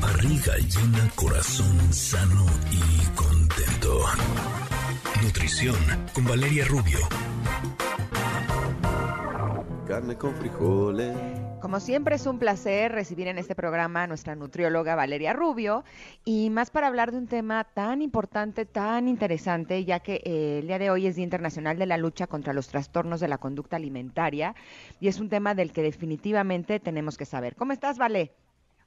Barriga 0.00 0.58
llena, 0.58 1.10
corazón 1.14 1.92
sano 1.92 2.46
y 2.70 3.06
contento. 3.14 4.04
Nutrición 5.22 5.76
con 6.12 6.24
Valeria 6.26 6.66
Rubio. 6.66 7.31
Carne 9.92 10.16
con 10.16 10.34
frijoles. 10.36 11.14
Como 11.60 11.78
siempre 11.78 12.14
es 12.14 12.24
un 12.24 12.38
placer 12.38 12.92
recibir 12.92 13.28
en 13.28 13.36
este 13.36 13.54
programa 13.54 14.04
a 14.04 14.06
nuestra 14.06 14.34
nutrióloga 14.34 14.94
Valeria 14.94 15.34
Rubio 15.34 15.84
y 16.24 16.48
más 16.48 16.70
para 16.70 16.86
hablar 16.86 17.12
de 17.12 17.18
un 17.18 17.26
tema 17.26 17.64
tan 17.64 18.00
importante, 18.00 18.64
tan 18.64 19.06
interesante, 19.06 19.84
ya 19.84 20.00
que 20.00 20.22
eh, 20.24 20.60
el 20.60 20.66
día 20.66 20.78
de 20.78 20.88
hoy 20.88 21.06
es 21.06 21.16
Día 21.16 21.24
Internacional 21.24 21.78
de 21.78 21.84
la 21.84 21.98
Lucha 21.98 22.26
contra 22.26 22.54
los 22.54 22.68
Trastornos 22.68 23.20
de 23.20 23.28
la 23.28 23.36
Conducta 23.36 23.76
Alimentaria 23.76 24.54
y 24.98 25.08
es 25.08 25.20
un 25.20 25.28
tema 25.28 25.54
del 25.54 25.74
que 25.74 25.82
definitivamente 25.82 26.80
tenemos 26.80 27.18
que 27.18 27.26
saber. 27.26 27.54
¿Cómo 27.54 27.72
estás, 27.72 27.98
Vale? 27.98 28.32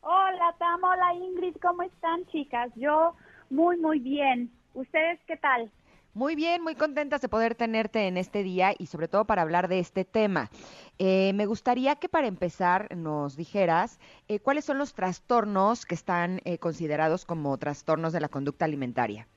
Hola, 0.02 0.56
Tam, 0.58 0.84
hola 0.84 1.14
Ingrid, 1.14 1.56
¿cómo 1.62 1.84
están, 1.84 2.26
chicas? 2.32 2.72
Yo 2.76 3.14
muy, 3.52 3.78
muy 3.78 4.00
bien. 4.00 4.50
¿Ustedes 4.74 5.20
qué 5.28 5.38
tal? 5.38 5.70
Muy 6.16 6.36
bien, 6.36 6.64
muy 6.64 6.76
contentas 6.76 7.20
de 7.20 7.28
poder 7.28 7.56
tenerte 7.56 8.08
en 8.08 8.16
este 8.16 8.42
día 8.42 8.74
y 8.78 8.86
sobre 8.86 9.10
todo 9.10 9.26
para 9.26 9.42
hablar 9.42 9.68
de 9.68 9.80
este 9.80 10.06
tema. 10.06 10.50
Eh, 10.98 11.34
me 11.34 11.46
gustaría 11.46 11.98
que 11.98 12.08
para 12.08 12.28
empezar 12.28 12.96
nos 12.96 13.36
dijeras 13.36 14.00
eh, 14.30 14.40
cuáles 14.40 14.64
son 14.64 14.78
los 14.78 14.94
trastornos 14.94 15.86
que 15.86 15.94
están 15.94 16.40
eh, 16.46 16.58
considerados 16.58 17.26
como 17.26 17.58
trastornos 17.58 18.14
de 18.14 18.22
la 18.22 18.30
conducta 18.30 18.64
alimentaria. 18.64 19.28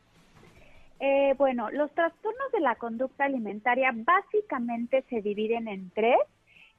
Eh, 1.01 1.35
bueno, 1.37 1.69
los 1.73 1.91
trastornos 1.91 2.53
de 2.53 2.61
la 2.61 2.77
conducta 2.77 3.25
alimentaria 3.25 3.91
básicamente 3.93 5.05
se 5.11 5.21
dividen 5.21 5.67
en 5.67 5.91
tres, 5.91 6.21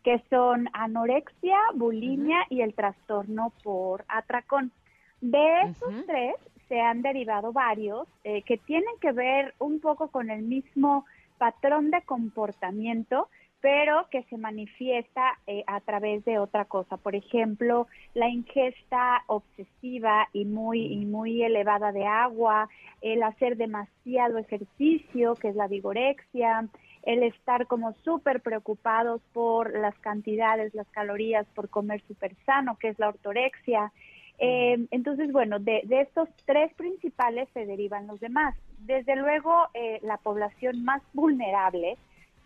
que 0.06 0.24
son 0.30 0.70
anorexia, 0.72 1.58
bulimia 1.74 2.45
y 2.50 2.62
el 2.62 2.74
trastorno 2.74 3.52
por 3.64 4.06
atracón. 4.08 4.72
De 5.20 5.64
esos 5.64 6.06
tres 6.06 6.36
se 6.70 6.80
han 6.80 7.01
derivado 7.01 7.51
varios 7.51 8.07
eh, 8.24 8.43
que 8.43 8.57
tienen 8.57 8.95
que 9.01 9.11
ver 9.11 9.53
un 9.59 9.82
poco 9.82 10.07
con 10.07 10.30
el 10.30 10.43
mismo 10.43 11.05
patrón 11.38 11.91
de 11.91 12.01
comportamiento, 12.03 13.28
pero 13.61 14.07
que 14.09 14.24
se 14.24 14.38
manifiesta 14.38 15.38
eh, 15.47 15.63
a 15.67 15.82
través 15.82 16.24
de 16.24 16.39
otra 16.39 16.65
cosa. 16.65 16.95
Por 16.95 17.15
ejemplo, 17.15 17.88
la 18.13 18.30
ingesta 18.30 19.24
obsesiva 19.28 20.30
y 20.32 20.45
muy, 20.45 20.86
y 20.86 21.05
muy 21.05 21.43
elevada 21.43 21.91
de 21.91 22.05
agua, 22.05 22.70
el 23.01 23.22
hacer 23.24 23.57
demasiado 23.57 24.38
ejercicio, 24.38 25.36
que 25.36 25.49
es 25.49 25.55
la 25.55 25.67
vigorexia, 25.67 26.70
el 27.03 27.24
estar 27.24 27.67
como 27.67 27.93
súper 28.03 28.41
preocupados 28.41 29.22
por 29.34 29.78
las 29.78 29.97
cantidades, 29.99 30.74
las 30.74 30.88
calorías, 30.89 31.45
por 31.55 31.70
comer 31.70 32.01
súper 32.07 32.36
sano, 32.45 32.78
que 32.78 32.89
es 32.89 32.99
la 32.99 33.09
ortorexia. 33.09 33.91
Eh, 34.40 34.88
entonces, 34.92 35.32
bueno, 35.32 35.60
de, 35.60 35.82
de, 35.86 36.02
estos 36.02 36.30
tres 36.46 36.74
principales 36.76 37.50
se 37.54 37.66
derivan 37.66 38.08
los 38.08 38.20
demás. 38.20 38.56
Desde 38.80 39.16
luego, 39.16 39.68
eh, 39.74 40.00
la 40.02 40.18
población 40.18 40.84
más 40.86 41.02
vulnerable 41.14 41.98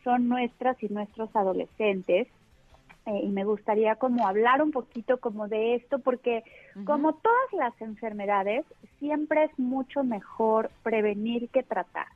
son 0.03 0.27
nuestras 0.27 0.81
y 0.81 0.89
nuestros 0.89 1.35
adolescentes. 1.35 2.27
Eh, 3.05 3.19
y 3.21 3.27
me 3.27 3.43
gustaría 3.43 3.95
como 3.95 4.27
hablar 4.27 4.61
un 4.61 4.71
poquito 4.71 5.19
como 5.19 5.49
de 5.49 5.75
esto, 5.75 5.99
porque 5.99 6.43
como 6.85 7.13
todas 7.13 7.51
las 7.51 7.79
enfermedades, 7.81 8.65
siempre 8.99 9.43
es 9.43 9.59
mucho 9.59 10.03
mejor 10.03 10.71
prevenir 10.83 11.49
que 11.49 11.63
tratar. 11.63 12.07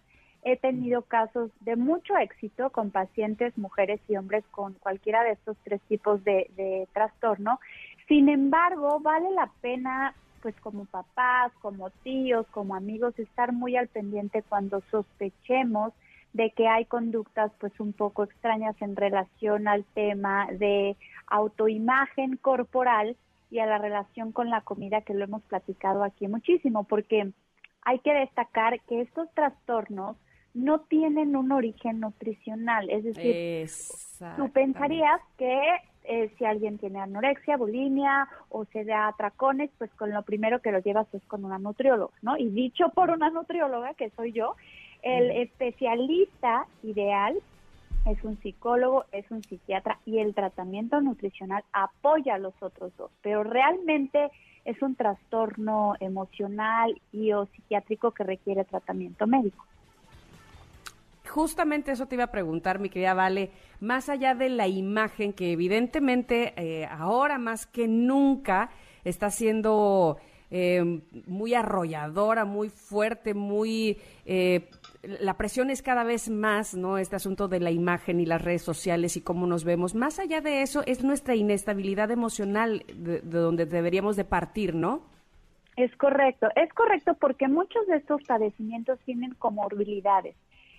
He 0.43 0.55
tenido 0.55 1.01
casos 1.01 1.51
de 1.59 1.75
mucho 1.75 2.15
éxito 2.17 2.69
con 2.69 2.91
pacientes, 2.91 3.57
mujeres 3.57 3.99
y 4.07 4.15
hombres 4.15 4.45
con 4.51 4.75
cualquiera 4.75 5.25
de 5.25 5.31
estos 5.31 5.57
tres 5.65 5.81
tipos 5.89 6.23
de, 6.23 6.49
de 6.55 6.87
trastorno. 6.93 7.59
Sin 8.07 8.29
embargo, 8.29 8.99
vale 8.99 9.31
la 9.31 9.49
pena, 9.61 10.13
pues 10.41 10.55
como 10.61 10.85
papás, 10.85 11.51
como 11.61 11.89
tíos, 11.89 12.47
como 12.51 12.75
amigos, 12.75 13.17
estar 13.19 13.51
muy 13.51 13.75
al 13.75 13.87
pendiente 13.87 14.43
cuando 14.47 14.81
sospechemos 14.91 15.93
de 16.33 16.51
que 16.51 16.67
hay 16.67 16.85
conductas 16.85 17.51
pues 17.59 17.77
un 17.79 17.93
poco 17.93 18.23
extrañas 18.23 18.75
en 18.81 18.95
relación 18.95 19.67
al 19.67 19.83
tema 19.85 20.47
de 20.51 20.95
autoimagen 21.25 22.37
corporal 22.37 23.17
y 23.49 23.59
a 23.59 23.65
la 23.65 23.77
relación 23.77 24.31
con 24.31 24.49
la 24.49 24.61
comida 24.61 25.01
que 25.01 25.13
lo 25.13 25.23
hemos 25.23 25.41
platicado 25.43 26.03
aquí 26.03 26.27
muchísimo, 26.27 26.83
porque 26.83 27.31
hay 27.81 27.99
que 27.99 28.13
destacar 28.13 28.79
que 28.81 29.01
estos 29.01 29.33
trastornos 29.33 30.17
no 30.53 30.81
tienen 30.81 31.35
un 31.35 31.51
origen 31.51 31.99
nutricional, 31.99 32.89
es 32.89 33.03
decir, 33.03 33.69
tú 34.35 34.49
pensarías 34.51 35.21
que 35.37 35.61
eh, 36.07 36.31
si 36.37 36.45
alguien 36.45 36.77
tiene 36.77 36.99
anorexia, 36.99 37.57
bulimia 37.57 38.27
o 38.49 38.65
se 38.65 38.85
da 38.85 39.09
atracones, 39.09 39.69
pues 39.77 39.91
con 39.95 40.11
lo 40.11 40.21
primero 40.23 40.61
que 40.61 40.71
lo 40.71 40.79
llevas 40.79 41.07
es 41.13 41.21
con 41.23 41.43
una 41.43 41.59
nutrióloga, 41.59 42.13
¿no? 42.21 42.37
Y 42.37 42.49
dicho 42.49 42.89
por 42.89 43.09
una 43.09 43.29
nutrióloga, 43.29 43.93
que 43.93 44.09
soy 44.11 44.31
yo, 44.31 44.55
el 45.01 45.31
especialista 45.31 46.65
ideal 46.83 47.37
es 48.05 48.23
un 48.23 48.39
psicólogo, 48.41 49.05
es 49.11 49.29
un 49.31 49.43
psiquiatra 49.43 49.99
y 50.05 50.19
el 50.19 50.33
tratamiento 50.33 51.01
nutricional 51.01 51.63
apoya 51.73 52.35
a 52.35 52.39
los 52.39 52.53
otros 52.61 52.95
dos, 52.97 53.11
pero 53.21 53.43
realmente 53.43 54.29
es 54.63 54.81
un 54.81 54.95
trastorno 54.95 55.95
emocional 55.99 56.99
y 57.11 57.33
o 57.33 57.45
psiquiátrico 57.47 58.11
que 58.11 58.23
requiere 58.23 58.63
tratamiento 58.63 59.27
médico. 59.27 59.65
Justamente 61.37 61.91
eso 61.91 62.07
te 62.07 62.15
iba 62.15 62.23
a 62.23 62.31
preguntar, 62.31 62.79
mi 62.79 62.89
querida 62.89 63.13
Vale, 63.13 63.51
más 63.79 64.09
allá 64.09 64.33
de 64.33 64.49
la 64.49 64.67
imagen 64.67 65.33
que 65.33 65.51
evidentemente 65.51 66.55
eh, 66.57 66.87
ahora 66.87 67.37
más 67.37 67.67
que 67.67 67.87
nunca 67.87 68.71
está 69.03 69.29
siendo 69.29 70.17
eh, 70.49 71.03
muy 71.27 71.53
arrolladora, 71.53 72.43
muy 72.43 72.69
fuerte, 72.69 73.35
muy... 73.35 73.99
Eh, 74.25 74.67
la 75.03 75.35
presión 75.35 75.69
es 75.69 75.83
cada 75.83 76.03
vez 76.03 76.27
más, 76.27 76.73
¿no? 76.73 76.97
Este 76.97 77.17
asunto 77.17 77.47
de 77.47 77.59
la 77.59 77.69
imagen 77.69 78.19
y 78.19 78.25
las 78.25 78.41
redes 78.41 78.63
sociales 78.63 79.15
y 79.15 79.21
cómo 79.21 79.45
nos 79.45 79.63
vemos. 79.63 79.93
Más 79.93 80.17
allá 80.17 80.41
de 80.41 80.63
eso, 80.63 80.81
es 80.87 81.03
nuestra 81.03 81.35
inestabilidad 81.35 82.09
emocional 82.09 82.83
de, 82.95 83.21
de 83.21 83.37
donde 83.37 83.67
deberíamos 83.67 84.15
de 84.15 84.25
partir, 84.25 84.73
¿no? 84.73 85.03
Es 85.75 85.95
correcto, 85.97 86.47
es 86.55 86.73
correcto 86.73 87.13
porque 87.21 87.47
muchos 87.47 87.85
de 87.85 87.97
estos 87.97 88.23
padecimientos 88.23 88.97
tienen 89.05 89.35
comorbilidades. 89.35 90.35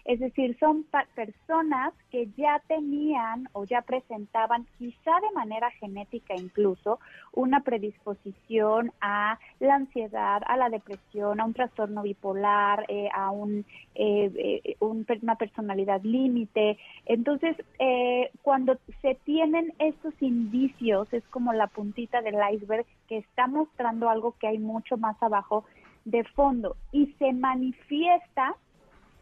Es 0.08 0.20
decir, 0.20 0.56
son 0.58 0.86
personas 1.14 1.92
que 2.10 2.30
ya 2.34 2.62
tenían 2.66 3.46
o 3.52 3.66
ya 3.66 3.82
presentaban, 3.82 4.66
quizá 4.78 5.20
de 5.20 5.30
manera 5.34 5.70
genética 5.72 6.34
incluso, 6.34 6.98
una 7.34 7.60
predisposición 7.60 8.90
a 9.02 9.38
la 9.60 9.74
ansiedad, 9.74 10.40
a 10.46 10.56
la 10.56 10.70
depresión, 10.70 11.40
a 11.40 11.44
un 11.44 11.52
trastorno 11.52 12.02
bipolar, 12.04 12.86
eh, 12.88 13.10
a 13.14 13.30
un, 13.30 13.66
eh, 13.94 14.62
eh, 14.64 14.76
un, 14.80 15.04
una 15.20 15.34
personalidad 15.34 16.00
límite. 16.02 16.78
Entonces, 17.04 17.54
eh, 17.78 18.30
cuando 18.40 18.78
se 19.02 19.14
tienen 19.26 19.74
estos 19.78 20.14
indicios, 20.22 21.12
es 21.12 21.22
como 21.24 21.52
la 21.52 21.66
puntita 21.66 22.22
del 22.22 22.36
iceberg 22.54 22.86
que 23.08 23.18
está 23.18 23.46
mostrando 23.46 24.08
algo 24.08 24.34
que 24.40 24.46
hay 24.46 24.58
mucho 24.58 24.96
más 24.96 25.22
abajo 25.22 25.66
de 26.06 26.24
fondo 26.24 26.76
y 26.92 27.14
se 27.18 27.34
manifiesta 27.34 28.56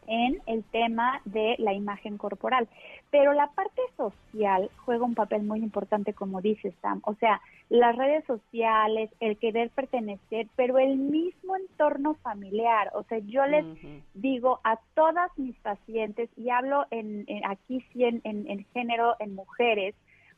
en 0.07 0.41
el 0.45 0.63
tema 0.63 1.21
de 1.25 1.55
la 1.59 1.73
imagen 1.73 2.17
corporal. 2.17 2.67
Pero 3.11 3.33
la 3.33 3.47
parte 3.47 3.81
social 3.95 4.69
juega 4.85 5.05
un 5.05 5.15
papel 5.15 5.43
muy 5.43 5.59
importante, 5.59 6.13
como 6.13 6.41
dice 6.41 6.73
Sam. 6.81 7.01
O 7.03 7.13
sea, 7.15 7.41
las 7.69 7.95
redes 7.95 8.25
sociales, 8.25 9.09
el 9.19 9.37
querer 9.37 9.69
pertenecer, 9.69 10.47
pero 10.55 10.79
el 10.79 10.97
mismo 10.97 11.55
entorno 11.55 12.15
familiar. 12.15 12.91
O 12.95 13.03
sea, 13.03 13.19
yo 13.19 13.45
les 13.45 13.65
digo 14.13 14.59
a 14.63 14.79
todas 14.95 15.29
mis 15.37 15.55
pacientes, 15.59 16.29
y 16.37 16.49
hablo 16.49 16.85
en, 16.91 17.25
aquí 17.45 17.83
sí 17.91 18.03
en, 18.05 18.21
en 18.23 18.65
género, 18.73 19.15
en 19.19 19.35
mujeres, 19.35 19.95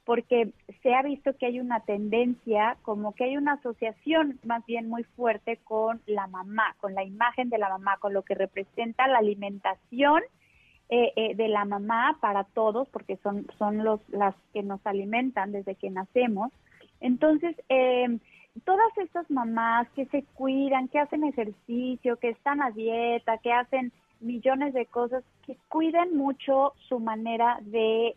porque 0.10 0.49
se 0.82 0.95
ha 0.95 1.03
visto 1.03 1.38
que 1.38 1.45
hay 1.45 1.60
una 1.60 1.82
tendencia, 1.82 2.78
como 2.82 3.14
que 3.14 3.26
hay 3.26 3.38
una 3.38 3.53
asociación 3.53 4.39
más 4.43 4.66
bien 4.66 4.89
muy 4.89 5.03
fuerte 5.03 5.60
con 5.64 6.01
la 6.07 6.26
mamá, 6.26 6.76
con 6.80 6.95
la 6.95 7.03
imagen 7.03 7.51
de 7.51 7.60
la 7.60 7.70
mamá, 7.70 7.97
con 7.99 8.16
lo 8.16 8.24
que 8.24 8.34
representa 8.34 9.07
la 9.07 9.20
alimentación 9.20 10.24
eh, 10.89 11.14
eh, 11.16 11.36
de 11.36 11.47
la 11.47 11.64
mamá 11.64 12.18
para 12.22 12.44
todos, 12.44 12.90
porque 12.90 13.18
son, 13.18 13.45
son 13.60 13.84
los, 13.84 13.99
las 14.10 14.34
que 14.52 14.64
nos 14.64 14.84
alimentan 14.84 15.52
desde 15.52 15.76
que 15.76 15.91
nacemos. 15.91 16.52
Entonces, 17.02 17.56
eh, 17.69 18.18
todas 18.65 18.98
estas 18.98 19.30
mamás 19.30 19.88
que 19.91 20.07
se 20.07 20.23
cuidan, 20.34 20.88
que 20.88 20.98
hacen 20.98 21.23
ejercicio, 21.23 22.18
que 22.18 22.30
están 22.30 22.64
a 22.64 22.72
dieta, 22.72 23.38
que 23.38 23.53
hacen 23.53 23.91
millones 24.22 24.73
de 24.73 24.88
cosas, 24.88 25.23
que 25.45 25.56
cuiden 25.68 26.18
mucho 26.18 26.73
su 26.88 26.99
manera 26.99 27.60
de 27.61 28.15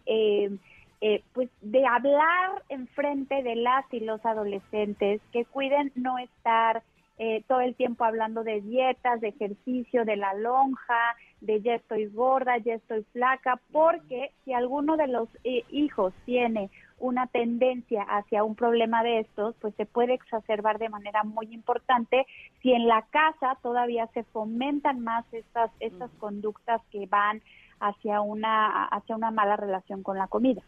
eh, 1.04 1.24
pues 1.32 1.50
de 1.62 1.84
hablar 1.84 2.62
en 2.68 2.86
frente 2.86 3.42
de 3.42 3.56
las 3.56 3.84
y 3.92 3.98
los 3.98 4.24
adolescentes, 4.24 5.20
que 5.32 5.44
cuiden 5.44 5.90
no 5.96 6.16
estar 6.18 6.84
eh, 7.18 7.42
todo 7.48 7.60
el 7.60 7.74
tiempo 7.74 8.04
hablando 8.04 8.44
de 8.44 8.60
dietas, 8.60 9.20
de 9.20 9.28
ejercicio, 9.28 10.04
de 10.04 10.14
la 10.14 10.32
lonja, 10.34 11.16
de 11.40 11.60
ya 11.60 11.74
estoy 11.74 12.06
gorda, 12.06 12.56
ya 12.58 12.74
estoy 12.74 13.04
flaca, 13.12 13.60
porque 13.72 14.30
si 14.44 14.52
alguno 14.52 14.96
de 14.96 15.08
los 15.08 15.28
eh, 15.42 15.64
hijos 15.72 16.14
tiene 16.24 16.70
una 17.00 17.26
tendencia 17.26 18.04
hacia 18.04 18.44
un 18.44 18.54
problema 18.54 19.02
de 19.02 19.20
estos, 19.20 19.56
pues 19.60 19.74
se 19.74 19.86
puede 19.86 20.14
exacerbar 20.14 20.78
de 20.78 20.88
manera 20.88 21.24
muy 21.24 21.52
importante 21.52 22.26
si 22.60 22.72
en 22.72 22.86
la 22.86 23.02
casa 23.10 23.58
todavía 23.60 24.06
se 24.14 24.22
fomentan 24.22 25.00
más 25.00 25.24
estas, 25.32 25.72
estas 25.80 26.12
conductas 26.20 26.80
que 26.92 27.06
van 27.06 27.42
hacia 27.80 28.20
una, 28.20 28.84
hacia 28.84 29.16
una 29.16 29.32
mala 29.32 29.56
relación 29.56 30.04
con 30.04 30.16
la 30.16 30.28
comida. 30.28 30.62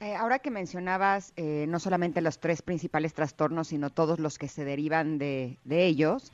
Eh, 0.00 0.14
ahora 0.14 0.38
que 0.38 0.50
mencionabas 0.50 1.32
eh, 1.36 1.64
no 1.68 1.78
solamente 1.78 2.20
los 2.20 2.38
tres 2.38 2.60
principales 2.62 3.14
trastornos, 3.14 3.68
sino 3.68 3.90
todos 3.90 4.18
los 4.20 4.38
que 4.38 4.48
se 4.48 4.64
derivan 4.64 5.18
de, 5.18 5.58
de 5.64 5.86
ellos, 5.86 6.32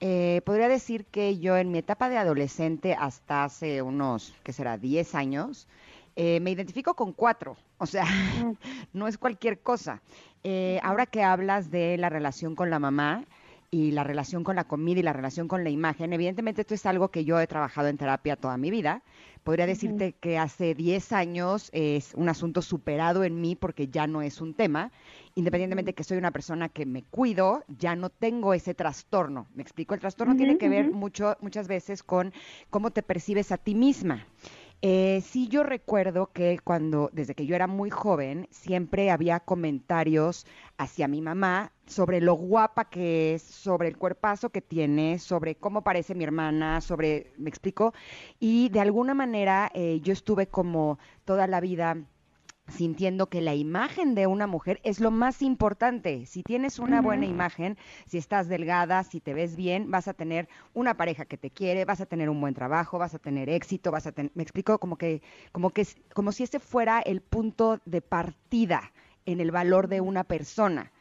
eh, 0.00 0.40
podría 0.44 0.66
decir 0.68 1.04
que 1.06 1.38
yo 1.38 1.56
en 1.56 1.70
mi 1.70 1.78
etapa 1.78 2.08
de 2.08 2.16
adolescente 2.18 2.94
hasta 2.98 3.44
hace 3.44 3.82
unos, 3.82 4.34
¿qué 4.42 4.52
será?, 4.52 4.76
10 4.78 5.14
años, 5.14 5.68
eh, 6.16 6.40
me 6.40 6.50
identifico 6.50 6.94
con 6.94 7.12
cuatro, 7.12 7.56
o 7.78 7.86
sea, 7.86 8.04
no 8.92 9.06
es 9.08 9.18
cualquier 9.18 9.60
cosa. 9.60 10.02
Eh, 10.42 10.80
ahora 10.82 11.06
que 11.06 11.22
hablas 11.22 11.70
de 11.70 11.96
la 11.98 12.08
relación 12.08 12.56
con 12.56 12.68
la 12.70 12.80
mamá 12.80 13.24
y 13.70 13.92
la 13.92 14.04
relación 14.04 14.42
con 14.42 14.56
la 14.56 14.64
comida 14.64 15.00
y 15.00 15.02
la 15.02 15.12
relación 15.12 15.48
con 15.48 15.64
la 15.64 15.70
imagen, 15.70 16.12
evidentemente 16.12 16.62
esto 16.62 16.74
es 16.74 16.84
algo 16.84 17.10
que 17.10 17.24
yo 17.24 17.40
he 17.40 17.46
trabajado 17.46 17.88
en 17.88 17.96
terapia 17.96 18.36
toda 18.36 18.56
mi 18.56 18.70
vida. 18.70 19.02
Podría 19.42 19.66
decirte 19.66 20.12
que 20.12 20.38
hace 20.38 20.74
10 20.74 21.12
años 21.12 21.68
es 21.72 22.14
un 22.14 22.28
asunto 22.28 22.62
superado 22.62 23.24
en 23.24 23.40
mí 23.40 23.56
porque 23.56 23.88
ya 23.88 24.06
no 24.06 24.22
es 24.22 24.40
un 24.40 24.54
tema. 24.54 24.92
Independientemente 25.34 25.94
que 25.94 26.04
soy 26.04 26.16
una 26.16 26.30
persona 26.30 26.68
que 26.68 26.86
me 26.86 27.02
cuido, 27.02 27.64
ya 27.66 27.96
no 27.96 28.08
tengo 28.08 28.54
ese 28.54 28.74
trastorno. 28.74 29.48
¿Me 29.54 29.62
explico? 29.62 29.94
El 29.94 30.00
trastorno 30.00 30.36
tiene 30.36 30.58
que 30.58 30.68
ver 30.68 30.92
mucho, 30.92 31.36
muchas 31.40 31.66
veces 31.66 32.04
con 32.04 32.32
cómo 32.70 32.92
te 32.92 33.02
percibes 33.02 33.50
a 33.50 33.56
ti 33.56 33.74
misma. 33.74 34.26
Eh, 34.84 35.20
sí, 35.24 35.46
yo 35.46 35.62
recuerdo 35.62 36.32
que 36.32 36.58
cuando, 36.58 37.08
desde 37.12 37.36
que 37.36 37.46
yo 37.46 37.54
era 37.54 37.68
muy 37.68 37.88
joven, 37.88 38.48
siempre 38.50 39.12
había 39.12 39.38
comentarios 39.38 40.44
hacia 40.76 41.06
mi 41.06 41.20
mamá 41.22 41.72
sobre 41.86 42.20
lo 42.20 42.34
guapa 42.34 42.90
que 42.90 43.34
es, 43.34 43.42
sobre 43.42 43.86
el 43.86 43.96
cuerpazo 43.96 44.50
que 44.50 44.60
tiene, 44.60 45.20
sobre 45.20 45.54
cómo 45.54 45.84
parece 45.84 46.16
mi 46.16 46.24
hermana, 46.24 46.80
sobre, 46.80 47.32
me 47.38 47.48
explico, 47.48 47.94
y 48.40 48.70
de 48.70 48.80
alguna 48.80 49.14
manera 49.14 49.70
eh, 49.72 50.00
yo 50.02 50.12
estuve 50.12 50.48
como 50.48 50.98
toda 51.24 51.46
la 51.46 51.60
vida 51.60 51.96
sintiendo 52.68 53.28
que 53.28 53.40
la 53.40 53.54
imagen 53.54 54.14
de 54.14 54.26
una 54.26 54.46
mujer 54.46 54.80
es 54.84 55.00
lo 55.00 55.10
más 55.10 55.42
importante. 55.42 56.26
Si 56.26 56.42
tienes 56.42 56.78
una 56.78 57.00
buena 57.00 57.26
imagen, 57.26 57.76
si 58.06 58.18
estás 58.18 58.48
delgada, 58.48 59.04
si 59.04 59.20
te 59.20 59.34
ves 59.34 59.56
bien, 59.56 59.90
vas 59.90 60.08
a 60.08 60.14
tener 60.14 60.48
una 60.72 60.96
pareja 60.96 61.24
que 61.24 61.36
te 61.36 61.50
quiere, 61.50 61.84
vas 61.84 62.00
a 62.00 62.06
tener 62.06 62.30
un 62.30 62.40
buen 62.40 62.54
trabajo, 62.54 62.98
vas 62.98 63.14
a 63.14 63.18
tener 63.18 63.48
éxito, 63.48 63.90
vas 63.90 64.06
a 64.06 64.12
tener, 64.12 64.32
me 64.34 64.42
explico 64.42 64.78
como 64.78 64.96
que 64.96 65.22
como 65.50 65.70
que 65.70 65.86
como 66.14 66.32
si 66.32 66.44
ese 66.44 66.58
fuera 66.58 67.00
el 67.00 67.20
punto 67.20 67.80
de 67.84 68.00
partida 68.00 68.92
en 69.26 69.40
el 69.40 69.50
valor 69.50 69.88
de 69.88 70.00
una 70.00 70.24
persona. 70.24 70.92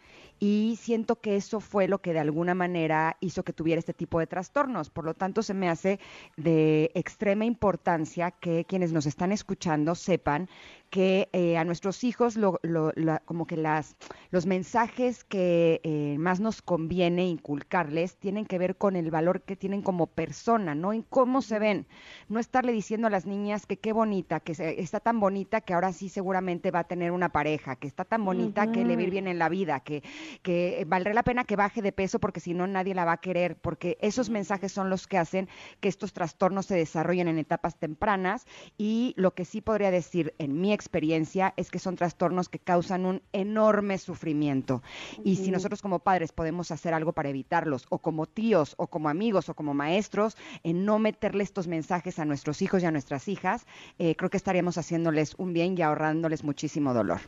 Y 0.43 0.79
siento 0.81 1.21
que 1.21 1.35
eso 1.35 1.59
fue 1.59 1.88
lo 1.88 2.01
que 2.01 2.13
de 2.13 2.19
alguna 2.19 2.55
manera 2.55 3.15
hizo 3.19 3.43
que 3.43 3.53
tuviera 3.53 3.77
este 3.77 3.93
tipo 3.93 4.17
de 4.17 4.25
trastornos. 4.25 4.89
Por 4.89 5.05
lo 5.05 5.13
tanto, 5.13 5.43
se 5.43 5.53
me 5.53 5.69
hace 5.69 5.99
de 6.35 6.89
extrema 6.95 7.45
importancia 7.45 8.31
que 8.31 8.65
quienes 8.65 8.91
nos 8.91 9.05
están 9.05 9.31
escuchando 9.31 9.93
sepan 9.93 10.49
que 10.91 11.30
eh, 11.31 11.57
a 11.57 11.63
nuestros 11.63 12.03
hijos 12.03 12.35
lo- 12.35 12.59
lo- 12.63 12.91
la- 12.95 13.19
como 13.19 13.47
que 13.47 13.55
las, 13.57 13.95
los 14.30 14.45
mensajes 14.45 15.23
que 15.23 15.80
eh, 15.84 16.18
más 16.19 16.39
nos 16.41 16.61
conviene 16.61 17.26
inculcarles 17.27 18.18
tienen 18.18 18.45
que 18.45 18.59
ver 18.59 18.76
con 18.76 18.95
el 18.97 19.09
valor 19.09 19.41
que 19.41 19.55
tienen 19.55 19.81
como 19.81 20.05
persona, 20.07 20.76
no 20.76 20.91
en 20.93 21.01
cómo 21.01 21.41
se 21.41 21.59
ven. 21.59 21.88
No 22.27 22.39
estarle 22.39 22.73
diciendo 22.73 23.07
a 23.07 23.09
las 23.09 23.26
niñas 23.26 23.65
que 23.65 23.77
qué 23.77 23.93
bonita, 23.93 24.41
que 24.41 24.53
se- 24.53 24.81
está 24.81 24.99
tan 24.99 25.19
bonita 25.22 25.61
que 25.61 25.73
ahora 25.73 25.93
sí 25.93 26.09
seguramente 26.09 26.72
va 26.72 26.80
a 26.80 26.84
tener 26.84 27.11
una 27.11 27.30
pareja, 27.30 27.77
que 27.77 27.88
está 27.88 28.03
tan 28.03 28.26
bonita 28.26 28.72
que 28.72 28.84
le 28.84 28.95
va 28.95 29.01
a 29.01 29.03
ir 29.05 29.11
bien 29.11 29.27
en 29.30 29.39
la 29.39 29.47
vida, 29.47 29.80
que, 29.80 30.03
que 30.43 30.84
valdrá 30.88 31.13
la 31.13 31.23
pena 31.23 31.45
que 31.45 31.55
baje 31.55 31.81
de 31.81 31.93
peso 31.93 32.19
porque 32.19 32.41
si 32.41 32.53
no 32.53 32.68
nadie 32.68 32.93
la 32.93 33.05
va 33.05 33.13
a 33.13 33.18
querer, 33.22 33.55
porque 33.55 33.97
esos 34.01 34.30
mensajes 34.30 34.73
son 34.73 34.89
los 34.89 35.07
que 35.07 35.18
hacen 35.18 35.47
que 35.80 35.88
estos 35.88 36.11
trastornos 36.11 36.65
se 36.65 36.76
desarrollen 36.76 37.30
en 37.30 37.38
etapas 37.39 37.77
tempranas 37.77 38.45
y 38.77 39.13
lo 39.15 39.34
que 39.34 39.45
sí 39.45 39.61
podría 39.61 39.89
decir 39.89 40.34
en 40.38 40.59
mi 40.59 40.73
experiencia 40.81 41.53
es 41.55 41.71
que 41.71 41.79
son 41.79 41.95
trastornos 41.95 42.49
que 42.49 42.59
causan 42.59 43.05
un 43.05 43.21
enorme 43.31 43.97
sufrimiento 43.97 44.81
y 45.23 45.37
si 45.37 45.51
nosotros 45.51 45.81
como 45.81 45.99
padres 45.99 46.31
podemos 46.31 46.71
hacer 46.71 46.93
algo 46.93 47.13
para 47.13 47.29
evitarlos 47.29 47.85
o 47.89 47.99
como 47.99 48.25
tíos 48.25 48.75
o 48.77 48.87
como 48.87 49.07
amigos 49.07 49.47
o 49.49 49.53
como 49.53 49.73
maestros 49.73 50.37
en 50.63 50.83
no 50.85 50.99
meterle 50.99 51.43
estos 51.43 51.67
mensajes 51.67 52.19
a 52.19 52.25
nuestros 52.25 52.61
hijos 52.61 52.83
y 52.83 52.85
a 52.85 52.91
nuestras 52.91 53.27
hijas, 53.27 53.65
eh, 53.99 54.15
creo 54.15 54.29
que 54.29 54.37
estaríamos 54.37 54.77
haciéndoles 54.77 55.35
un 55.37 55.53
bien 55.53 55.77
y 55.77 55.81
ahorrándoles 55.81 56.43
muchísimo 56.43 56.93
dolor. 56.93 57.21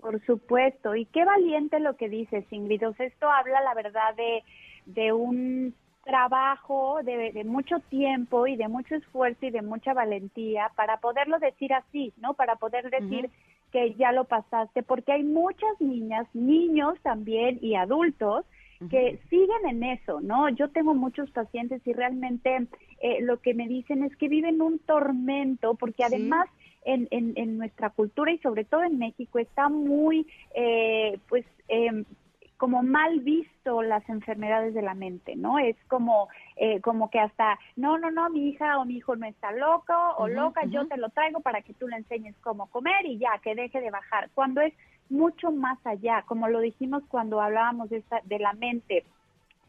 Por 0.00 0.22
supuesto, 0.26 0.94
y 0.94 1.06
qué 1.06 1.24
valiente 1.24 1.80
lo 1.80 1.96
que 1.96 2.10
dices, 2.10 2.44
Ingrid. 2.50 2.86
O 2.86 2.94
sea, 2.94 3.06
esto 3.06 3.30
habla, 3.30 3.62
la 3.62 3.72
verdad, 3.74 4.14
de, 4.14 4.42
de 4.84 5.12
un 5.14 5.74
trabajo 6.04 7.00
de, 7.02 7.32
de 7.32 7.44
mucho 7.44 7.80
tiempo 7.88 8.46
y 8.46 8.56
de 8.56 8.68
mucho 8.68 8.94
esfuerzo 8.94 9.46
y 9.46 9.50
de 9.50 9.62
mucha 9.62 9.94
valentía 9.94 10.70
para 10.76 10.98
poderlo 10.98 11.38
decir 11.38 11.72
así, 11.72 12.12
¿no? 12.18 12.34
Para 12.34 12.56
poder 12.56 12.90
decir 12.90 13.30
que 13.72 13.94
ya 13.94 14.12
lo 14.12 14.24
pasaste, 14.24 14.82
porque 14.82 15.12
hay 15.12 15.24
muchas 15.24 15.80
niñas, 15.80 16.26
niños 16.32 16.94
también 17.02 17.58
y 17.60 17.74
adultos 17.74 18.44
que 18.90 19.18
siguen 19.30 19.66
en 19.68 19.82
eso, 19.82 20.20
¿no? 20.20 20.48
Yo 20.50 20.68
tengo 20.68 20.94
muchos 20.94 21.30
pacientes 21.30 21.80
y 21.86 21.92
realmente 21.92 22.66
eh, 23.00 23.22
lo 23.22 23.40
que 23.40 23.54
me 23.54 23.66
dicen 23.66 24.04
es 24.04 24.14
que 24.16 24.28
viven 24.28 24.60
un 24.60 24.78
tormento, 24.78 25.74
porque 25.74 26.04
además 26.04 26.48
en, 26.84 27.08
en, 27.10 27.32
en 27.36 27.56
nuestra 27.56 27.90
cultura 27.90 28.32
y 28.32 28.38
sobre 28.38 28.64
todo 28.64 28.84
en 28.84 28.98
México 28.98 29.38
está 29.38 29.68
muy, 29.68 30.26
eh, 30.54 31.18
pues, 31.28 31.46
em, 31.68 32.04
como 32.64 32.82
mal 32.82 33.20
visto 33.20 33.82
las 33.82 34.08
enfermedades 34.08 34.72
de 34.72 34.80
la 34.80 34.94
mente, 34.94 35.36
¿no? 35.36 35.58
Es 35.58 35.76
como, 35.86 36.30
eh, 36.56 36.80
como 36.80 37.10
que 37.10 37.20
hasta, 37.20 37.58
no, 37.76 37.98
no, 37.98 38.10
no, 38.10 38.30
mi 38.30 38.48
hija 38.48 38.78
o 38.78 38.86
mi 38.86 38.96
hijo 38.96 39.16
no 39.16 39.26
está 39.26 39.52
loco 39.52 39.92
o 40.16 40.28
loca, 40.28 40.64
yo 40.64 40.86
te 40.86 40.96
lo 40.96 41.10
traigo 41.10 41.40
para 41.40 41.60
que 41.60 41.74
tú 41.74 41.86
le 41.86 41.96
enseñes 41.96 42.34
cómo 42.42 42.68
comer 42.68 43.04
y 43.04 43.18
ya, 43.18 43.38
que 43.42 43.54
deje 43.54 43.82
de 43.82 43.90
bajar. 43.90 44.30
Cuando 44.34 44.62
es 44.62 44.72
mucho 45.10 45.52
más 45.52 45.78
allá, 45.84 46.24
como 46.26 46.48
lo 46.48 46.60
dijimos 46.60 47.02
cuando 47.06 47.38
hablábamos 47.42 47.90
de, 47.90 47.98
esta, 47.98 48.22
de 48.24 48.38
la 48.38 48.54
mente, 48.54 49.04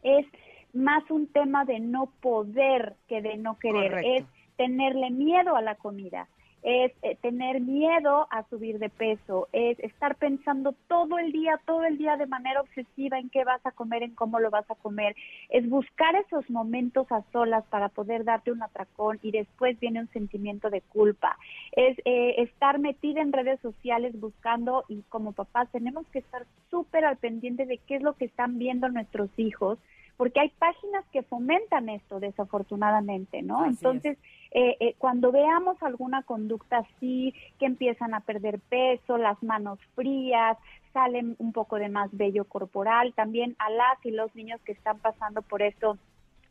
es 0.02 0.24
más 0.72 1.04
un 1.10 1.26
tema 1.26 1.66
de 1.66 1.80
no 1.80 2.06
poder 2.22 2.94
que 3.08 3.20
de 3.20 3.36
no 3.36 3.58
querer, 3.58 3.90
Correcto. 3.90 4.24
es 4.24 4.56
tenerle 4.56 5.10
miedo 5.10 5.54
a 5.54 5.60
la 5.60 5.74
comida, 5.74 6.28
es 6.62 6.92
eh, 7.02 7.16
tener 7.22 7.60
miedo 7.60 8.26
a 8.30 8.42
subir 8.48 8.78
de 8.78 8.88
peso, 8.88 9.48
es 9.52 9.78
estar 9.80 10.16
pensando 10.16 10.74
todo 10.88 11.18
el 11.18 11.32
día, 11.32 11.60
todo 11.64 11.84
el 11.84 11.98
día 11.98 12.16
de 12.16 12.26
manera 12.26 12.60
obsesiva 12.60 13.18
en 13.18 13.30
qué 13.30 13.44
vas 13.44 13.64
a 13.64 13.70
comer, 13.70 14.02
en 14.02 14.14
cómo 14.14 14.40
lo 14.40 14.50
vas 14.50 14.68
a 14.70 14.74
comer, 14.74 15.14
es 15.48 15.68
buscar 15.68 16.16
esos 16.16 16.48
momentos 16.50 17.10
a 17.12 17.22
solas 17.32 17.64
para 17.66 17.88
poder 17.88 18.24
darte 18.24 18.52
un 18.52 18.62
atracón 18.62 19.18
y 19.22 19.30
después 19.30 19.78
viene 19.78 20.00
un 20.00 20.08
sentimiento 20.08 20.70
de 20.70 20.80
culpa, 20.80 21.36
es 21.72 21.96
eh, 22.04 22.42
estar 22.42 22.78
metida 22.78 23.20
en 23.20 23.32
redes 23.32 23.60
sociales 23.60 24.18
buscando 24.18 24.84
y 24.88 25.02
como 25.08 25.32
papás 25.32 25.70
tenemos 25.70 26.06
que 26.08 26.18
estar 26.18 26.46
súper 26.70 27.04
al 27.04 27.16
pendiente 27.16 27.66
de 27.66 27.78
qué 27.78 27.96
es 27.96 28.02
lo 28.02 28.14
que 28.14 28.24
están 28.24 28.58
viendo 28.58 28.88
nuestros 28.88 29.30
hijos, 29.36 29.78
porque 30.16 30.40
hay 30.40 30.48
páginas 30.58 31.04
que 31.12 31.22
fomentan 31.22 31.88
esto 31.88 32.20
desafortunadamente, 32.20 33.42
¿no? 33.42 33.60
Así. 33.60 33.70
Entonces, 33.70 34.18
eh, 34.52 34.76
eh, 34.80 34.94
cuando 34.98 35.32
veamos 35.32 35.82
alguna 35.82 36.22
conducta 36.22 36.78
así, 36.78 37.34
que 37.58 37.66
empiezan 37.66 38.14
a 38.14 38.20
perder 38.20 38.60
peso, 38.60 39.18
las 39.18 39.42
manos 39.42 39.78
frías, 39.94 40.56
salen 40.92 41.36
un 41.38 41.52
poco 41.52 41.76
de 41.76 41.90
más 41.90 42.08
vello 42.12 42.44
corporal, 42.44 43.12
también 43.14 43.54
a 43.58 43.68
las 43.70 44.04
y 44.04 44.10
los 44.10 44.34
niños 44.34 44.60
que 44.62 44.72
están 44.72 44.98
pasando 44.98 45.42
por 45.42 45.60
esto, 45.60 45.98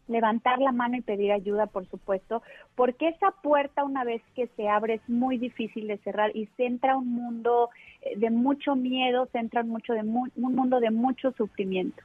levantar 0.07 0.59
la 0.59 0.71
mano 0.71 0.97
y 0.97 1.01
pedir 1.01 1.31
ayuda, 1.31 1.65
por 1.65 1.87
supuesto, 1.87 2.43
porque 2.75 3.07
esa 3.07 3.31
puerta 3.41 3.83
una 3.83 4.03
vez 4.03 4.21
que 4.35 4.45
se 4.55 4.69
abre 4.69 4.95
es 4.95 5.09
muy 5.09 5.39
difícil 5.39 5.87
de 5.87 5.97
cerrar 5.97 6.29
y 6.35 6.45
se 6.57 6.67
entra 6.67 6.95
un 6.95 7.11
mundo 7.11 7.69
eh, 8.01 8.13
de 8.15 8.29
mucho 8.29 8.75
miedo, 8.75 9.27
se 9.31 9.39
entra 9.39 9.63
mucho 9.63 9.93
de 9.93 10.03
mu- 10.03 10.27
un 10.35 10.53
mundo 10.53 10.79
de 10.79 10.91
mucho 10.91 11.31
sufrimiento. 11.31 12.03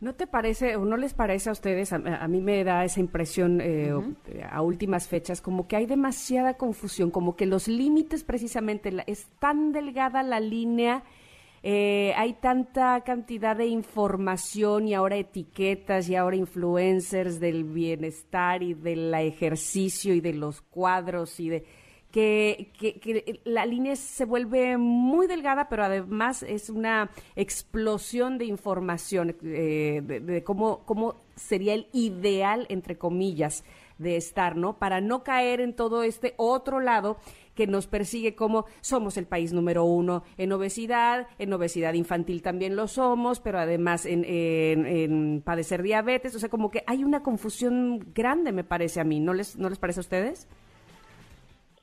¿No 0.00 0.14
te 0.14 0.26
parece 0.26 0.76
o 0.76 0.84
no 0.86 0.96
les 0.96 1.12
parece 1.12 1.50
a 1.50 1.52
ustedes, 1.52 1.92
a, 1.92 1.96
a 1.96 2.26
mí 2.26 2.40
me 2.40 2.64
da 2.64 2.84
esa 2.86 3.00
impresión 3.00 3.60
eh, 3.62 3.92
a 4.50 4.62
últimas 4.62 5.08
fechas, 5.08 5.42
como 5.42 5.68
que 5.68 5.76
hay 5.76 5.84
demasiada 5.84 6.54
confusión, 6.54 7.10
como 7.10 7.36
que 7.36 7.44
los 7.44 7.68
límites 7.68 8.24
precisamente, 8.24 8.92
la- 8.92 9.02
es 9.06 9.26
tan 9.38 9.72
delgada 9.72 10.22
la 10.22 10.40
línea, 10.40 11.02
eh, 11.62 12.14
hay 12.16 12.32
tanta 12.32 13.02
cantidad 13.02 13.54
de 13.54 13.66
información 13.66 14.88
y 14.88 14.94
ahora 14.94 15.16
etiquetas 15.16 16.08
y 16.08 16.16
ahora 16.16 16.36
influencers 16.36 17.38
del 17.38 17.64
bienestar 17.64 18.62
y 18.62 18.72
del 18.72 19.12
ejercicio 19.12 20.14
y 20.14 20.22
de 20.22 20.32
los 20.32 20.62
cuadros 20.62 21.38
y 21.40 21.50
de 21.50 21.66
que, 22.10 22.72
que, 22.78 23.40
la 23.44 23.66
línea 23.66 23.94
se 23.96 24.24
vuelve 24.24 24.76
muy 24.76 25.26
delgada, 25.26 25.68
pero 25.68 25.84
además 25.84 26.42
es 26.42 26.68
una 26.70 27.10
explosión 27.36 28.38
de 28.38 28.46
información 28.46 29.36
eh, 29.42 30.00
de, 30.04 30.20
de 30.20 30.42
cómo, 30.44 30.80
cómo 30.86 31.16
sería 31.36 31.74
el 31.74 31.86
ideal, 31.92 32.66
entre 32.68 32.96
comillas, 32.98 33.64
de 33.98 34.16
estar, 34.16 34.56
¿no? 34.56 34.78
Para 34.78 35.00
no 35.00 35.22
caer 35.24 35.60
en 35.60 35.74
todo 35.74 36.02
este 36.02 36.34
otro 36.38 36.80
lado 36.80 37.18
que 37.54 37.66
nos 37.66 37.86
persigue 37.86 38.34
como 38.34 38.64
somos 38.80 39.16
el 39.18 39.26
país 39.26 39.52
número 39.52 39.84
uno 39.84 40.22
en 40.38 40.52
obesidad, 40.52 41.26
en 41.38 41.52
obesidad 41.52 41.92
infantil 41.94 42.40
también 42.40 42.76
lo 42.76 42.88
somos, 42.88 43.40
pero 43.40 43.58
además 43.58 44.06
en, 44.06 44.24
en- 44.24 44.86
en 44.86 45.42
padecer 45.44 45.82
diabetes, 45.82 46.34
o 46.34 46.38
sea, 46.38 46.48
como 46.48 46.70
que 46.70 46.82
hay 46.86 47.04
una 47.04 47.22
confusión 47.22 47.98
grande, 48.14 48.52
me 48.52 48.64
parece 48.64 49.00
a 49.00 49.04
mí, 49.04 49.20
¿no 49.20 49.34
les, 49.34 49.56
no 49.56 49.68
les 49.68 49.78
parece 49.78 50.00
a 50.00 50.02
ustedes? 50.02 50.48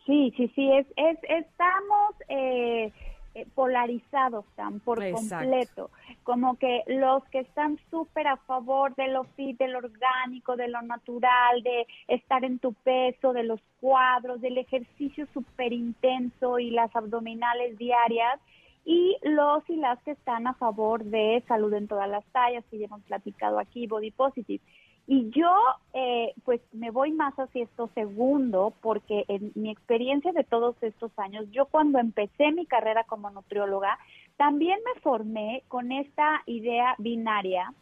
Sí, 0.07 0.33
sí, 0.37 0.51
sí, 0.55 0.71
es, 0.71 0.87
es, 0.95 1.19
estamos 1.23 2.15
eh, 2.29 2.91
eh, 3.35 3.45
polarizados 3.53 4.45
tan 4.55 4.79
por 4.79 5.03
Exacto. 5.03 5.35
completo, 5.35 5.91
como 6.23 6.57
que 6.57 6.81
los 6.87 7.23
que 7.25 7.39
están 7.41 7.77
súper 7.91 8.25
a 8.25 8.37
favor 8.37 8.95
de 8.95 9.09
lo 9.09 9.25
fit, 9.35 9.59
de 9.59 9.67
lo 9.67 9.79
orgánico, 9.79 10.55
de 10.55 10.69
lo 10.69 10.81
natural, 10.81 11.61
de 11.61 11.85
estar 12.07 12.45
en 12.45 12.57
tu 12.57 12.73
peso, 12.73 13.33
de 13.33 13.43
los 13.43 13.59
cuadros, 13.81 14.39
del 14.41 14.57
ejercicio 14.57 15.27
súper 15.33 15.73
intenso 15.73 16.57
y 16.57 16.71
las 16.71 16.95
abdominales 16.95 17.77
diarias, 17.77 18.39
y 18.85 19.17
los 19.21 19.69
y 19.69 19.75
las 19.75 20.01
que 20.03 20.11
están 20.11 20.47
a 20.47 20.53
favor 20.53 21.03
de 21.03 21.43
salud 21.49 21.73
en 21.73 21.89
todas 21.89 22.09
las 22.09 22.25
tallas, 22.31 22.63
que 22.71 22.79
ya 22.79 22.85
hemos 22.85 23.01
platicado 23.01 23.59
aquí, 23.59 23.85
body 23.85 24.11
positive. 24.11 24.63
Y 25.09 25.29
yo, 25.29 25.49
eh, 25.93 26.33
pues 26.43 26.59
me 26.73 26.91
voy 26.91 27.11
más 27.13 27.33
hacia 27.35 27.63
esto 27.63 27.89
segundo, 27.95 28.73
porque 28.81 29.23
en 29.29 29.53
mi 29.55 29.69
experiencia 29.71 30.33
de 30.33 30.43
todos 30.43 30.75
estos 30.83 31.17
años, 31.17 31.49
yo 31.51 31.65
cuando 31.67 31.97
empecé 31.99 32.51
mi 32.51 32.65
carrera 32.65 33.05
como 33.05 33.29
nutrióloga, 33.29 33.97
también 34.35 34.77
me 34.83 34.99
formé 34.99 35.63
con 35.69 35.93
esta 35.93 36.43
idea 36.45 36.93
binaria 36.97 37.73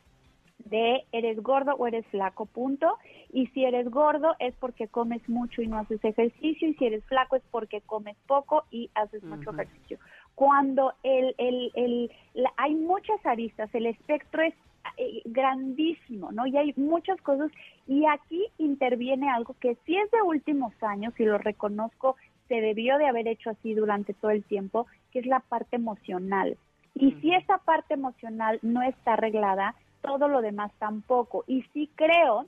de 0.60 1.06
eres 1.11 1.41
gordo 1.41 1.73
o 1.76 1.88
eres 1.88 2.06
flaco, 2.07 2.45
punto. 2.45 2.97
Y 3.34 3.47
si 3.47 3.65
eres 3.65 3.89
gordo 3.89 4.35
es 4.39 4.53
porque 4.60 4.88
comes 4.88 5.27
mucho 5.27 5.61
y 5.64 5.68
no 5.68 5.80
haces 5.80 6.03
ejercicio, 6.06 6.68
y 6.69 6.76
si 6.76 6.85
eres 6.85 7.03
flaco 7.06 7.35
es 7.35 7.43
porque 7.52 7.81
comes 7.81 8.15
poco 8.27 8.65
y 8.72 8.89
haces 8.93 9.23
mucho 9.23 9.49
ejercicio. 9.52 9.97
Cuando 10.35 10.93
el, 11.03 11.34
el, 11.39 11.72
el, 11.73 12.11
la- 12.35 12.53
hay 12.57 12.76
muchas 12.76 13.23
aristas, 13.26 13.73
el 13.73 13.88
espectro 13.88 14.43
es 14.43 14.53
eh, 14.97 15.21
grandísimo, 15.25 16.31
¿no? 16.31 16.45
Y 16.47 16.57
hay 16.57 16.73
muchas 16.75 17.21
cosas 17.21 17.51
y 17.87 18.05
aquí 18.05 18.45
interviene 18.57 19.29
algo 19.29 19.55
que 19.59 19.77
sí 19.85 19.95
es 19.97 20.09
de 20.11 20.21
últimos 20.21 20.73
años 20.81 21.13
y 21.19 21.25
lo 21.25 21.37
reconozco, 21.37 22.15
se 22.47 22.61
debió 22.61 22.97
de 22.97 23.07
haber 23.07 23.27
hecho 23.27 23.49
así 23.49 23.73
durante 23.73 24.13
todo 24.13 24.31
el 24.31 24.43
tiempo, 24.43 24.87
que 25.11 25.19
es 25.19 25.25
la 25.25 25.39
parte 25.39 25.75
emocional. 25.75 26.57
Y 26.93 27.11
si 27.13 27.33
esa 27.33 27.57
parte 27.57 27.95
emocional 27.95 28.59
no 28.61 28.81
está 28.81 29.13
arreglada, 29.13 29.75
todo 30.01 30.27
lo 30.27 30.41
demás 30.41 30.71
tampoco. 30.79 31.43
Y 31.47 31.63
sí 31.73 31.89
creo 31.95 32.45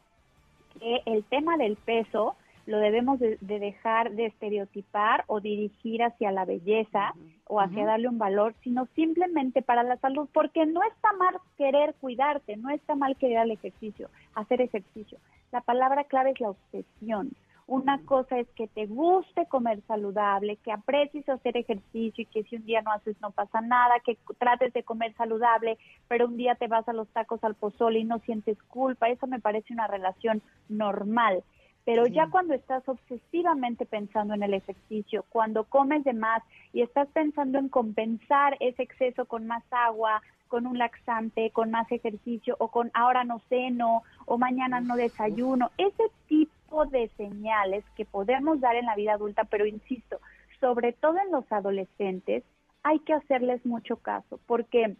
que 0.79 1.01
el 1.05 1.23
tema 1.25 1.57
del 1.57 1.75
peso 1.75 2.35
lo 2.67 2.79
debemos 2.79 3.17
de, 3.17 3.37
de 3.39 3.59
dejar 3.59 4.11
de 4.11 4.27
estereotipar 4.27 5.23
o 5.27 5.39
dirigir 5.39 6.03
hacia 6.03 6.31
la 6.31 6.43
belleza 6.45 7.13
o 7.45 7.61
hacia 7.61 7.85
darle 7.85 8.09
un 8.09 8.19
valor, 8.19 8.53
sino 8.61 8.87
simplemente 8.93 9.61
para 9.61 9.83
la 9.83 9.95
salud, 9.97 10.27
porque 10.33 10.65
no 10.65 10.83
está 10.83 11.13
mal 11.13 11.35
querer 11.57 11.95
cuidarte, 12.01 12.57
no 12.57 12.69
está 12.69 12.95
mal 12.95 13.15
querer 13.15 13.39
el 13.39 13.51
ejercicio, 13.51 14.09
hacer 14.35 14.61
ejercicio. 14.61 15.17
La 15.53 15.61
palabra 15.61 16.03
clave 16.03 16.31
es 16.31 16.41
la 16.41 16.49
obsesión. 16.49 17.31
Una 17.67 17.99
cosa 18.03 18.37
es 18.39 18.47
que 18.55 18.67
te 18.67 18.85
guste 18.85 19.45
comer 19.45 19.81
saludable, 19.87 20.57
que 20.57 20.71
aprecies 20.71 21.27
hacer 21.27 21.55
ejercicio 21.57 22.21
y 22.21 22.25
que 22.25 22.43
si 22.43 22.57
un 22.57 22.65
día 22.65 22.81
no 22.81 22.91
haces 22.91 23.15
no 23.21 23.31
pasa 23.31 23.59
nada, 23.61 23.95
que 24.05 24.17
trates 24.37 24.73
de 24.73 24.83
comer 24.83 25.13
saludable, 25.15 25.77
pero 26.07 26.27
un 26.27 26.37
día 26.37 26.55
te 26.55 26.67
vas 26.67 26.87
a 26.87 26.93
los 26.93 27.09
tacos 27.09 27.43
al 27.43 27.55
pozole 27.55 27.99
y 27.99 28.05
no 28.05 28.19
sientes 28.19 28.61
culpa. 28.63 29.09
Eso 29.09 29.27
me 29.27 29.39
parece 29.39 29.73
una 29.73 29.87
relación 29.87 30.41
normal. 30.69 31.43
Pero 31.87 32.05
ya 32.05 32.27
cuando 32.29 32.53
estás 32.53 32.83
obsesivamente 32.89 33.85
pensando 33.85 34.33
en 34.33 34.43
el 34.43 34.53
ejercicio, 34.53 35.23
cuando 35.29 35.63
comes 35.63 36.03
de 36.03 36.11
más 36.11 36.43
y 36.73 36.81
estás 36.81 37.07
pensando 37.13 37.59
en 37.59 37.69
compensar 37.69 38.57
ese 38.59 38.83
exceso 38.83 39.23
con 39.23 39.47
más 39.47 39.63
agua, 39.71 40.21
con 40.49 40.67
un 40.67 40.77
laxante, 40.77 41.49
con 41.51 41.71
más 41.71 41.89
ejercicio 41.89 42.57
o 42.59 42.67
con 42.67 42.91
ahora 42.93 43.23
no 43.23 43.39
ceno 43.47 44.03
o 44.25 44.37
mañana 44.37 44.81
no 44.81 44.97
desayuno, 44.97 45.71
ese 45.77 46.11
tipo 46.27 46.85
de 46.87 47.07
señales 47.15 47.85
que 47.95 48.03
podemos 48.03 48.59
dar 48.59 48.75
en 48.75 48.85
la 48.85 48.97
vida 48.97 49.13
adulta, 49.13 49.45
pero 49.45 49.65
insisto, 49.65 50.19
sobre 50.59 50.91
todo 50.91 51.17
en 51.25 51.31
los 51.31 51.49
adolescentes, 51.53 52.43
hay 52.83 52.99
que 52.99 53.13
hacerles 53.13 53.65
mucho 53.65 53.95
caso 53.95 54.41
porque 54.45 54.97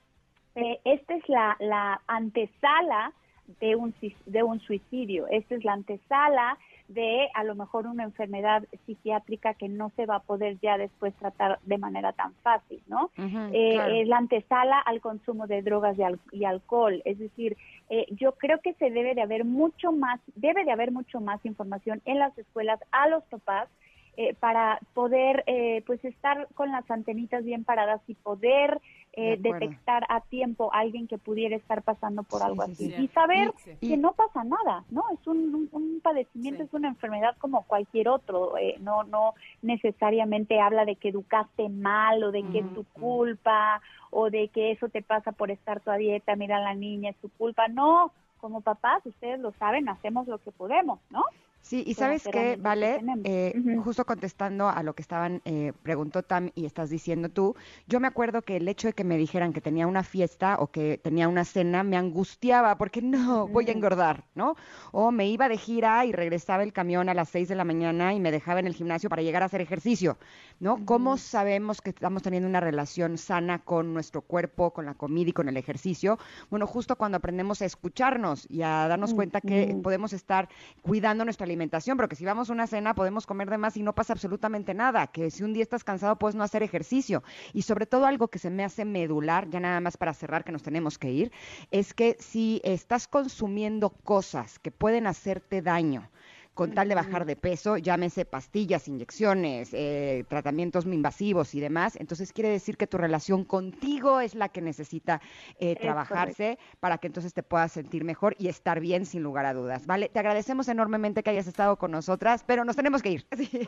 eh, 0.56 0.80
esta 0.86 1.16
es 1.16 1.28
la, 1.28 1.58
la 1.60 2.00
antesala 2.08 3.12
de 3.60 3.76
un, 3.76 3.94
de 4.26 4.44
un 4.44 4.60
suicidio, 4.62 5.28
esta 5.28 5.56
es 5.56 5.64
la 5.64 5.74
antesala 5.74 6.58
de 6.88 7.30
a 7.34 7.44
lo 7.44 7.56
mejor 7.56 7.86
una 7.88 8.04
enfermedad 8.04 8.64
psiquiátrica 8.86 9.54
que 9.56 9.68
no 9.68 9.92
se 9.96 10.06
va 10.06 10.16
a 10.18 10.20
poder 10.24 10.58
ya 10.62 10.78
después 10.78 11.14
tratar 11.16 11.60
de 11.64 11.78
manera 11.78 12.14
tan 12.14 12.34
fácil, 12.36 12.82
¿no? 12.88 13.12
Eh, 13.54 13.72
claro. 13.74 13.94
Es 13.96 14.08
la 14.08 14.18
antesala 14.18 14.80
al 14.80 15.02
consumo 15.02 15.48
de 15.48 15.62
drogas 15.62 15.98
y, 15.98 16.04
al- 16.04 16.20
y 16.32 16.46
alcohol, 16.46 17.02
es 17.06 17.20
decir, 17.20 17.58
eh, 17.90 18.06
yo 18.12 18.34
creo 18.34 18.60
que 18.62 18.74
se 18.76 18.90
debe 18.90 19.16
de 19.16 19.22
haber 19.22 19.44
mucho 19.46 19.92
más, 19.92 20.20
debe 20.36 20.64
de 20.66 20.72
haber 20.72 20.92
mucho 20.92 21.20
más 21.20 21.46
información 21.46 22.02
en 22.06 22.20
las 22.20 22.38
escuelas 22.38 22.80
a 22.92 23.08
los 23.10 23.24
papás 23.26 23.70
eh, 24.16 24.34
para 24.40 24.80
poder 24.94 25.44
eh, 25.46 25.84
pues 25.86 26.04
estar 26.04 26.48
con 26.56 26.72
las 26.72 26.90
antenitas 26.90 27.44
bien 27.44 27.64
paradas 27.64 28.02
y 28.08 28.16
poder 28.16 28.80
eh, 29.20 29.38
De 29.40 29.50
detectar 29.54 30.06
a 30.10 30.22
tiempo 30.22 30.74
a 30.74 30.80
alguien 30.80 31.08
que 31.08 31.18
pudiera 31.18 31.56
estar 31.56 31.82
pasando 31.84 32.24
por 32.24 32.40
Sí, 32.42 32.46
algo 32.48 32.62
sí, 32.64 32.72
así 32.72 32.92
sí. 32.96 33.04
y 33.04 33.08
saber 33.10 33.52
que 33.82 33.98
no 33.98 34.14
pasa 34.14 34.44
nada, 34.44 34.86
¿no? 34.90 35.04
Es 35.14 35.26
un, 35.28 35.38
un- 35.56 35.70
un 35.72 36.02
padecimiento, 36.02 36.64
es 36.64 36.74
una 36.74 36.88
enfermedad 36.90 37.36
como 37.40 37.64
cualquier 37.64 38.08
otro, 38.10 38.58
eh, 38.58 38.76
no 38.80 39.04
no 39.04 39.34
necesariamente 39.62 40.60
habla 40.62 40.86
de 40.86 40.96
que 40.96 41.10
educaste 41.10 41.70
mal 41.70 42.24
o 42.24 42.32
de 42.32 42.44
que 42.52 42.60
es 42.60 42.74
tu 42.74 42.84
culpa 42.86 43.82
o 44.12 44.30
de 44.30 44.50
que 44.50 44.72
eso 44.72 44.90
te 44.90 45.02
pasa 45.02 45.32
por 45.32 45.52
estar 45.52 45.80
tu 45.82 45.92
dieta, 45.92 46.36
mira 46.36 46.58
a 46.58 46.62
la 46.62 46.76
niña, 46.76 47.10
es 47.12 47.18
tu 47.18 47.30
culpa, 47.30 47.68
no, 47.68 48.12
como 48.38 48.62
papás, 48.62 49.06
ustedes 49.06 49.40
lo 49.40 49.52
saben, 49.54 49.90
hacemos 49.90 50.28
lo 50.28 50.38
que 50.40 50.52
podemos, 50.52 51.00
¿no? 51.10 51.24
Sí, 51.68 51.84
y 51.86 51.96
sabes 51.96 52.24
qué, 52.32 52.56
Vale. 52.56 53.02
Eh, 53.26 53.54
justo 53.84 54.06
contestando 54.06 54.70
a 54.70 54.82
lo 54.84 54.94
que 54.94 55.02
estaban, 55.02 55.42
eh, 55.44 55.74
preguntó 55.84 56.24
Tam 56.24 56.50
y 56.56 56.66
estás 56.66 56.90
diciendo 56.90 57.28
tú, 57.28 57.58
yo 57.88 58.00
me 58.00 58.08
acuerdo 58.08 58.42
que 58.42 58.56
el 58.56 58.70
hecho 58.70 58.88
de 58.88 58.94
que 58.94 59.04
me 59.04 59.18
dijeran 59.18 59.52
que 59.52 59.60
tenía 59.60 59.86
una 59.86 60.04
fiesta 60.04 60.56
o 60.60 60.68
que 60.68 60.98
tenía 60.98 61.28
una 61.28 61.44
cena 61.44 61.84
me 61.84 61.98
angustiaba 61.98 62.78
porque 62.78 63.02
no, 63.02 63.50
voy 63.50 63.68
a 63.68 63.74
engordar, 63.74 64.24
¿no? 64.34 64.56
O 64.94 65.12
me 65.12 65.28
iba 65.28 65.50
de 65.50 65.58
gira 65.58 66.06
y 66.06 66.14
regresaba 66.14 66.64
el 66.64 66.72
camión 66.72 67.10
a 67.10 67.14
las 67.14 67.28
6 67.30 67.50
de 67.50 67.56
la 67.56 67.66
mañana 67.66 68.14
y 68.14 68.22
me 68.22 68.32
dejaba 68.32 68.62
en 68.62 68.68
el 68.68 68.74
gimnasio 68.74 69.10
para 69.10 69.22
llegar 69.22 69.44
a 69.44 69.48
hacer 69.48 69.60
ejercicio, 69.60 70.18
¿no? 70.62 70.86
¿Cómo 70.86 71.18
sabemos 71.18 71.82
que 71.82 71.90
estamos 71.90 72.24
teniendo 72.24 72.48
una 72.48 72.62
relación 72.62 73.18
sana 73.18 73.60
con 73.60 73.94
nuestro 73.94 74.22
cuerpo, 74.22 74.72
con 74.72 74.86
la 74.86 74.94
comida 74.94 75.32
y 75.32 75.34
con 75.34 75.50
el 75.50 75.58
ejercicio? 75.58 76.18
Bueno, 76.50 76.66
justo 76.66 76.96
cuando 76.96 77.18
aprendemos 77.18 77.62
a 77.62 77.66
escucharnos 77.66 78.50
y 78.50 78.62
a 78.62 78.88
darnos 78.88 79.14
cuenta 79.14 79.42
que 79.42 79.78
podemos 79.84 80.14
estar 80.14 80.48
cuidando 80.82 81.26
nuestra 81.26 81.44
alimentación, 81.44 81.57
pero 81.98 82.08
que 82.08 82.16
si 82.16 82.26
vamos 82.26 82.50
a 82.50 82.54
una 82.54 82.68
cena 82.68 82.94
podemos 82.94 83.26
comer 83.26 83.50
de 83.50 83.58
más 83.58 83.78
y 83.78 83.84
no 83.84 83.94
pasa 83.94 84.14
absolutamente 84.14 84.74
nada, 84.74 85.08
que 85.08 85.32
si 85.32 85.44
un 85.44 85.54
día 85.54 85.64
estás 85.64 85.84
cansado 85.84 86.18
puedes 86.18 86.36
no 86.36 86.44
hacer 86.44 86.64
ejercicio. 86.64 87.24
Y 87.54 87.64
sobre 87.64 87.86
todo 87.86 88.06
algo 88.06 88.28
que 88.28 88.40
se 88.40 88.50
me 88.50 88.64
hace 88.64 88.86
medular, 88.86 89.50
ya 89.50 89.60
nada 89.60 89.80
más 89.80 89.98
para 89.98 90.14
cerrar 90.14 90.44
que 90.44 90.52
nos 90.52 90.64
tenemos 90.64 90.98
que 90.98 91.12
ir, 91.12 91.32
es 91.72 91.94
que 91.94 92.18
si 92.20 92.62
estás 92.64 93.08
consumiendo 93.08 93.90
cosas 93.90 94.60
que 94.60 94.72
pueden 94.72 95.08
hacerte 95.08 95.62
daño, 95.62 96.10
con 96.58 96.74
tal 96.74 96.90
de 96.90 96.96
bajar 96.96 97.26
de 97.26 97.36
peso, 97.36 97.78
llámese 97.78 98.26
pastillas, 98.26 98.88
inyecciones, 98.88 99.74
eh, 99.74 100.26
tratamientos 100.28 100.86
invasivos 100.86 101.54
y 101.54 101.60
demás, 101.60 101.96
entonces 101.96 102.34
quiere 102.34 102.50
decir 102.50 102.78
que 102.78 102.88
tu 102.88 102.98
relación 102.98 103.46
contigo 103.46 104.20
es 104.20 104.34
la 104.34 104.50
que 104.50 104.62
necesita 104.62 105.22
eh, 105.60 105.76
trabajarse 105.76 106.58
para 106.80 106.98
que 106.98 107.08
entonces 107.08 107.34
te 107.36 107.44
puedas 107.44 107.72
sentir 107.72 108.04
mejor 108.04 108.36
y 108.40 108.48
estar 108.48 108.80
bien 108.80 109.06
sin 109.06 109.22
lugar 109.22 109.46
a 109.46 109.54
dudas. 109.54 109.86
Vale, 109.86 110.10
te 110.10 110.18
agradecemos 110.20 110.68
enormemente 110.68 111.22
que 111.22 111.30
hayas 111.30 111.46
estado 111.48 111.78
con 111.78 111.92
nosotras, 111.92 112.44
pero 112.48 112.66
nos 112.66 112.76
tenemos 112.76 113.02
que 113.02 113.12
ir. 113.12 113.26
Sí. 113.38 113.68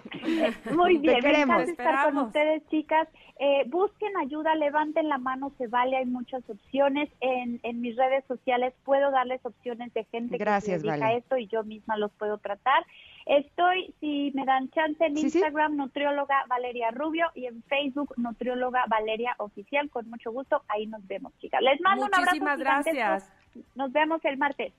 Muy 0.76 0.96
Te 0.96 1.02
bien, 1.02 1.14
me 1.16 1.22
queremos. 1.22 1.62
encanta 1.62 1.84
estar 1.84 2.06
con 2.14 2.18
ustedes, 2.26 2.68
chicas. 2.70 3.08
Eh, 3.40 3.64
busquen 3.68 4.18
ayuda, 4.18 4.56
levanten 4.56 5.08
la 5.08 5.18
mano, 5.18 5.52
se 5.58 5.68
vale, 5.68 5.96
hay 5.96 6.06
muchas 6.06 6.44
opciones. 6.50 7.10
En, 7.22 7.60
en 7.64 7.82
mis 7.82 7.96
redes 7.96 8.26
sociales 8.28 8.74
puedo 8.84 9.12
darles 9.12 9.40
opciones 9.46 9.94
de 9.94 10.04
gente 10.06 10.38
Gracias, 10.38 10.82
que 10.82 10.82
se 10.82 10.88
dedica 10.88 11.06
Vale. 11.06 11.16
a 11.16 11.18
esto 11.20 11.38
y 11.38 11.48
yo 11.48 11.64
misma 11.64 11.98
los 11.98 12.12
puedo 12.14 12.38
tratar. 12.40 12.79
Estoy, 13.26 13.94
si 14.00 14.32
me 14.34 14.44
dan 14.46 14.70
chance, 14.72 15.06
en 15.06 15.16
Sí, 15.16 15.30
sí. 15.30 15.38
Instagram, 15.38 15.76
nutrióloga 15.76 16.46
Valeria 16.48 16.90
Rubio 16.92 17.28
y 17.36 17.46
en 17.46 17.62
Facebook, 17.64 18.14
nutrióloga 18.18 18.86
Valeria 18.88 19.36
Oficial. 19.38 19.90
Con 19.92 20.10
mucho 20.10 20.32
gusto, 20.32 20.64
ahí 20.68 20.88
nos 20.88 21.06
vemos, 21.06 21.32
chicas. 21.40 21.62
Les 21.62 21.80
mando 21.82 22.06
un 22.06 22.14
abrazo. 22.14 22.26
Muchísimas 22.32 22.60
gracias. 22.60 23.32
Nos 23.76 23.92
vemos 23.92 24.20
el 24.26 24.38
martes. 24.38 24.74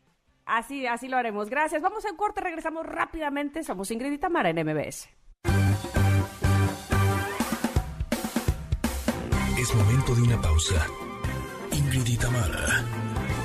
Así, 0.46 0.84
así 0.86 1.06
lo 1.06 1.16
haremos. 1.16 1.48
Gracias. 1.48 1.80
Vamos 1.80 2.04
a 2.06 2.10
un 2.10 2.16
corte, 2.16 2.40
regresamos 2.40 2.84
rápidamente. 2.86 3.62
Somos 3.62 3.90
Ingrid 3.92 4.12
y 4.12 4.18
Tamara 4.18 4.50
en 4.50 4.56
MBS. 4.66 5.08
Es 9.60 9.74
momento 9.76 10.14
de 10.14 10.22
una 10.22 10.40
pausa. 10.40 10.86
Ingrid 11.72 12.06
y 12.06 12.16
Tamara, 12.16 12.82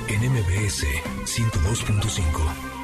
en 0.08 0.32
MBS 0.32 0.84
102.5. 1.26 2.75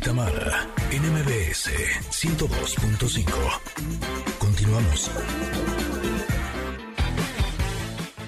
y 0.00 0.02
Tamara, 0.02 0.66
en 0.90 1.02
MBS 1.12 1.70
102.5. 2.10 3.24
Continuamos. 4.38 5.10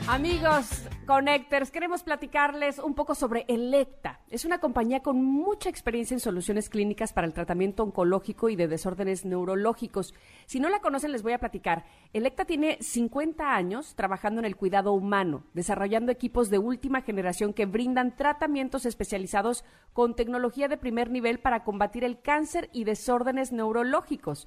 Amigos 0.06 0.66
Connectors, 1.06 1.72
queremos 1.72 2.04
platicarles 2.04 2.78
un 2.78 2.94
poco 2.94 3.16
sobre 3.16 3.44
Electa. 3.48 4.20
Es 4.30 4.44
una 4.44 4.58
compañía 4.58 5.00
con 5.00 5.22
mucha 5.22 5.68
experiencia 5.68 6.14
en 6.14 6.20
soluciones 6.20 6.68
clínicas 6.68 7.12
para 7.12 7.26
el 7.26 7.34
tratamiento 7.34 7.82
oncológico 7.82 8.48
y 8.48 8.54
de 8.54 8.68
desórdenes 8.68 9.24
neurológicos. 9.24 10.14
Si 10.46 10.60
no 10.60 10.68
la 10.68 10.78
conocen, 10.78 11.10
les 11.10 11.24
voy 11.24 11.32
a 11.32 11.40
platicar. 11.40 11.84
Electa 12.12 12.44
tiene 12.44 12.78
50 12.80 13.52
años 13.52 13.96
trabajando 13.96 14.38
en 14.38 14.44
el 14.44 14.54
cuidado 14.54 14.92
humano, 14.92 15.42
desarrollando 15.54 16.12
equipos 16.12 16.50
de 16.50 16.58
última 16.58 17.02
generación 17.02 17.52
que 17.52 17.66
brindan 17.66 18.14
tratamientos 18.14 18.86
especializados 18.86 19.64
con 19.92 20.14
tecnología 20.14 20.68
de 20.68 20.76
primer 20.76 21.10
nivel 21.10 21.40
para 21.40 21.64
combatir 21.64 22.04
el 22.04 22.20
cáncer 22.20 22.70
y 22.72 22.84
desórdenes 22.84 23.50
neurológicos. 23.50 24.46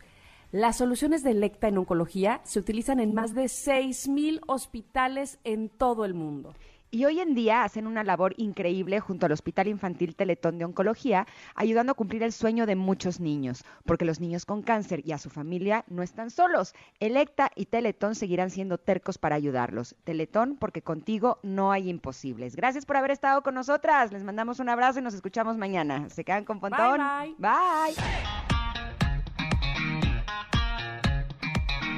Las 0.52 0.78
soluciones 0.78 1.24
de 1.24 1.32
Electa 1.32 1.68
en 1.68 1.78
oncología 1.78 2.42
se 2.44 2.60
utilizan 2.60 3.00
en 3.00 3.14
más 3.14 3.34
de 3.34 3.46
6.000 3.46 4.42
hospitales 4.48 5.40
en 5.44 5.70
todo 5.70 6.06
el 6.06 6.14
mundo. 6.14 6.54
Y 6.96 7.04
hoy 7.04 7.20
en 7.20 7.36
día 7.36 7.64
hacen 7.66 7.88
una 7.88 8.06
labor 8.06 8.34
increíble 8.38 9.02
junto 9.02 9.26
al 9.26 9.34
Hospital 9.34 9.68
Infantil 9.68 10.16
Teletón 10.16 10.58
de 10.58 10.64
Oncología, 10.64 11.28
ayudando 11.54 11.92
a 11.92 11.96
cumplir 11.96 12.24
el 12.24 12.32
sueño 12.32 12.66
de 12.66 12.78
muchos 12.78 13.20
niños, 13.20 13.66
porque 13.86 14.06
los 14.06 14.22
niños 14.22 14.46
con 14.46 14.62
cáncer 14.62 15.02
y 15.04 15.12
a 15.12 15.18
su 15.18 15.30
familia 15.30 15.84
no 15.90 16.04
están 16.04 16.30
solos. 16.30 16.74
Electa 17.02 17.52
y 17.54 17.66
Teletón 17.66 18.16
seguirán 18.16 18.50
siendo 18.50 18.78
tercos 18.78 19.18
para 19.18 19.36
ayudarlos. 19.36 19.98
Teletón, 20.06 20.56
porque 20.56 20.84
contigo 20.84 21.40
no 21.44 21.74
hay 21.74 21.90
imposibles. 21.90 22.56
Gracias 22.56 22.86
por 22.86 22.96
haber 22.96 23.12
estado 23.12 23.42
con 23.44 23.56
nosotras. 23.56 24.14
Les 24.14 24.24
mandamos 24.24 24.62
un 24.62 24.70
abrazo 24.70 25.00
y 25.00 25.02
nos 25.02 25.16
escuchamos 25.16 25.58
mañana. 25.58 26.10
Se 26.10 26.24
quedan 26.24 26.46
con 26.46 26.62
Pontón. 26.62 27.02
bye. 27.02 27.36
Bye. 27.40 28.55